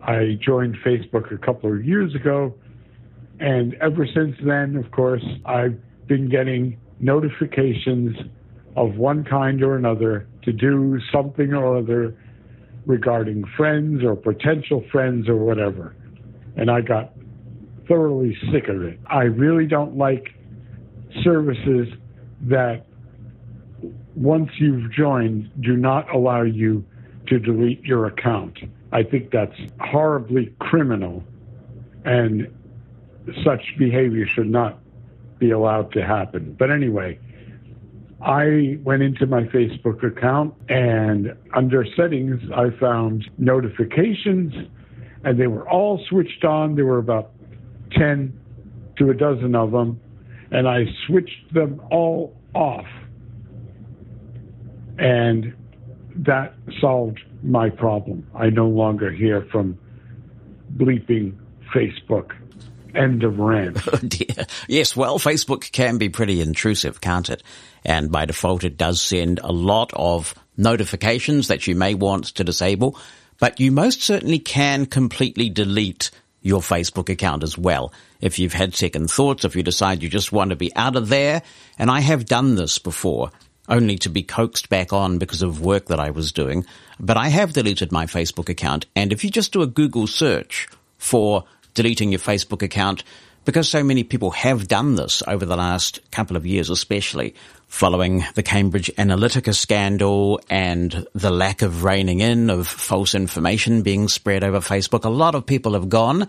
I 0.02 0.38
joined 0.38 0.76
Facebook 0.84 1.32
a 1.32 1.38
couple 1.38 1.72
of 1.72 1.82
years 1.82 2.14
ago, 2.14 2.52
and 3.40 3.72
ever 3.80 4.06
since 4.06 4.36
then, 4.44 4.76
of 4.76 4.90
course, 4.90 5.24
I've 5.46 5.80
been 6.06 6.28
getting 6.28 6.78
notifications 7.00 8.18
of 8.76 8.96
one 8.96 9.24
kind 9.24 9.62
or 9.62 9.76
another 9.76 10.28
to 10.42 10.52
do 10.52 11.00
something 11.10 11.54
or 11.54 11.78
other 11.78 12.14
regarding 12.84 13.44
friends 13.56 14.04
or 14.04 14.14
potential 14.14 14.84
friends 14.92 15.26
or 15.26 15.36
whatever. 15.36 15.96
And 16.58 16.70
I 16.70 16.82
got 16.82 17.14
thoroughly 17.88 18.36
sick 18.52 18.68
of 18.68 18.82
it. 18.82 19.00
I 19.06 19.22
really 19.22 19.66
don't 19.66 19.96
like 19.96 20.34
services 21.24 21.88
that 22.42 22.84
once 24.16 24.50
you've 24.58 24.90
joined 24.90 25.50
do 25.62 25.76
not 25.76 26.12
allow 26.12 26.42
you 26.42 26.84
to 27.28 27.38
delete 27.38 27.82
your 27.84 28.06
account. 28.06 28.58
I 28.92 29.02
think 29.02 29.30
that's 29.30 29.56
horribly 29.80 30.54
criminal 30.58 31.22
and 32.04 32.46
such 33.44 33.62
behavior 33.78 34.26
should 34.26 34.48
not 34.48 34.78
be 35.38 35.50
allowed 35.50 35.92
to 35.92 36.04
happen. 36.04 36.56
But 36.58 36.70
anyway, 36.70 37.18
I 38.22 38.78
went 38.82 39.02
into 39.02 39.26
my 39.26 39.42
Facebook 39.42 40.02
account 40.02 40.54
and 40.68 41.36
under 41.52 41.84
settings, 41.96 42.40
I 42.54 42.70
found 42.80 43.28
notifications 43.36 44.54
and 45.24 45.38
they 45.38 45.48
were 45.48 45.68
all 45.68 46.02
switched 46.08 46.44
on. 46.44 46.76
There 46.76 46.86
were 46.86 46.98
about 46.98 47.32
10 47.92 48.38
to 48.98 49.10
a 49.10 49.14
dozen 49.14 49.54
of 49.54 49.72
them 49.72 50.00
and 50.52 50.66
I 50.68 50.86
switched 51.06 51.52
them 51.52 51.82
all 51.90 52.34
off. 52.54 52.86
And 54.98 55.54
that 56.16 56.54
solved 56.80 57.20
my 57.42 57.70
problem. 57.70 58.26
I 58.34 58.50
no 58.50 58.68
longer 58.68 59.10
hear 59.10 59.46
from 59.52 59.78
bleeping 60.76 61.36
Facebook. 61.74 62.32
End 62.94 63.24
of 63.24 63.38
rant. 63.38 63.78
Oh 63.92 63.96
dear. 64.02 64.46
Yes, 64.68 64.96
well, 64.96 65.18
Facebook 65.18 65.70
can 65.72 65.98
be 65.98 66.08
pretty 66.08 66.40
intrusive, 66.40 67.00
can't 67.00 67.28
it? 67.28 67.42
And 67.84 68.10
by 68.10 68.24
default, 68.24 68.64
it 68.64 68.78
does 68.78 69.00
send 69.00 69.38
a 69.42 69.52
lot 69.52 69.92
of 69.94 70.34
notifications 70.56 71.48
that 71.48 71.66
you 71.66 71.76
may 71.76 71.94
want 71.94 72.26
to 72.36 72.44
disable, 72.44 72.98
but 73.38 73.60
you 73.60 73.70
most 73.70 74.02
certainly 74.02 74.38
can 74.38 74.86
completely 74.86 75.50
delete 75.50 76.10
your 76.40 76.60
Facebook 76.60 77.10
account 77.10 77.42
as 77.42 77.58
well. 77.58 77.92
If 78.20 78.38
you've 78.38 78.52
had 78.52 78.74
second 78.74 79.10
thoughts, 79.10 79.44
if 79.44 79.56
you 79.56 79.62
decide 79.62 80.02
you 80.02 80.08
just 80.08 80.32
want 80.32 80.50
to 80.50 80.56
be 80.56 80.74
out 80.74 80.96
of 80.96 81.08
there, 81.08 81.42
and 81.78 81.90
I 81.90 82.00
have 82.00 82.24
done 82.24 82.54
this 82.54 82.78
before, 82.78 83.30
only 83.68 83.96
to 83.98 84.08
be 84.08 84.22
coaxed 84.22 84.68
back 84.68 84.92
on 84.92 85.18
because 85.18 85.42
of 85.42 85.60
work 85.60 85.86
that 85.86 86.00
I 86.00 86.10
was 86.10 86.32
doing, 86.32 86.64
but 86.98 87.16
I 87.16 87.28
have 87.28 87.52
deleted 87.52 87.92
my 87.92 88.06
Facebook 88.06 88.48
account, 88.48 88.86
and 88.94 89.12
if 89.12 89.24
you 89.24 89.30
just 89.30 89.52
do 89.52 89.62
a 89.62 89.66
Google 89.66 90.06
search 90.06 90.68
for 90.98 91.44
deleting 91.74 92.10
your 92.10 92.20
Facebook 92.20 92.62
account, 92.62 93.04
because 93.44 93.68
so 93.68 93.84
many 93.84 94.02
people 94.02 94.32
have 94.32 94.66
done 94.66 94.96
this 94.96 95.22
over 95.26 95.46
the 95.46 95.56
last 95.56 96.00
couple 96.10 96.36
of 96.36 96.44
years, 96.44 96.68
especially 96.68 97.34
following 97.68 98.24
the 98.34 98.42
Cambridge 98.42 98.90
Analytica 98.98 99.54
scandal 99.54 100.40
and 100.50 101.06
the 101.14 101.30
lack 101.30 101.62
of 101.62 101.84
reining 101.84 102.20
in 102.20 102.50
of 102.50 102.66
false 102.66 103.14
information 103.14 103.82
being 103.82 104.08
spread 104.08 104.42
over 104.42 104.58
Facebook, 104.58 105.04
a 105.04 105.08
lot 105.08 105.34
of 105.34 105.46
people 105.46 105.74
have 105.74 105.88
gone. 105.88 106.28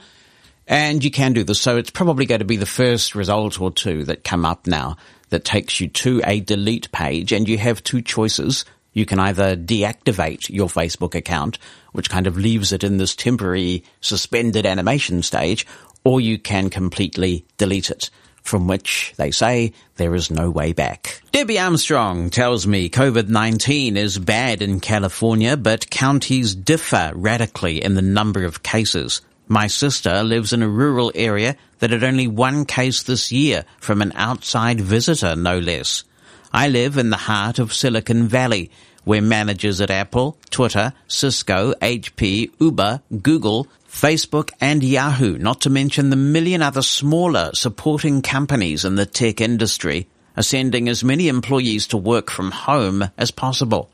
And 0.70 1.02
you 1.02 1.12
can 1.12 1.32
do 1.32 1.46
this. 1.46 1.62
So 1.62 1.78
it's 1.78 1.92
probably 1.92 2.26
going 2.26 2.40
to 2.40 2.46
be 2.46 2.58
the 2.58 2.66
first 2.66 3.16
result 3.16 3.62
or 3.62 3.72
two 3.72 4.04
that 4.04 4.26
come 4.26 4.46
up 4.46 4.68
now 4.68 4.98
that 5.30 5.46
takes 5.46 5.80
you 5.80 5.88
to 5.88 6.22
a 6.26 6.40
delete 6.40 6.92
page 6.92 7.32
and 7.32 7.48
you 7.48 7.58
have 7.58 7.84
two 7.84 8.02
choices. 8.02 8.66
You 8.94 9.06
can 9.06 9.20
either 9.20 9.56
deactivate 9.56 10.50
your 10.50 10.68
Facebook 10.68 11.16
account, 11.16 11.60
which 11.92 12.10
kind 12.10 12.28
of 12.28 12.38
leaves 12.38 12.72
it 12.72 12.84
in 12.84 12.98
this 12.98 13.16
temporary 13.16 13.84
suspended 14.02 14.66
animation 14.66 15.22
stage, 15.22 15.68
or 16.04 16.22
you 16.22 16.40
can 16.40 16.70
completely 16.70 17.46
delete 17.58 17.90
it 17.90 18.10
from 18.48 18.66
which 18.66 19.14
they 19.18 19.30
say 19.30 19.74
there 19.98 20.16
is 20.16 20.32
no 20.32 20.50
way 20.50 20.72
back. 20.72 21.22
Debbie 21.32 21.60
Armstrong 21.60 22.30
tells 22.30 22.66
me 22.66 22.90
COVID-19 22.90 23.98
is 23.98 24.18
bad 24.18 24.62
in 24.62 24.80
California, 24.80 25.58
but 25.58 25.90
counties 25.90 26.56
differ 26.56 27.12
radically 27.14 27.84
in 27.84 27.96
the 27.96 28.02
number 28.02 28.46
of 28.46 28.64
cases. 28.64 29.22
My 29.50 29.68
sister 29.68 30.24
lives 30.24 30.52
in 30.52 30.62
a 30.62 30.68
rural 30.68 31.12
area 31.16 31.56
that 31.80 31.92
had 31.92 32.04
only 32.04 32.28
one 32.28 32.66
case 32.66 33.04
this 33.04 33.32
year 33.32 33.64
from 33.80 34.02
an 34.02 34.12
outside 34.16 34.82
visitor, 34.82 35.38
no 35.38 35.58
less. 35.58 36.04
I 36.52 36.68
live 36.68 36.98
in 36.98 37.12
the 37.12 37.18
heart 37.18 37.58
of 37.58 37.74
Silicon 37.74 38.28
Valley, 38.28 38.70
where 39.06 39.22
managers 39.22 39.80
at 39.80 39.90
Apple, 39.90 40.38
Twitter, 40.50 40.92
Cisco, 41.08 41.74
HP, 41.76 42.52
Uber, 42.60 43.02
Google, 43.22 43.68
Facebook 43.90 44.52
and 44.60 44.84
Yahoo, 44.84 45.38
not 45.38 45.62
to 45.62 45.70
mention 45.70 46.10
the 46.10 46.18
million 46.18 46.62
other 46.62 46.82
smaller 46.82 47.52
supporting 47.54 48.22
companies 48.22 48.84
in 48.84 48.96
the 48.96 49.06
tech 49.06 49.40
industry, 49.40 50.08
are 50.36 50.44
sending 50.44 50.90
as 50.90 51.06
many 51.06 51.30
employees 51.30 51.88
to 51.88 51.98
work 51.98 52.30
from 52.30 52.52
home 52.52 53.10
as 53.18 53.32
possible. 53.32 53.90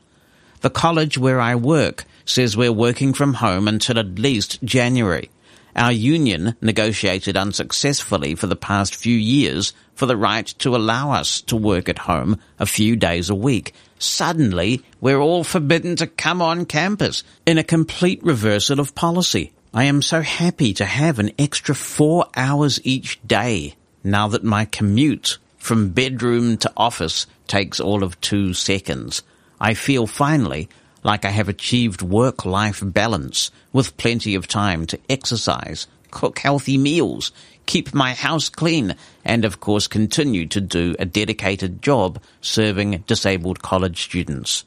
The 0.62 0.70
college 0.70 1.16
where 1.16 1.40
I 1.40 1.54
work 1.54 2.06
says 2.24 2.56
we're 2.56 2.72
working 2.72 3.12
from 3.12 3.34
home 3.34 3.68
until 3.68 4.00
at 4.00 4.18
least 4.18 4.60
January. 4.64 5.30
Our 5.76 5.92
union 5.92 6.54
negotiated 6.60 7.36
unsuccessfully 7.36 8.34
for 8.34 8.46
the 8.46 8.56
past 8.56 8.94
few 8.94 9.16
years 9.16 9.72
for 9.94 10.06
the 10.06 10.16
right 10.16 10.46
to 10.58 10.76
allow 10.76 11.12
us 11.12 11.40
to 11.42 11.56
work 11.56 11.88
at 11.88 11.98
home 11.98 12.38
a 12.58 12.66
few 12.66 12.96
days 12.96 13.28
a 13.28 13.34
week. 13.34 13.74
Suddenly, 13.98 14.82
we're 15.00 15.20
all 15.20 15.42
forbidden 15.42 15.96
to 15.96 16.06
come 16.06 16.40
on 16.40 16.66
campus 16.66 17.24
in 17.46 17.58
a 17.58 17.64
complete 17.64 18.22
reversal 18.22 18.78
of 18.78 18.94
policy. 18.94 19.52
I 19.72 19.84
am 19.84 20.02
so 20.02 20.20
happy 20.20 20.72
to 20.74 20.84
have 20.84 21.18
an 21.18 21.32
extra 21.38 21.74
four 21.74 22.26
hours 22.36 22.80
each 22.84 23.20
day 23.26 23.74
now 24.04 24.28
that 24.28 24.44
my 24.44 24.66
commute 24.66 25.38
from 25.58 25.88
bedroom 25.88 26.56
to 26.58 26.72
office 26.76 27.26
takes 27.48 27.80
all 27.80 28.04
of 28.04 28.20
two 28.20 28.54
seconds. 28.54 29.22
I 29.60 29.74
feel 29.74 30.06
finally 30.06 30.68
like 31.04 31.24
I 31.24 31.30
have 31.30 31.48
achieved 31.48 32.02
work-life 32.02 32.82
balance 32.82 33.52
with 33.72 33.96
plenty 33.96 34.34
of 34.34 34.48
time 34.48 34.86
to 34.86 34.98
exercise, 35.08 35.86
cook 36.10 36.38
healthy 36.38 36.78
meals, 36.78 37.30
keep 37.66 37.94
my 37.94 38.14
house 38.14 38.48
clean, 38.48 38.96
and 39.24 39.44
of 39.44 39.60
course 39.60 39.86
continue 39.86 40.46
to 40.46 40.60
do 40.60 40.96
a 40.98 41.04
dedicated 41.04 41.82
job 41.82 42.20
serving 42.40 43.04
disabled 43.06 43.62
college 43.62 44.02
students. 44.02 44.64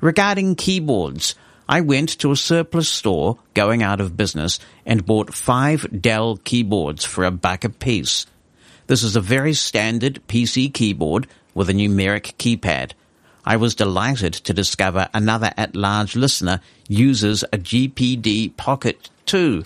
Regarding 0.00 0.56
keyboards, 0.56 1.34
I 1.68 1.80
went 1.80 2.18
to 2.20 2.30
a 2.30 2.36
surplus 2.36 2.88
store 2.88 3.38
going 3.54 3.82
out 3.82 4.00
of 4.00 4.16
business 4.16 4.58
and 4.84 5.04
bought 5.04 5.34
five 5.34 5.86
Dell 6.00 6.36
keyboards 6.38 7.04
for 7.04 7.24
a 7.24 7.30
buck 7.30 7.64
a 7.64 7.68
piece. 7.68 8.26
This 8.86 9.02
is 9.02 9.16
a 9.16 9.20
very 9.20 9.52
standard 9.52 10.20
PC 10.28 10.72
keyboard 10.72 11.26
with 11.54 11.68
a 11.68 11.72
numeric 11.72 12.36
keypad. 12.36 12.92
I 13.48 13.58
was 13.58 13.76
delighted 13.76 14.32
to 14.34 14.52
discover 14.52 15.08
another 15.14 15.52
at-large 15.56 16.16
listener 16.16 16.60
uses 16.88 17.44
a 17.44 17.58
GPD 17.58 18.56
Pocket 18.56 19.08
2, 19.26 19.62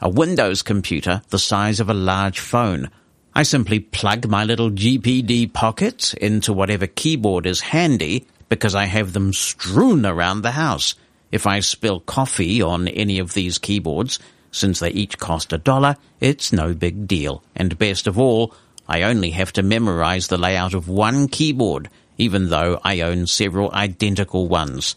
a 0.00 0.08
Windows 0.08 0.62
computer 0.62 1.20
the 1.30 1.38
size 1.40 1.80
of 1.80 1.90
a 1.90 1.94
large 1.94 2.38
phone. 2.38 2.90
I 3.34 3.42
simply 3.42 3.80
plug 3.80 4.28
my 4.28 4.44
little 4.44 4.70
GPD 4.70 5.52
Pocket 5.52 6.14
into 6.14 6.52
whatever 6.52 6.86
keyboard 6.86 7.44
is 7.46 7.60
handy 7.60 8.24
because 8.48 8.76
I 8.76 8.84
have 8.84 9.12
them 9.12 9.32
strewn 9.32 10.06
around 10.06 10.42
the 10.42 10.52
house. 10.52 10.94
If 11.32 11.44
I 11.44 11.58
spill 11.58 11.98
coffee 11.98 12.62
on 12.62 12.86
any 12.86 13.18
of 13.18 13.34
these 13.34 13.58
keyboards, 13.58 14.20
since 14.52 14.78
they 14.78 14.90
each 14.90 15.18
cost 15.18 15.52
a 15.52 15.58
dollar, 15.58 15.96
it's 16.20 16.52
no 16.52 16.72
big 16.72 17.08
deal. 17.08 17.42
And 17.56 17.76
best 17.76 18.06
of 18.06 18.16
all, 18.16 18.54
I 18.86 19.02
only 19.02 19.30
have 19.30 19.52
to 19.54 19.64
memorize 19.64 20.28
the 20.28 20.38
layout 20.38 20.72
of 20.72 20.88
one 20.88 21.26
keyboard 21.26 21.88
even 22.18 22.48
though 22.48 22.80
I 22.84 23.00
own 23.00 23.26
several 23.26 23.72
identical 23.72 24.48
ones. 24.48 24.96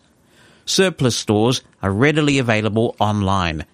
Surplus 0.66 1.16
stores 1.16 1.62
are 1.82 1.92
readily 1.92 2.40
available 2.40 2.96
online. 3.00 3.66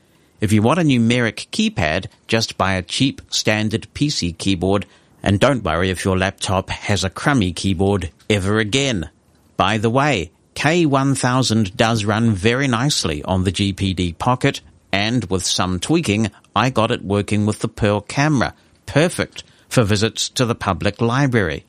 If 0.42 0.52
you 0.52 0.62
want 0.62 0.80
a 0.80 0.84
numeric 0.84 1.48
keypad, 1.50 2.08
just 2.28 2.58
buy 2.58 2.74
a 2.74 2.82
cheap 2.82 3.22
standard 3.30 3.88
PC 3.94 4.38
keyboard 4.38 4.86
And 5.24 5.40
don't 5.40 5.64
worry 5.64 5.90
if 5.90 6.04
your 6.04 6.18
laptop 6.18 6.70
has 6.70 7.06
a 7.06 7.10
crummy 7.10 7.54
keyboard 7.54 8.12
ever 8.30 8.60
again. 8.60 9.10
By 9.56 9.78
the 9.78 9.90
way, 9.90 10.32
K1000 10.56 11.78
does 11.78 12.04
run 12.04 12.32
very 12.32 12.68
nicely 12.68 13.24
on 13.24 13.46
the 13.46 13.52
GPD 13.52 14.18
Pocket, 14.18 14.60
and 14.92 15.24
with 15.26 15.46
some 15.46 15.80
tweaking, 15.80 16.30
I 16.54 16.70
got 16.70 16.92
it 16.92 17.06
working 17.06 17.46
with 17.46 17.60
the 17.60 17.70
Pearl 17.70 18.02
camera. 18.02 18.54
Perfect 18.86 19.46
for 19.70 19.84
visits 19.84 20.28
to 20.30 20.46
the 20.46 20.56
public 20.56 21.00
library. 21.00 21.64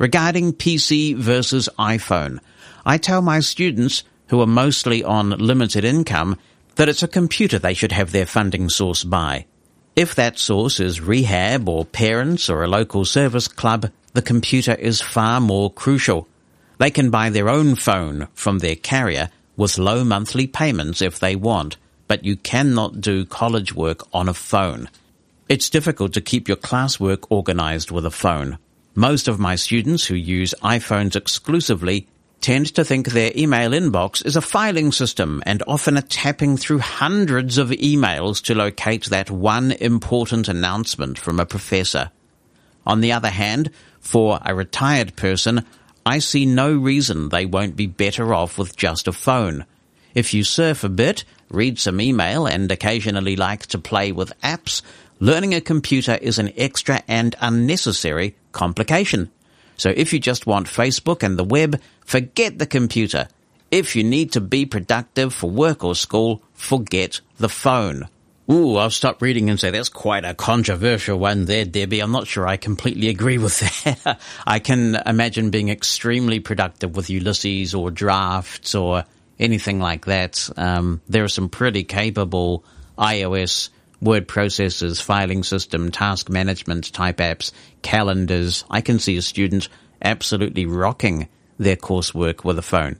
Regarding 0.00 0.54
PC 0.54 1.14
versus 1.14 1.68
iPhone, 1.78 2.38
I 2.86 2.96
tell 2.96 3.20
my 3.20 3.40
students, 3.40 4.02
who 4.28 4.40
are 4.40 4.46
mostly 4.46 5.04
on 5.04 5.28
limited 5.28 5.84
income, 5.84 6.38
that 6.76 6.88
it's 6.88 7.02
a 7.02 7.08
computer 7.08 7.58
they 7.58 7.74
should 7.74 7.92
have 7.92 8.10
their 8.10 8.24
funding 8.24 8.70
source 8.70 9.04
by. 9.04 9.44
If 9.94 10.14
that 10.14 10.38
source 10.38 10.80
is 10.80 11.02
rehab 11.02 11.68
or 11.68 11.84
parents 11.84 12.48
or 12.48 12.64
a 12.64 12.66
local 12.66 13.04
service 13.04 13.46
club, 13.46 13.90
the 14.14 14.22
computer 14.22 14.72
is 14.72 15.02
far 15.02 15.38
more 15.38 15.70
crucial. 15.70 16.26
They 16.78 16.90
can 16.90 17.10
buy 17.10 17.28
their 17.28 17.50
own 17.50 17.74
phone 17.74 18.28
from 18.32 18.60
their 18.60 18.76
carrier 18.76 19.28
with 19.54 19.76
low 19.76 20.02
monthly 20.02 20.46
payments 20.46 21.02
if 21.02 21.18
they 21.18 21.36
want, 21.36 21.76
but 22.08 22.24
you 22.24 22.36
cannot 22.36 23.02
do 23.02 23.26
college 23.26 23.74
work 23.74 24.08
on 24.14 24.30
a 24.30 24.34
phone. 24.34 24.88
It's 25.46 25.68
difficult 25.68 26.14
to 26.14 26.22
keep 26.22 26.48
your 26.48 26.56
classwork 26.56 27.26
organized 27.28 27.90
with 27.90 28.06
a 28.06 28.10
phone. 28.10 28.56
Most 28.94 29.28
of 29.28 29.38
my 29.38 29.54
students 29.54 30.06
who 30.06 30.16
use 30.16 30.54
iPhones 30.62 31.14
exclusively 31.14 32.08
tend 32.40 32.74
to 32.74 32.84
think 32.84 33.08
their 33.08 33.30
email 33.36 33.70
inbox 33.70 34.24
is 34.24 34.34
a 34.34 34.40
filing 34.40 34.90
system 34.90 35.42
and 35.46 35.62
often 35.66 35.96
are 35.96 36.02
tapping 36.02 36.56
through 36.56 36.80
hundreds 36.80 37.56
of 37.56 37.70
emails 37.70 38.42
to 38.44 38.54
locate 38.54 39.06
that 39.06 39.30
one 39.30 39.72
important 39.72 40.48
announcement 40.48 41.18
from 41.18 41.38
a 41.38 41.46
professor. 41.46 42.10
On 42.86 43.00
the 43.00 43.12
other 43.12 43.30
hand, 43.30 43.70
for 44.00 44.40
a 44.44 44.54
retired 44.54 45.14
person, 45.14 45.64
I 46.04 46.18
see 46.18 46.46
no 46.46 46.74
reason 46.74 47.28
they 47.28 47.46
won't 47.46 47.76
be 47.76 47.86
better 47.86 48.34
off 48.34 48.58
with 48.58 48.76
just 48.76 49.06
a 49.06 49.12
phone. 49.12 49.66
If 50.14 50.34
you 50.34 50.42
surf 50.42 50.82
a 50.82 50.88
bit, 50.88 51.24
read 51.50 51.78
some 51.78 52.00
email, 52.00 52.46
and 52.46 52.72
occasionally 52.72 53.36
like 53.36 53.66
to 53.66 53.78
play 53.78 54.10
with 54.10 54.32
apps, 54.40 54.82
learning 55.20 55.54
a 55.54 55.60
computer 55.60 56.14
is 56.14 56.38
an 56.38 56.52
extra 56.56 57.02
and 57.06 57.36
unnecessary 57.40 58.34
complication. 58.52 59.30
So 59.76 59.92
if 59.96 60.12
you 60.12 60.18
just 60.18 60.46
want 60.46 60.66
Facebook 60.66 61.22
and 61.22 61.38
the 61.38 61.44
web, 61.44 61.80
forget 62.04 62.58
the 62.58 62.66
computer. 62.66 63.28
If 63.70 63.94
you 63.94 64.02
need 64.02 64.32
to 64.32 64.40
be 64.40 64.66
productive 64.66 65.32
for 65.32 65.48
work 65.48 65.84
or 65.84 65.94
school, 65.94 66.42
forget 66.54 67.20
the 67.38 67.48
phone. 67.48 68.08
Ooh, 68.50 68.76
I'll 68.76 68.90
stop 68.90 69.22
reading 69.22 69.48
and 69.48 69.60
say 69.60 69.70
that's 69.70 69.88
quite 69.88 70.24
a 70.24 70.34
controversial 70.34 71.18
one 71.20 71.44
there, 71.44 71.64
Debbie. 71.64 72.00
I'm 72.00 72.10
not 72.10 72.26
sure 72.26 72.48
I 72.48 72.56
completely 72.56 73.08
agree 73.08 73.38
with 73.38 73.60
that. 73.84 74.20
I 74.44 74.58
can 74.58 74.96
imagine 75.06 75.50
being 75.50 75.68
extremely 75.68 76.40
productive 76.40 76.96
with 76.96 77.10
Ulysses 77.10 77.74
or 77.74 77.92
drafts 77.92 78.74
or 78.74 79.04
anything 79.38 79.78
like 79.78 80.06
that. 80.06 80.50
Um, 80.56 81.00
there 81.08 81.22
are 81.22 81.28
some 81.28 81.48
pretty 81.48 81.84
capable 81.84 82.64
iOS 82.98 83.68
word 84.00 84.26
processors, 84.26 85.02
filing 85.02 85.42
system, 85.42 85.90
task 85.90 86.28
management 86.28 86.92
type 86.92 87.18
apps, 87.18 87.52
calendars. 87.82 88.64
I 88.70 88.80
can 88.80 88.98
see 88.98 89.16
a 89.16 89.22
student 89.22 89.68
absolutely 90.02 90.66
rocking 90.66 91.28
their 91.58 91.76
coursework 91.76 92.44
with 92.44 92.58
a 92.58 92.62
phone. 92.62 92.98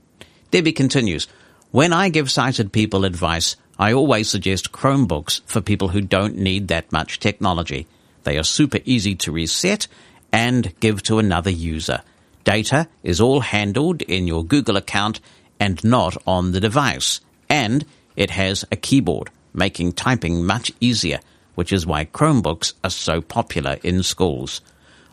Debbie 0.51 0.73
continues, 0.73 1.27
when 1.71 1.93
I 1.93 2.09
give 2.09 2.29
sighted 2.29 2.71
people 2.71 3.05
advice, 3.05 3.55
I 3.79 3.93
always 3.93 4.29
suggest 4.29 4.71
Chromebooks 4.71 5.41
for 5.45 5.61
people 5.61 5.87
who 5.87 6.01
don't 6.01 6.37
need 6.37 6.67
that 6.67 6.91
much 6.91 7.19
technology. 7.19 7.87
They 8.23 8.37
are 8.37 8.43
super 8.43 8.79
easy 8.85 9.15
to 9.15 9.31
reset 9.31 9.87
and 10.31 10.77
give 10.79 11.01
to 11.03 11.17
another 11.17 11.49
user. 11.49 12.01
Data 12.43 12.87
is 13.03 13.21
all 13.21 13.39
handled 13.39 14.01
in 14.03 14.27
your 14.27 14.43
Google 14.43 14.77
account 14.77 15.19
and 15.59 15.83
not 15.83 16.17
on 16.27 16.51
the 16.51 16.59
device. 16.59 17.21
And 17.49 17.85
it 18.15 18.29
has 18.31 18.65
a 18.71 18.75
keyboard 18.75 19.31
making 19.53 19.93
typing 19.93 20.45
much 20.45 20.71
easier, 20.79 21.19
which 21.55 21.73
is 21.73 21.85
why 21.85 22.05
Chromebooks 22.05 22.73
are 22.83 22.89
so 22.89 23.21
popular 23.21 23.77
in 23.83 24.03
schools. 24.03 24.61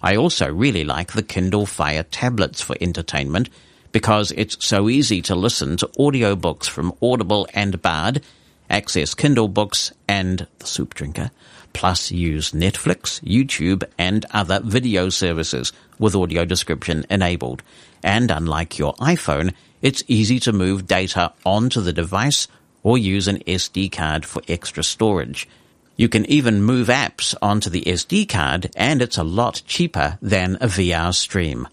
I 0.03 0.17
also 0.17 0.53
really 0.53 0.85
like 0.85 1.13
the 1.13 1.23
Kindle 1.23 1.67
Fire 1.67 2.05
tablets 2.05 2.61
for 2.61 2.77
entertainment 2.81 3.49
because 3.93 4.31
it's 4.33 4.65
so 4.65 4.89
easy 4.89 5.23
to 5.23 5.35
listen 5.35 5.77
to 5.79 5.87
audiobooks 5.99 6.69
from 6.69 6.95
Audible 7.03 7.49
and 7.55 7.81
Bard, 7.83 8.23
access 8.71 9.15
Kindle 9.15 9.49
books 9.49 9.93
and 10.07 10.47
The 10.59 10.67
Soup 10.67 10.95
Drinker, 10.95 11.31
plus 11.73 12.11
use 12.11 12.53
Netflix, 12.53 13.21
YouTube, 13.23 13.83
and 13.99 14.25
other 14.31 14.61
video 14.61 15.09
services 15.09 15.73
with 15.99 16.15
audio 16.15 16.45
description 16.45 17.07
enabled. 17.11 17.63
And 18.03 18.31
unlike 18.31 18.79
your 18.79 18.95
iPhone, 18.95 19.55
it's 19.83 20.05
easy 20.07 20.39
to 20.41 20.53
move 20.53 20.87
data 20.87 21.33
onto 21.45 21.81
the 21.81 21.93
device 21.93 22.47
or 22.83 22.99
use 22.99 23.29
an 23.29 23.39
SD 23.41 23.91
card 23.93 24.25
for 24.25 24.43
extra 24.49 24.83
storage. 24.83 25.49
You 25.97 26.09
can 26.09 26.25
even 26.27 26.63
move 26.63 26.89
apps 26.89 27.35
onto 27.43 27.71
the 27.71 27.83
SD 27.83 28.29
card 28.29 28.71
and 28.77 29.03
it's 29.03 29.19
a 29.19 29.25
lot 29.25 29.63
cheaper 29.67 30.19
than 30.23 30.57
a 30.57 30.69
VR 30.69 31.13
stream. 31.15 31.67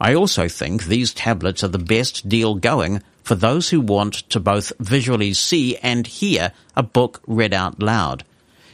I 0.00 0.14
also 0.14 0.48
think 0.48 0.84
these 0.84 1.14
tablets 1.14 1.62
are 1.62 1.68
the 1.68 1.78
best 1.78 2.28
deal 2.28 2.54
going 2.54 3.02
for 3.22 3.34
those 3.34 3.68
who 3.68 3.80
want 3.80 4.14
to 4.30 4.40
both 4.40 4.72
visually 4.80 5.34
see 5.34 5.76
and 5.76 6.06
hear 6.06 6.52
a 6.74 6.82
book 6.82 7.20
read 7.26 7.52
out 7.52 7.82
loud. 7.82 8.24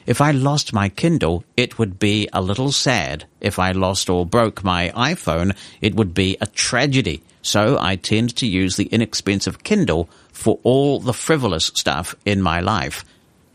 If 0.06 0.20
I 0.20 0.32
lost 0.32 0.72
my 0.72 0.90
Kindle, 0.90 1.44
it 1.56 1.78
would 1.78 1.98
be 1.98 2.28
a 2.32 2.42
little 2.42 2.70
sad. 2.72 3.24
If 3.40 3.58
I 3.58 3.72
lost 3.72 4.10
or 4.10 4.26
broke 4.26 4.62
my 4.62 4.92
iPhone, 4.94 5.56
it 5.80 5.94
would 5.94 6.12
be 6.12 6.36
a 6.40 6.46
tragedy. 6.46 7.22
So 7.40 7.78
I 7.80 7.96
tend 7.96 8.36
to 8.36 8.46
use 8.46 8.76
the 8.76 8.86
inexpensive 8.86 9.64
Kindle 9.64 10.08
for 10.34 10.58
all 10.64 11.00
the 11.00 11.14
frivolous 11.14 11.66
stuff 11.66 12.14
in 12.26 12.42
my 12.42 12.60
life. 12.60 13.04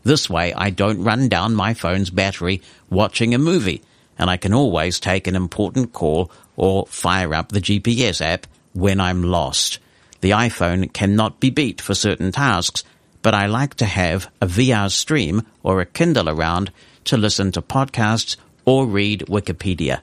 This 0.02 0.28
way 0.28 0.52
I 0.54 0.70
don't 0.70 1.04
run 1.04 1.28
down 1.28 1.54
my 1.54 1.74
phone's 1.74 2.10
battery 2.10 2.62
watching 2.88 3.34
a 3.34 3.38
movie, 3.38 3.82
and 4.18 4.28
I 4.28 4.38
can 4.38 4.54
always 4.54 4.98
take 4.98 5.26
an 5.26 5.36
important 5.36 5.92
call 5.92 6.32
or 6.56 6.86
fire 6.86 7.34
up 7.34 7.50
the 7.50 7.60
GPS 7.60 8.20
app 8.20 8.46
when 8.72 8.98
I'm 8.98 9.22
lost. 9.22 9.78
The 10.22 10.30
iPhone 10.30 10.92
cannot 10.92 11.38
be 11.38 11.50
beat 11.50 11.80
for 11.80 11.94
certain 11.94 12.32
tasks, 12.32 12.82
but 13.22 13.34
I 13.34 13.46
like 13.46 13.74
to 13.76 13.86
have 13.86 14.30
a 14.40 14.46
VR 14.46 14.90
stream 14.90 15.46
or 15.62 15.80
a 15.80 15.86
Kindle 15.86 16.28
around 16.28 16.72
to 17.04 17.16
listen 17.16 17.52
to 17.52 17.62
podcasts 17.62 18.36
or 18.64 18.86
read 18.86 19.26
Wikipedia. 19.28 20.00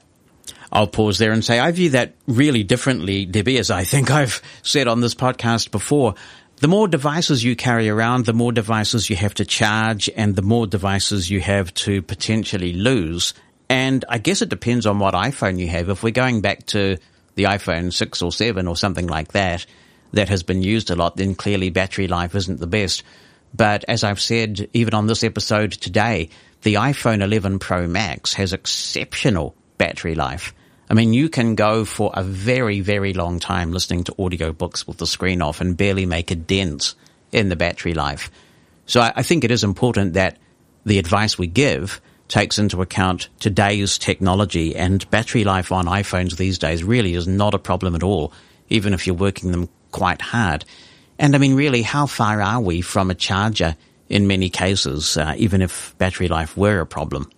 I'll 0.70 0.86
pause 0.86 1.18
there 1.18 1.32
and 1.32 1.44
say 1.44 1.58
I 1.58 1.72
view 1.72 1.90
that 1.90 2.14
really 2.26 2.62
differently, 2.62 3.24
Debbie, 3.24 3.58
as 3.58 3.70
I 3.70 3.84
think 3.84 4.10
I've 4.10 4.42
said 4.62 4.86
on 4.86 5.00
this 5.00 5.14
podcast 5.14 5.70
before 5.70 6.14
the 6.60 6.68
more 6.68 6.88
devices 6.88 7.44
you 7.44 7.54
carry 7.56 7.88
around, 7.88 8.26
the 8.26 8.32
more 8.32 8.52
devices 8.52 9.08
you 9.08 9.16
have 9.16 9.34
to 9.34 9.44
charge 9.44 10.10
and 10.16 10.34
the 10.34 10.42
more 10.42 10.66
devices 10.66 11.30
you 11.30 11.40
have 11.40 11.72
to 11.74 12.02
potentially 12.02 12.72
lose. 12.72 13.34
And 13.68 14.04
I 14.08 14.18
guess 14.18 14.42
it 14.42 14.48
depends 14.48 14.86
on 14.86 14.98
what 14.98 15.14
iPhone 15.14 15.58
you 15.58 15.68
have. 15.68 15.88
If 15.88 16.02
we're 16.02 16.10
going 16.10 16.40
back 16.40 16.66
to 16.66 16.96
the 17.34 17.44
iPhone 17.44 17.92
6 17.92 18.22
or 18.22 18.32
7 18.32 18.66
or 18.66 18.76
something 18.76 19.06
like 19.06 19.32
that, 19.32 19.66
that 20.12 20.28
has 20.30 20.42
been 20.42 20.62
used 20.62 20.90
a 20.90 20.96
lot, 20.96 21.16
then 21.16 21.34
clearly 21.34 21.70
battery 21.70 22.08
life 22.08 22.34
isn't 22.34 22.60
the 22.60 22.66
best. 22.66 23.02
But 23.54 23.84
as 23.86 24.04
I've 24.04 24.20
said, 24.20 24.68
even 24.72 24.94
on 24.94 25.06
this 25.06 25.22
episode 25.22 25.72
today, 25.72 26.30
the 26.62 26.74
iPhone 26.74 27.22
11 27.22 27.58
Pro 27.58 27.86
Max 27.86 28.34
has 28.34 28.52
exceptional 28.52 29.54
battery 29.76 30.14
life. 30.14 30.54
I 30.90 30.94
mean, 30.94 31.12
you 31.12 31.28
can 31.28 31.54
go 31.54 31.84
for 31.84 32.10
a 32.14 32.22
very, 32.22 32.80
very 32.80 33.12
long 33.12 33.40
time 33.40 33.72
listening 33.72 34.04
to 34.04 34.12
audiobooks 34.12 34.86
with 34.86 34.96
the 34.96 35.06
screen 35.06 35.42
off 35.42 35.60
and 35.60 35.76
barely 35.76 36.06
make 36.06 36.30
a 36.30 36.34
dent 36.34 36.94
in 37.30 37.50
the 37.50 37.56
battery 37.56 37.92
life. 37.92 38.30
So 38.86 39.00
I, 39.00 39.12
I 39.16 39.22
think 39.22 39.44
it 39.44 39.50
is 39.50 39.64
important 39.64 40.14
that 40.14 40.38
the 40.86 40.98
advice 40.98 41.36
we 41.36 41.46
give 41.46 42.00
takes 42.28 42.58
into 42.58 42.80
account 42.80 43.28
today's 43.38 43.98
technology 43.98 44.76
and 44.76 45.08
battery 45.10 45.44
life 45.44 45.72
on 45.72 45.86
iPhones 45.86 46.36
these 46.36 46.58
days 46.58 46.82
really 46.84 47.14
is 47.14 47.26
not 47.26 47.54
a 47.54 47.58
problem 47.58 47.94
at 47.94 48.02
all, 48.02 48.32
even 48.70 48.94
if 48.94 49.06
you're 49.06 49.16
working 49.16 49.52
them 49.52 49.68
quite 49.90 50.22
hard. 50.22 50.64
And 51.18 51.34
I 51.34 51.38
mean, 51.38 51.54
really, 51.54 51.82
how 51.82 52.06
far 52.06 52.40
are 52.40 52.60
we 52.60 52.80
from 52.80 53.10
a 53.10 53.14
charger 53.14 53.76
in 54.08 54.26
many 54.26 54.48
cases, 54.48 55.16
uh, 55.16 55.34
even 55.36 55.60
if 55.60 55.94
battery 55.98 56.28
life 56.28 56.56
were 56.56 56.80
a 56.80 56.86
problem? 56.86 57.30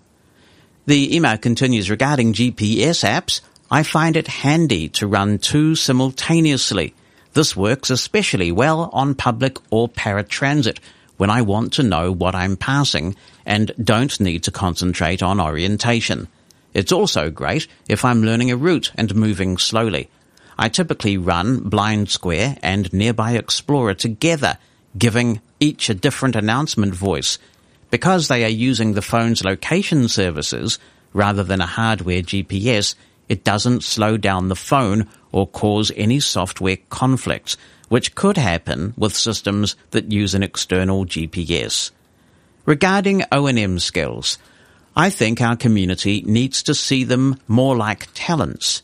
The 0.87 1.15
email 1.15 1.37
continues 1.37 1.91
regarding 1.91 2.33
GPS 2.33 3.05
apps. 3.05 3.41
I 3.71 3.83
find 3.83 4.17
it 4.17 4.27
handy 4.27 4.89
to 4.91 5.07
run 5.07 5.39
two 5.39 5.75
simultaneously. 5.75 6.95
This 7.35 7.55
works 7.55 7.91
especially 7.91 8.51
well 8.51 8.91
on 8.93 9.15
public 9.15 9.59
or 9.71 9.89
paratransit 9.89 10.79
when 11.19 11.31
I 11.31 11.43
want 11.43 11.75
to 11.75 11.83
know 11.83 12.11
what 12.11 12.35
I'm 12.35 12.57
passing 12.57 13.15
and 13.45 13.73
don't 13.83 14.19
need 14.21 14.43
to 14.45 14.51
concentrate 14.51 15.23
on 15.23 15.39
orientation. 15.39 16.29
It's 16.73 16.93
also 16.93 17.31
great 17.31 17.67
if 17.89 18.05
I'm 18.05 18.23
learning 18.23 18.51
a 18.51 18.57
route 18.57 18.91
and 18.95 19.15
moving 19.15 19.59
slowly. 19.59 20.09
I 20.59 20.69
typically 20.71 21.19
run 21.19 21.71
BlindSquare 21.71 22.59
and 22.63 22.93
Nearby 22.93 23.33
Explorer 23.33 23.95
together, 23.95 24.57
giving 24.97 25.41
each 25.61 25.91
a 25.91 25.95
different 25.95 26.37
announcement 26.37 26.95
voice 26.95 27.39
because 27.91 28.29
they 28.29 28.45
are 28.45 28.49
using 28.49 28.93
the 28.93 29.03
phone's 29.03 29.45
location 29.45 30.09
services, 30.09 30.79
rather 31.13 31.43
than 31.43 31.61
a 31.61 31.67
hardware 31.67 32.23
GPS, 32.23 32.95
it 33.29 33.45
doesn't 33.45 33.85
slow 33.85 34.17
down 34.17 34.49
the 34.49 34.57
phone 34.57 35.09
or 35.33 35.47
cause 35.47 35.93
any 35.97 36.21
software 36.21 36.79
conflicts, 36.89 37.57
which 37.89 38.15
could 38.15 38.37
happen 38.37 38.95
with 38.97 39.15
systems 39.15 39.77
that 39.91 40.13
use 40.13 40.35
an 40.35 40.43
external 40.43 41.05
GPS. 41.05 41.91
Regarding 42.67 43.25
O&M 43.33 43.79
skills, 43.79 44.39
I 44.97 45.11
think 45.11 45.41
our 45.41 45.57
community 45.57 46.23
needs 46.27 46.63
to 46.65 46.75
see 46.75 47.05
them 47.05 47.41
more 47.47 47.77
like 47.77 48.09
talents. 48.15 48.83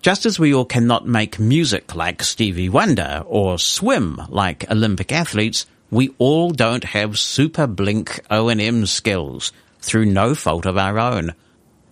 Just 0.00 0.24
as 0.26 0.38
we 0.38 0.54
all 0.54 0.64
cannot 0.64 1.06
make 1.06 1.40
music 1.40 1.94
like 1.94 2.22
Stevie 2.22 2.68
Wonder 2.68 3.24
or 3.26 3.58
swim 3.58 4.20
like 4.28 4.70
Olympic 4.70 5.12
athletes, 5.12 5.66
we 5.90 6.10
all 6.18 6.50
don't 6.50 6.84
have 6.84 7.18
super 7.18 7.66
blink 7.66 8.20
O&M 8.30 8.86
skills 8.86 9.52
through 9.80 10.06
no 10.06 10.34
fault 10.34 10.66
of 10.66 10.76
our 10.76 10.98
own. 10.98 11.34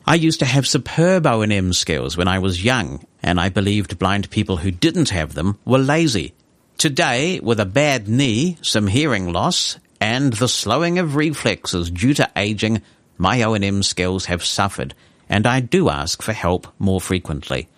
I 0.07 0.15
used 0.15 0.41
to 0.41 0.47
have 0.47 0.67
superb 0.67 1.27
O&M 1.27 1.73
skills 1.73 2.17
when 2.17 2.29
I 2.29 2.39
was 2.39 2.65
young, 2.65 3.05
and 3.23 3.41
I 3.41 3.49
believed 3.49 3.99
blind 3.99 4.31
people 4.31 4.59
who 4.59 4.71
didn't 4.71 5.11
have 5.11 5.35
them 5.35 5.59
were 5.65 5.79
lazy. 5.79 6.35
Today, 6.79 7.41
with 7.41 7.59
a 7.59 7.67
bad 7.67 8.07
knee, 8.07 8.59
some 8.61 8.87
hearing 8.87 9.33
loss, 9.33 9.79
and 10.01 10.35
the 10.35 10.49
slowing 10.49 10.99
of 10.99 11.17
reflexes 11.17 11.91
due 11.91 12.15
to 12.15 12.31
aging, 12.37 12.83
my 13.19 13.43
O&M 13.43 13.83
skills 13.83 14.27
have 14.27 14.45
suffered, 14.45 14.95
and 15.29 15.47
I 15.47 15.61
do 15.61 15.89
ask 15.89 16.23
for 16.23 16.33
help 16.33 16.69
more 16.79 17.01
frequently. 17.01 17.69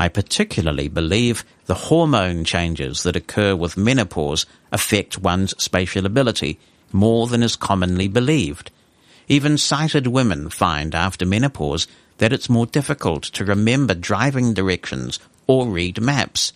I 0.00 0.08
particularly 0.08 0.88
believe 0.88 1.44
the 1.66 1.74
hormone 1.74 2.44
changes 2.44 3.02
that 3.02 3.16
occur 3.16 3.54
with 3.54 3.76
menopause 3.76 4.46
affect 4.72 5.18
one's 5.18 5.52
spatial 5.62 6.06
ability 6.06 6.58
more 6.90 7.26
than 7.26 7.42
is 7.42 7.54
commonly 7.54 8.08
believed. 8.08 8.70
Even 9.28 9.58
sighted 9.58 10.06
women 10.06 10.48
find 10.48 10.94
after 10.94 11.26
menopause 11.26 11.86
that 12.16 12.32
it's 12.32 12.48
more 12.48 12.64
difficult 12.64 13.24
to 13.24 13.44
remember 13.44 13.92
driving 13.92 14.54
directions 14.54 15.18
or 15.46 15.68
read 15.68 16.00
maps. 16.00 16.54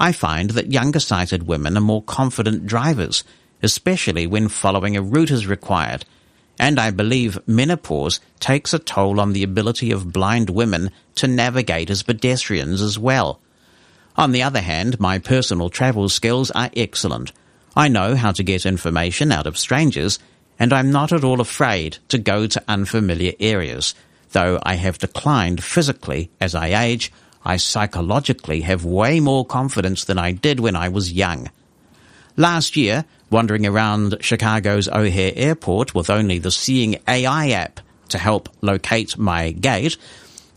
I 0.00 0.10
find 0.10 0.50
that 0.50 0.72
younger 0.72 0.98
sighted 0.98 1.46
women 1.46 1.76
are 1.76 1.80
more 1.80 2.02
confident 2.02 2.66
drivers, 2.66 3.22
especially 3.62 4.26
when 4.26 4.48
following 4.48 4.96
a 4.96 5.02
route 5.02 5.30
is 5.30 5.46
required, 5.46 6.04
and 6.58 6.78
I 6.78 6.90
believe 6.90 7.38
menopause 7.46 8.20
takes 8.40 8.72
a 8.72 8.78
toll 8.78 9.20
on 9.20 9.32
the 9.32 9.42
ability 9.42 9.90
of 9.90 10.12
blind 10.12 10.50
women 10.50 10.90
to 11.16 11.26
navigate 11.26 11.90
as 11.90 12.02
pedestrians 12.02 12.80
as 12.80 12.98
well. 12.98 13.40
On 14.16 14.32
the 14.32 14.42
other 14.42 14.60
hand, 14.60 15.00
my 15.00 15.18
personal 15.18 15.70
travel 15.70 16.08
skills 16.08 16.50
are 16.50 16.70
excellent. 16.76 17.32
I 17.74 17.88
know 17.88 18.14
how 18.14 18.32
to 18.32 18.42
get 18.42 18.66
information 18.66 19.32
out 19.32 19.46
of 19.46 19.58
strangers, 19.58 20.18
and 20.58 20.72
I'm 20.72 20.90
not 20.90 21.12
at 21.12 21.24
all 21.24 21.40
afraid 21.40 21.98
to 22.08 22.18
go 22.18 22.46
to 22.46 22.62
unfamiliar 22.68 23.32
areas. 23.40 23.94
Though 24.32 24.60
I 24.62 24.74
have 24.74 24.98
declined 24.98 25.64
physically 25.64 26.30
as 26.40 26.54
I 26.54 26.84
age, 26.84 27.10
I 27.44 27.56
psychologically 27.56 28.60
have 28.60 28.84
way 28.84 29.20
more 29.20 29.44
confidence 29.44 30.04
than 30.04 30.18
I 30.18 30.32
did 30.32 30.60
when 30.60 30.76
I 30.76 30.88
was 30.88 31.12
young. 31.12 31.50
Last 32.36 32.76
year, 32.76 33.04
wandering 33.30 33.66
around 33.66 34.16
Chicago's 34.20 34.88
O'Hare 34.88 35.32
Airport 35.34 35.94
with 35.94 36.08
only 36.08 36.38
the 36.38 36.50
Seeing 36.50 36.96
AI 37.06 37.50
app 37.50 37.80
to 38.08 38.18
help 38.18 38.48
locate 38.62 39.18
my 39.18 39.50
gate, 39.52 39.96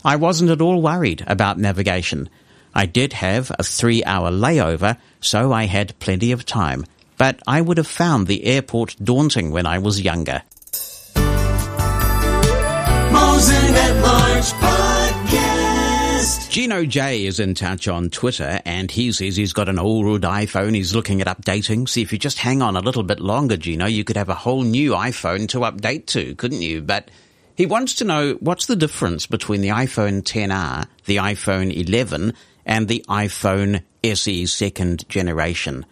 I 0.04 0.16
wasn't 0.16 0.50
at 0.50 0.60
all 0.60 0.80
worried 0.80 1.24
about 1.26 1.58
navigation. 1.58 2.28
I 2.74 2.86
did 2.86 3.12
have 3.14 3.50
a 3.58 3.62
three 3.62 4.04
hour 4.04 4.30
layover, 4.30 4.96
so 5.20 5.52
I 5.52 5.64
had 5.64 5.98
plenty 5.98 6.32
of 6.32 6.46
time, 6.46 6.86
but 7.18 7.40
I 7.46 7.60
would 7.60 7.76
have 7.78 7.86
found 7.86 8.26
the 8.26 8.44
airport 8.44 8.96
daunting 9.02 9.50
when 9.50 9.66
I 9.66 9.78
was 9.78 10.00
younger. 10.00 10.42
Gino 16.56 16.86
J 16.86 17.26
is 17.26 17.38
in 17.38 17.52
touch 17.52 17.86
on 17.86 18.08
Twitter 18.08 18.62
and 18.64 18.90
he 18.90 19.12
says 19.12 19.36
he's 19.36 19.52
got 19.52 19.68
an 19.68 19.78
old 19.78 20.22
iPhone 20.22 20.74
he's 20.74 20.94
looking 20.94 21.20
at 21.20 21.26
updating. 21.26 21.86
See, 21.86 22.00
if 22.00 22.14
you 22.14 22.18
just 22.18 22.38
hang 22.38 22.62
on 22.62 22.76
a 22.76 22.80
little 22.80 23.02
bit 23.02 23.20
longer, 23.20 23.58
Gino, 23.58 23.84
you 23.84 24.04
could 24.04 24.16
have 24.16 24.30
a 24.30 24.34
whole 24.34 24.62
new 24.62 24.92
iPhone 24.92 25.50
to 25.50 25.58
update 25.58 26.06
to, 26.06 26.34
couldn't 26.36 26.62
you? 26.62 26.80
But 26.80 27.10
he 27.54 27.66
wants 27.66 27.96
to 27.96 28.04
know 28.04 28.38
what's 28.40 28.64
the 28.64 28.74
difference 28.74 29.26
between 29.26 29.60
the 29.60 29.68
iPhone 29.68 30.22
10R, 30.22 30.86
the 31.04 31.16
iPhone 31.16 31.76
11, 31.76 32.32
and 32.64 32.88
the 32.88 33.04
iPhone 33.06 33.82
SE 34.02 34.46
second 34.46 35.06
generation. 35.10 35.84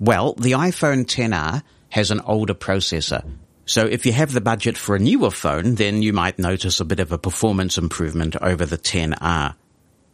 Well, 0.00 0.32
the 0.32 0.52
iPhone 0.52 1.04
10R 1.04 1.62
has 1.90 2.10
an 2.10 2.22
older 2.22 2.54
processor. 2.54 3.22
So 3.66 3.84
if 3.84 4.06
you 4.06 4.12
have 4.12 4.32
the 4.32 4.40
budget 4.40 4.78
for 4.78 4.96
a 4.96 4.98
newer 4.98 5.30
phone, 5.30 5.74
then 5.74 6.00
you 6.00 6.14
might 6.14 6.38
notice 6.38 6.80
a 6.80 6.86
bit 6.86 7.00
of 7.00 7.12
a 7.12 7.18
performance 7.18 7.76
improvement 7.76 8.34
over 8.40 8.64
the 8.64 8.78
10R. 8.78 9.56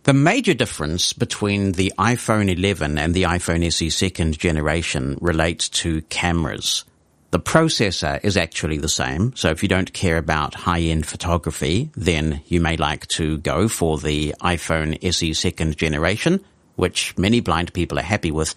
The 0.04 0.12
major 0.12 0.52
difference 0.52 1.12
between 1.12 1.72
the 1.72 1.92
iPhone 1.96 2.50
11 2.52 2.98
and 2.98 3.14
the 3.14 3.22
iPhone 3.22 3.64
SE 3.66 3.88
second 3.90 4.36
generation 4.36 5.16
relates 5.20 5.68
to 5.68 6.02
cameras. 6.02 6.84
The 7.30 7.38
processor 7.38 8.18
is 8.24 8.36
actually 8.36 8.78
the 8.78 8.88
same, 8.88 9.32
so 9.36 9.50
if 9.50 9.62
you 9.62 9.68
don't 9.68 9.92
care 9.92 10.16
about 10.18 10.54
high-end 10.54 11.06
photography, 11.06 11.88
then 11.94 12.42
you 12.46 12.60
may 12.60 12.76
like 12.76 13.06
to 13.08 13.38
go 13.38 13.68
for 13.68 13.96
the 13.96 14.34
iPhone 14.40 14.98
SE 15.04 15.34
second 15.34 15.76
generation, 15.76 16.40
which 16.74 17.16
many 17.16 17.38
blind 17.38 17.72
people 17.72 17.96
are 17.96 18.02
happy 18.02 18.32
with. 18.32 18.56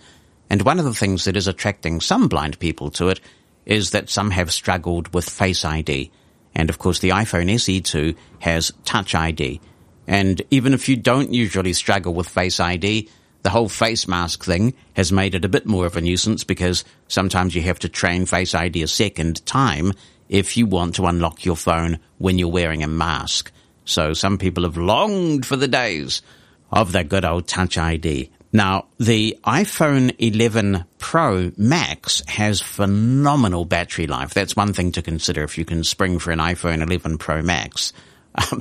And 0.49 0.63
one 0.63 0.79
of 0.79 0.85
the 0.85 0.95
things 0.95 1.25
that 1.25 1.37
is 1.37 1.47
attracting 1.47 2.01
some 2.01 2.27
blind 2.27 2.57
people 2.57 2.89
to 2.91 3.09
it 3.09 3.21
is 3.67 3.91
that 3.91 4.09
some 4.09 4.31
have 4.31 4.51
struggled 4.51 5.13
with 5.13 5.29
Face 5.29 5.63
ID. 5.63 6.09
And 6.55 6.71
of 6.71 6.79
course 6.79 6.97
the 6.97 7.09
iPhone 7.09 7.51
SE2 7.51 8.15
has 8.39 8.73
Touch 8.83 9.13
ID. 9.13 9.61
And 10.07 10.41
even 10.51 10.73
if 10.73 10.87
you 10.87 10.95
don't 10.95 11.33
usually 11.33 11.73
struggle 11.73 12.13
with 12.13 12.29
Face 12.29 12.59
ID, 12.59 13.09
the 13.45 13.51
whole 13.51 13.69
face 13.69 14.07
mask 14.07 14.43
thing 14.43 14.73
has 14.93 15.11
made 15.11 15.35
it 15.35 15.45
a 15.45 15.49
bit 15.49 15.67
more 15.67 15.85
of 15.85 15.95
a 15.95 16.01
nuisance 16.01 16.43
because 16.43 16.83
sometimes 17.07 17.53
you 17.53 17.61
have 17.61 17.77
to 17.77 17.89
train 17.89 18.25
Face 18.25 18.55
ID 18.55 18.81
a 18.81 18.87
second 18.87 19.45
time 19.45 19.93
if 20.29 20.57
you 20.57 20.65
want 20.65 20.95
to 20.95 21.05
unlock 21.05 21.45
your 21.45 21.55
phone 21.55 21.99
when 22.17 22.39
you're 22.39 22.47
wearing 22.47 22.81
a 22.81 22.87
mask. 22.87 23.51
So 23.85 24.13
some 24.13 24.39
people 24.39 24.63
have 24.63 24.77
longed 24.77 25.45
for 25.45 25.57
the 25.57 25.67
days 25.67 26.23
of 26.71 26.91
the 26.91 27.03
good 27.03 27.23
old 27.23 27.47
Touch 27.47 27.77
ID. 27.77 28.31
Now, 28.51 28.87
the 28.99 29.37
iPhone 29.43 30.15
11 30.17 30.85
Pro 30.97 31.51
Max 31.55 32.23
has 32.27 32.61
phenomenal 32.61 33.65
battery 33.65 34.07
life. 34.07 34.33
That's 34.33 34.55
one 34.55 34.73
thing 34.73 34.91
to 34.93 35.01
consider 35.01 35.43
if 35.43 35.57
you 35.57 35.65
can 35.65 35.83
spring 35.83 36.17
for 36.17 36.31
an 36.31 36.39
iPhone 36.39 36.81
11 36.81 37.17
Pro 37.17 37.41
Max. 37.41 37.93
Um, 38.51 38.59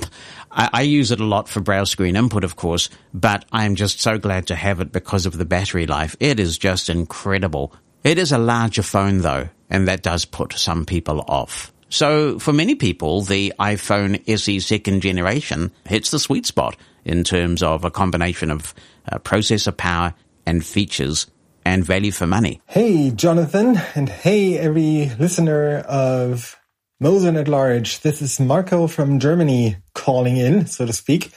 I, 0.55 0.69
I, 0.71 0.81
use 0.83 1.11
it 1.11 1.19
a 1.19 1.25
lot 1.25 1.49
for 1.49 1.59
Braille 1.59 1.85
screen 1.85 2.15
input, 2.15 2.43
of 2.43 2.55
course, 2.55 2.89
but 3.13 3.45
I'm 3.51 3.75
just 3.75 3.99
so 3.99 4.17
glad 4.17 4.47
to 4.47 4.55
have 4.55 4.79
it 4.79 4.91
because 4.91 5.25
of 5.25 5.37
the 5.37 5.45
battery 5.45 5.85
life. 5.85 6.15
It 6.19 6.39
is 6.39 6.57
just 6.57 6.89
incredible. 6.89 7.73
It 8.03 8.17
is 8.17 8.31
a 8.31 8.37
larger 8.37 8.83
phone 8.83 9.19
though, 9.19 9.49
and 9.69 9.87
that 9.87 10.01
does 10.01 10.25
put 10.25 10.53
some 10.53 10.85
people 10.85 11.23
off. 11.27 11.73
So 11.89 12.39
for 12.39 12.53
many 12.53 12.75
people, 12.75 13.21
the 13.21 13.53
iPhone 13.59 14.21
SE 14.27 14.59
second 14.59 15.01
generation 15.01 15.71
hits 15.85 16.11
the 16.11 16.19
sweet 16.19 16.45
spot 16.45 16.75
in 17.03 17.23
terms 17.23 17.61
of 17.61 17.85
a 17.85 17.91
combination 17.91 18.51
of 18.51 18.73
uh, 19.11 19.19
processor 19.19 19.75
power 19.75 20.13
and 20.45 20.65
features 20.65 21.27
and 21.63 21.83
value 21.83 22.11
for 22.11 22.27
money. 22.27 22.61
Hey, 22.67 23.11
Jonathan, 23.11 23.77
and 23.95 24.07
hey, 24.07 24.57
every 24.57 25.09
listener 25.19 25.79
of 25.79 26.55
Mosen 27.01 27.37
at 27.37 27.49
Large. 27.49 27.99
This 28.01 28.21
is 28.21 28.39
Marco 28.39 28.87
from 28.87 29.19
Germany 29.19 29.75
calling 29.93 30.37
in, 30.37 30.65
so 30.65 30.85
to 30.85 30.93
speak. 30.93 31.31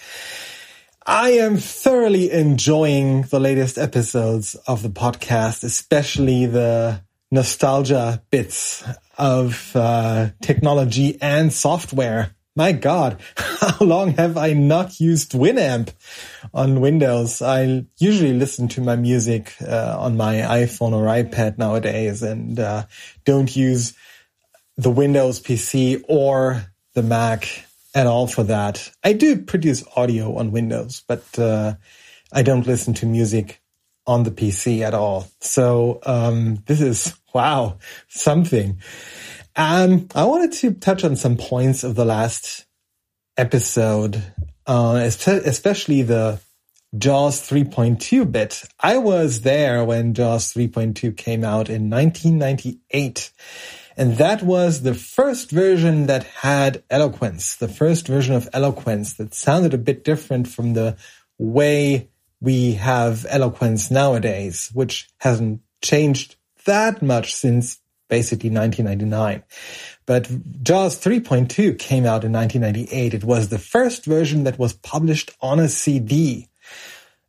I 1.05 1.31
am 1.31 1.57
thoroughly 1.57 2.31
enjoying 2.31 3.23
the 3.23 3.41
latest 3.41 3.77
episodes 3.77 4.55
of 4.69 4.85
the 4.85 4.89
podcast, 4.89 5.65
especially 5.65 6.47
the 6.47 7.03
nostalgia 7.33 8.23
bits 8.31 8.85
of 9.19 9.73
uh, 9.75 10.29
technology 10.41 11.19
and 11.21 11.53
software. 11.53 12.37
My 12.55 12.71
God, 12.71 13.21
how 13.37 13.85
long 13.85 14.13
have 14.13 14.37
I 14.37 14.53
not 14.53 15.01
used 15.01 15.33
Winamp 15.33 15.93
on 16.55 16.81
Windows? 16.81 17.43
I 17.43 17.85
usually 17.99 18.33
listen 18.33 18.69
to 18.69 18.81
my 18.81 18.95
music 18.95 19.55
uh, 19.61 19.97
on 19.99 20.17
my 20.17 20.37
iPhone 20.37 20.93
or 20.93 21.07
iPad 21.07 21.59
nowadays 21.59 22.23
and 22.23 22.61
uh, 22.61 22.85
don't 23.25 23.55
use 23.57 23.95
the 24.79 24.91
Windows 24.91 25.41
PC 25.41 26.05
or 26.09 26.65
the 26.95 27.03
Mac 27.03 27.65
at 27.95 28.07
all 28.07 28.29
for 28.29 28.45
that. 28.45 28.91
I 29.03 29.13
do 29.13 29.43
produce 29.43 29.85
audio 29.97 30.37
on 30.37 30.53
Windows, 30.53 31.03
but 31.07 31.39
uh, 31.39 31.75
I 32.33 32.43
don't 32.43 32.67
listen 32.67 32.95
to 32.95 33.07
music 33.07 33.61
on 34.07 34.23
the 34.23 34.31
PC 34.31 34.81
at 34.83 34.95
all. 34.95 35.29
So 35.41 35.99
um, 36.07 36.63
this 36.67 36.81
is 36.81 37.15
wow 37.35 37.79
something. 38.07 38.81
Um, 39.57 40.09
I 40.15 40.25
wanted 40.25 40.53
to 40.53 40.75
touch 40.75 41.03
on 41.03 41.17
some 41.17 41.37
points 41.37 41.83
of 41.83 41.97
the 41.97 42.05
last 42.05 42.65
episode, 43.37 44.23
uh, 44.67 45.01
especially 45.05 46.03
the 46.03 46.41
JAWS 46.97 47.51
3.2 47.51 48.31
bit. 48.31 48.63
I 48.81 48.99
was 48.99 49.43
there 49.43 49.85
when 49.85 50.15
JAWS 50.15 50.55
3.2 50.55 51.17
came 51.17 51.45
out 51.45 51.69
in 51.69 51.91
1998 51.91 53.33
And 53.99 54.17
that 54.19 54.45
was 54.45 54.83
the 54.83 54.95
first 54.95 55.51
version 55.51 56.07
that 56.07 56.23
had 56.23 56.85
eloquence, 56.89 57.57
the 57.57 57.67
first 57.67 58.07
version 58.07 58.37
of 58.37 58.49
eloquence 58.53 59.15
that 59.15 59.35
sounded 59.35 59.75
a 59.75 59.79
bit 59.79 60.05
different 60.05 60.47
from 60.47 60.75
the 60.75 60.97
way 61.37 62.09
we 62.41 62.75
have 62.75 63.27
eloquence 63.29 63.91
nowadays, 63.91 64.71
which 64.73 65.09
hasn't 65.19 65.63
changed 65.83 66.37
that 66.65 67.03
much 67.03 67.35
since 67.35 67.81
basically 68.09 68.51
1999. 68.51 69.43
But 70.07 70.31
JAWS 70.63 71.01
3.2 71.01 71.77
came 71.77 72.07
out 72.07 72.23
in 72.23 72.33
1998. 72.33 73.15
It 73.15 73.25
was 73.25 73.49
the 73.49 73.59
first 73.59 74.05
version 74.05 74.45
that 74.45 74.61
was 74.61 74.75
published 74.75 75.33
on 75.41 75.59
a 75.59 75.69
CD. 75.69 76.49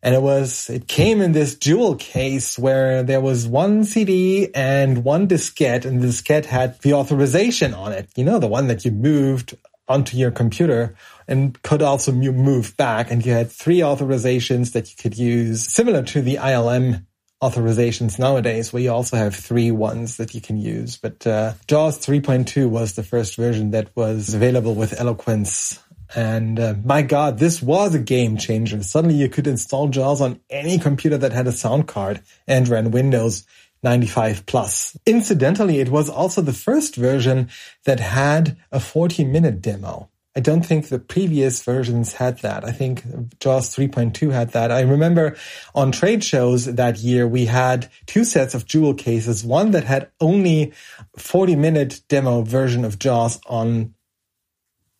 And 0.01 0.15
it 0.15 0.21
was, 0.21 0.69
it 0.69 0.87
came 0.87 1.19
in 1.21 1.33
this 1.33 1.55
jewel 1.55 1.95
case 1.95 2.57
where 2.57 3.03
there 3.03 3.19
was 3.19 3.47
one 3.47 3.83
CD 3.83 4.53
and 4.55 5.03
one 5.03 5.27
diskette 5.27 5.85
and 5.85 6.01
the 6.01 6.07
diskette 6.07 6.45
had 6.45 6.79
the 6.79 6.93
authorization 6.93 7.73
on 7.73 7.91
it. 7.91 8.09
You 8.15 8.23
know, 8.23 8.39
the 8.39 8.47
one 8.47 8.67
that 8.67 8.85
you 8.85 8.91
moved 8.91 9.57
onto 9.89 10.15
your 10.15 10.31
computer 10.31 10.95
and 11.27 11.61
could 11.63 11.81
also 11.81 12.11
move 12.11 12.77
back. 12.77 13.11
And 13.11 13.25
you 13.25 13.33
had 13.33 13.51
three 13.51 13.79
authorizations 13.79 14.71
that 14.73 14.89
you 14.89 14.95
could 14.95 15.17
use 15.17 15.65
similar 15.65 16.03
to 16.03 16.21
the 16.21 16.35
ILM 16.35 17.05
authorizations 17.41 18.19
nowadays 18.19 18.71
where 18.71 18.83
you 18.83 18.91
also 18.91 19.15
have 19.15 19.33
three 19.33 19.71
ones 19.71 20.17
that 20.17 20.33
you 20.33 20.41
can 20.41 20.57
use. 20.57 20.97
But 20.97 21.25
uh, 21.25 21.53
JAWS 21.67 22.05
3.2 22.05 22.69
was 22.69 22.93
the 22.93 23.03
first 23.03 23.35
version 23.35 23.71
that 23.71 23.95
was 23.95 24.33
available 24.33 24.75
with 24.75 24.99
Eloquence. 24.99 25.79
And 26.15 26.59
uh, 26.59 26.75
my 26.83 27.01
God, 27.01 27.37
this 27.37 27.61
was 27.61 27.93
a 27.93 27.99
game 27.99 28.37
changer. 28.37 28.81
Suddenly 28.81 29.15
you 29.15 29.29
could 29.29 29.47
install 29.47 29.89
JAWS 29.89 30.21
on 30.21 30.39
any 30.49 30.79
computer 30.79 31.17
that 31.17 31.33
had 31.33 31.47
a 31.47 31.51
sound 31.51 31.87
card 31.87 32.21
and 32.47 32.67
ran 32.67 32.91
Windows 32.91 33.45
95 33.83 34.45
plus. 34.45 34.97
Incidentally, 35.05 35.79
it 35.79 35.89
was 35.89 36.09
also 36.09 36.41
the 36.41 36.53
first 36.53 36.95
version 36.95 37.49
that 37.85 37.99
had 37.99 38.57
a 38.71 38.79
40 38.79 39.23
minute 39.25 39.61
demo. 39.61 40.09
I 40.35 40.41
don't 40.41 40.65
think 40.65 40.87
the 40.87 40.99
previous 40.99 41.63
versions 41.63 42.13
had 42.13 42.39
that. 42.39 42.63
I 42.63 42.71
think 42.71 43.03
JAWS 43.39 43.75
3.2 43.75 44.31
had 44.31 44.51
that. 44.51 44.71
I 44.71 44.81
remember 44.81 45.35
on 45.73 45.91
trade 45.91 46.23
shows 46.23 46.65
that 46.65 46.99
year, 46.99 47.27
we 47.27 47.45
had 47.45 47.89
two 48.05 48.23
sets 48.23 48.53
of 48.53 48.65
jewel 48.65 48.93
cases, 48.93 49.43
one 49.43 49.71
that 49.71 49.85
had 49.85 50.11
only 50.21 50.73
40 51.17 51.55
minute 51.55 52.01
demo 52.07 52.43
version 52.43 52.85
of 52.85 52.99
JAWS 52.99 53.41
on, 53.47 53.95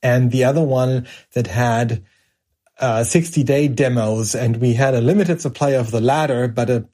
and 0.02 0.32
the 0.32 0.44
other 0.44 0.64
one 0.64 1.08
that 1.34 1.48
had 1.48 2.04
uh, 2.80 3.04
60 3.04 3.44
day 3.44 3.68
demos. 3.68 4.36
And 4.36 4.58
we 4.58 4.74
had 4.74 4.94
a 4.94 5.02
limited 5.02 5.42
supply 5.42 5.72
of 5.72 5.92
the 5.92 6.02
latter, 6.02 6.48
but 6.48 6.70
a 6.70 6.88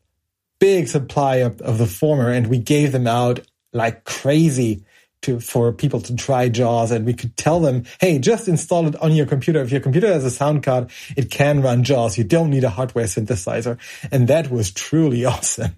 big 0.59 0.87
supply 0.87 1.37
of, 1.37 1.61
of 1.61 1.77
the 1.77 1.85
former. 1.85 2.31
And 2.31 2.47
we 2.47 2.57
gave 2.57 2.91
them 2.91 3.07
out 3.07 3.41
like 3.71 4.03
crazy 4.05 4.83
to 5.25 5.39
for 5.39 5.71
people 5.73 6.01
to 6.01 6.15
try 6.15 6.49
JAWS, 6.49 6.91
and 6.91 7.05
we 7.05 7.13
could 7.13 7.35
tell 7.35 7.59
them, 7.59 7.85
"Hey, 7.99 8.19
just 8.19 8.47
install 8.47 8.87
it 8.87 8.95
on 9.01 9.13
your 9.13 9.25
computer. 9.25 9.61
If 9.61 9.71
your 9.71 9.81
computer 9.81 10.07
has 10.07 10.23
a 10.23 10.29
sound 10.29 10.63
card, 10.63 10.91
it 11.17 11.31
can 11.31 11.61
run 11.61 11.83
JAWS. 11.83 12.17
You 12.17 12.23
don't 12.23 12.51
need 12.51 12.63
a 12.63 12.69
hardware 12.69 13.05
synthesizer." 13.05 13.77
And 14.11 14.27
that 14.27 14.51
was 14.51 14.71
truly 14.71 15.25
awesome. 15.33 15.75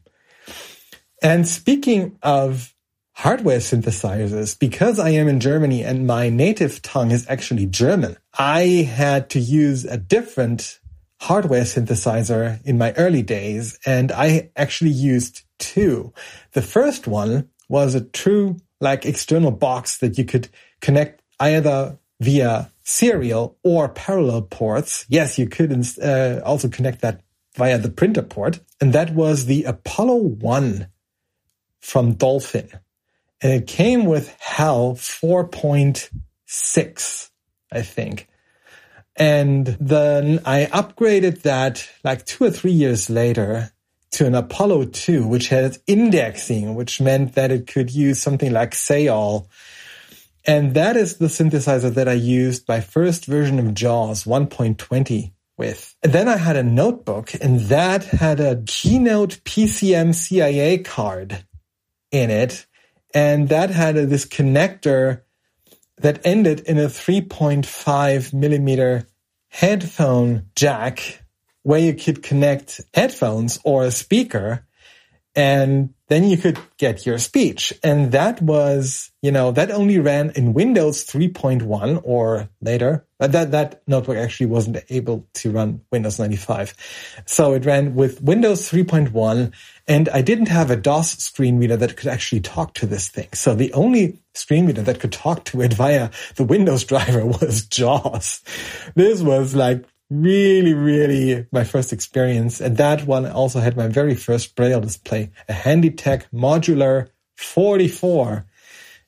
And 1.24 1.48
speaking 1.48 2.18
of 2.22 2.74
hardware 3.18 3.58
synthesizers, 3.58 4.58
because 4.60 5.00
I 5.00 5.10
am 5.10 5.28
in 5.28 5.40
Germany 5.40 5.84
and 5.84 6.06
my 6.06 6.30
native 6.30 6.84
tongue 6.84 7.10
is 7.10 7.26
actually 7.28 7.66
German, 7.66 8.16
I 8.38 8.88
had 8.88 9.32
to 9.32 9.40
use 9.40 9.86
a 9.86 9.98
different 9.98 10.80
hardware 11.20 11.64
synthesizer 11.64 12.64
in 12.64 12.78
my 12.78 12.92
early 12.94 13.24
days, 13.24 13.80
and 13.88 14.12
I 14.12 14.52
actually 14.56 14.92
used 14.92 15.42
two. 15.58 16.14
The 16.52 16.62
first 16.62 17.08
one 17.08 17.50
was 17.68 17.96
a 17.96 18.02
true 18.02 18.58
like 18.80 19.04
external 19.04 19.50
box 19.50 19.98
that 19.98 20.20
you 20.20 20.24
could 20.24 20.48
connect 20.80 21.24
either 21.40 21.98
via 22.22 22.72
serial 22.84 23.58
or 23.64 23.90
parallel 23.90 24.44
ports. 24.44 25.08
Yes, 25.10 25.40
you 25.40 25.50
could 25.50 25.74
uh, 26.04 26.42
also 26.46 26.70
connect 26.70 27.02
that 27.02 27.22
via 27.56 27.80
the 27.80 27.90
printer 27.90 28.22
port. 28.22 28.60
And 28.80 28.94
that 28.94 29.16
was 29.16 29.48
the 29.48 29.64
Apollo 29.64 30.18
1 30.18 30.88
from 31.82 32.14
Dolphin. 32.14 32.70
And 33.42 33.54
it 33.54 33.68
came 33.68 34.06
with 34.06 34.36
HAL 34.40 34.96
4.6, 34.96 37.30
I 37.72 37.82
think. 37.82 38.28
And 39.16 39.68
then 39.80 40.40
I 40.46 40.66
upgraded 40.66 41.44
that 41.44 41.88
like 42.04 42.26
two 42.26 42.46
or 42.46 42.52
three 42.52 42.72
years 42.72 43.10
later 43.10 43.72
to 44.12 44.26
an 44.26 44.36
Apollo 44.36 44.86
2, 44.86 45.28
which 45.28 45.50
had 45.50 45.78
indexing, 45.88 46.76
which 46.76 47.02
meant 47.02 47.36
that 47.36 47.52
it 47.52 47.68
could 47.68 47.94
use 47.94 48.22
something 48.22 48.52
like 48.52 48.74
Say-All. 48.74 49.50
And 50.46 50.74
that 50.76 50.96
is 50.96 51.18
the 51.18 51.28
synthesizer 51.28 51.94
that 51.94 52.08
I 52.08 52.14
used 52.14 52.68
my 52.68 52.80
first 52.80 53.26
version 53.26 53.60
of 53.60 53.74
JAWS 53.74 54.24
1.20 54.24 55.34
with. 55.58 55.96
And 56.02 56.14
then 56.14 56.28
I 56.28 56.38
had 56.38 56.56
a 56.56 56.64
notebook 56.64 57.34
and 57.42 57.60
that 57.62 58.06
had 58.06 58.40
a 58.40 58.64
Keynote 58.66 59.40
PCMCIA 59.44 60.86
card 60.86 61.44
in 62.12 62.30
it. 62.30 62.66
And 63.14 63.50
that 63.50 63.70
had 63.70 63.98
a, 63.98 64.06
this 64.06 64.26
connector 64.26 65.22
that 65.98 66.26
ended 66.26 66.60
in 66.62 66.78
a 66.78 66.86
3.5 66.86 68.34
millimeter 68.34 69.08
headphone 69.50 70.46
jack 70.56 71.24
where 71.64 71.80
you 71.80 71.94
could 71.94 72.22
connect 72.22 72.82
headphones 72.94 73.60
or 73.64 73.84
a 73.84 73.92
speaker 73.92 74.67
and 75.38 75.94
then 76.08 76.24
you 76.24 76.36
could 76.36 76.58
get 76.78 77.06
your 77.06 77.20
speech. 77.20 77.72
And 77.84 78.12
that 78.12 78.42
was, 78.42 79.12
you 79.22 79.32
know, 79.32 79.52
that 79.52 79.70
only 79.70 80.00
ran 80.00 80.32
in 80.32 80.54
Windows 80.54 81.06
3.1 81.06 82.02
or 82.04 82.50
later. 82.60 83.06
Uh, 83.20 83.28
that, 83.28 83.52
that 83.52 83.84
notebook 83.88 84.18
actually 84.18 84.48
wasn't 84.48 84.84
able 84.90 85.28
to 85.36 85.52
run 85.52 85.82
Windows 85.92 86.18
95. 86.18 86.74
So 87.28 87.54
it 87.54 87.66
ran 87.66 87.94
with 87.94 88.22
Windows 88.22 88.68
3.1 88.68 89.54
and 89.88 90.10
I 90.10 90.24
didn't 90.24 90.48
have 90.48 90.72
a 90.72 90.76
DOS 90.76 91.18
screen 91.20 91.60
reader 91.60 91.78
that 91.78 91.98
could 91.98 92.08
actually 92.08 92.42
talk 92.42 92.74
to 92.76 92.88
this 92.88 93.10
thing. 93.10 93.28
So 93.34 93.54
the 93.54 93.74
only 93.74 94.18
screen 94.34 94.66
reader 94.66 94.82
that 94.82 95.00
could 95.00 95.12
talk 95.12 95.46
to 95.46 95.62
it 95.62 95.74
via 95.74 96.10
the 96.36 96.46
Windows 96.46 96.84
driver 96.86 97.24
was 97.24 97.64
JAWS. 97.70 98.42
This 98.96 99.22
was 99.22 99.54
like 99.54 99.86
really, 100.10 100.74
really 100.74 101.46
my 101.52 101.64
first 101.64 101.92
experience. 101.92 102.62
And 102.62 102.78
that 102.78 103.06
one 103.06 103.26
also 103.26 103.60
had 103.60 103.76
my 103.76 103.88
very 103.88 104.16
first 104.16 104.56
Braille 104.56 104.82
display, 104.82 105.32
a 105.50 105.54
Handytech 105.54 106.26
modular 106.34 107.10
44. 107.36 108.46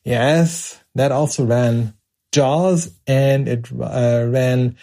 Yes, 0.03 0.81
that 0.95 1.11
also 1.11 1.45
ran 1.45 1.93
JAWS 2.31 2.91
and 3.07 3.47
it 3.47 3.67
uh, 3.71 4.25
ran 4.29 4.77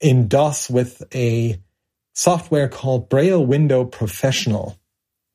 in 0.00 0.28
DOS 0.28 0.70
with 0.70 1.02
a 1.14 1.60
software 2.14 2.68
called 2.68 3.08
Braille 3.08 3.44
Window 3.44 3.84
Professional. 3.84 4.78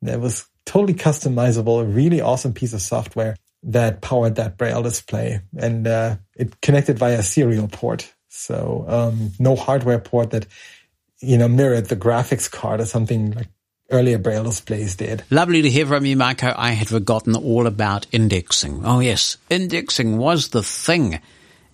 That 0.02 0.20
was 0.20 0.48
totally 0.66 0.94
customizable, 0.94 1.82
a 1.82 1.86
really 1.86 2.22
awesome 2.22 2.54
piece 2.54 2.74
of 2.74 2.82
software 2.82 3.38
that 3.64 4.02
powered 4.02 4.36
that 4.36 4.58
Braille 4.58 4.84
display. 4.84 5.42
And 5.58 5.88
uh, 5.88 6.18
it 6.36 6.60
connected 6.62 7.00
via 7.00 7.24
serial 7.24 7.68
port. 7.68 8.14
So 8.35 8.85
um, 8.88 9.31
no 9.38 9.55
hardware 9.55 9.99
port 9.99 10.31
that 10.31 10.47
you 11.19 11.38
know 11.38 11.47
mirrored 11.47 11.85
the 11.85 11.95
graphics 11.95 12.49
card 12.49 12.81
or 12.81 12.85
something 12.85 13.31
like 13.31 13.47
earlier 13.91 14.18
Braille 14.18 14.43
displays 14.43 14.95
did. 14.95 15.23
Lovely 15.30 15.61
to 15.61 15.69
hear 15.69 15.85
from 15.85 16.05
you, 16.05 16.18
Marco. 16.18 16.51
I 16.55 16.72
had 16.72 16.88
forgotten 16.88 17.35
all 17.35 17.68
about 17.68 18.07
indexing. 18.11 18.81
Oh 18.84 18.99
yes, 19.01 19.38
indexing 19.51 20.18
was 20.18 20.49
the 20.49 20.64
thing. 20.64 21.19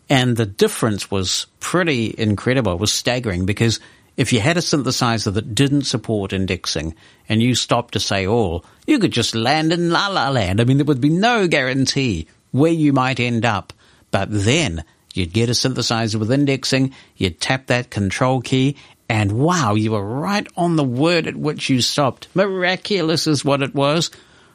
And 0.10 0.36
the 0.36 0.46
difference 0.46 1.10
was 1.10 1.46
pretty 1.60 2.14
incredible. 2.18 2.74
It 2.74 2.80
was 2.80 2.92
staggering 2.92 3.46
because 3.46 3.80
if 4.18 4.34
you 4.34 4.42
had 4.42 4.58
a 4.58 4.62
synthesizer 4.62 5.34
that 5.34 5.56
didn't 5.56 5.84
support 5.84 6.34
indexing 6.34 6.94
and 7.30 7.42
you 7.42 7.56
stopped 7.56 7.94
to 7.94 8.02
say 8.02 8.28
all, 8.28 8.66
you 8.86 9.00
could 9.00 9.12
just 9.12 9.34
land 9.34 9.72
in 9.72 9.92
la 9.92 10.08
la 10.08 10.30
land. 10.30 10.60
I 10.60 10.66
mean, 10.66 10.78
there 10.78 10.86
would 10.86 11.00
be 11.00 11.10
no 11.10 11.48
guarantee 11.48 12.28
where 12.52 12.72
you 12.72 12.92
might 12.92 13.22
end 13.22 13.46
up. 13.46 13.72
But 14.12 14.28
then 14.30 14.84
You'd 15.20 15.34
get 15.34 15.50
a 15.50 15.52
synthesizer 15.52 16.16
with 16.16 16.32
indexing, 16.32 16.94
you'd 17.18 17.42
tap 17.42 17.68
that 17.68 17.90
control 17.90 18.40
key, 18.40 18.78
and 19.10 19.34
wow, 19.34 19.74
you 19.74 19.92
were 19.92 20.02
right 20.02 20.48
on 20.56 20.78
the 20.78 20.84
word 20.84 21.28
at 21.28 21.36
which 21.36 21.70
you 21.70 21.82
stopped. 21.82 22.30
Miraculous 22.34 23.28
is 23.28 23.44
what 23.44 23.62
it 23.62 23.76
was. 23.76 24.12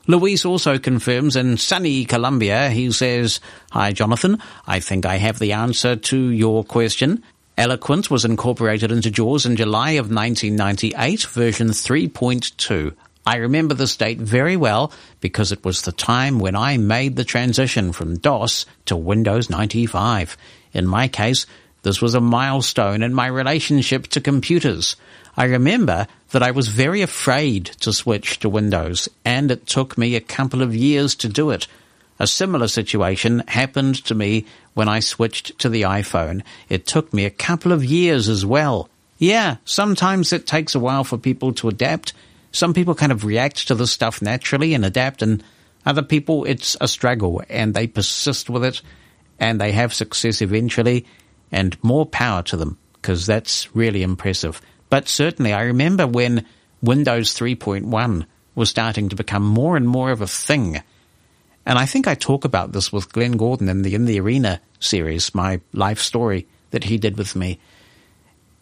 Luis 0.07 0.47
also 0.47 0.79
confirms 0.79 1.37
in 1.37 1.59
sunny 1.59 2.07
Colombia, 2.07 2.71
he 2.71 2.91
says, 2.93 3.41
Hi 3.73 3.93
Jonathan, 3.93 4.39
I 4.67 4.81
think 4.81 5.05
I 5.05 5.17
have 5.17 5.39
the 5.39 5.53
answer 5.53 5.97
to 5.97 6.31
your 6.31 6.65
question. 6.65 7.23
Eloquence 7.59 8.09
was 8.11 8.25
incorporated 8.25 8.91
into 8.91 9.11
JAWS 9.11 9.45
in 9.45 9.57
July 9.57 9.91
of 9.93 10.11
1998, 10.11 11.25
version 11.25 11.69
3.2. 11.69 12.95
I 13.27 13.37
remember 13.37 13.75
this 13.75 13.97
date 13.97 14.19
very 14.19 14.57
well 14.57 14.93
because 15.21 15.51
it 15.51 15.65
was 15.65 15.83
the 15.83 15.93
time 15.93 16.39
when 16.39 16.55
I 16.55 16.77
made 16.77 17.17
the 17.17 17.25
transition 17.25 17.93
from 17.93 18.19
DOS 18.19 18.67
to 18.87 18.97
Windows 18.97 19.49
95. 19.49 20.37
In 20.75 20.87
my 20.87 21.09
case, 21.09 21.47
this 21.83 22.03
was 22.03 22.15
a 22.15 22.21
milestone 22.21 23.03
in 23.03 23.15
my 23.15 23.27
relationship 23.27 24.09
to 24.09 24.21
computers. 24.21 24.97
I 25.37 25.45
remember 25.45 26.07
that 26.31 26.43
I 26.43 26.51
was 26.51 26.69
very 26.69 27.03
afraid 27.03 27.67
to 27.81 27.93
switch 27.93 28.39
to 28.41 28.49
Windows, 28.49 29.09
and 29.25 29.51
it 29.51 29.67
took 29.67 29.97
me 29.97 30.17
a 30.17 30.21
couple 30.21 30.63
of 30.63 30.75
years 30.75 31.15
to 31.17 31.29
do 31.29 31.51
it. 31.51 31.67
A 32.19 32.27
similar 32.27 32.69
situation 32.69 33.43
happened 33.49 34.05
to 34.05 34.15
me 34.15 34.47
when 34.75 34.89
I 34.89 35.01
switched 35.01 35.59
to 35.61 35.69
the 35.69 35.83
iPhone. 35.83 36.43
It 36.69 36.87
took 36.87 37.13
me 37.13 37.25
a 37.25 37.31
couple 37.31 37.73
of 37.73 37.85
years 37.85 38.29
as 38.29 38.47
well. 38.47 38.89
Yeah, 39.19 39.57
sometimes 39.65 40.33
it 40.33 40.47
takes 40.47 40.75
a 40.75 40.81
while 40.81 41.05
for 41.05 41.19
people 41.19 41.53
to 41.55 41.69
adapt. 41.69 42.13
Some 42.55 42.73
people 42.73 42.95
kind 42.95 43.11
of 43.11 43.25
react 43.25 43.67
to 43.67 43.75
this 43.75 43.91
stuff 43.91 44.23
naturally 44.23 44.75
and 44.75 44.85
adapt, 44.85 45.23
and 45.23 45.43
other 45.85 46.03
people 46.03 46.45
it's 46.45 46.77
a 46.81 46.87
struggle 46.87 47.43
and 47.51 47.75
they 47.75 47.89
persist 47.89 48.49
with 48.49 48.65
it 48.65 48.81
and 49.41 49.61
they 49.61 49.73
have 49.73 49.93
success 49.93 50.41
eventually, 50.41 51.05
and 51.51 51.77
more 51.83 52.07
power 52.07 52.45
to 52.45 52.57
them 52.57 52.79
because 52.95 53.27
that's 53.27 53.75
really 53.75 54.05
impressive. 54.05 54.63
But 54.89 55.09
certainly, 55.09 55.53
I 55.53 55.63
remember 55.63 56.07
when 56.07 56.47
Windows 56.81 57.35
3.1 57.37 58.25
was 58.55 58.71
starting 58.71 59.09
to 59.09 59.17
become 59.17 59.43
more 59.43 59.77
and 59.77 59.89
more 59.89 60.13
of 60.13 60.21
a 60.21 60.29
thing. 60.29 60.81
And 61.67 61.77
I 61.77 61.87
think 61.87 62.07
I 62.07 62.15
talk 62.15 62.45
about 62.45 62.71
this 62.71 62.93
with 62.93 63.13
Glen 63.13 63.33
Gordon 63.33 63.69
in 63.69 63.83
the 63.83 63.97
In 63.97 64.05
the 64.05 64.21
Arena 64.21 64.61
series, 64.79 65.35
my 65.35 65.61
life 65.73 65.99
story 65.99 66.47
that 66.71 66.85
he 66.85 66.99
did 66.99 67.19
with 67.19 67.35
me. 67.35 67.59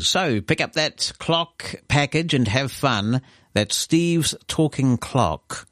So 0.06 0.40
pick 0.40 0.60
up 0.60 0.74
that 0.74 1.12
clock 1.18 1.74
package 1.88 2.32
and 2.32 2.46
have 2.46 2.70
fun. 2.70 3.22
That's 3.54 3.76
Steve's 3.76 4.36
talking 4.46 4.98
clock. 4.98 5.66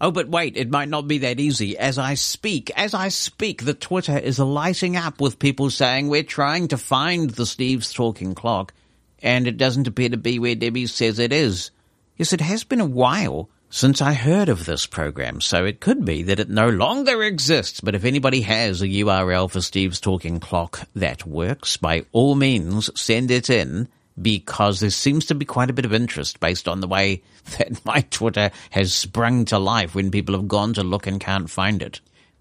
Oh, 0.00 0.10
but 0.10 0.28
wait, 0.28 0.56
it 0.56 0.70
might 0.70 0.90
not 0.90 1.08
be 1.08 1.18
that 1.18 1.40
easy. 1.40 1.76
As 1.76 1.96
I 1.98 2.14
speak, 2.14 2.70
as 2.76 2.92
I 2.92 3.08
speak, 3.08 3.64
the 3.64 3.74
Twitter 3.74 4.18
is 4.18 4.38
lighting 4.38 4.96
up 4.96 5.20
with 5.20 5.38
people 5.38 5.70
saying 5.70 6.08
we're 6.08 6.22
trying 6.22 6.68
to 6.68 6.76
find 6.76 7.30
the 7.30 7.46
Steve's 7.46 7.92
talking 7.92 8.34
clock, 8.34 8.74
and 9.22 9.48
it 9.48 9.56
doesn't 9.56 9.88
appear 9.88 10.10
to 10.10 10.18
be 10.18 10.38
where 10.38 10.54
Debbie 10.54 10.86
says 10.86 11.18
it 11.18 11.32
is. 11.32 11.70
Yes, 12.16 12.32
it 12.34 12.42
has 12.42 12.64
been 12.64 12.80
a 12.80 12.86
while 12.86 13.48
since 13.70 14.00
I 14.00 14.14
heard 14.14 14.48
of 14.48 14.64
this 14.64 14.86
program, 14.86 15.40
so 15.40 15.64
it 15.64 15.80
could 15.80 16.04
be 16.04 16.22
that 16.22 16.40
it 16.40 16.48
no 16.48 16.68
longer 16.68 17.22
exists. 17.22 17.80
But 17.80 17.94
if 17.94 18.04
anybody 18.04 18.40
has 18.42 18.80
a 18.80 18.88
URL 18.88 19.50
for 19.50 19.60
Steve's 19.60 20.00
talking 20.00 20.40
clock 20.40 20.88
that 20.94 21.26
works, 21.26 21.76
by 21.76 22.06
all 22.12 22.34
means 22.34 22.90
send 22.98 23.30
it 23.30 23.50
in 23.50 23.88
because 24.20 24.80
there 24.80 24.90
seems 24.90 25.26
to 25.26 25.34
be 25.34 25.44
quite 25.44 25.70
a 25.70 25.74
bit 25.74 25.84
of 25.84 25.92
interest 25.92 26.40
based 26.40 26.66
on 26.66 26.80
the 26.80 26.88
way 26.88 27.22
that 27.58 27.84
my 27.84 28.00
Twitter 28.10 28.50
has 28.70 28.94
sprung 28.94 29.44
to 29.46 29.58
life 29.58 29.94
when 29.94 30.10
people 30.10 30.34
have 30.34 30.48
gone 30.48 30.74
to 30.74 30.82
look 30.82 31.06
and 31.06 31.20
can't 31.20 31.50
find 31.50 31.82
it. 31.82 32.00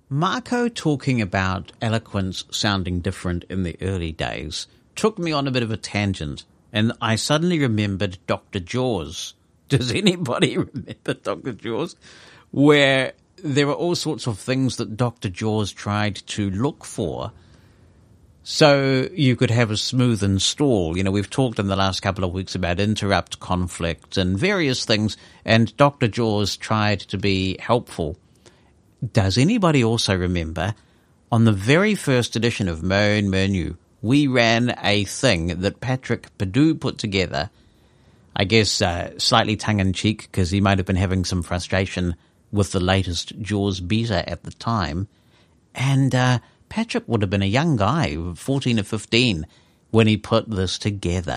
Marco 0.09 0.69
talking 0.69 1.21
about 1.21 1.73
eloquence 1.81 2.45
sounding 2.49 3.01
different 3.01 3.43
in 3.49 3.63
the 3.63 3.77
early 3.81 4.13
days 4.13 4.67
took 4.95 5.19
me 5.19 5.31
on 5.31 5.47
a 5.47 5.51
bit 5.51 5.63
of 5.63 5.71
a 5.71 5.77
tangent, 5.77 6.45
and 6.71 6.93
I 7.01 7.17
suddenly 7.17 7.59
remembered 7.59 8.17
Dr. 8.25 8.59
Jaws. 8.59 9.33
Does 9.69 9.91
anybody 9.91 10.57
remember 10.57 11.13
Dr. 11.13 11.53
Jaws? 11.53 11.95
Where 12.51 13.13
there 13.43 13.67
were 13.67 13.73
all 13.73 13.95
sorts 13.95 14.27
of 14.27 14.39
things 14.39 14.77
that 14.77 14.97
Dr. 14.97 15.29
Jaws 15.29 15.71
tried 15.71 16.15
to 16.27 16.49
look 16.49 16.85
for 16.85 17.31
so 18.49 19.09
you 19.11 19.35
could 19.35 19.51
have 19.51 19.71
a 19.71 19.77
smooth 19.77 20.23
install. 20.23 20.95
You 20.97 21.03
know, 21.03 21.11
we've 21.11 21.29
talked 21.29 21.59
in 21.59 21.67
the 21.67 21.75
last 21.75 21.99
couple 21.99 22.23
of 22.23 22.31
weeks 22.31 22.55
about 22.55 22.79
interrupt 22.79 23.41
conflict 23.41 24.15
and 24.15 24.39
various 24.39 24.85
things, 24.85 25.17
and 25.43 25.75
Dr. 25.75 26.07
Jaws 26.07 26.55
tried 26.55 27.01
to 27.01 27.17
be 27.17 27.57
helpful. 27.59 28.17
Does 29.11 29.37
anybody 29.37 29.83
also 29.83 30.15
remember 30.15 30.75
on 31.29 31.43
the 31.43 31.51
very 31.51 31.93
first 31.93 32.37
edition 32.37 32.69
of 32.69 32.81
Main 32.81 33.29
Menu, 33.29 33.75
we 34.01 34.27
ran 34.27 34.73
a 34.81 35.03
thing 35.03 35.59
that 35.59 35.81
Patrick 35.81 36.35
Perdue 36.37 36.75
put 36.75 36.97
together 36.97 37.49
I 38.39 38.43
guess 38.43 38.83
uh, 38.83 39.17
slightly 39.17 39.55
tongue 39.55 39.79
in 39.79 39.93
cheek 39.93 40.21
because 40.21 40.51
he 40.51 40.61
might 40.61 40.77
have 40.77 40.85
been 40.85 40.95
having 40.95 41.25
some 41.25 41.41
frustration 41.41 42.15
with 42.51 42.71
the 42.71 42.79
latest 42.79 43.33
Jaws 43.41 43.79
beta 43.79 44.29
at 44.29 44.43
the 44.43 44.51
time. 44.51 45.07
And 45.73 46.13
uh, 46.13 46.39
Patrick 46.69 47.07
would 47.07 47.23
have 47.23 47.31
been 47.31 47.41
a 47.41 47.45
young 47.45 47.77
guy, 47.77 48.15
14 48.35 48.79
or 48.79 48.83
15, 48.83 49.47
when 49.89 50.05
he 50.05 50.17
put 50.17 50.47
this 50.51 50.77
together. 50.77 51.35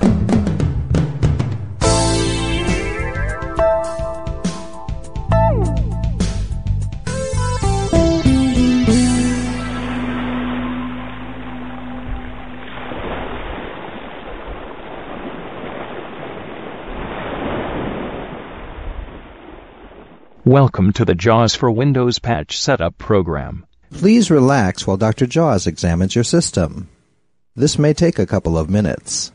Welcome 20.50 20.92
to 20.94 21.04
the 21.04 21.14
JAWS 21.14 21.54
for 21.54 21.70
Windows 21.70 22.18
Patch 22.18 22.58
Setup 22.58 22.98
program. 22.98 23.64
Please 23.92 24.32
relax 24.32 24.84
while 24.84 24.96
Dr. 24.96 25.28
Jaws 25.28 25.68
examines 25.68 26.16
your 26.16 26.24
system. 26.24 26.88
This 27.54 27.78
may 27.78 27.94
take 27.94 28.18
a 28.18 28.26
couple 28.26 28.58
of 28.58 28.68
minutes. 28.68 29.30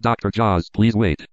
Dr. 0.00 0.30
Jaws, 0.30 0.70
please 0.70 0.96
wait. 0.96 1.26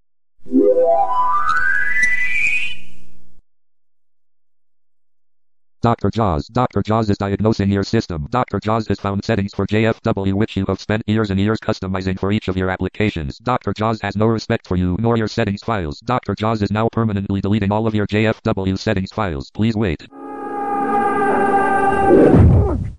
Dr. 5.87 6.11
Jaws, 6.11 6.47
Dr. 6.47 6.83
Jaws 6.83 7.09
is 7.09 7.17
diagnosing 7.17 7.71
your 7.71 7.85
system. 7.85 8.27
Dr. 8.29 8.59
Jaws 8.59 8.89
has 8.89 8.99
found 8.99 9.23
settings 9.23 9.53
for 9.53 9.65
JFW 9.65 10.33
which 10.33 10.57
you 10.57 10.65
have 10.67 10.81
spent 10.81 11.01
years 11.07 11.31
and 11.31 11.39
years 11.39 11.61
customizing 11.61 12.19
for 12.19 12.29
each 12.29 12.49
of 12.49 12.57
your 12.57 12.69
applications. 12.69 13.37
Dr. 13.37 13.71
Jaws 13.71 14.01
has 14.01 14.17
no 14.17 14.25
respect 14.25 14.67
for 14.67 14.75
you 14.75 14.97
nor 14.99 15.15
your 15.15 15.29
settings 15.29 15.63
files. 15.63 16.01
Dr. 16.01 16.35
Jaws 16.35 16.61
is 16.61 16.71
now 16.71 16.89
permanently 16.91 17.39
deleting 17.39 17.71
all 17.71 17.87
of 17.87 17.95
your 17.95 18.05
JFW 18.05 18.77
settings 18.77 19.13
files. 19.13 19.49
Please 19.49 19.77
wait. 19.77 20.05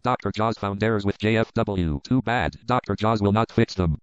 Dr. 0.02 0.32
Jaws 0.34 0.56
found 0.56 0.82
errors 0.82 1.04
with 1.04 1.18
JFW. 1.18 2.02
Too 2.02 2.22
bad. 2.22 2.56
Dr. 2.64 2.96
Jaws 2.96 3.20
will 3.20 3.32
not 3.32 3.52
fix 3.52 3.74
them. 3.74 4.00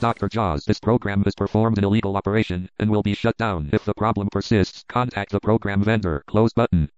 Dr. 0.00 0.28
Jaws, 0.28 0.64
this 0.64 0.80
program 0.80 1.22
has 1.22 1.36
performed 1.36 1.78
an 1.78 1.84
illegal 1.84 2.16
operation 2.16 2.68
and 2.80 2.90
will 2.90 3.04
be 3.04 3.14
shut 3.14 3.36
down. 3.36 3.70
If 3.72 3.84
the 3.84 3.94
problem 3.94 4.28
persists, 4.32 4.84
contact 4.88 5.30
the 5.30 5.38
program 5.38 5.84
vendor. 5.84 6.24
Close 6.26 6.52
button. 6.52 6.90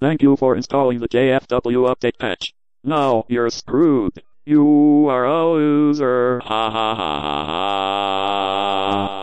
Thank 0.00 0.22
you 0.22 0.34
for 0.36 0.56
installing 0.56 1.00
the 1.00 1.08
JFW 1.08 1.94
update 1.94 2.18
patch. 2.18 2.54
Now 2.82 3.26
you're 3.28 3.50
screwed. 3.50 4.22
You 4.46 5.06
are 5.10 5.26
a 5.26 5.52
loser. 5.52 6.40
Ha 6.40 6.70
ha 6.70 6.94
ha 6.94 7.20
ha 7.20 7.44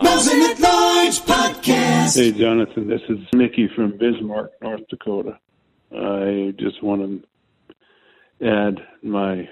Mosen 0.04 0.40
at 0.40 0.60
Large 0.60 1.20
Podcast. 1.22 2.16
Hey, 2.16 2.30
Jonathan, 2.30 2.86
this 2.86 3.00
is 3.08 3.18
Mickey 3.32 3.68
from 3.74 3.98
Bismarck, 3.98 4.52
North 4.62 4.86
Dakota. 4.88 5.40
I 5.90 6.54
just 6.58 6.80
want 6.80 7.22
to 8.40 8.46
add 8.48 8.78
my 9.02 9.48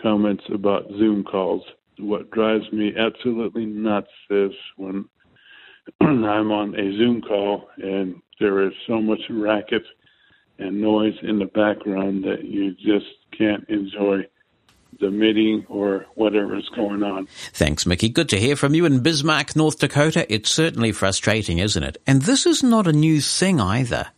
comments 0.00 0.44
about 0.52 0.88
Zoom 0.98 1.24
calls. 1.24 1.62
what 1.98 2.30
drives 2.30 2.64
me 2.72 2.94
absolutely 2.96 3.66
nuts 3.66 4.08
is 4.30 4.52
when 4.76 5.04
I'm 6.00 6.50
on 6.50 6.74
a 6.74 6.96
Zoom 6.96 7.20
call 7.20 7.68
and 7.76 8.16
there 8.40 8.66
is 8.66 8.72
so 8.86 9.00
much 9.00 9.20
racket 9.28 9.82
and 10.58 10.80
noise 10.80 11.14
in 11.22 11.38
the 11.38 11.46
background 11.46 12.24
that 12.24 12.44
you 12.44 12.72
just 12.72 13.06
can't 13.36 13.68
enjoy 13.68 14.26
the 15.00 15.10
meeting 15.10 15.66
or 15.68 16.06
whatever 16.14 16.56
is 16.56 16.68
going 16.70 17.02
on. 17.02 17.26
Thanks, 17.52 17.86
Mickey. 17.86 18.08
Good 18.08 18.28
to 18.30 18.38
hear 18.38 18.56
from 18.56 18.74
you 18.74 18.84
in 18.84 19.00
Bismarck, 19.00 19.56
North 19.56 19.78
Dakota. 19.78 20.32
It's 20.32 20.50
certainly 20.50 20.92
frustrating, 20.92 21.58
isn't 21.58 21.82
it? 21.82 21.98
And 22.06 22.22
this 22.22 22.46
is 22.46 22.62
not 22.62 22.86
a 22.86 22.92
new 22.92 23.20
thing 23.20 23.60
either. 23.60 24.08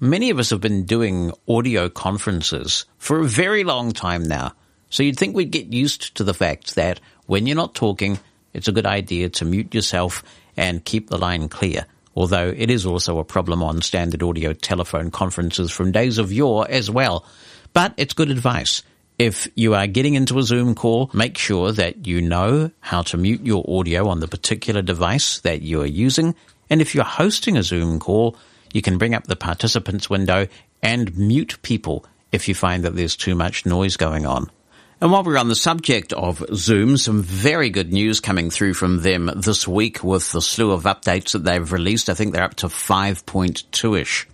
Many 0.00 0.30
of 0.30 0.38
us 0.40 0.50
have 0.50 0.60
been 0.60 0.84
doing 0.84 1.32
audio 1.46 1.88
conferences 1.88 2.86
for 2.98 3.20
a 3.20 3.24
very 3.24 3.62
long 3.62 3.92
time 3.92 4.24
now. 4.24 4.52
So 4.90 5.02
you'd 5.02 5.16
think 5.16 5.36
we'd 5.36 5.52
get 5.52 5.72
used 5.72 6.16
to 6.16 6.24
the 6.24 6.34
fact 6.34 6.74
that 6.74 7.00
when 7.26 7.46
you're 7.46 7.56
not 7.56 7.74
talking, 7.74 8.18
it's 8.52 8.68
a 8.68 8.72
good 8.72 8.84
idea 8.84 9.28
to 9.28 9.44
mute 9.44 9.72
yourself 9.74 10.24
and 10.56 10.84
keep 10.84 11.08
the 11.08 11.18
line 11.18 11.48
clear. 11.48 11.86
Although 12.14 12.54
it 12.56 12.70
is 12.70 12.84
also 12.84 13.18
a 13.18 13.24
problem 13.24 13.62
on 13.62 13.82
standard 13.82 14.22
audio 14.22 14.52
telephone 14.52 15.10
conferences 15.10 15.70
from 15.70 15.92
days 15.92 16.18
of 16.18 16.32
yore 16.32 16.66
as 16.68 16.90
well. 16.90 17.24
But 17.72 17.94
it's 17.96 18.12
good 18.12 18.30
advice. 18.30 18.82
If 19.18 19.48
you 19.54 19.74
are 19.74 19.86
getting 19.86 20.14
into 20.14 20.38
a 20.38 20.42
Zoom 20.42 20.74
call, 20.74 21.10
make 21.14 21.38
sure 21.38 21.72
that 21.72 22.06
you 22.06 22.20
know 22.20 22.70
how 22.80 23.02
to 23.02 23.16
mute 23.16 23.44
your 23.44 23.64
audio 23.68 24.08
on 24.08 24.20
the 24.20 24.28
particular 24.28 24.82
device 24.82 25.40
that 25.40 25.62
you 25.62 25.80
are 25.82 25.86
using. 25.86 26.34
And 26.68 26.80
if 26.80 26.94
you're 26.94 27.04
hosting 27.04 27.56
a 27.56 27.62
Zoom 27.62 27.98
call, 28.00 28.36
you 28.72 28.82
can 28.82 28.98
bring 28.98 29.14
up 29.14 29.26
the 29.26 29.36
participants 29.36 30.10
window 30.10 30.48
and 30.82 31.16
mute 31.16 31.58
people 31.62 32.04
if 32.32 32.48
you 32.48 32.54
find 32.54 32.84
that 32.84 32.96
there's 32.96 33.16
too 33.16 33.34
much 33.34 33.66
noise 33.66 33.96
going 33.96 34.26
on. 34.26 34.50
And 35.02 35.10
while 35.10 35.24
we're 35.24 35.36
on 35.36 35.48
the 35.48 35.56
subject 35.56 36.12
of 36.12 36.44
Zoom, 36.54 36.96
some 36.96 37.24
very 37.24 37.70
good 37.70 37.92
news 37.92 38.20
coming 38.20 38.50
through 38.50 38.74
from 38.74 39.02
them 39.02 39.32
this 39.34 39.66
week 39.66 40.04
with 40.04 40.30
the 40.30 40.40
slew 40.40 40.70
of 40.70 40.84
updates 40.84 41.32
that 41.32 41.42
they've 41.42 41.72
released. 41.72 42.08
I 42.08 42.14
think 42.14 42.32
they're 42.32 42.44
up 42.44 42.54
to 42.58 42.68
5.2ish 42.68 44.26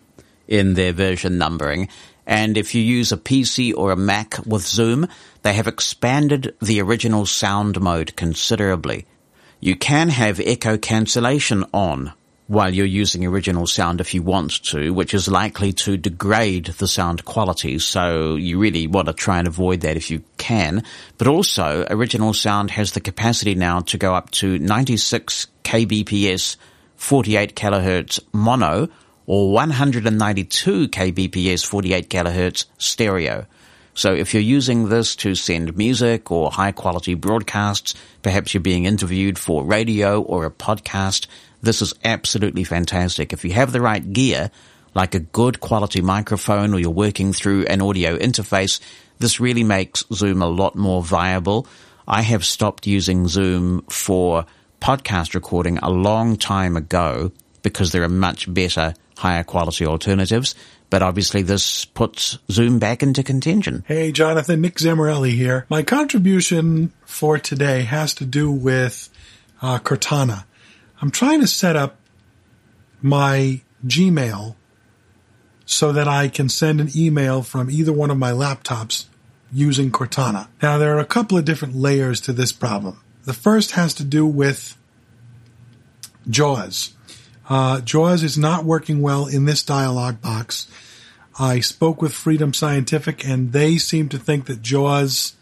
in 0.46 0.74
their 0.74 0.92
version 0.92 1.38
numbering. 1.38 1.88
And 2.26 2.58
if 2.58 2.74
you 2.74 2.82
use 2.82 3.12
a 3.12 3.16
PC 3.16 3.72
or 3.74 3.92
a 3.92 3.96
Mac 3.96 4.44
with 4.44 4.60
Zoom, 4.60 5.08
they 5.40 5.54
have 5.54 5.68
expanded 5.68 6.54
the 6.60 6.82
original 6.82 7.24
sound 7.24 7.80
mode 7.80 8.14
considerably. 8.14 9.06
You 9.60 9.74
can 9.74 10.10
have 10.10 10.38
echo 10.38 10.76
cancellation 10.76 11.64
on 11.72 12.12
while 12.48 12.74
you're 12.74 12.86
using 12.86 13.26
original 13.26 13.66
sound 13.66 14.00
if 14.00 14.14
you 14.14 14.22
want 14.22 14.62
to, 14.64 14.90
which 14.90 15.12
is 15.12 15.28
likely 15.28 15.72
to 15.74 15.98
degrade 15.98 16.64
the 16.64 16.88
sound 16.88 17.24
quality. 17.24 17.78
So 17.78 18.36
you 18.36 18.58
really 18.58 18.86
want 18.86 19.06
to 19.06 19.12
try 19.12 19.38
and 19.38 19.46
avoid 19.46 19.82
that 19.82 19.98
if 19.98 20.10
you 20.10 20.22
can. 20.38 20.82
But 21.18 21.28
also, 21.28 21.86
original 21.90 22.32
sound 22.32 22.70
has 22.70 22.92
the 22.92 23.00
capacity 23.00 23.54
now 23.54 23.80
to 23.80 23.98
go 23.98 24.14
up 24.14 24.30
to 24.32 24.58
96 24.58 25.46
kbps, 25.62 26.56
48 26.96 27.54
kilohertz 27.54 28.18
mono, 28.32 28.88
or 29.26 29.52
192 29.52 30.88
kbps 30.88 31.66
48 31.66 32.08
kilohertz 32.08 32.64
stereo. 32.78 33.46
So 33.92 34.14
if 34.14 34.32
you're 34.32 34.42
using 34.42 34.88
this 34.88 35.16
to 35.16 35.34
send 35.34 35.76
music 35.76 36.30
or 36.30 36.52
high 36.52 36.70
quality 36.70 37.14
broadcasts, 37.14 37.94
perhaps 38.22 38.54
you're 38.54 38.62
being 38.62 38.84
interviewed 38.84 39.38
for 39.38 39.64
radio 39.64 40.22
or 40.22 40.46
a 40.46 40.50
podcast, 40.50 41.26
this 41.60 41.82
is 41.82 41.94
absolutely 42.04 42.64
fantastic. 42.64 43.32
If 43.32 43.44
you 43.44 43.52
have 43.52 43.72
the 43.72 43.80
right 43.80 44.12
gear, 44.12 44.50
like 44.94 45.14
a 45.14 45.20
good 45.20 45.60
quality 45.60 46.00
microphone 46.00 46.74
or 46.74 46.80
you're 46.80 46.90
working 46.90 47.32
through 47.32 47.66
an 47.66 47.82
audio 47.82 48.16
interface, 48.16 48.80
this 49.18 49.40
really 49.40 49.64
makes 49.64 50.04
Zoom 50.12 50.42
a 50.42 50.48
lot 50.48 50.76
more 50.76 51.02
viable. 51.02 51.66
I 52.06 52.22
have 52.22 52.44
stopped 52.44 52.86
using 52.86 53.28
Zoom 53.28 53.82
for 53.90 54.46
podcast 54.80 55.34
recording 55.34 55.78
a 55.78 55.90
long 55.90 56.36
time 56.36 56.76
ago 56.76 57.32
because 57.62 57.92
there 57.92 58.02
are 58.02 58.08
much 58.08 58.52
better 58.52 58.94
higher 59.18 59.44
quality 59.44 59.84
alternatives. 59.84 60.54
But 60.90 61.02
obviously 61.02 61.42
this 61.42 61.84
puts 61.84 62.38
Zoom 62.50 62.78
back 62.78 63.02
into 63.02 63.22
contention. 63.22 63.84
Hey, 63.86 64.10
Jonathan, 64.10 64.62
Nick 64.62 64.76
Zamorelli 64.76 65.32
here. 65.32 65.66
My 65.68 65.82
contribution 65.82 66.92
for 67.04 67.38
today 67.38 67.82
has 67.82 68.14
to 68.14 68.24
do 68.24 68.50
with 68.50 69.10
uh, 69.60 69.80
Cortana. 69.80 70.44
I'm 71.00 71.10
trying 71.10 71.40
to 71.40 71.46
set 71.46 71.76
up 71.76 71.96
my 73.00 73.60
Gmail 73.86 74.56
so 75.64 75.92
that 75.92 76.08
I 76.08 76.28
can 76.28 76.48
send 76.48 76.80
an 76.80 76.88
email 76.96 77.42
from 77.42 77.70
either 77.70 77.92
one 77.92 78.10
of 78.10 78.18
my 78.18 78.32
laptops 78.32 79.04
using 79.52 79.90
Cortana. 79.90 80.48
Now, 80.62 80.78
there 80.78 80.96
are 80.96 81.00
a 81.00 81.04
couple 81.04 81.38
of 81.38 81.44
different 81.44 81.76
layers 81.76 82.20
to 82.22 82.32
this 82.32 82.52
problem. 82.52 83.00
The 83.24 83.32
first 83.32 83.72
has 83.72 83.94
to 83.94 84.04
do 84.04 84.26
with 84.26 84.76
JAWS. 86.28 86.94
Uh, 87.48 87.80
JAWS 87.80 88.22
is 88.22 88.38
not 88.38 88.64
working 88.64 89.00
well 89.00 89.26
in 89.26 89.44
this 89.44 89.62
dialog 89.62 90.20
box. 90.20 90.68
I 91.38 91.60
spoke 91.60 92.02
with 92.02 92.12
Freedom 92.12 92.52
Scientific 92.52 93.26
and 93.26 93.52
they 93.52 93.78
seem 93.78 94.08
to 94.08 94.18
think 94.18 94.46
that 94.46 94.62
JAWS, 94.62 95.34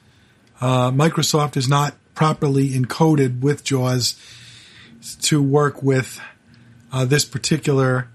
uh, 0.60 0.90
Microsoft 0.90 1.56
is 1.56 1.68
not 1.68 1.94
properly 2.14 2.70
encoded 2.70 3.40
with 3.40 3.64
JAWS 3.64 4.14
to 5.14 5.42
work 5.42 5.82
with 5.82 6.20
uh, 6.92 7.04
this 7.04 7.24
particular 7.24 8.08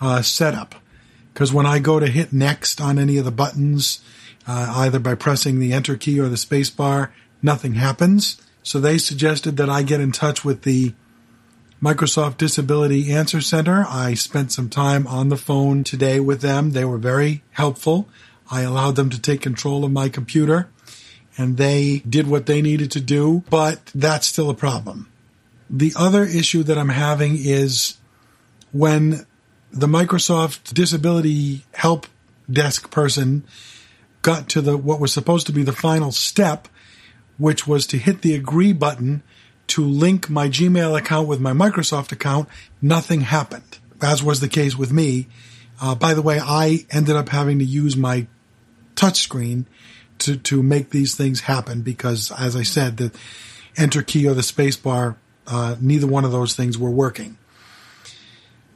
uh, 0.00 0.22
setup. 0.22 0.74
Because 1.32 1.52
when 1.52 1.66
I 1.66 1.78
go 1.78 1.98
to 2.00 2.06
hit 2.06 2.32
next 2.32 2.80
on 2.80 2.98
any 2.98 3.16
of 3.16 3.24
the 3.24 3.30
buttons, 3.30 4.02
uh, 4.46 4.72
either 4.76 4.98
by 4.98 5.14
pressing 5.14 5.58
the 5.58 5.72
enter 5.72 5.96
key 5.96 6.20
or 6.20 6.28
the 6.28 6.36
space 6.36 6.70
bar, 6.70 7.12
nothing 7.40 7.74
happens. 7.74 8.40
So 8.62 8.80
they 8.80 8.98
suggested 8.98 9.56
that 9.56 9.70
I 9.70 9.82
get 9.82 10.00
in 10.00 10.12
touch 10.12 10.44
with 10.44 10.62
the 10.62 10.92
Microsoft 11.82 12.36
Disability 12.36 13.10
Answer 13.10 13.40
Center. 13.40 13.86
I 13.88 14.12
spent 14.14 14.52
some 14.52 14.68
time 14.68 15.06
on 15.06 15.30
the 15.30 15.36
phone 15.36 15.82
today 15.82 16.20
with 16.20 16.42
them. 16.42 16.72
They 16.72 16.84
were 16.84 16.98
very 16.98 17.42
helpful. 17.52 18.08
I 18.50 18.62
allowed 18.62 18.96
them 18.96 19.08
to 19.10 19.20
take 19.20 19.40
control 19.40 19.84
of 19.84 19.92
my 19.92 20.08
computer 20.08 20.68
and 21.38 21.56
they 21.56 22.02
did 22.08 22.26
what 22.26 22.46
they 22.46 22.60
needed 22.60 22.90
to 22.90 23.00
do, 23.00 23.44
but 23.48 23.90
that's 23.94 24.26
still 24.26 24.50
a 24.50 24.54
problem. 24.54 25.09
The 25.70 25.92
other 25.96 26.24
issue 26.24 26.64
that 26.64 26.76
I'm 26.76 26.88
having 26.88 27.36
is 27.38 27.96
when 28.72 29.24
the 29.72 29.86
Microsoft 29.86 30.74
Disability 30.74 31.64
Help 31.72 32.06
Desk 32.50 32.90
person 32.90 33.44
got 34.22 34.48
to 34.50 34.60
the 34.60 34.76
what 34.76 35.00
was 35.00 35.12
supposed 35.12 35.46
to 35.46 35.52
be 35.52 35.62
the 35.62 35.72
final 35.72 36.10
step, 36.10 36.66
which 37.38 37.66
was 37.66 37.86
to 37.86 37.98
hit 37.98 38.22
the 38.22 38.34
agree 38.34 38.72
button 38.72 39.22
to 39.68 39.84
link 39.84 40.28
my 40.28 40.48
Gmail 40.48 40.98
account 40.98 41.28
with 41.28 41.40
my 41.40 41.52
Microsoft 41.52 42.10
account, 42.10 42.48
nothing 42.82 43.20
happened, 43.20 43.78
as 44.02 44.20
was 44.20 44.40
the 44.40 44.48
case 44.48 44.76
with 44.76 44.92
me. 44.92 45.28
Uh, 45.80 45.94
by 45.94 46.12
the 46.12 46.22
way, 46.22 46.40
I 46.42 46.84
ended 46.90 47.14
up 47.14 47.28
having 47.28 47.60
to 47.60 47.64
use 47.64 47.96
my 47.96 48.26
touchscreen 48.96 49.66
to, 50.18 50.36
to 50.36 50.62
make 50.62 50.90
these 50.90 51.14
things 51.14 51.42
happen 51.42 51.82
because, 51.82 52.32
as 52.32 52.56
I 52.56 52.64
said, 52.64 52.96
the 52.96 53.12
enter 53.76 54.02
key 54.02 54.26
or 54.26 54.34
the 54.34 54.42
space 54.42 54.76
bar, 54.76 55.16
uh, 55.46 55.76
neither 55.80 56.06
one 56.06 56.24
of 56.24 56.32
those 56.32 56.54
things 56.54 56.78
were 56.78 56.90
working. 56.90 57.36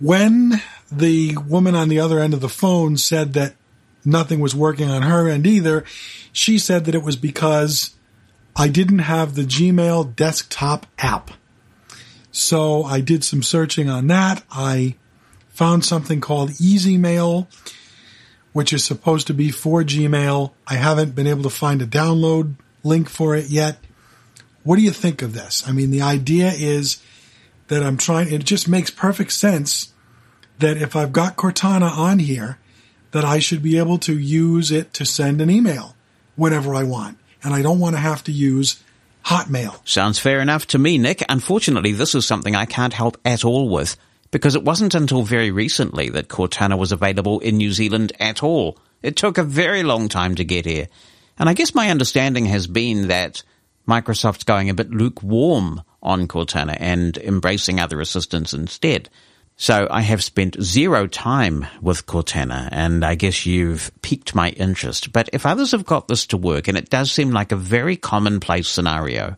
When 0.00 0.60
the 0.90 1.36
woman 1.48 1.74
on 1.74 1.88
the 1.88 2.00
other 2.00 2.18
end 2.18 2.34
of 2.34 2.40
the 2.40 2.48
phone 2.48 2.96
said 2.96 3.32
that 3.34 3.54
nothing 4.04 4.40
was 4.40 4.54
working 4.54 4.90
on 4.90 5.02
her 5.02 5.28
end 5.28 5.46
either, 5.46 5.84
she 6.32 6.58
said 6.58 6.84
that 6.84 6.94
it 6.94 7.02
was 7.02 7.16
because 7.16 7.94
I 8.56 8.68
didn't 8.68 9.00
have 9.00 9.34
the 9.34 9.42
Gmail 9.42 10.14
desktop 10.14 10.86
app. 10.98 11.30
So 12.30 12.82
I 12.82 13.00
did 13.00 13.24
some 13.24 13.42
searching 13.42 13.88
on 13.88 14.08
that. 14.08 14.42
I 14.50 14.96
found 15.50 15.84
something 15.84 16.20
called 16.20 16.50
EasyMail, 16.50 17.46
which 18.52 18.72
is 18.72 18.84
supposed 18.84 19.28
to 19.28 19.34
be 19.34 19.50
for 19.50 19.82
Gmail. 19.82 20.52
I 20.66 20.74
haven't 20.74 21.14
been 21.14 21.28
able 21.28 21.44
to 21.44 21.50
find 21.50 21.80
a 21.80 21.86
download 21.86 22.56
link 22.82 23.08
for 23.08 23.34
it 23.36 23.50
yet. 23.50 23.78
What 24.64 24.76
do 24.76 24.82
you 24.82 24.90
think 24.90 25.22
of 25.22 25.34
this? 25.34 25.62
I 25.66 25.72
mean, 25.72 25.90
the 25.90 26.02
idea 26.02 26.50
is 26.50 27.00
that 27.68 27.82
I'm 27.82 27.96
trying, 27.96 28.32
it 28.32 28.44
just 28.44 28.68
makes 28.68 28.90
perfect 28.90 29.32
sense 29.32 29.92
that 30.58 30.76
if 30.76 30.96
I've 30.96 31.12
got 31.12 31.36
Cortana 31.36 31.90
on 31.90 32.18
here, 32.18 32.58
that 33.12 33.24
I 33.24 33.38
should 33.38 33.62
be 33.62 33.78
able 33.78 33.98
to 33.98 34.18
use 34.18 34.72
it 34.72 34.92
to 34.94 35.04
send 35.04 35.40
an 35.40 35.50
email 35.50 35.94
whenever 36.36 36.74
I 36.74 36.82
want 36.82 37.18
and 37.44 37.54
I 37.54 37.62
don't 37.62 37.78
want 37.78 37.94
to 37.94 38.00
have 38.00 38.24
to 38.24 38.32
use 38.32 38.82
Hotmail. 39.26 39.86
Sounds 39.86 40.18
fair 40.18 40.40
enough 40.40 40.66
to 40.68 40.78
me, 40.78 40.98
Nick. 40.98 41.22
Unfortunately, 41.28 41.92
this 41.92 42.14
is 42.14 42.26
something 42.26 42.56
I 42.56 42.64
can't 42.64 42.92
help 42.92 43.18
at 43.24 43.44
all 43.44 43.68
with 43.68 43.96
because 44.30 44.56
it 44.56 44.64
wasn't 44.64 44.94
until 44.94 45.22
very 45.22 45.50
recently 45.50 46.08
that 46.10 46.28
Cortana 46.28 46.76
was 46.76 46.90
available 46.90 47.38
in 47.40 47.56
New 47.56 47.72
Zealand 47.72 48.12
at 48.18 48.42
all. 48.42 48.78
It 49.02 49.16
took 49.16 49.38
a 49.38 49.44
very 49.44 49.82
long 49.82 50.08
time 50.08 50.34
to 50.36 50.44
get 50.44 50.66
here. 50.66 50.88
And 51.38 51.48
I 51.48 51.54
guess 51.54 51.74
my 51.74 51.90
understanding 51.90 52.46
has 52.46 52.66
been 52.66 53.08
that 53.08 53.42
Microsoft's 53.86 54.44
going 54.44 54.70
a 54.70 54.74
bit 54.74 54.90
lukewarm 54.90 55.82
on 56.02 56.28
Cortana 56.28 56.76
and 56.80 57.16
embracing 57.18 57.80
other 57.80 58.00
assistants 58.00 58.52
instead. 58.52 59.08
So 59.56 59.86
I 59.90 60.00
have 60.00 60.24
spent 60.24 60.60
zero 60.60 61.06
time 61.06 61.66
with 61.80 62.06
Cortana 62.06 62.68
and 62.72 63.04
I 63.04 63.14
guess 63.14 63.46
you've 63.46 63.90
piqued 64.02 64.34
my 64.34 64.50
interest. 64.50 65.12
But 65.12 65.30
if 65.32 65.46
others 65.46 65.72
have 65.72 65.86
got 65.86 66.08
this 66.08 66.26
to 66.28 66.36
work, 66.36 66.66
and 66.66 66.76
it 66.76 66.90
does 66.90 67.12
seem 67.12 67.30
like 67.30 67.52
a 67.52 67.56
very 67.56 67.96
commonplace 67.96 68.68
scenario, 68.68 69.36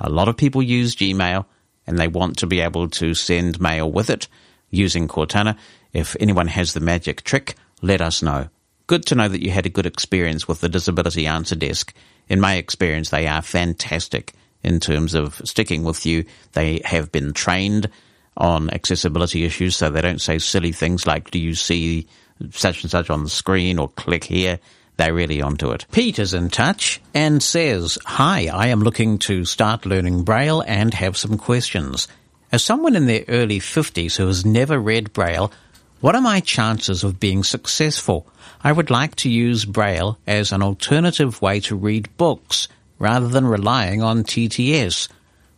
A 0.00 0.10
lot 0.10 0.28
of 0.28 0.36
people 0.36 0.62
use 0.62 0.96
Gmail 0.96 1.44
and 1.86 1.98
they 1.98 2.08
want 2.08 2.38
to 2.38 2.46
be 2.46 2.60
able 2.60 2.88
to 2.90 3.14
send 3.14 3.60
mail 3.60 3.90
with 3.90 4.10
it 4.10 4.28
using 4.70 5.08
Cortana. 5.08 5.56
If 5.92 6.16
anyone 6.20 6.48
has 6.48 6.72
the 6.72 6.80
magic 6.80 7.24
trick, 7.24 7.56
let 7.82 8.00
us 8.00 8.22
know. 8.22 8.48
Good 8.86 9.06
to 9.06 9.14
know 9.14 9.28
that 9.28 9.42
you 9.42 9.50
had 9.50 9.66
a 9.66 9.70
good 9.70 9.86
experience 9.86 10.46
with 10.46 10.60
the 10.60 10.68
Disability 10.68 11.26
Answer 11.26 11.56
Desk. 11.56 11.92
In 12.28 12.40
my 12.40 12.54
experience, 12.54 13.10
they 13.10 13.26
are 13.26 13.42
fantastic 13.42 14.34
in 14.62 14.80
terms 14.80 15.14
of 15.14 15.40
sticking 15.44 15.84
with 15.84 16.04
you. 16.04 16.24
They 16.52 16.80
have 16.84 17.10
been 17.12 17.32
trained 17.32 17.88
on 18.36 18.70
accessibility 18.70 19.44
issues, 19.44 19.76
so 19.76 19.90
they 19.90 20.00
don't 20.00 20.20
say 20.20 20.38
silly 20.38 20.72
things 20.72 21.06
like, 21.06 21.30
do 21.30 21.38
you 21.38 21.54
see 21.54 22.06
such 22.50 22.82
and 22.82 22.90
such 22.90 23.10
on 23.10 23.24
the 23.24 23.30
screen 23.30 23.78
or 23.78 23.88
click 23.88 24.24
here? 24.24 24.58
They're 24.96 25.14
really 25.14 25.40
onto 25.40 25.70
it. 25.70 25.86
Pete 25.92 26.18
is 26.18 26.34
in 26.34 26.50
touch 26.50 27.00
and 27.14 27.40
says, 27.40 27.98
Hi, 28.04 28.48
I 28.52 28.68
am 28.68 28.80
looking 28.80 29.18
to 29.20 29.44
start 29.44 29.86
learning 29.86 30.24
Braille 30.24 30.60
and 30.66 30.92
have 30.92 31.16
some 31.16 31.38
questions. 31.38 32.08
As 32.50 32.64
someone 32.64 32.96
in 32.96 33.06
their 33.06 33.24
early 33.28 33.60
50s 33.60 34.16
who 34.16 34.26
has 34.26 34.44
never 34.44 34.78
read 34.78 35.12
Braille, 35.12 35.52
what 36.00 36.14
are 36.14 36.20
my 36.20 36.40
chances 36.40 37.02
of 37.02 37.18
being 37.18 37.42
successful? 37.42 38.26
I 38.62 38.70
would 38.70 38.90
like 38.90 39.16
to 39.16 39.28
use 39.28 39.64
Braille 39.64 40.18
as 40.26 40.52
an 40.52 40.62
alternative 40.62 41.42
way 41.42 41.58
to 41.60 41.74
read 41.74 42.16
books 42.16 42.68
rather 42.98 43.28
than 43.28 43.46
relying 43.46 44.02
on 44.02 44.22
TTS. 44.22 45.08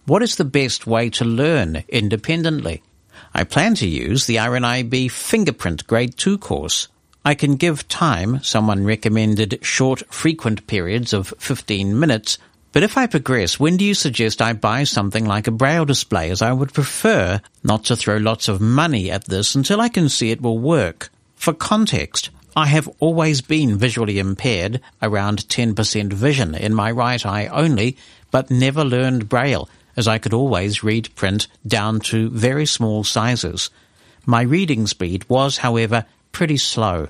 What 0.06 0.22
is 0.22 0.36
the 0.36 0.44
best 0.44 0.86
way 0.86 1.10
to 1.10 1.24
learn 1.24 1.84
independently? 1.88 2.82
I 3.34 3.44
plan 3.44 3.74
to 3.76 3.86
use 3.86 4.26
the 4.26 4.36
RNIB 4.36 5.10
Fingerprint 5.10 5.86
Grade 5.86 6.16
2 6.16 6.38
course. 6.38 6.88
I 7.22 7.34
can 7.34 7.56
give 7.56 7.86
time, 7.88 8.42
someone 8.42 8.84
recommended 8.84 9.58
short, 9.60 10.02
frequent 10.12 10.66
periods 10.66 11.12
of 11.12 11.34
15 11.38 12.00
minutes, 12.00 12.38
but 12.72 12.82
if 12.82 12.96
I 12.96 13.06
progress, 13.06 13.58
when 13.58 13.76
do 13.76 13.84
you 13.84 13.94
suggest 13.94 14.40
I 14.40 14.52
buy 14.52 14.84
something 14.84 15.24
like 15.24 15.46
a 15.46 15.52
braille 15.52 15.84
display 15.84 16.30
as 16.30 16.40
I 16.40 16.52
would 16.52 16.72
prefer 16.72 17.40
not 17.64 17.84
to 17.86 17.96
throw 17.96 18.16
lots 18.16 18.48
of 18.48 18.60
money 18.60 19.10
at 19.10 19.24
this 19.24 19.54
until 19.54 19.80
I 19.80 19.88
can 19.88 20.08
see 20.08 20.30
it 20.30 20.40
will 20.40 20.58
work? 20.58 21.10
For 21.34 21.52
context, 21.52 22.30
I 22.56 22.66
have 22.66 22.88
always 22.98 23.40
been 23.40 23.76
visually 23.76 24.18
impaired, 24.18 24.80
around 25.00 25.48
10% 25.48 26.12
vision 26.12 26.54
in 26.54 26.74
my 26.74 26.90
right 26.90 27.24
eye 27.24 27.46
only, 27.46 27.96
but 28.30 28.50
never 28.50 28.84
learned 28.84 29.28
braille 29.28 29.68
as 29.96 30.06
I 30.06 30.18
could 30.18 30.32
always 30.32 30.82
read 30.82 31.14
print 31.16 31.46
down 31.66 32.00
to 32.00 32.30
very 32.30 32.66
small 32.66 33.04
sizes. 33.04 33.70
My 34.26 34.42
reading 34.42 34.86
speed 34.86 35.28
was, 35.28 35.58
however, 35.58 36.04
pretty 36.32 36.56
slow. 36.56 37.08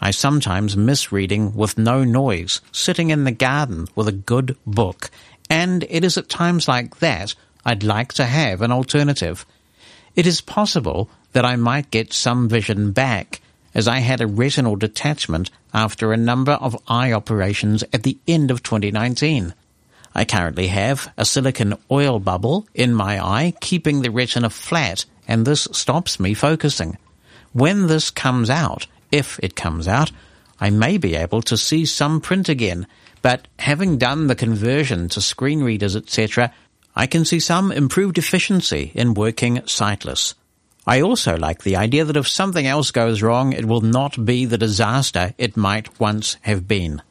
I 0.00 0.10
sometimes 0.10 0.76
miss 0.76 1.10
reading 1.10 1.54
with 1.54 1.78
no 1.78 2.04
noise, 2.04 2.60
sitting 2.72 3.10
in 3.10 3.24
the 3.24 3.32
garden 3.32 3.88
with 3.94 4.08
a 4.08 4.12
good 4.12 4.56
book, 4.66 5.10
and 5.48 5.84
it 5.88 6.04
is 6.04 6.18
at 6.18 6.28
times 6.28 6.68
like 6.68 6.98
that 6.98 7.34
I'd 7.64 7.82
like 7.82 8.12
to 8.14 8.24
have 8.24 8.62
an 8.62 8.70
alternative. 8.70 9.46
It 10.14 10.26
is 10.26 10.40
possible 10.40 11.08
that 11.32 11.44
I 11.44 11.56
might 11.56 11.90
get 11.90 12.12
some 12.12 12.48
vision 12.48 12.92
back, 12.92 13.40
as 13.74 13.88
I 13.88 13.98
had 13.98 14.20
a 14.20 14.26
retinal 14.26 14.76
detachment 14.76 15.50
after 15.74 16.12
a 16.12 16.16
number 16.16 16.52
of 16.52 16.80
eye 16.88 17.12
operations 17.12 17.84
at 17.92 18.02
the 18.02 18.18
end 18.26 18.50
of 18.50 18.62
2019. 18.62 19.52
I 20.14 20.24
currently 20.24 20.68
have 20.68 21.12
a 21.18 21.26
silicon 21.26 21.74
oil 21.90 22.18
bubble 22.18 22.66
in 22.74 22.94
my 22.94 23.22
eye, 23.22 23.52
keeping 23.60 24.00
the 24.00 24.10
retina 24.10 24.48
flat, 24.48 25.04
and 25.28 25.44
this 25.44 25.68
stops 25.72 26.18
me 26.18 26.32
focusing. 26.32 26.96
When 27.52 27.86
this 27.86 28.10
comes 28.10 28.48
out, 28.48 28.86
if 29.16 29.40
it 29.42 29.56
comes 29.56 29.88
out, 29.88 30.12
I 30.60 30.70
may 30.70 30.98
be 30.98 31.16
able 31.16 31.42
to 31.42 31.56
see 31.56 31.84
some 31.84 32.20
print 32.20 32.48
again, 32.48 32.86
but 33.22 33.48
having 33.58 33.98
done 33.98 34.26
the 34.26 34.34
conversion 34.34 35.08
to 35.10 35.20
screen 35.20 35.62
readers, 35.62 35.96
etc., 35.96 36.52
I 36.94 37.06
can 37.06 37.24
see 37.24 37.40
some 37.40 37.72
improved 37.72 38.18
efficiency 38.18 38.92
in 38.94 39.14
working 39.14 39.66
sightless. 39.66 40.34
I 40.86 41.00
also 41.00 41.36
like 41.36 41.62
the 41.62 41.76
idea 41.76 42.04
that 42.04 42.16
if 42.16 42.28
something 42.28 42.66
else 42.66 42.90
goes 42.90 43.22
wrong, 43.22 43.52
it 43.52 43.64
will 43.64 43.80
not 43.80 44.24
be 44.24 44.44
the 44.44 44.56
disaster 44.58 45.34
it 45.36 45.56
might 45.56 45.98
once 45.98 46.36
have 46.42 46.68
been. 46.68 47.02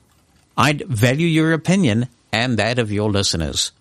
I'd 0.57 0.87
value 0.87 1.27
your 1.27 1.51
opinion 1.51 2.07
and 2.31 2.57
that 2.57 2.79
of 2.79 2.91
your 2.91 3.11
listeners. 3.11 3.71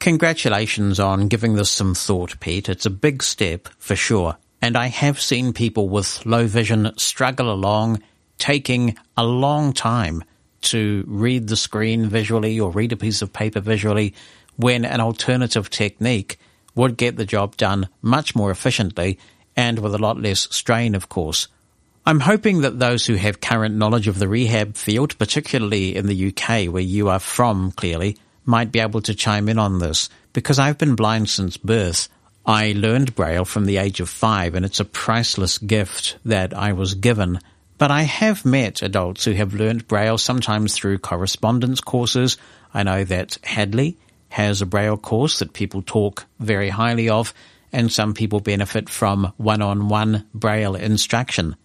Congratulations 0.00 1.00
on 1.00 1.28
giving 1.28 1.54
this 1.54 1.70
some 1.70 1.94
thought, 1.94 2.38
Pete. 2.40 2.68
It's 2.68 2.84
a 2.84 2.90
big 2.90 3.22
step 3.22 3.68
for 3.78 3.96
sure. 3.96 4.36
And 4.64 4.78
I 4.78 4.86
have 4.86 5.20
seen 5.20 5.52
people 5.52 5.90
with 5.90 6.24
low 6.24 6.46
vision 6.46 6.92
struggle 6.96 7.52
along, 7.52 8.02
taking 8.38 8.96
a 9.14 9.22
long 9.22 9.74
time 9.74 10.24
to 10.72 11.04
read 11.06 11.48
the 11.48 11.56
screen 11.56 12.06
visually 12.06 12.58
or 12.58 12.70
read 12.70 12.90
a 12.92 12.96
piece 12.96 13.20
of 13.20 13.30
paper 13.30 13.60
visually 13.60 14.14
when 14.56 14.86
an 14.86 15.02
alternative 15.02 15.68
technique 15.68 16.38
would 16.74 16.96
get 16.96 17.18
the 17.18 17.26
job 17.26 17.58
done 17.58 17.90
much 18.00 18.34
more 18.34 18.50
efficiently 18.50 19.18
and 19.54 19.80
with 19.80 19.94
a 19.94 19.98
lot 19.98 20.18
less 20.18 20.48
strain, 20.50 20.94
of 20.94 21.10
course. 21.10 21.46
I'm 22.06 22.20
hoping 22.20 22.62
that 22.62 22.78
those 22.78 23.04
who 23.04 23.16
have 23.16 23.42
current 23.42 23.74
knowledge 23.74 24.08
of 24.08 24.18
the 24.18 24.28
rehab 24.28 24.76
field, 24.76 25.18
particularly 25.18 25.94
in 25.94 26.06
the 26.06 26.28
UK 26.28 26.72
where 26.72 26.82
you 26.82 27.10
are 27.10 27.20
from 27.20 27.70
clearly, 27.72 28.16
might 28.46 28.72
be 28.72 28.80
able 28.80 29.02
to 29.02 29.14
chime 29.14 29.50
in 29.50 29.58
on 29.58 29.78
this 29.78 30.08
because 30.32 30.58
I've 30.58 30.78
been 30.78 30.96
blind 30.96 31.28
since 31.28 31.58
birth 31.58 32.08
I 32.46 32.72
learned 32.76 33.14
Braille 33.14 33.44
from 33.44 33.64
the 33.64 33.78
age 33.78 34.00
of 34.00 34.08
five, 34.08 34.54
and 34.54 34.64
it's 34.66 34.80
a 34.80 34.84
priceless 34.84 35.56
gift 35.58 36.18
that 36.26 36.52
I 36.52 36.72
was 36.72 36.94
given. 36.94 37.40
But 37.78 37.90
I 37.90 38.02
have 38.02 38.44
met 38.44 38.82
adults 38.82 39.24
who 39.24 39.32
have 39.32 39.54
learned 39.54 39.88
Braille 39.88 40.18
sometimes 40.18 40.74
through 40.74 40.98
correspondence 40.98 41.80
courses. 41.80 42.36
I 42.72 42.82
know 42.82 43.02
that 43.04 43.38
Hadley 43.42 43.96
has 44.28 44.60
a 44.60 44.66
Braille 44.66 44.98
course 44.98 45.38
that 45.38 45.52
people 45.52 45.82
talk 45.82 46.26
very 46.38 46.68
highly 46.68 47.08
of, 47.08 47.32
and 47.72 47.90
some 47.90 48.14
people 48.14 48.40
benefit 48.40 48.88
from 48.88 49.32
one-on-one 49.38 50.26
Braille 50.34 50.74
instruction. 50.74 51.56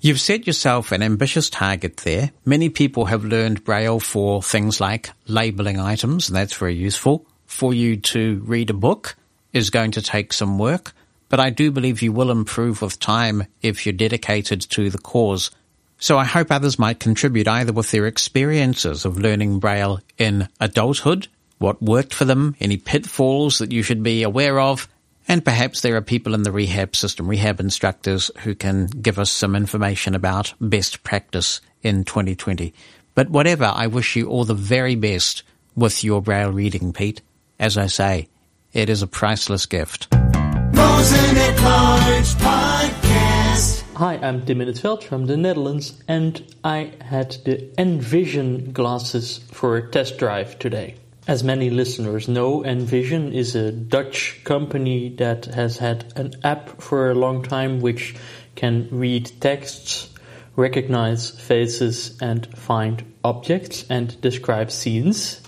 You've 0.00 0.20
set 0.20 0.46
yourself 0.46 0.92
an 0.92 1.02
ambitious 1.02 1.50
target 1.50 1.98
there. 1.98 2.30
Many 2.44 2.68
people 2.68 3.06
have 3.06 3.24
learned 3.24 3.64
Braille 3.64 4.00
for 4.00 4.42
things 4.42 4.80
like 4.80 5.10
labeling 5.26 5.78
items, 5.78 6.28
and 6.28 6.36
that's 6.36 6.56
very 6.56 6.74
useful. 6.74 7.26
For 7.46 7.72
you 7.72 7.96
to 7.96 8.42
read 8.44 8.70
a 8.70 8.74
book, 8.74 9.16
is 9.56 9.70
going 9.70 9.90
to 9.92 10.02
take 10.02 10.34
some 10.34 10.58
work, 10.58 10.92
but 11.30 11.40
I 11.40 11.48
do 11.50 11.70
believe 11.70 12.02
you 12.02 12.12
will 12.12 12.30
improve 12.30 12.82
with 12.82 13.00
time 13.00 13.46
if 13.62 13.86
you're 13.86 13.92
dedicated 13.94 14.60
to 14.60 14.90
the 14.90 14.98
cause. 14.98 15.50
So 15.98 16.18
I 16.18 16.24
hope 16.24 16.50
others 16.50 16.78
might 16.78 17.00
contribute 17.00 17.48
either 17.48 17.72
with 17.72 17.90
their 17.90 18.06
experiences 18.06 19.06
of 19.06 19.18
learning 19.18 19.58
Braille 19.58 20.00
in 20.18 20.48
adulthood, 20.60 21.28
what 21.58 21.80
worked 21.80 22.12
for 22.12 22.26
them, 22.26 22.54
any 22.60 22.76
pitfalls 22.76 23.58
that 23.58 23.72
you 23.72 23.82
should 23.82 24.02
be 24.02 24.22
aware 24.22 24.60
of, 24.60 24.88
and 25.26 25.42
perhaps 25.42 25.80
there 25.80 25.96
are 25.96 26.02
people 26.02 26.34
in 26.34 26.42
the 26.42 26.52
rehab 26.52 26.94
system, 26.94 27.26
rehab 27.26 27.58
instructors, 27.58 28.30
who 28.40 28.54
can 28.54 28.86
give 28.86 29.18
us 29.18 29.32
some 29.32 29.56
information 29.56 30.14
about 30.14 30.52
best 30.60 31.02
practice 31.02 31.62
in 31.82 32.04
2020. 32.04 32.74
But 33.14 33.30
whatever, 33.30 33.72
I 33.74 33.86
wish 33.86 34.16
you 34.16 34.28
all 34.28 34.44
the 34.44 34.54
very 34.54 34.96
best 34.96 35.42
with 35.74 36.04
your 36.04 36.20
Braille 36.20 36.52
reading, 36.52 36.92
Pete. 36.92 37.22
As 37.58 37.78
I 37.78 37.86
say, 37.86 38.28
it 38.76 38.90
is 38.90 39.00
a 39.00 39.06
priceless 39.06 39.64
gift. 39.64 40.06
Mosen 40.12 41.36
at 41.38 41.62
Large 41.62 42.34
Podcast. 42.34 43.82
Hi, 43.94 44.16
I'm 44.16 44.44
Tim 44.44 44.60
in 44.60 44.74
Veld 44.74 45.02
from 45.02 45.24
the 45.24 45.36
Netherlands, 45.38 46.02
and 46.06 46.44
I 46.62 46.92
had 47.00 47.38
the 47.46 47.70
Envision 47.80 48.72
glasses 48.72 49.38
for 49.50 49.78
a 49.78 49.90
test 49.90 50.18
drive 50.18 50.58
today. 50.58 50.96
As 51.26 51.42
many 51.42 51.70
listeners 51.70 52.28
know, 52.28 52.62
Envision 52.66 53.32
is 53.32 53.56
a 53.56 53.72
Dutch 53.72 54.42
company 54.44 55.08
that 55.16 55.46
has 55.46 55.78
had 55.78 56.12
an 56.14 56.34
app 56.44 56.82
for 56.82 57.10
a 57.10 57.14
long 57.14 57.42
time 57.42 57.80
which 57.80 58.14
can 58.56 58.88
read 58.90 59.32
texts, 59.40 60.10
recognize 60.54 61.30
faces, 61.30 62.18
and 62.20 62.46
find 62.54 63.10
objects 63.24 63.86
and 63.88 64.20
describe 64.20 64.70
scenes 64.70 65.40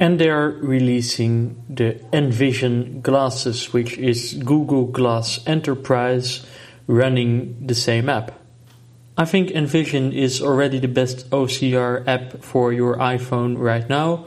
and 0.00 0.18
they 0.18 0.30
are 0.30 0.48
releasing 0.48 1.62
the 1.68 2.00
Envision 2.10 3.02
glasses, 3.02 3.70
which 3.70 3.98
is 3.98 4.32
Google 4.32 4.86
Glass 4.86 5.40
Enterprise 5.46 6.44
running 6.86 7.66
the 7.66 7.74
same 7.74 8.08
app. 8.08 8.32
I 9.18 9.26
think 9.26 9.50
Envision 9.50 10.14
is 10.14 10.40
already 10.40 10.78
the 10.78 10.88
best 10.88 11.28
OCR 11.28 12.08
app 12.08 12.42
for 12.42 12.72
your 12.72 12.96
iPhone 12.96 13.58
right 13.58 13.86
now, 13.90 14.24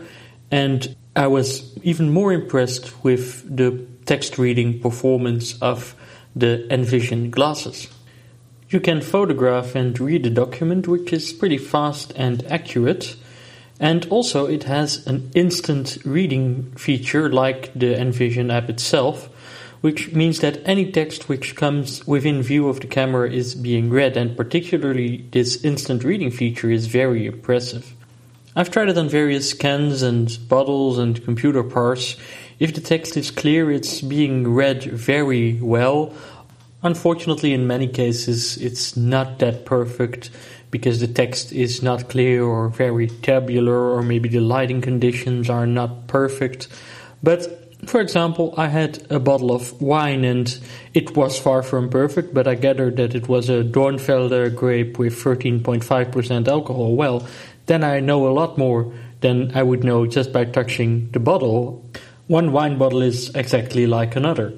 and 0.51 0.95
I 1.15 1.25
was 1.25 1.75
even 1.81 2.13
more 2.13 2.31
impressed 2.31 3.03
with 3.03 3.43
the 3.57 3.83
text 4.05 4.37
reading 4.37 4.79
performance 4.79 5.59
of 5.59 5.95
the 6.35 6.71
Envision 6.71 7.31
glasses. 7.31 7.87
You 8.69 8.79
can 8.79 9.01
photograph 9.01 9.73
and 9.73 9.99
read 9.99 10.27
a 10.27 10.29
document, 10.29 10.87
which 10.87 11.11
is 11.11 11.33
pretty 11.33 11.57
fast 11.57 12.13
and 12.15 12.45
accurate 12.51 13.15
and 13.83 14.07
also 14.09 14.45
it 14.45 14.63
has 14.63 15.05
an 15.07 15.29
instant 15.35 15.97
reading 16.05 16.71
feature 16.77 17.29
like 17.29 17.69
the 17.77 17.99
Envision 17.99 18.49
app 18.49 18.69
itself, 18.69 19.27
which 19.81 20.13
means 20.13 20.39
that 20.39 20.61
any 20.63 20.89
text 20.89 21.27
which 21.27 21.57
comes 21.57 22.07
within 22.07 22.41
view 22.41 22.69
of 22.69 22.79
the 22.79 22.87
camera 22.87 23.29
is 23.29 23.55
being 23.55 23.89
read 23.89 24.15
and 24.15 24.37
particularly 24.37 25.25
this 25.31 25.65
instant 25.65 26.05
reading 26.05 26.31
feature 26.31 26.71
is 26.71 26.87
very 26.87 27.25
impressive. 27.25 27.93
I've 28.55 28.71
tried 28.71 28.87
it 28.87 28.97
on 28.97 29.09
various 29.09 29.49
scans 29.49 30.01
and 30.01 30.29
bottles 30.47 30.97
and 30.97 31.21
computer 31.21 31.61
parts. 31.61 32.15
If 32.59 32.73
the 32.73 32.79
text 32.79 33.17
is 33.17 33.31
clear, 33.31 33.69
it's 33.69 33.99
being 33.99 34.47
read 34.47 34.83
very 34.83 35.59
well. 35.61 36.13
Unfortunately, 36.83 37.51
in 37.51 37.67
many 37.67 37.89
cases, 37.89 38.55
it's 38.55 38.95
not 38.95 39.39
that 39.39 39.65
perfect 39.65 40.29
because 40.73 40.99
the 40.99 41.07
text 41.07 41.53
is 41.53 41.83
not 41.83 42.09
clear 42.09 42.43
or 42.43 42.67
very 42.67 43.05
tabular, 43.07 43.93
or 43.93 44.01
maybe 44.01 44.27
the 44.27 44.39
lighting 44.39 44.81
conditions 44.81 45.47
are 45.47 45.67
not 45.67 46.07
perfect. 46.07 46.67
But 47.21 47.63
for 47.85 48.01
example, 48.01 48.55
I 48.57 48.69
had 48.69 49.05
a 49.11 49.19
bottle 49.19 49.51
of 49.51 49.79
wine 49.79 50.25
and 50.25 50.49
it 50.95 51.15
was 51.15 51.37
far 51.37 51.61
from 51.61 51.91
perfect, 51.91 52.33
but 52.33 52.47
I 52.47 52.55
gathered 52.55 52.97
that 52.97 53.13
it 53.13 53.27
was 53.27 53.49
a 53.49 53.63
Dornfelder 53.63 54.55
grape 54.55 54.97
with 54.97 55.13
13.5% 55.13 56.47
alcohol. 56.47 56.95
Well, 56.95 57.27
then 57.67 57.83
I 57.83 57.99
know 57.99 58.27
a 58.27 58.33
lot 58.33 58.57
more 58.57 58.91
than 59.21 59.55
I 59.55 59.61
would 59.61 59.83
know 59.83 60.07
just 60.07 60.33
by 60.33 60.45
touching 60.45 61.11
the 61.11 61.19
bottle. 61.19 61.85
One 62.25 62.51
wine 62.51 62.79
bottle 62.79 63.03
is 63.03 63.29
exactly 63.35 63.85
like 63.85 64.15
another. 64.15 64.53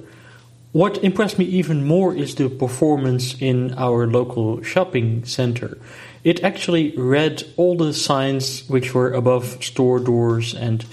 What 0.72 1.02
impressed 1.02 1.38
me 1.38 1.46
even 1.46 1.86
more 1.86 2.14
is 2.14 2.34
the 2.34 2.50
performance 2.50 3.34
in 3.40 3.72
our 3.78 4.06
local 4.06 4.62
shopping 4.62 5.24
center. 5.24 5.78
It 6.26 6.42
actually 6.42 6.90
read 6.96 7.44
all 7.56 7.76
the 7.76 7.94
signs 7.94 8.68
which 8.68 8.92
were 8.92 9.12
above 9.12 9.62
store 9.62 10.00
doors 10.00 10.56
and 10.56 10.84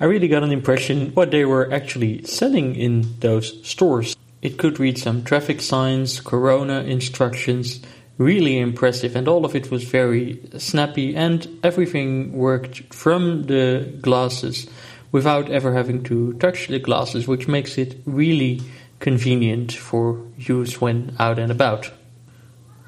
I 0.00 0.06
really 0.06 0.28
got 0.28 0.42
an 0.42 0.50
impression 0.50 1.10
what 1.12 1.30
they 1.30 1.44
were 1.44 1.70
actually 1.70 2.22
selling 2.22 2.74
in 2.74 3.04
those 3.20 3.68
stores. 3.68 4.16
It 4.40 4.56
could 4.56 4.80
read 4.80 4.96
some 4.96 5.24
traffic 5.24 5.60
signs, 5.60 6.22
corona 6.22 6.84
instructions, 6.84 7.82
really 8.16 8.58
impressive, 8.58 9.14
and 9.14 9.28
all 9.28 9.44
of 9.44 9.54
it 9.54 9.70
was 9.70 9.84
very 9.84 10.40
snappy, 10.56 11.14
and 11.14 11.46
everything 11.62 12.32
worked 12.32 12.94
from 12.94 13.42
the 13.42 13.92
glasses 14.00 14.68
without 15.12 15.50
ever 15.50 15.74
having 15.74 16.02
to 16.04 16.32
touch 16.38 16.68
the 16.68 16.78
glasses, 16.78 17.28
which 17.28 17.46
makes 17.46 17.76
it 17.76 18.00
really 18.06 18.62
convenient 19.00 19.72
for 19.72 20.24
use 20.38 20.80
when 20.80 21.14
out 21.18 21.38
and 21.38 21.52
about. 21.52 21.90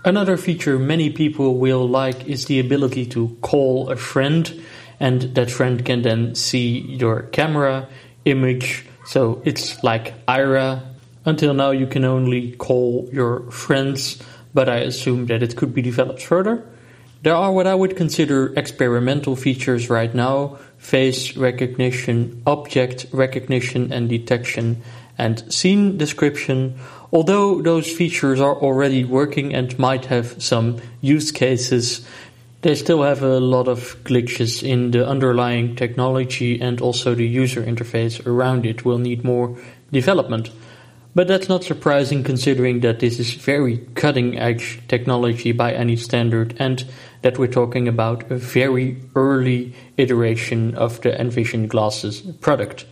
Another 0.03 0.39
feature 0.39 0.79
many 0.79 1.11
people 1.11 1.59
will 1.59 1.87
like 1.87 2.27
is 2.27 2.47
the 2.47 2.59
ability 2.59 3.05
to 3.07 3.37
call 3.43 3.91
a 3.91 3.97
friend 3.97 4.63
and 4.99 5.23
that 5.35 5.51
friend 5.51 5.85
can 5.85 6.01
then 6.03 6.35
see 6.35 6.81
your 6.81 7.23
camera 7.33 7.87
image. 8.25 8.87
So 9.05 9.43
it's 9.45 9.83
like 9.85 10.25
Aira. 10.27 10.83
Until 11.27 11.53
now, 11.53 11.71
you 11.71 11.87
can 11.87 12.05
only 12.07 12.53
call 12.53 13.11
your 13.13 13.51
friends, 13.51 14.23
but 14.55 14.71
I 14.71 14.79
assume 14.79 15.27
that 15.27 15.43
it 15.43 15.57
could 15.57 15.75
be 15.75 15.83
developed 15.83 16.23
further. 16.23 16.65
There 17.23 17.35
are 17.35 17.53
what 17.53 17.67
I 17.67 17.75
would 17.75 17.97
consider 17.97 18.55
experimental 18.59 19.37
features 19.37 19.91
right 19.91 20.15
now 20.15 20.59
face 20.79 21.37
recognition, 21.37 22.43
object 22.47 23.05
recognition 23.13 23.93
and 23.93 24.09
detection, 24.09 24.81
and 25.21 25.53
scene 25.53 25.99
description. 25.99 26.79
Although 27.13 27.61
those 27.63 27.91
features 27.91 28.41
are 28.41 28.57
already 28.57 29.05
working 29.05 29.55
and 29.55 29.79
might 29.79 30.07
have 30.07 30.43
some 30.43 30.81
use 31.01 31.31
cases, 31.31 32.07
they 32.63 32.75
still 32.75 33.03
have 33.03 33.23
a 33.23 33.39
lot 33.39 33.69
of 33.69 33.97
glitches 34.05 34.63
in 34.63 34.91
the 34.91 35.07
underlying 35.07 35.77
technology 35.77 36.61
and 36.61 36.81
also 36.81 37.15
the 37.15 37.27
user 37.27 37.63
interface 37.63 38.25
around 38.27 38.67
it 38.67 38.85
will 38.85 38.99
need 38.99 39.25
more 39.25 39.59
development. 39.93 40.51
But 41.15 41.27
that's 41.27 41.49
not 41.49 41.65
surprising 41.65 42.23
considering 42.23 42.81
that 42.81 43.01
this 43.01 43.19
is 43.19 43.35
very 43.35 43.79
cutting 43.95 44.39
edge 44.39 44.81
technology 44.89 45.53
by 45.53 45.73
any 45.73 45.97
standard 45.97 46.55
and 46.59 46.85
that 47.23 47.39
we're 47.39 47.49
talking 47.49 47.89
about 47.89 48.31
a 48.31 48.37
very 48.37 49.03
early 49.15 49.75
iteration 49.97 50.75
of 50.77 51.01
the 51.01 51.21
Envision 51.21 51.67
glasses 51.67 52.21
product. 52.41 52.87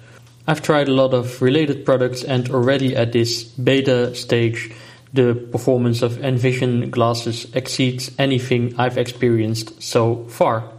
I've 0.48 0.62
tried 0.62 0.88
a 0.88 0.92
lot 0.92 1.12
of 1.12 1.42
related 1.42 1.84
products 1.84 2.24
and 2.24 2.48
already 2.50 2.96
at 2.96 3.12
this 3.12 3.44
beta 3.44 4.14
stage 4.14 4.72
the 5.12 5.34
performance 5.34 6.00
of 6.00 6.24
Envision 6.24 6.88
glasses 6.90 7.46
exceeds 7.54 8.10
anything 8.18 8.74
I've 8.78 8.96
experienced 8.96 9.82
so 9.82 10.24
far. 10.24 10.70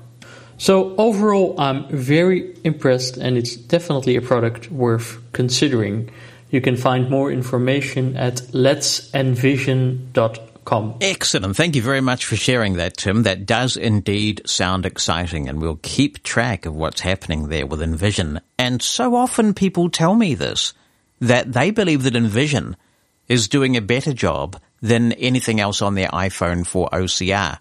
So 0.58 0.96
overall, 0.98 1.54
I'm 1.60 1.88
very 1.90 2.56
impressed 2.64 3.18
and 3.18 3.38
it's 3.38 3.56
definitely 3.56 4.16
a 4.16 4.22
product 4.22 4.72
worth 4.72 5.20
considering. 5.34 6.10
You 6.50 6.62
can 6.62 6.76
find 6.76 7.08
more 7.10 7.32
information 7.32 8.18
at 8.18 8.38
letsenvision.com. 8.52 10.49
Excellent. 11.02 11.56
Thank 11.56 11.76
you 11.76 11.82
very 11.82 12.02
much 12.02 12.26
for 12.26 12.36
sharing 12.36 12.74
that, 12.76 12.98
Tim. 12.98 13.24
That 13.24 13.46
does 13.46 13.76
indeed 13.76 14.42
sound 14.46 14.86
exciting, 14.86 15.50
and 15.50 15.62
we'll 15.62 15.80
keep 15.82 16.22
track 16.24 16.66
of 16.66 16.76
what's 16.76 17.02
happening 17.02 17.48
there 17.48 17.66
with 17.66 17.82
Envision. 17.82 18.40
And 18.58 18.82
so 18.82 19.16
often 19.16 19.54
people 19.54 19.90
tell 19.90 20.14
me 20.14 20.36
this 20.36 20.74
that 21.20 21.52
they 21.54 21.72
believe 21.72 22.04
that 22.04 22.16
Envision 22.16 22.78
is 23.28 23.48
doing 23.48 23.76
a 23.76 23.82
better 23.82 24.14
job 24.14 24.60
than 24.82 25.12
anything 25.14 25.60
else 25.60 25.82
on 25.82 25.96
their 25.96 26.10
iPhone 26.10 26.66
for 26.66 26.88
OCR. 26.90 27.60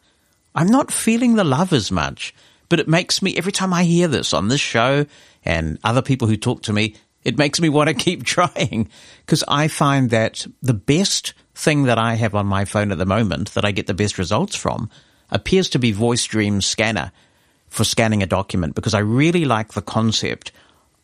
I'm 0.54 0.68
not 0.68 0.92
feeling 0.92 1.34
the 1.34 1.44
love 1.44 1.72
as 1.72 1.90
much, 1.90 2.34
but 2.68 2.80
it 2.80 2.88
makes 2.88 3.22
me, 3.22 3.36
every 3.36 3.52
time 3.52 3.72
I 3.72 3.84
hear 3.84 4.08
this 4.08 4.34
on 4.34 4.48
this 4.48 4.60
show 4.60 5.06
and 5.44 5.78
other 5.82 6.02
people 6.02 6.28
who 6.28 6.36
talk 6.36 6.62
to 6.62 6.72
me, 6.72 6.94
it 7.24 7.38
makes 7.38 7.60
me 7.60 7.68
want 7.68 7.88
to 7.88 7.94
keep 8.06 8.24
trying 8.24 8.88
because 9.24 9.44
I 9.46 9.68
find 9.68 10.10
that 10.10 10.46
the 10.62 10.74
best 10.74 11.34
thing 11.54 11.84
that 11.84 11.98
I 11.98 12.14
have 12.14 12.34
on 12.34 12.46
my 12.46 12.64
phone 12.64 12.92
at 12.92 12.98
the 12.98 13.06
moment 13.06 13.54
that 13.54 13.64
I 13.64 13.72
get 13.72 13.86
the 13.86 13.94
best 13.94 14.18
results 14.18 14.54
from 14.54 14.90
appears 15.30 15.68
to 15.70 15.78
be 15.78 15.92
Voice 15.92 16.24
Dream 16.24 16.60
Scanner 16.60 17.12
for 17.68 17.84
scanning 17.84 18.22
a 18.22 18.26
document 18.26 18.74
because 18.74 18.94
I 18.94 19.00
really 19.00 19.44
like 19.44 19.72
the 19.72 19.82
concept 19.82 20.52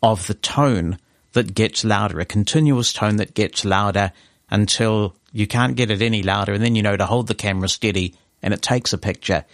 of 0.02 0.26
the 0.26 0.34
tone 0.34 0.98
that 1.32 1.54
gets 1.54 1.84
louder, 1.84 2.20
a 2.20 2.24
continuous 2.24 2.92
tone 2.92 3.16
that 3.16 3.34
gets 3.34 3.64
louder 3.64 4.12
until 4.50 5.16
you 5.32 5.46
can't 5.46 5.76
get 5.76 5.90
it 5.90 6.00
any 6.00 6.22
louder. 6.22 6.52
And 6.52 6.62
then 6.62 6.76
you 6.76 6.82
know 6.82 6.96
to 6.96 7.06
hold 7.06 7.26
the 7.26 7.34
camera 7.34 7.68
steady 7.68 8.14
and 8.42 8.54
it 8.54 8.62
takes 8.62 8.92
a 8.92 8.98
picture. 8.98 9.44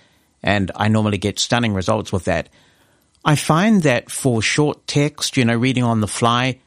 And 0.43 0.71
I 0.77 0.89
normally 0.89 1.19
get 1.19 1.39
stunning 1.39 1.75
results 1.75 2.13
with 2.13 2.25
that. 2.27 2.49
I 3.25 3.37
find 3.37 3.83
that 3.83 4.11
for 4.11 4.41
short 4.41 4.87
text, 4.87 5.37
you 5.37 5.45
know, 5.45 5.57
reading 5.57 5.85
on 5.85 6.01
the 6.01 6.09
fly, 6.09 6.61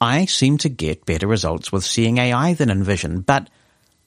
I 0.00 0.24
seem 0.24 0.58
to 0.58 0.68
get 0.68 1.06
better 1.06 1.28
results 1.28 1.70
with 1.70 1.84
Seeing 1.84 2.18
AI 2.18 2.54
than 2.54 2.70
Envision. 2.70 3.20
But 3.20 3.48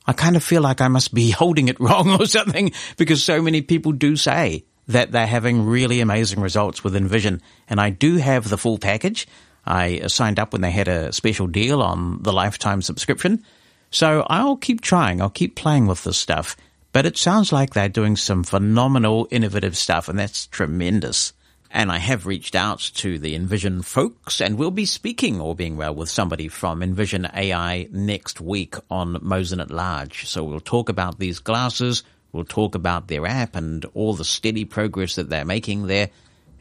I 0.05 0.13
kind 0.13 0.35
of 0.35 0.43
feel 0.43 0.61
like 0.61 0.81
I 0.81 0.89
must 0.89 1.13
be 1.13 1.31
holding 1.31 1.69
it 1.69 1.79
wrong 1.79 2.19
or 2.19 2.25
something 2.25 2.73
because 2.97 3.23
so 3.23 3.41
many 3.41 3.61
people 3.61 3.93
do 3.93 4.15
say 4.15 4.65
that 4.87 5.11
they're 5.11 5.25
having 5.25 5.65
really 5.65 6.01
amazing 6.01 6.41
results 6.41 6.83
with 6.83 6.95
Envision. 6.95 7.41
And 7.67 7.79
I 7.79 7.89
do 7.89 8.17
have 8.17 8.49
the 8.49 8.57
full 8.57 8.77
package. 8.77 9.27
I 9.65 10.07
signed 10.07 10.37
up 10.37 10.51
when 10.51 10.61
they 10.61 10.71
had 10.71 10.87
a 10.87 11.11
special 11.13 11.47
deal 11.47 11.81
on 11.81 12.21
the 12.21 12.33
lifetime 12.33 12.81
subscription. 12.81 13.43
So 13.89 14.25
I'll 14.29 14.57
keep 14.57 14.81
trying. 14.81 15.21
I'll 15.21 15.29
keep 15.29 15.55
playing 15.55 15.87
with 15.87 16.03
this 16.03 16.17
stuff. 16.17 16.57
But 16.91 17.05
it 17.05 17.17
sounds 17.17 17.51
like 17.51 17.73
they're 17.73 17.89
doing 17.89 18.15
some 18.15 18.43
phenomenal, 18.43 19.27
innovative 19.31 19.75
stuff, 19.75 20.07
and 20.07 20.19
that's 20.19 20.47
tremendous. 20.47 21.33
And 21.75 21.91
I 21.91 21.97
have 21.97 22.25
reached 22.25 22.55
out 22.55 22.79
to 22.95 23.19
the 23.19 23.35
Envision 23.35 23.81
folks, 23.81 24.39
and 24.39 24.57
we'll 24.57 24.71
be 24.71 24.85
speaking, 24.85 25.41
or 25.41 25.53
being 25.53 25.75
well, 25.75 25.93
with 25.93 26.09
somebody 26.09 26.47
from 26.47 26.81
Envision 26.81 27.27
AI 27.33 27.89
next 27.91 28.39
week 28.39 28.75
on 28.89 29.19
Mosen 29.21 29.59
at 29.59 29.69
Large. 29.69 30.25
So 30.25 30.45
we'll 30.45 30.61
talk 30.61 30.87
about 30.87 31.19
these 31.19 31.39
glasses, 31.39 32.03
we'll 32.31 32.45
talk 32.45 32.75
about 32.75 33.09
their 33.09 33.25
app 33.25 33.57
and 33.57 33.83
all 33.93 34.13
the 34.13 34.23
steady 34.23 34.63
progress 34.63 35.15
that 35.15 35.29
they're 35.29 35.43
making 35.43 35.87
there. 35.87 36.11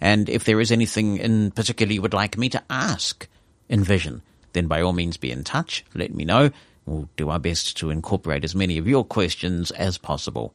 And 0.00 0.28
if 0.28 0.42
there 0.42 0.60
is 0.60 0.72
anything 0.72 1.18
in 1.18 1.52
particular 1.52 1.92
you 1.92 2.02
would 2.02 2.12
like 2.12 2.36
me 2.36 2.48
to 2.48 2.62
ask 2.68 3.28
Envision, 3.70 4.20
then 4.52 4.66
by 4.66 4.82
all 4.82 4.92
means 4.92 5.16
be 5.16 5.30
in 5.30 5.44
touch. 5.44 5.84
Let 5.94 6.12
me 6.12 6.24
know. 6.24 6.50
We'll 6.86 7.08
do 7.16 7.30
our 7.30 7.38
best 7.38 7.76
to 7.76 7.90
incorporate 7.90 8.42
as 8.42 8.56
many 8.56 8.78
of 8.78 8.88
your 8.88 9.04
questions 9.04 9.70
as 9.70 9.96
possible. 9.96 10.54